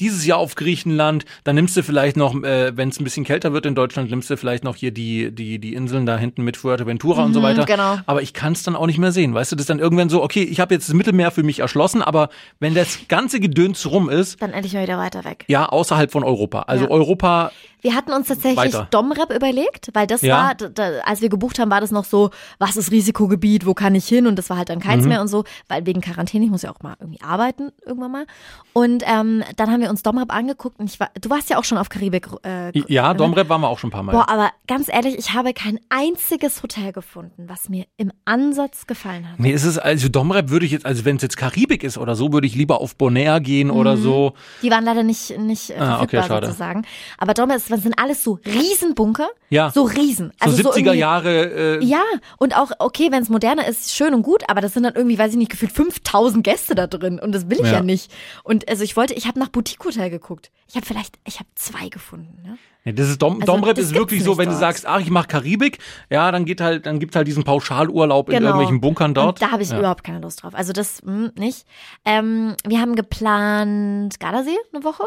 dieses 0.00 0.24
Jahr 0.26 0.38
auf 0.38 0.54
Griechenland, 0.54 1.24
dann 1.44 1.54
nimmst 1.56 1.76
du 1.76 1.82
vielleicht 1.82 2.16
noch, 2.16 2.34
äh, 2.42 2.76
wenn 2.76 2.88
es 2.88 3.00
ein 3.00 3.04
bisschen 3.04 3.24
kälter 3.24 3.52
wird 3.52 3.66
in 3.66 3.74
Deutschland, 3.74 4.10
nimmst 4.10 4.30
du 4.30 4.36
vielleicht 4.36 4.64
noch 4.64 4.76
hier 4.76 4.90
die 4.90 5.30
die 5.32 5.58
die 5.58 5.74
Inseln 5.74 6.06
da 6.06 6.16
hinten 6.18 6.42
mit 6.42 6.56
Fuerteventura 6.56 7.24
und 7.24 7.32
so 7.34 7.40
Mhm, 7.40 7.44
weiter. 7.44 7.64
genau. 7.64 7.98
Aber 8.06 8.22
ich 8.22 8.32
kann 8.32 8.52
es 8.52 8.62
dann 8.62 8.76
auch 8.76 8.86
nicht 8.86 8.98
mehr 8.98 9.12
sehen. 9.12 9.34
Weißt 9.34 9.52
du, 9.52 9.56
das 9.56 9.62
ist 9.64 9.70
dann 9.70 9.78
irgendwann 9.78 10.08
so, 10.08 10.22
okay, 10.22 10.42
ich 10.42 10.60
habe 10.60 10.74
jetzt 10.74 10.88
das 10.88 10.94
Mittelmeer 10.94 11.30
für 11.30 11.42
mich 11.42 11.60
erschlossen, 11.60 12.02
aber 12.02 12.28
wenn 12.60 12.74
das 12.74 12.98
ganze 13.08 13.40
Gedöns 13.40 13.86
rum 13.86 14.08
ist, 14.10 14.40
Dann 14.42 14.52
endlich 14.52 14.74
mal 14.74 14.82
wieder 14.82 14.98
weiter 14.98 15.24
weg. 15.24 15.44
ja, 15.48 15.66
außerhalb 15.66 16.10
von 16.12 16.24
Europa. 16.24 16.62
Also 16.62 16.84
Ja. 16.84 16.90
Europa, 16.90 17.52
Wir 17.80 17.94
hatten 17.94 18.12
uns 18.12 18.26
tatsächlich 18.26 18.56
Weiter. 18.74 18.88
Domrep 18.90 19.32
überlegt, 19.32 19.90
weil 19.94 20.08
das 20.08 20.22
Ja. 20.22 20.48
war, 20.48 20.54
da, 20.56 20.98
als 21.04 21.20
wir 21.22 21.28
gebucht 21.28 21.60
haben, 21.60 21.70
war 21.70 21.80
das 21.80 21.92
noch 21.92 22.04
so, 22.04 22.30
was 22.58 22.76
ist 22.76 22.90
Risikogebiet, 22.90 23.66
wo 23.66 23.74
kann 23.74 23.94
ich 23.94 24.04
hin? 24.06 24.26
Und 24.26 24.36
das 24.36 24.50
war 24.50 24.56
halt 24.56 24.68
dann 24.68 24.80
keins 24.80 25.04
Mhm. 25.04 25.08
mehr 25.10 25.20
und 25.20 25.28
so, 25.28 25.44
weil 25.68 25.86
wegen 25.86 26.00
Quarantäne, 26.00 26.44
ich 26.44 26.50
muss 26.50 26.62
ja 26.62 26.70
auch 26.72 26.82
mal 26.82 26.96
irgendwie 26.98 27.20
arbeiten, 27.20 27.70
irgendwann 27.86 28.10
mal. 28.10 28.26
Und 28.72 29.04
ähm, 29.06 29.44
dann 29.56 29.70
haben 29.70 29.80
wir 29.80 29.87
uns 29.88 30.02
Domrep 30.02 30.32
angeguckt 30.32 30.78
und 30.78 30.90
ich 30.90 31.00
war, 31.00 31.10
du 31.20 31.30
warst 31.30 31.50
ja 31.50 31.58
auch 31.58 31.64
schon 31.64 31.78
auf 31.78 31.88
Karibik. 31.88 32.28
Äh, 32.44 32.72
ja, 32.92 33.08
ne? 33.12 33.16
Domrep 33.16 33.48
waren 33.48 33.60
wir 33.60 33.68
auch 33.68 33.78
schon 33.78 33.88
ein 33.88 33.92
paar 33.92 34.02
Mal. 34.02 34.12
Boah, 34.12 34.28
aber 34.28 34.50
ganz 34.66 34.88
ehrlich, 34.88 35.16
ich 35.18 35.32
habe 35.34 35.52
kein 35.54 35.80
einziges 35.88 36.62
Hotel 36.62 36.92
gefunden, 36.92 37.44
was 37.48 37.68
mir 37.68 37.86
im 37.96 38.12
Ansatz 38.24 38.86
gefallen 38.86 39.30
hat. 39.30 39.38
Nee, 39.40 39.52
es 39.52 39.64
ist, 39.64 39.78
also 39.78 40.08
Domrep 40.08 40.50
würde 40.50 40.66
ich 40.66 40.72
jetzt, 40.72 40.86
also 40.86 41.04
wenn 41.04 41.16
es 41.16 41.22
jetzt 41.22 41.36
Karibik 41.36 41.82
ist 41.82 41.98
oder 41.98 42.14
so, 42.14 42.32
würde 42.32 42.46
ich 42.46 42.54
lieber 42.54 42.80
auf 42.80 42.96
Bonaire 42.96 43.40
gehen 43.40 43.70
oder 43.70 43.96
Mhm. 43.96 44.02
so. 44.02 44.32
Die 44.62 44.70
waren 44.70 44.84
leider 44.84 45.02
nicht, 45.02 45.36
nicht 45.38 45.70
äh, 45.70 45.74
Ah, 45.78 45.96
okay, 46.02 46.16
verfügbar 46.16 46.24
schade. 46.28 46.46
sozusagen. 46.46 46.82
Aber 47.18 47.34
Domrep, 47.34 47.62
das 47.68 47.82
sind 47.82 47.98
alles 47.98 48.22
so 48.22 48.38
Riesenbunker. 48.44 49.28
Ja. 49.50 49.70
So 49.70 49.84
riesen. 49.84 50.32
So 50.42 50.50
Also 50.50 50.56
70er 50.70 50.78
irgendwie- 50.88 50.98
Jahre, 50.98 51.78
äh, 51.80 51.84
Ja, 51.84 52.02
und 52.38 52.54
auch, 52.56 52.70
okay, 52.80 53.08
wenn 53.10 53.22
es 53.22 53.28
moderner 53.30 53.66
ist, 53.66 53.94
schön 53.94 54.12
und 54.12 54.22
gut, 54.22 54.42
aber 54.48 54.60
das 54.60 54.74
sind 54.74 54.82
dann 54.82 54.94
irgendwie, 54.94 55.18
weiß 55.18 55.30
ich 55.32 55.38
nicht, 55.38 55.50
gefühlt 55.50 55.72
5000 55.72 56.44
Gäste 56.44 56.74
da 56.74 56.86
drin 56.86 57.18
und 57.18 57.32
das 57.32 57.48
will 57.48 57.58
ich 57.58 57.66
ja, 57.66 57.74
Ja. 57.78 57.82
nicht. 57.82 58.12
Und 58.44 58.68
also 58.68 58.84
ich 58.84 58.96
wollte, 58.96 59.14
ich 59.14 59.26
habe 59.26 59.38
nach 59.38 59.48
Boutique 59.48 59.77
Hotel 59.84 60.10
geguckt. 60.10 60.50
Ich 60.66 60.76
habe 60.76 60.84
vielleicht, 60.86 61.18
ich 61.26 61.38
habe 61.38 61.48
zwei 61.54 61.88
gefunden. 61.88 62.42
Ne? 62.42 62.58
nee, 62.84 62.92
das 62.92 63.08
ist 63.08 63.22
Dom, 63.22 63.34
Also, 63.40 63.46
Domrep 63.46 63.78
ist 63.78 63.94
wirklich 63.94 64.22
so, 64.22 64.38
wenn 64.38 64.46
du 64.46 64.50
dort. 64.52 64.60
sagst, 64.60 64.86
ach, 64.86 65.00
ich 65.00 65.10
mache 65.10 65.28
Karibik, 65.28 65.78
ja, 66.10 66.30
dann 66.30 66.44
geht 66.44 66.60
halt, 66.60 66.86
dann 66.86 66.98
gibt's 66.98 67.16
halt 67.16 67.26
diesen 67.26 67.44
Pauschalurlaub 67.44 68.28
in 68.28 68.34
Genau. 68.36 68.46
irgendwelchen 68.48 68.80
Bunkern 68.80 69.14
dort. 69.14 69.40
Und 69.40 69.42
da 69.42 69.52
habe 69.52 69.62
ich 69.62 69.70
ja. 69.70 69.78
überhaupt 69.78 70.04
keine 70.04 70.20
Lust 70.20 70.42
drauf. 70.42 70.54
Also 70.54 70.72
das 70.72 71.00
hm, 71.02 71.32
nicht. 71.36 71.66
Ähm, 72.04 72.54
wir 72.66 72.80
haben 72.80 72.96
geplant 72.96 74.18
Gardasee 74.20 74.56
eine 74.72 74.84
Woche. 74.84 75.04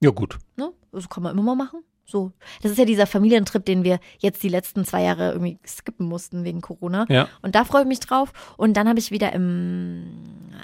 Ja, 0.00 0.10
gut. 0.10 0.38
Ne? 0.56 0.70
Das 0.92 1.08
kann 1.08 1.22
man 1.22 1.32
immer 1.32 1.42
mal 1.42 1.56
machen. 1.56 1.80
So. 2.10 2.32
Das 2.62 2.72
ist 2.72 2.78
ja 2.78 2.86
dieser 2.86 3.06
Familientrip, 3.06 3.66
den 3.66 3.84
wir 3.84 3.98
jetzt 4.18 4.42
die 4.42 4.48
letzten 4.48 4.86
zwei 4.86 5.02
Jahre 5.02 5.32
irgendwie 5.32 5.58
skippen 5.66 6.06
mussten 6.08 6.42
wegen 6.42 6.62
Corona. 6.62 7.04
Ja. 7.10 7.28
Und 7.42 7.54
da 7.54 7.64
freue 7.66 7.82
ich 7.82 7.88
mich 7.88 8.00
drauf. 8.00 8.32
Und 8.56 8.78
dann 8.78 8.88
habe 8.88 8.98
ich 8.98 9.10
wieder 9.10 9.30
im, 9.34 10.04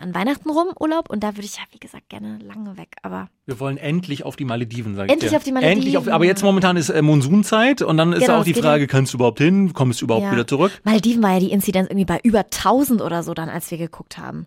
an 0.01 0.15
Weihnachten 0.15 0.49
rum 0.49 0.69
Urlaub. 0.81 1.11
Und 1.11 1.23
da 1.23 1.37
würde 1.37 1.45
ich 1.45 1.57
ja, 1.57 1.63
wie 1.73 1.79
gesagt, 1.79 2.09
gerne 2.09 2.39
lange 2.43 2.79
weg. 2.79 2.97
Aber 3.03 3.29
Wir 3.45 3.61
wollen 3.61 3.77
endlich 3.77 4.25
auf 4.25 4.37
die 4.37 4.47
Malediven, 4.47 4.95
sag 4.95 5.05
ich 5.07 5.13
Endlich 5.13 5.33
dir. 5.33 5.37
auf 5.37 5.45
die 5.45 5.53
Malediven. 5.53 5.77
Endlich 5.79 5.99
auf, 5.99 6.09
aber 6.09 6.25
jetzt 6.25 6.43
momentan 6.43 6.79
ist 6.79 6.89
äh, 6.89 7.03
Monsunzeit 7.03 7.83
und 7.83 7.99
dann 7.99 8.15
ist 8.15 8.21
Genau, 8.25 8.39
auch 8.41 8.45
die 8.45 8.55
Frage, 8.55 8.87
kannst 8.87 9.13
du 9.13 9.19
überhaupt 9.19 9.39
hin? 9.39 9.75
Kommst 9.75 10.01
du 10.01 10.07
überhaupt 10.07 10.25
Ja. 10.25 10.33
wieder 10.33 10.47
zurück? 10.47 10.73
Malediven 10.85 11.23
war 11.23 11.35
ja 11.35 11.41
die 11.41 11.53
Inzidenz 11.53 11.89
irgendwie 11.91 12.07
bei 12.07 12.21
über 12.23 12.39
1000 12.41 13.03
oder 13.03 13.23
so 13.23 13.35
dann, 13.35 13.51
als 13.51 13.71
wir 13.71 13.77
geguckt 13.77 14.17
haben. 14.17 14.47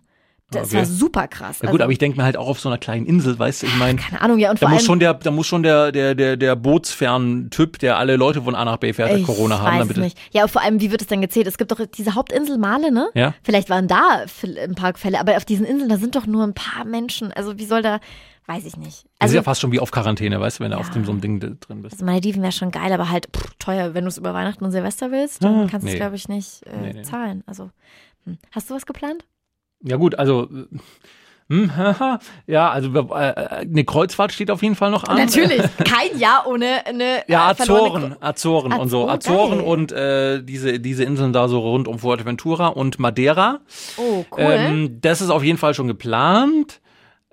Das 0.50 0.68
Okay. 0.68 0.78
war 0.78 0.84
super 0.86 1.28
krass. 1.28 1.58
Ja 1.62 1.70
gut, 1.70 1.82
aber 1.82 1.92
ich 1.92 1.98
denke 1.98 2.16
mir 2.16 2.24
halt 2.24 2.38
auch 2.38 2.48
auf 2.48 2.58
so 2.58 2.70
einer 2.70 2.78
kleinen 2.78 3.04
Insel, 3.04 3.38
weißt 3.38 3.62
du, 3.62 3.66
ich 3.66 3.76
meine, 3.76 3.98
keine 3.98 4.22
Ahnung, 4.22 4.38
ja. 4.38 4.48
Und 4.50 4.56
da 4.62 4.66
vor 4.66 4.68
muss 4.70 4.78
allem, 4.80 4.86
schon 4.86 4.98
der, 5.00 5.12
da 5.14 5.30
muss 5.30 5.46
schon 5.46 5.62
der, 5.62 5.92
der, 5.92 6.14
der, 6.14 6.38
der 6.38 6.56
Bootsfern-Typ, 6.56 7.78
der 7.78 7.98
alle 7.98 8.16
Leute 8.16 8.42
von 8.42 8.54
A 8.54 8.64
nach 8.64 8.78
B 8.78 8.92
fährt, 8.92 9.22
Corona 9.24 9.58
haben, 9.60 9.72
weiß 9.78 9.88
damit 9.88 9.96
nicht. 9.98 10.18
Ja, 10.32 10.46
vor 10.48 10.62
allem, 10.62 10.80
wie 10.80 10.90
wird 10.90 11.02
es 11.02 11.06
denn 11.08 11.20
gezählt? 11.20 11.46
Es 11.46 11.58
gibt 11.58 11.70
doch 11.70 11.80
diese 11.86 12.14
Hauptinsel 12.14 12.58
Male, 12.58 12.90
ne? 12.90 13.08
Ja. 13.14 13.34
Vielleicht 13.42 13.68
waren 13.70 13.88
da 13.88 14.24
ein 14.64 14.74
paar 14.74 14.94
Fälle, 14.94 15.20
aber 15.20 15.36
auf 15.36 15.44
diesen 15.44 15.66
Inseln, 15.66 15.88
da 15.90 15.98
sind 15.98 16.16
doch 16.16 16.26
nur 16.26 16.44
ein 16.44 16.54
paar 16.54 16.84
Menschen. 16.86 17.30
Also 17.32 17.58
wie 17.58 17.66
soll 17.66 17.82
da, 17.82 18.00
weiß 18.46 18.64
ich 18.64 18.76
nicht. 18.78 18.86
Das 18.86 19.02
ist 19.02 19.06
Also, 19.20 19.36
ja 19.36 19.42
fast 19.42 19.60
schon 19.60 19.72
wie 19.72 19.80
auf 19.80 19.90
Quarantäne, 19.90 20.40
weißt 20.40 20.60
du, 20.60 20.64
wenn 20.64 20.70
du 20.70 20.76
Ja. 20.78 20.80
auf 20.80 20.88
dem 20.90 21.04
so 21.04 21.12
einem 21.12 21.20
Ding 21.20 21.40
drin 21.40 21.82
bist. 21.82 21.92
also 21.96 22.04
Malediven 22.06 22.40
wäre 22.42 22.52
schon 22.52 22.70
geil, 22.70 22.90
aber 22.92 23.10
halt 23.10 23.28
pff, 23.36 23.52
teuer. 23.58 23.92
Wenn 23.92 24.04
du 24.04 24.08
es 24.08 24.16
über 24.16 24.32
Weihnachten 24.32 24.64
und 24.64 24.70
Silvester 24.70 25.10
willst, 25.12 25.44
dann 25.44 25.54
Ah, 25.54 25.66
kannst 25.70 25.84
du 25.84 25.88
es, 25.88 25.92
nee. 25.92 25.98
glaube 25.98 26.16
ich, 26.16 26.26
nicht 26.28 26.62
äh, 26.66 26.70
Nee, 26.80 26.92
nee. 26.94 27.02
zahlen. 27.02 27.44
Also, 27.46 27.70
hm. 28.24 28.38
hast 28.52 28.70
du 28.70 28.74
was 28.74 28.86
geplant? 28.86 29.24
Ja 29.82 29.96
gut, 29.96 30.16
also 30.18 30.44
äh, 30.44 30.78
hm, 31.50 31.70
ja, 32.46 32.70
also 32.70 32.92
wir- 32.92 33.10
äh, 33.10 33.66
eine 33.66 33.84
Kreuzfahrt 33.84 34.32
steht 34.32 34.50
auf 34.50 34.62
jeden 34.62 34.74
Fall 34.74 34.90
noch 34.90 35.04
an. 35.04 35.16
Kein 35.84 36.18
Jahr 36.18 36.46
ohne 36.46 36.84
eine 36.86 37.22
Ja, 37.26 37.48
äh, 37.48 37.52
Azoren, 37.52 38.16
Azoren 38.20 38.72
und 38.74 38.88
so. 38.90 39.04
Azor- 39.08 39.10
Azoren 39.12 39.58
geil. 39.58 39.66
und 39.66 39.92
äh, 39.92 40.42
diese, 40.42 40.78
diese 40.78 41.04
Inseln 41.04 41.32
da 41.32 41.48
so 41.48 41.60
rund 41.60 41.88
um 41.88 41.98
Fuerteventura 41.98 42.66
und 42.68 42.98
Madeira. 42.98 43.60
Oh, 43.96 44.24
cool. 44.32 44.38
Ähm, 44.40 44.98
das 45.00 45.20
ist 45.22 45.30
auf 45.30 45.42
jeden 45.42 45.58
Fall 45.58 45.72
schon 45.74 45.86
geplant. 45.88 46.80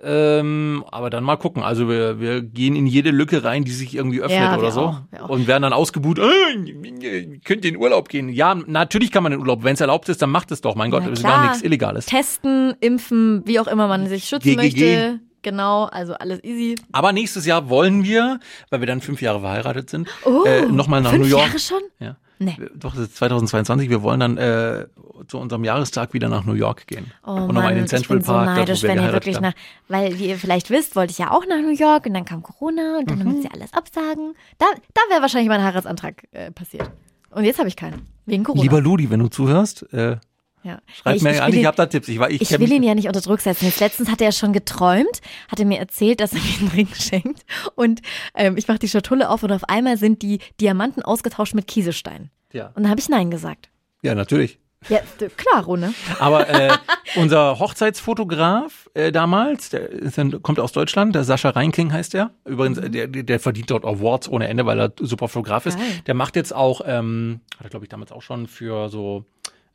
Ähm, 0.08 0.86
aber 0.92 1.10
dann 1.10 1.24
mal 1.24 1.36
gucken. 1.36 1.64
Also 1.64 1.90
wir, 1.90 2.20
wir 2.20 2.42
gehen 2.44 2.76
in 2.76 2.86
jede 2.86 3.10
Lücke 3.10 3.44
rein, 3.44 3.64
die 3.64 3.72
sich 3.72 3.96
irgendwie 3.96 4.22
öffnet 4.22 4.40
Ja, 4.40 4.58
oder 4.58 4.72
so. 4.72 4.82
auch, 4.82 5.02
auch. 5.20 5.30
Und 5.30 5.48
werden 5.48 5.64
dann 5.64 5.74
ausgebuht, 5.74 6.20
äh, 6.20 7.40
könnt 7.44 7.66
ihr 7.66 7.72
in 7.72 7.78
Urlaub 7.78 8.10
gehen. 8.10 8.30
Ja, 8.30 8.54
natürlich 8.54 9.12
kann 9.12 9.24
man 9.24 9.32
in 9.32 9.40
Urlaub. 9.40 9.64
Wenn 9.64 9.74
es 9.74 9.82
erlaubt 9.82 10.08
ist, 10.10 10.22
dann 10.22 10.30
macht 10.30 10.52
es 10.52 10.62
doch. 10.62 10.76
Mein 10.76 10.92
Gott, 10.92 11.04
Na 11.04 11.10
das 11.10 11.20
ist 11.20 11.26
gar 11.26 11.44
nichts 11.48 11.62
Illegales. 11.64 12.06
Testen, 12.06 12.76
impfen, 12.82 13.42
wie 13.46 13.60
auch 13.60 13.68
immer 13.68 13.88
man 13.88 14.08
sich 14.08 14.26
schützen 14.26 14.50
GGG. 14.58 14.58
möchte. 14.58 15.20
Genau, 15.42 15.84
also 15.86 16.14
alles 16.14 16.44
easy. 16.44 16.76
Aber 16.92 17.12
nächstes 17.14 17.46
Jahr 17.46 17.70
wollen 17.70 18.04
wir, 18.04 18.40
weil 18.72 18.80
wir 18.80 18.88
dann 18.88 19.02
fünf 19.02 19.22
Jahre 19.22 19.42
verheiratet 19.42 19.90
sind, 19.92 20.08
Oh, 20.24 20.44
äh, 20.44 20.66
nochmal 20.66 21.02
nach 21.02 21.14
New 21.14 21.24
York. 21.26 21.48
Jahre 21.48 21.60
schon? 21.60 21.82
Ja. 22.00 22.18
Nee. 22.40 22.58
Doch, 22.76 22.94
das 22.94 23.04
ist 23.04 23.16
2022. 23.18 23.90
Wir 23.90 24.02
wollen 24.04 24.20
dann 24.20 24.38
äh, 24.38 24.88
zu 25.28 25.38
unserem 25.38 25.64
Jahrestag 25.64 26.14
wieder 26.14 26.28
nach 26.30 26.44
New 26.46 26.54
York 26.54 26.88
gehen. 26.88 27.12
Oh 27.26 27.32
und 27.32 27.48
nochmal 27.54 27.72
in 27.72 27.78
den 27.78 27.88
Central 27.88 28.18
ich 28.18 28.24
bin 28.26 28.34
Park, 28.34 28.46
so 28.48 28.52
da, 28.52 28.56
neidisch, 28.58 28.82
wir 28.84 28.90
wenn 28.90 29.04
ihr 29.04 29.14
wirklich 29.14 29.36
haben. 29.38 29.44
nach, 29.44 29.54
weil 29.88 30.20
wie 30.20 30.28
ihr 30.30 30.38
vielleicht 30.38 30.70
wisst, 30.70 30.96
wollte 30.96 31.12
ich 31.12 31.18
ja 31.18 31.32
auch 31.32 31.46
nach 31.48 31.62
New 31.62 31.74
York 31.74 32.06
und 32.08 32.14
dann 32.14 32.26
kam 32.26 32.44
Corona 32.44 32.98
und 33.00 33.10
dann 33.10 33.20
Mhm. 33.20 33.26
mussten 33.26 33.42
sie 33.44 33.52
alles 33.52 33.72
absagen. 33.74 34.34
Da, 34.58 34.66
da 34.94 35.02
wäre 35.10 35.22
wahrscheinlich 35.22 35.50
mein 35.50 35.64
Heiratsantrag 35.64 36.24
äh, 36.32 36.52
passiert. 36.52 36.90
Und 37.32 37.44
jetzt 37.46 37.60
habe 37.60 37.68
ich 37.70 37.76
keinen. 37.76 38.08
Wegen 38.26 38.44
Corona. 38.44 38.62
Lieber 38.64 38.82
Ludi, 38.82 39.10
wenn 39.10 39.20
du 39.20 39.28
zuhörst, 39.28 39.92
äh, 39.94 40.18
Ja. 40.66 40.80
Schreibt 40.94 41.18
ich, 41.18 41.22
mir 41.24 41.32
ich 41.32 41.42
an, 41.42 41.48
will 41.48 41.54
ich 41.56 41.62
ihn- 41.62 41.68
habe 41.68 41.78
da 41.78 41.86
Tipps. 41.86 42.08
Ich, 42.08 42.20
ich, 42.20 42.42
Ich 42.42 42.60
will 42.60 42.72
ihn 42.72 42.82
ja 42.84 42.96
nicht 42.96 43.08
unter 43.08 43.22
Druck 43.22 43.40
setzen. 43.40 43.66
Jetzt 43.66 43.80
letztens 43.80 44.10
hat 44.10 44.20
er 44.20 44.32
schon 44.32 44.52
geträumt, 44.52 45.22
hat 45.50 45.60
er 45.60 45.66
mir 45.66 45.78
erzählt, 45.80 46.20
dass 46.20 46.34
er 46.34 46.40
mir 46.40 46.60
einen 46.60 46.68
Ring 46.70 46.88
schenkt. 46.96 47.46
Und 47.76 48.02
ähm, 48.34 48.58
ich 48.58 48.68
mache 48.68 48.80
die 48.80 48.90
Schatulle 48.90 49.30
auf 49.30 49.44
und 49.44 49.52
auf 49.52 49.64
einmal 49.70 49.98
sind 49.98 50.22
die 50.24 50.40
Diamanten 50.60 51.04
ausgetauscht 51.04 51.54
mit 51.54 51.68
Kieselstein. 51.68 52.32
Ja. 52.52 52.68
Und 52.76 52.78
dann 52.84 52.90
habe 52.90 53.00
ich 53.00 53.08
Nein 53.10 53.30
gesagt. 53.32 53.70
ja, 54.02 54.16
natürlich. 54.16 54.58
Ja, 54.88 55.00
klar, 55.36 55.64
Rune. 55.66 55.96
Aber 56.20 56.48
äh, 56.48 56.72
unser 57.16 57.58
Hochzeitsfotograf 57.58 58.88
äh, 58.94 59.12
damals, 59.12 59.70
der 59.70 59.90
ist 59.90 60.20
kommt 60.44 60.60
aus 60.60 60.74
Deutschland, 60.74 61.16
der 61.16 61.24
Sascha 61.24 61.50
Reinkling 61.50 61.92
heißt 61.92 62.14
der. 62.14 62.32
Übrigens, 62.46 62.78
äh, 62.78 62.90
der, 62.90 63.08
der 63.08 63.40
verdient 63.40 63.72
dort 63.72 63.84
Awards 63.84 64.28
ohne 64.30 64.48
Ende, 64.48 64.66
weil 64.68 64.80
er 64.80 64.94
super 65.00 65.28
Fotograf 65.28 65.66
ist. 65.66 65.78
Geil. 65.80 65.88
Der 66.06 66.14
macht 66.14 66.36
jetzt 66.36 66.54
auch, 66.54 66.82
ähm, 66.86 67.42
hat 67.58 67.66
er 67.66 67.70
glaube 67.72 67.86
ich 67.86 67.90
damals 67.90 68.12
auch 68.12 68.22
schon 68.22 68.46
für 68.48 68.90
so 68.90 69.26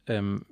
ähm, 0.07 0.45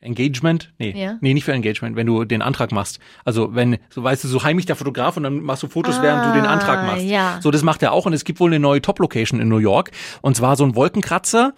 Engagement? 0.00 0.72
Nee, 0.78 0.94
Ja. 0.96 1.16
nee, 1.20 1.34
nicht 1.34 1.44
für 1.44 1.52
Engagement, 1.52 1.94
wenn 1.96 2.06
du 2.06 2.24
den 2.24 2.42
Antrag 2.42 2.72
machst. 2.72 3.00
Also 3.24 3.54
wenn, 3.54 3.78
so 3.90 4.02
weißt 4.02 4.24
du, 4.24 4.28
so 4.28 4.42
heimlich 4.42 4.66
der 4.66 4.76
Fotograf 4.76 5.16
und 5.16 5.24
dann 5.24 5.40
machst 5.42 5.62
du 5.62 5.68
Fotos, 5.68 5.98
Ah, 5.98 6.02
während 6.02 6.24
du 6.26 6.32
den 6.40 6.46
Antrag 6.46 6.86
machst. 6.86 7.04
ja. 7.04 7.38
So, 7.42 7.50
das 7.50 7.62
macht 7.62 7.82
er 7.82 7.92
auch 7.92 8.06
und 8.06 8.12
es 8.12 8.24
gibt 8.24 8.40
wohl 8.40 8.50
eine 8.50 8.58
neue 8.60 8.80
Top-Location 8.80 9.40
in 9.40 9.48
New 9.48 9.58
York. 9.58 9.90
Und 10.22 10.36
zwar 10.36 10.56
so 10.56 10.64
ein 10.64 10.74
Wolkenkratzer. 10.74 11.52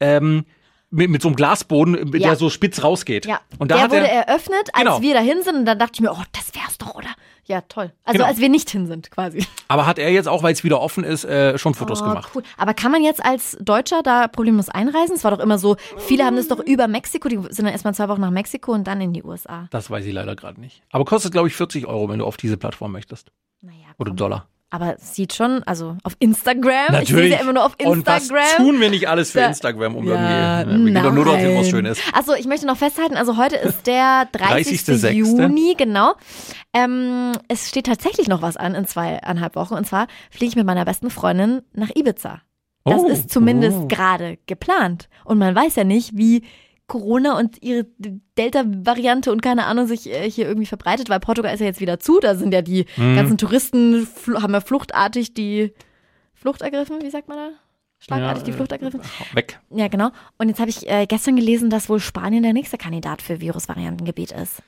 Ähm, 0.00 0.44
mit, 0.90 1.10
mit 1.10 1.20
so 1.20 1.28
einem 1.28 1.36
Glasboden, 1.36 1.96
Ja. 2.14 2.28
der 2.28 2.36
so 2.36 2.48
spitz 2.48 2.82
rausgeht. 2.82 3.26
Ja. 3.26 3.40
Und 3.58 3.70
da 3.70 3.76
der 3.76 3.90
wurde 3.90 4.08
er, 4.08 4.26
eröffnet, 4.26 4.70
als 4.72 4.84
Genau. 4.84 5.02
wir 5.02 5.12
dahin 5.12 5.42
sind. 5.42 5.56
Und 5.56 5.64
dann 5.66 5.78
dachte 5.78 5.92
ich 5.96 6.00
mir, 6.00 6.12
oh, 6.12 6.22
das 6.32 6.54
wär's 6.54 6.78
doch, 6.78 6.94
oder? 6.94 7.10
Ja, 7.48 7.62
toll. 7.62 7.92
Also 8.04 8.18
Genau. 8.18 8.28
als 8.28 8.38
wir 8.40 8.50
nicht 8.50 8.68
hin 8.68 8.86
sind, 8.86 9.10
quasi. 9.10 9.46
aber 9.68 9.86
hat 9.86 9.98
er 9.98 10.10
jetzt 10.12 10.28
auch, 10.28 10.42
weil 10.42 10.52
es 10.52 10.64
wieder 10.64 10.80
offen 10.82 11.02
ist, 11.02 11.24
äh, 11.24 11.56
schon 11.56 11.72
Fotos 11.74 12.02
Oh, 12.02 12.04
gemacht. 12.04 12.30
Cool. 12.34 12.42
Aber 12.58 12.74
kann 12.74 12.92
man 12.92 13.02
jetzt 13.02 13.24
als 13.24 13.56
Deutscher 13.60 14.02
da 14.02 14.28
problemlos 14.28 14.68
einreisen? 14.68 15.16
Es 15.16 15.24
war 15.24 15.30
doch 15.30 15.38
immer 15.40 15.58
so, 15.58 15.76
viele 15.96 16.24
haben 16.24 16.36
das 16.36 16.48
doch 16.48 16.60
über 16.60 16.88
Mexiko, 16.88 17.28
die 17.28 17.36
sind 17.36 17.60
dann 17.64 17.72
erstmal 17.72 17.94
zwei 17.94 18.08
Wochen 18.10 18.20
nach 18.20 18.30
Mexiko 18.30 18.72
und 18.72 18.84
dann 18.86 19.00
in 19.00 19.14
die 19.14 19.22
USA. 19.24 19.66
Das 19.70 19.90
weiß 19.90 20.04
ich 20.04 20.12
leider 20.12 20.36
gerade 20.36 20.60
nicht. 20.60 20.82
Aber 20.90 21.06
kostet, 21.06 21.32
glaube 21.32 21.48
ich, 21.48 21.56
40 21.56 21.86
Euro, 21.86 22.08
wenn 22.10 22.18
du 22.18 22.26
auf 22.26 22.36
diese 22.36 22.58
Plattform 22.58 22.92
möchtest. 22.92 23.32
Naja, 23.62 23.78
Oder 23.98 24.10
komm. 24.10 24.16
Dollar. 24.18 24.46
Aber 24.70 24.96
es 24.96 25.14
sieht 25.14 25.32
schon, 25.32 25.62
also 25.62 25.96
auf 26.02 26.14
Instagram, 26.18 27.00
ich 27.00 27.08
sehe 27.08 27.28
ja 27.28 27.38
immer 27.38 27.54
nur 27.54 27.64
auf 27.64 27.72
Und 27.82 28.06
was 28.06 28.24
Instagram. 28.24 28.56
tun 28.58 28.80
wir 28.80 28.90
nicht 28.90 29.08
alles 29.08 29.30
für 29.30 29.40
Instagram, 29.40 29.96
um 29.96 30.06
Ja, 30.06 30.60
irgendwie. 30.60 30.86
Wir 30.86 30.92
gehen 30.92 31.02
doch 31.04 31.12
nur 31.14 31.24
dorthin, 31.24 31.54
wo 31.56 31.60
es 31.60 31.62
nein. 31.62 31.70
schön 31.70 31.84
ist. 31.86 32.02
Achso, 32.12 32.34
ich 32.34 32.46
möchte 32.46 32.66
noch 32.66 32.76
festhalten, 32.76 33.16
also 33.16 33.38
heute 33.38 33.56
ist 33.56 33.86
der 33.86 34.26
30. 34.32 34.78
30.06.. 34.80 35.10
Juni, 35.12 35.74
genau. 35.78 36.12
Ähm, 36.74 37.32
es 37.48 37.68
steht 37.68 37.86
tatsächlich 37.86 38.28
noch 38.28 38.42
was 38.42 38.58
an 38.58 38.74
in 38.74 38.86
zweieinhalb 38.86 39.56
Wochen. 39.56 39.72
Und 39.74 39.86
zwar 39.86 40.06
fliege 40.30 40.50
ich 40.50 40.56
mit 40.56 40.66
meiner 40.66 40.84
besten 40.84 41.08
Freundin 41.10 41.62
nach 41.72 41.88
Ibiza. 41.94 42.42
Das 42.84 43.00
Oh, 43.02 43.06
ist 43.08 43.30
zumindest 43.30 43.78
oh. 43.82 43.88
gerade 43.88 44.38
geplant. 44.46 45.08
Und 45.24 45.38
man 45.38 45.54
weiß 45.54 45.76
ja 45.76 45.84
nicht, 45.84 46.16
wie 46.16 46.42
Corona 46.88 47.38
und 47.38 47.62
ihre 47.62 47.86
Delta-Variante 48.36 49.30
und 49.30 49.42
keine 49.42 49.66
Ahnung 49.66 49.86
sich 49.86 50.10
äh, 50.10 50.28
hier 50.30 50.46
irgendwie 50.46 50.66
verbreitet, 50.66 51.08
weil 51.08 51.20
Portugal 51.20 51.54
ist 51.54 51.60
ja 51.60 51.66
jetzt 51.66 51.80
wieder 51.80 52.00
zu. 52.00 52.18
Da 52.20 52.34
sind 52.34 52.52
ja 52.52 52.62
die 52.62 52.86
Mhm. 52.96 53.14
ganzen 53.16 53.38
Touristen, 53.38 54.08
haben 54.34 54.52
ja 54.54 54.60
fluchtartig 54.60 55.34
die 55.34 55.72
Flucht 56.34 56.62
ergriffen, 56.62 57.00
wie 57.02 57.10
sagt 57.10 57.28
man 57.28 57.36
da? 57.38 57.48
Schlagartig 58.00 58.44
die 58.44 58.50
Ja, 58.52 58.56
Flucht 58.56 58.72
ergriffen. 58.72 59.00
Weg. 59.34 59.58
Ja, 59.70 59.88
genau. 59.88 60.10
Und 60.38 60.48
jetzt 60.48 60.60
habe 60.60 60.70
ich 60.70 60.88
äh, 60.88 61.06
gestern 61.06 61.36
gelesen, 61.36 61.68
dass 61.68 61.88
wohl 61.88 61.98
Spanien 62.00 62.42
der 62.42 62.52
nächste 62.52 62.78
Kandidat 62.78 63.22
für 63.22 63.40
Virusvariantengebiet 63.40 64.30
ist. 64.32 64.62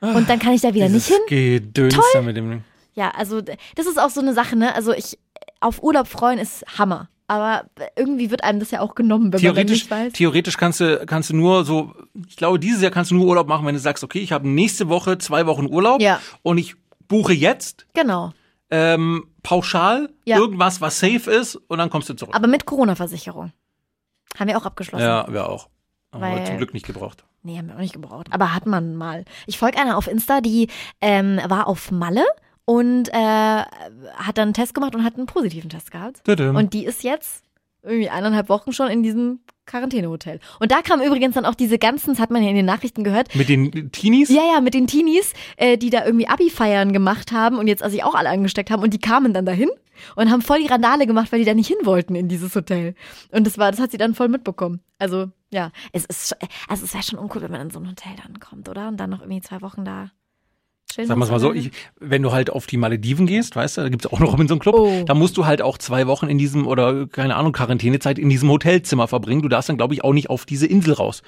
Und 0.00 0.28
dann 0.28 0.40
kann 0.40 0.52
ich 0.52 0.62
da 0.62 0.74
wieder 0.74 0.88
nicht 0.88 1.06
hin. 1.06 1.18
Gedöns 1.28 1.96
da 2.12 2.22
mit 2.22 2.36
dem. 2.36 2.64
Ja, 2.94 3.10
also 3.10 3.40
das 3.40 3.86
ist 3.86 4.00
auch 4.00 4.10
so 4.10 4.20
eine 4.20 4.34
Sache, 4.34 4.56
ne? 4.56 4.74
Also 4.74 4.92
ich 4.92 5.16
auf 5.60 5.80
Urlaub 5.82 6.08
freuen 6.08 6.40
ist 6.40 6.64
Hammer. 6.76 7.08
Aber 7.32 7.64
irgendwie 7.96 8.30
wird 8.30 8.44
einem 8.44 8.60
das 8.60 8.70
ja 8.72 8.80
auch 8.80 8.94
genommen, 8.94 9.32
wenn 9.32 9.40
man 9.40 9.42
dann 9.42 9.54
Theoretisch, 9.54 9.82
nicht 9.84 9.90
weiß. 9.90 10.12
theoretisch 10.12 10.56
kannst 10.58 10.80
du, 10.80 11.04
kannst 11.06 11.30
du 11.30 11.36
nur 11.36 11.64
so, 11.64 11.94
ich 12.28 12.36
glaube, 12.36 12.58
dieses 12.58 12.82
Jahr 12.82 12.90
kannst 12.90 13.10
du 13.10 13.14
nur 13.14 13.26
Urlaub 13.26 13.48
machen, 13.48 13.64
wenn 13.66 13.74
du 13.74 13.80
sagst, 13.80 14.04
okay, 14.04 14.18
ich 14.18 14.32
habe 14.32 14.46
nächste 14.46 14.88
Woche 14.88 15.16
zwei 15.18 15.46
Wochen 15.46 15.66
Urlaub 15.66 16.02
Ja. 16.02 16.20
und 16.42 16.58
ich 16.58 16.74
buche 17.08 17.32
jetzt 17.32 17.86
Genau. 17.94 18.32
ähm, 18.70 19.24
pauschal 19.42 20.10
Ja. 20.26 20.36
irgendwas, 20.36 20.80
was 20.80 20.98
safe 21.00 21.30
ist 21.30 21.56
und 21.56 21.78
dann 21.78 21.88
kommst 21.90 22.08
du 22.10 22.14
zurück. 22.14 22.34
Aber 22.34 22.46
mit 22.48 22.66
Corona-Versicherung. 22.66 23.52
Haben 24.38 24.48
wir 24.48 24.56
auch 24.58 24.66
abgeschlossen. 24.66 25.04
Ja, 25.04 25.26
wir 25.32 25.48
auch. 25.48 25.68
Haben 26.12 26.22
wir 26.22 26.28
Weil- 26.38 26.46
zum 26.46 26.56
Glück 26.58 26.74
nicht 26.74 26.86
gebraucht. 26.86 27.24
Nee, 27.42 27.56
haben 27.58 27.68
wir 27.68 27.74
auch 27.76 27.80
nicht 27.80 27.94
gebraucht. 27.94 28.28
Aber 28.30 28.54
hat 28.54 28.66
man 28.66 28.94
mal. 28.96 29.24
Ich 29.46 29.58
folge 29.58 29.78
einer 29.78 29.96
auf 29.96 30.06
Insta, 30.06 30.40
die 30.40 30.68
ähm, 31.00 31.40
war 31.48 31.66
auf 31.66 31.90
Malle 31.90 32.24
und 32.64 33.08
äh, 33.08 33.12
hat 33.16 34.38
dann 34.38 34.48
einen 34.48 34.54
Test 34.54 34.74
gemacht 34.74 34.94
und 34.94 35.04
hat 35.04 35.16
einen 35.16 35.26
positiven 35.26 35.70
Test 35.70 35.90
gehabt. 35.90 36.24
Tudum. 36.24 36.56
Und 36.56 36.72
die 36.72 36.84
ist 36.84 37.02
jetzt 37.02 37.44
irgendwie 37.82 38.10
eineinhalb 38.10 38.48
Wochen 38.48 38.72
schon 38.72 38.88
in 38.88 39.02
diesem 39.02 39.40
Quarantänehotel. 39.66 40.40
Und 40.60 40.70
da 40.70 40.82
kamen 40.82 41.04
übrigens 41.04 41.34
dann 41.34 41.44
auch 41.44 41.54
diese 41.54 41.78
ganzen, 41.78 42.10
das 42.10 42.20
hat 42.20 42.30
man 42.30 42.42
ja 42.42 42.50
in 42.50 42.56
den 42.56 42.66
Nachrichten 42.66 43.04
gehört, 43.04 43.34
Mit 43.34 43.48
den 43.48 43.90
Teenies? 43.92 44.28
ja, 44.28 44.42
ja, 44.54 44.60
mit 44.60 44.74
den 44.74 44.86
Teenies, 44.86 45.32
äh, 45.56 45.76
die 45.78 45.90
da 45.90 46.04
irgendwie 46.04 46.28
Abi-Feiern 46.28 46.92
gemacht 46.92 47.32
haben 47.32 47.58
und 47.58 47.66
jetzt 47.66 47.82
also 47.82 47.94
sich 47.94 48.04
auch 48.04 48.14
alle 48.14 48.28
angesteckt 48.28 48.70
haben 48.70 48.82
und 48.82 48.92
die 48.94 48.98
kamen 48.98 49.32
dann 49.34 49.46
dahin 49.46 49.68
und 50.16 50.30
haben 50.30 50.42
voll 50.42 50.60
die 50.60 50.66
Randale 50.68 51.06
gemacht, 51.06 51.30
weil 51.32 51.40
die 51.40 51.44
da 51.44 51.54
nicht 51.54 51.68
hin 51.68 51.76
wollten 51.84 52.14
in 52.14 52.28
dieses 52.28 52.54
Hotel. 52.54 52.94
Und 53.30 53.46
das 53.46 53.58
war, 53.58 53.70
das 53.70 53.80
hat 53.80 53.90
sie 53.92 53.98
dann 53.98 54.14
voll 54.14 54.28
mitbekommen. 54.28 54.80
Also, 54.98 55.30
ja, 55.50 55.70
es 55.92 56.04
ist, 56.04 56.36
also 56.68 56.84
es 56.84 56.94
wäre 56.94 57.02
schon 57.04 57.18
uncool, 57.18 57.42
wenn 57.42 57.50
man 57.52 57.60
in 57.62 57.70
so 57.70 57.78
ein 57.80 57.88
Hotel 57.88 58.12
dann 58.22 58.40
kommt, 58.40 58.68
oder? 58.68 58.88
Und 58.88 58.96
dann 58.98 59.10
noch 59.10 59.20
irgendwie 59.20 59.42
zwei 59.42 59.60
Wochen 59.60 59.84
da 59.84 60.10
chillen 60.94 61.08
Sagen 61.08 61.20
wir 61.20 61.24
es 61.24 61.30
mal 61.30 61.40
so, 61.40 61.52
ich, 61.52 61.70
wenn 62.00 62.22
du 62.22 62.32
halt 62.32 62.50
auf 62.50 62.66
die 62.66 62.76
Malediven 62.76 63.26
gehst, 63.26 63.56
weißt 63.56 63.76
du, 63.78 63.80
da 63.82 63.88
gibt's 63.88 64.06
auch 64.06 64.18
noch 64.20 64.32
Robinson 64.32 64.58
Club, 64.58 64.74
Oh. 64.76 65.04
da 65.04 65.14
musst 65.14 65.36
du 65.36 65.46
halt 65.46 65.62
auch 65.62 65.78
zwei 65.78 66.06
Wochen 66.06 66.28
in 66.28 66.38
diesem, 66.38 66.66
oder 66.66 67.06
keine 67.06 67.36
Ahnung, 67.36 67.52
Quarantänezeit 67.52 68.18
in 68.18 68.28
diesem 68.28 68.48
Hotelzimmer 68.50 69.08
verbringen. 69.08 69.42
Du 69.42 69.48
darfst 69.48 69.68
dann, 69.68 69.76
glaube 69.76 69.94
ich, 69.94 70.04
auch 70.04 70.12
nicht 70.12 70.30
auf 70.30 70.44
diese 70.46 70.66
Insel 70.66 70.94
raus. 70.94 71.22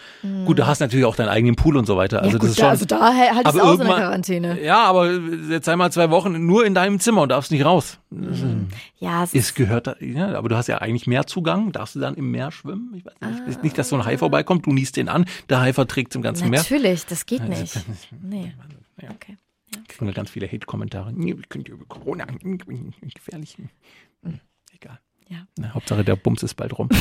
Gut, 0.44 0.58
du 0.58 0.66
hast 0.66 0.80
natürlich 0.80 1.04
auch 1.04 1.16
deinen 1.16 1.28
eigenen 1.28 1.56
Pool 1.56 1.76
und 1.76 1.86
so 1.86 1.96
weiter. 1.96 2.22
Also 2.22 2.30
ja, 2.30 2.38
das 2.38 2.40
gut, 2.40 2.50
ist 2.50 2.58
da, 2.58 2.62
schon. 2.62 2.70
also 2.70 2.84
da 2.86 3.14
halt 3.14 3.30
ist 3.40 3.46
aber 3.46 3.62
auch 3.64 3.76
so 3.76 3.80
eine 3.82 3.90
Quarantäne. 3.94 4.62
Ja, 4.62 4.84
aber 4.84 5.10
jetzt 5.50 5.68
einmal 5.68 5.90
zwei 5.92 6.10
Wochen 6.10 6.46
nur 6.46 6.64
in 6.64 6.74
deinem 6.74 7.00
Zimmer 7.00 7.22
und 7.22 7.28
darfst 7.30 7.50
nicht 7.50 7.64
raus. 7.64 7.98
Ja, 8.98 9.24
es 9.24 9.34
Es 9.34 9.54
gehört 9.54 9.86
da, 9.88 9.96
ja, 10.00 10.34
aber 10.36 10.48
du 10.48 10.56
hast 10.56 10.68
ja 10.68 10.78
eigentlich 10.78 11.06
mehr 11.06 11.26
Zugang. 11.26 11.72
Darfst 11.72 11.94
du 11.96 12.00
dann 12.00 12.14
im 12.14 12.30
Meer 12.30 12.50
schwimmen? 12.52 12.92
Ich 12.96 13.04
weiß 13.04 13.46
nicht. 13.46 13.62
Nicht, 13.64 13.76
dass 13.78 13.88
so 13.88 13.96
ein 13.96 14.04
Hai 14.04 14.18
vorbeikommt, 14.18 14.66
du 14.66 14.72
niest 14.72 14.96
den 14.96 15.08
an, 15.08 15.24
der 15.48 15.60
Hai 15.60 15.72
verträgt 15.72 16.14
im 16.14 16.22
ganzen 16.22 16.48
Meer. 16.50 16.60
Natürlich, 16.60 17.06
das 17.06 17.26
geht 17.26 17.40
Also, 17.40 17.52
nicht. 17.60 17.74
Nee. 18.22 18.52
Okay. 19.02 19.36
Kriegen 19.88 20.06
wir 20.06 20.14
ganz 20.14 20.30
viele 20.30 20.46
Hate-Kommentare. 20.46 21.12
Nee, 21.12 21.36
wir 21.36 21.44
können 21.48 21.64
ja 21.66 21.74
über 21.74 21.84
Corona 21.86 22.24
gefährlich. 23.14 23.56
Hm, 23.56 23.68
Egal. 24.22 24.40
Ja. 25.28 25.38
Na, 25.58 25.72
Hauptsache 25.74 26.04
der 26.04 26.16
Bums 26.16 26.42
ist 26.42 26.54
bald 26.54 26.78
rum. 26.78 26.88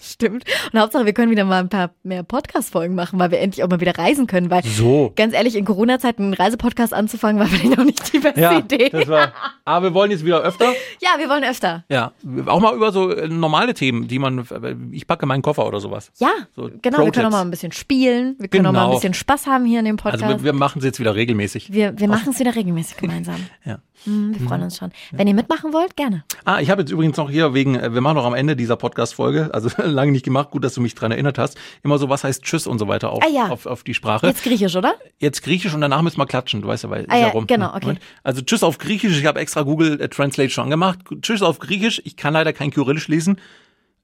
Stimmt. 0.00 0.44
Und 0.72 0.80
Hauptsache, 0.80 1.04
wir 1.06 1.12
können 1.12 1.30
wieder 1.30 1.44
mal 1.44 1.60
ein 1.60 1.68
paar 1.68 1.90
mehr 2.02 2.22
Podcast-Folgen 2.22 2.94
machen, 2.94 3.18
weil 3.18 3.30
wir 3.30 3.40
endlich 3.40 3.64
auch 3.64 3.68
mal 3.68 3.80
wieder 3.80 3.96
reisen 3.98 4.26
können. 4.26 4.50
Weil, 4.50 4.62
So. 4.64 5.12
ganz 5.16 5.34
ehrlich, 5.34 5.56
in 5.56 5.64
Corona-Zeiten 5.64 6.22
einen 6.24 6.34
Reisepodcast 6.34 6.94
anzufangen, 6.94 7.38
war 7.40 7.46
vielleicht 7.50 7.78
auch 7.78 7.84
nicht 7.84 8.12
die 8.12 8.18
beste 8.18 8.40
Ja, 8.40 8.58
Idee. 8.58 8.88
das 8.90 9.08
war. 9.08 9.32
Aber 9.64 9.86
wir 9.88 9.94
wollen 9.94 10.10
jetzt 10.10 10.24
wieder 10.24 10.40
öfter. 10.42 10.72
Ja, 11.00 11.10
wir 11.18 11.28
wollen 11.28 11.44
öfter. 11.44 11.84
Ja, 11.90 12.12
auch 12.46 12.60
mal 12.60 12.74
über 12.74 12.92
so 12.92 13.10
äh, 13.10 13.28
normale 13.28 13.74
Themen, 13.74 14.08
die 14.08 14.18
man. 14.18 14.46
Ich 14.92 15.06
packe 15.06 15.26
meinen 15.26 15.42
Koffer 15.42 15.66
oder 15.66 15.80
sowas. 15.80 16.12
Ja, 16.18 16.30
So 16.54 16.70
genau. 16.82 17.04
Wir 17.04 17.10
können 17.12 17.26
auch 17.26 17.30
mal 17.30 17.42
ein 17.42 17.50
bisschen 17.50 17.72
spielen. 17.72 18.36
Wir 18.38 18.48
können 18.48 18.66
auch 18.66 18.72
mal 18.72 18.80
ein 18.80 18.84
Genau. 18.86 18.94
bisschen 18.96 19.14
Spaß 19.14 19.46
haben 19.46 19.64
hier 19.64 19.80
in 19.80 19.84
dem 19.86 19.96
Podcast. 19.96 20.22
Also 20.22 20.36
wir, 20.38 20.44
wir 20.44 20.52
machen 20.52 20.78
es 20.78 20.84
jetzt 20.84 21.00
wieder 21.00 21.14
regelmäßig. 21.14 21.72
wir 21.72 21.98
wir 21.98 22.08
machen 22.08 22.30
es 22.32 22.38
wieder 22.38 22.54
regelmäßig 22.54 22.96
gemeinsam. 22.98 23.36
Ja. 23.64 23.78
Hm, 24.04 24.38
wir 24.38 24.46
freuen 24.46 24.62
uns 24.62 24.76
schon. 24.76 24.92
Wenn 25.12 25.26
ihr 25.26 25.34
mitmachen 25.34 25.72
wollt, 25.72 25.96
gerne. 25.96 26.22
Ah, 26.44 26.60
ich 26.60 26.68
habe 26.70 26.82
jetzt 26.82 26.90
übrigens 26.92 27.05
noch 27.16 27.30
hier 27.30 27.54
wegen, 27.54 27.76
äh, 27.76 27.94
wir 27.94 28.00
machen 28.00 28.16
noch 28.16 28.24
am 28.24 28.34
Ende 28.34 28.56
dieser 28.56 28.76
Podcast-Folge, 28.76 29.50
also 29.52 29.70
lange 29.82 30.10
nicht 30.12 30.24
gemacht, 30.24 30.50
gut, 30.50 30.64
dass 30.64 30.74
du 30.74 30.80
mich 30.80 30.94
dran 30.94 31.12
erinnert 31.12 31.38
hast, 31.38 31.56
immer 31.84 31.98
so, 31.98 32.08
was 32.08 32.24
heißt 32.24 32.42
Tschüss 32.42 32.66
und 32.66 32.78
so 32.78 32.88
weiter 32.88 33.10
auf, 33.10 33.22
Ah, 33.22 33.28
ja. 33.28 33.48
auf, 33.48 33.66
auf 33.66 33.84
die 33.84 33.94
Sprache. 33.94 34.26
Jetzt 34.26 34.42
Griechisch, 34.42 34.74
oder? 34.74 34.94
Jetzt 35.18 35.42
Griechisch 35.42 35.72
und 35.74 35.80
danach 35.80 36.02
müssen 36.02 36.18
wir 36.18 36.26
klatschen, 36.26 36.62
du 36.62 36.68
weißt 36.68 36.84
ja, 36.84 36.90
weil 36.90 37.06
Ah, 37.08 37.16
ja, 37.18 37.28
rum. 37.28 37.46
genau, 37.46 37.68
okay. 37.68 37.78
Moment. 37.82 38.00
Also 38.24 38.42
Tschüss 38.42 38.62
auf 38.64 38.78
Griechisch, 38.78 39.18
ich 39.18 39.26
habe 39.26 39.38
extra 39.38 39.62
Google 39.62 40.00
äh, 40.00 40.08
Translate 40.08 40.50
schon 40.50 40.68
gemacht. 40.70 40.98
Tschüss 41.22 41.42
auf 41.42 41.58
Griechisch, 41.60 42.02
ich 42.04 42.16
kann 42.16 42.34
leider 42.34 42.52
kein 42.52 42.70
Kyrillisch 42.72 43.06
lesen. 43.08 43.40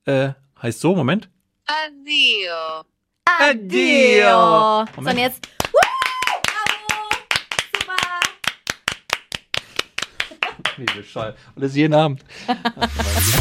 Äh, 0.05 0.31
heißt 0.63 0.81
so, 0.81 0.95
Moment. 0.95 1.29
Addio. 1.67 2.85
Addio. 3.25 4.85
So, 4.95 5.01
Moment. 5.01 5.17
und 5.17 5.19
jetzt. 5.19 5.49
Woo! 5.73 5.79
Bravo! 6.45 7.09
Super! 7.79 7.97
Bescheid. 10.87 11.35
Und 11.55 11.63
das 11.63 11.75
jeden 11.75 11.95
Abend. 11.95 12.25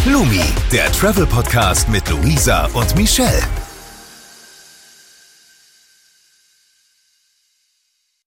Blumi, 0.06 0.42
der 0.72 0.92
Travel 0.92 1.26
Podcast 1.26 1.90
mit 1.90 2.08
Luisa 2.10 2.66
und 2.74 2.96
Michelle. 2.96 3.42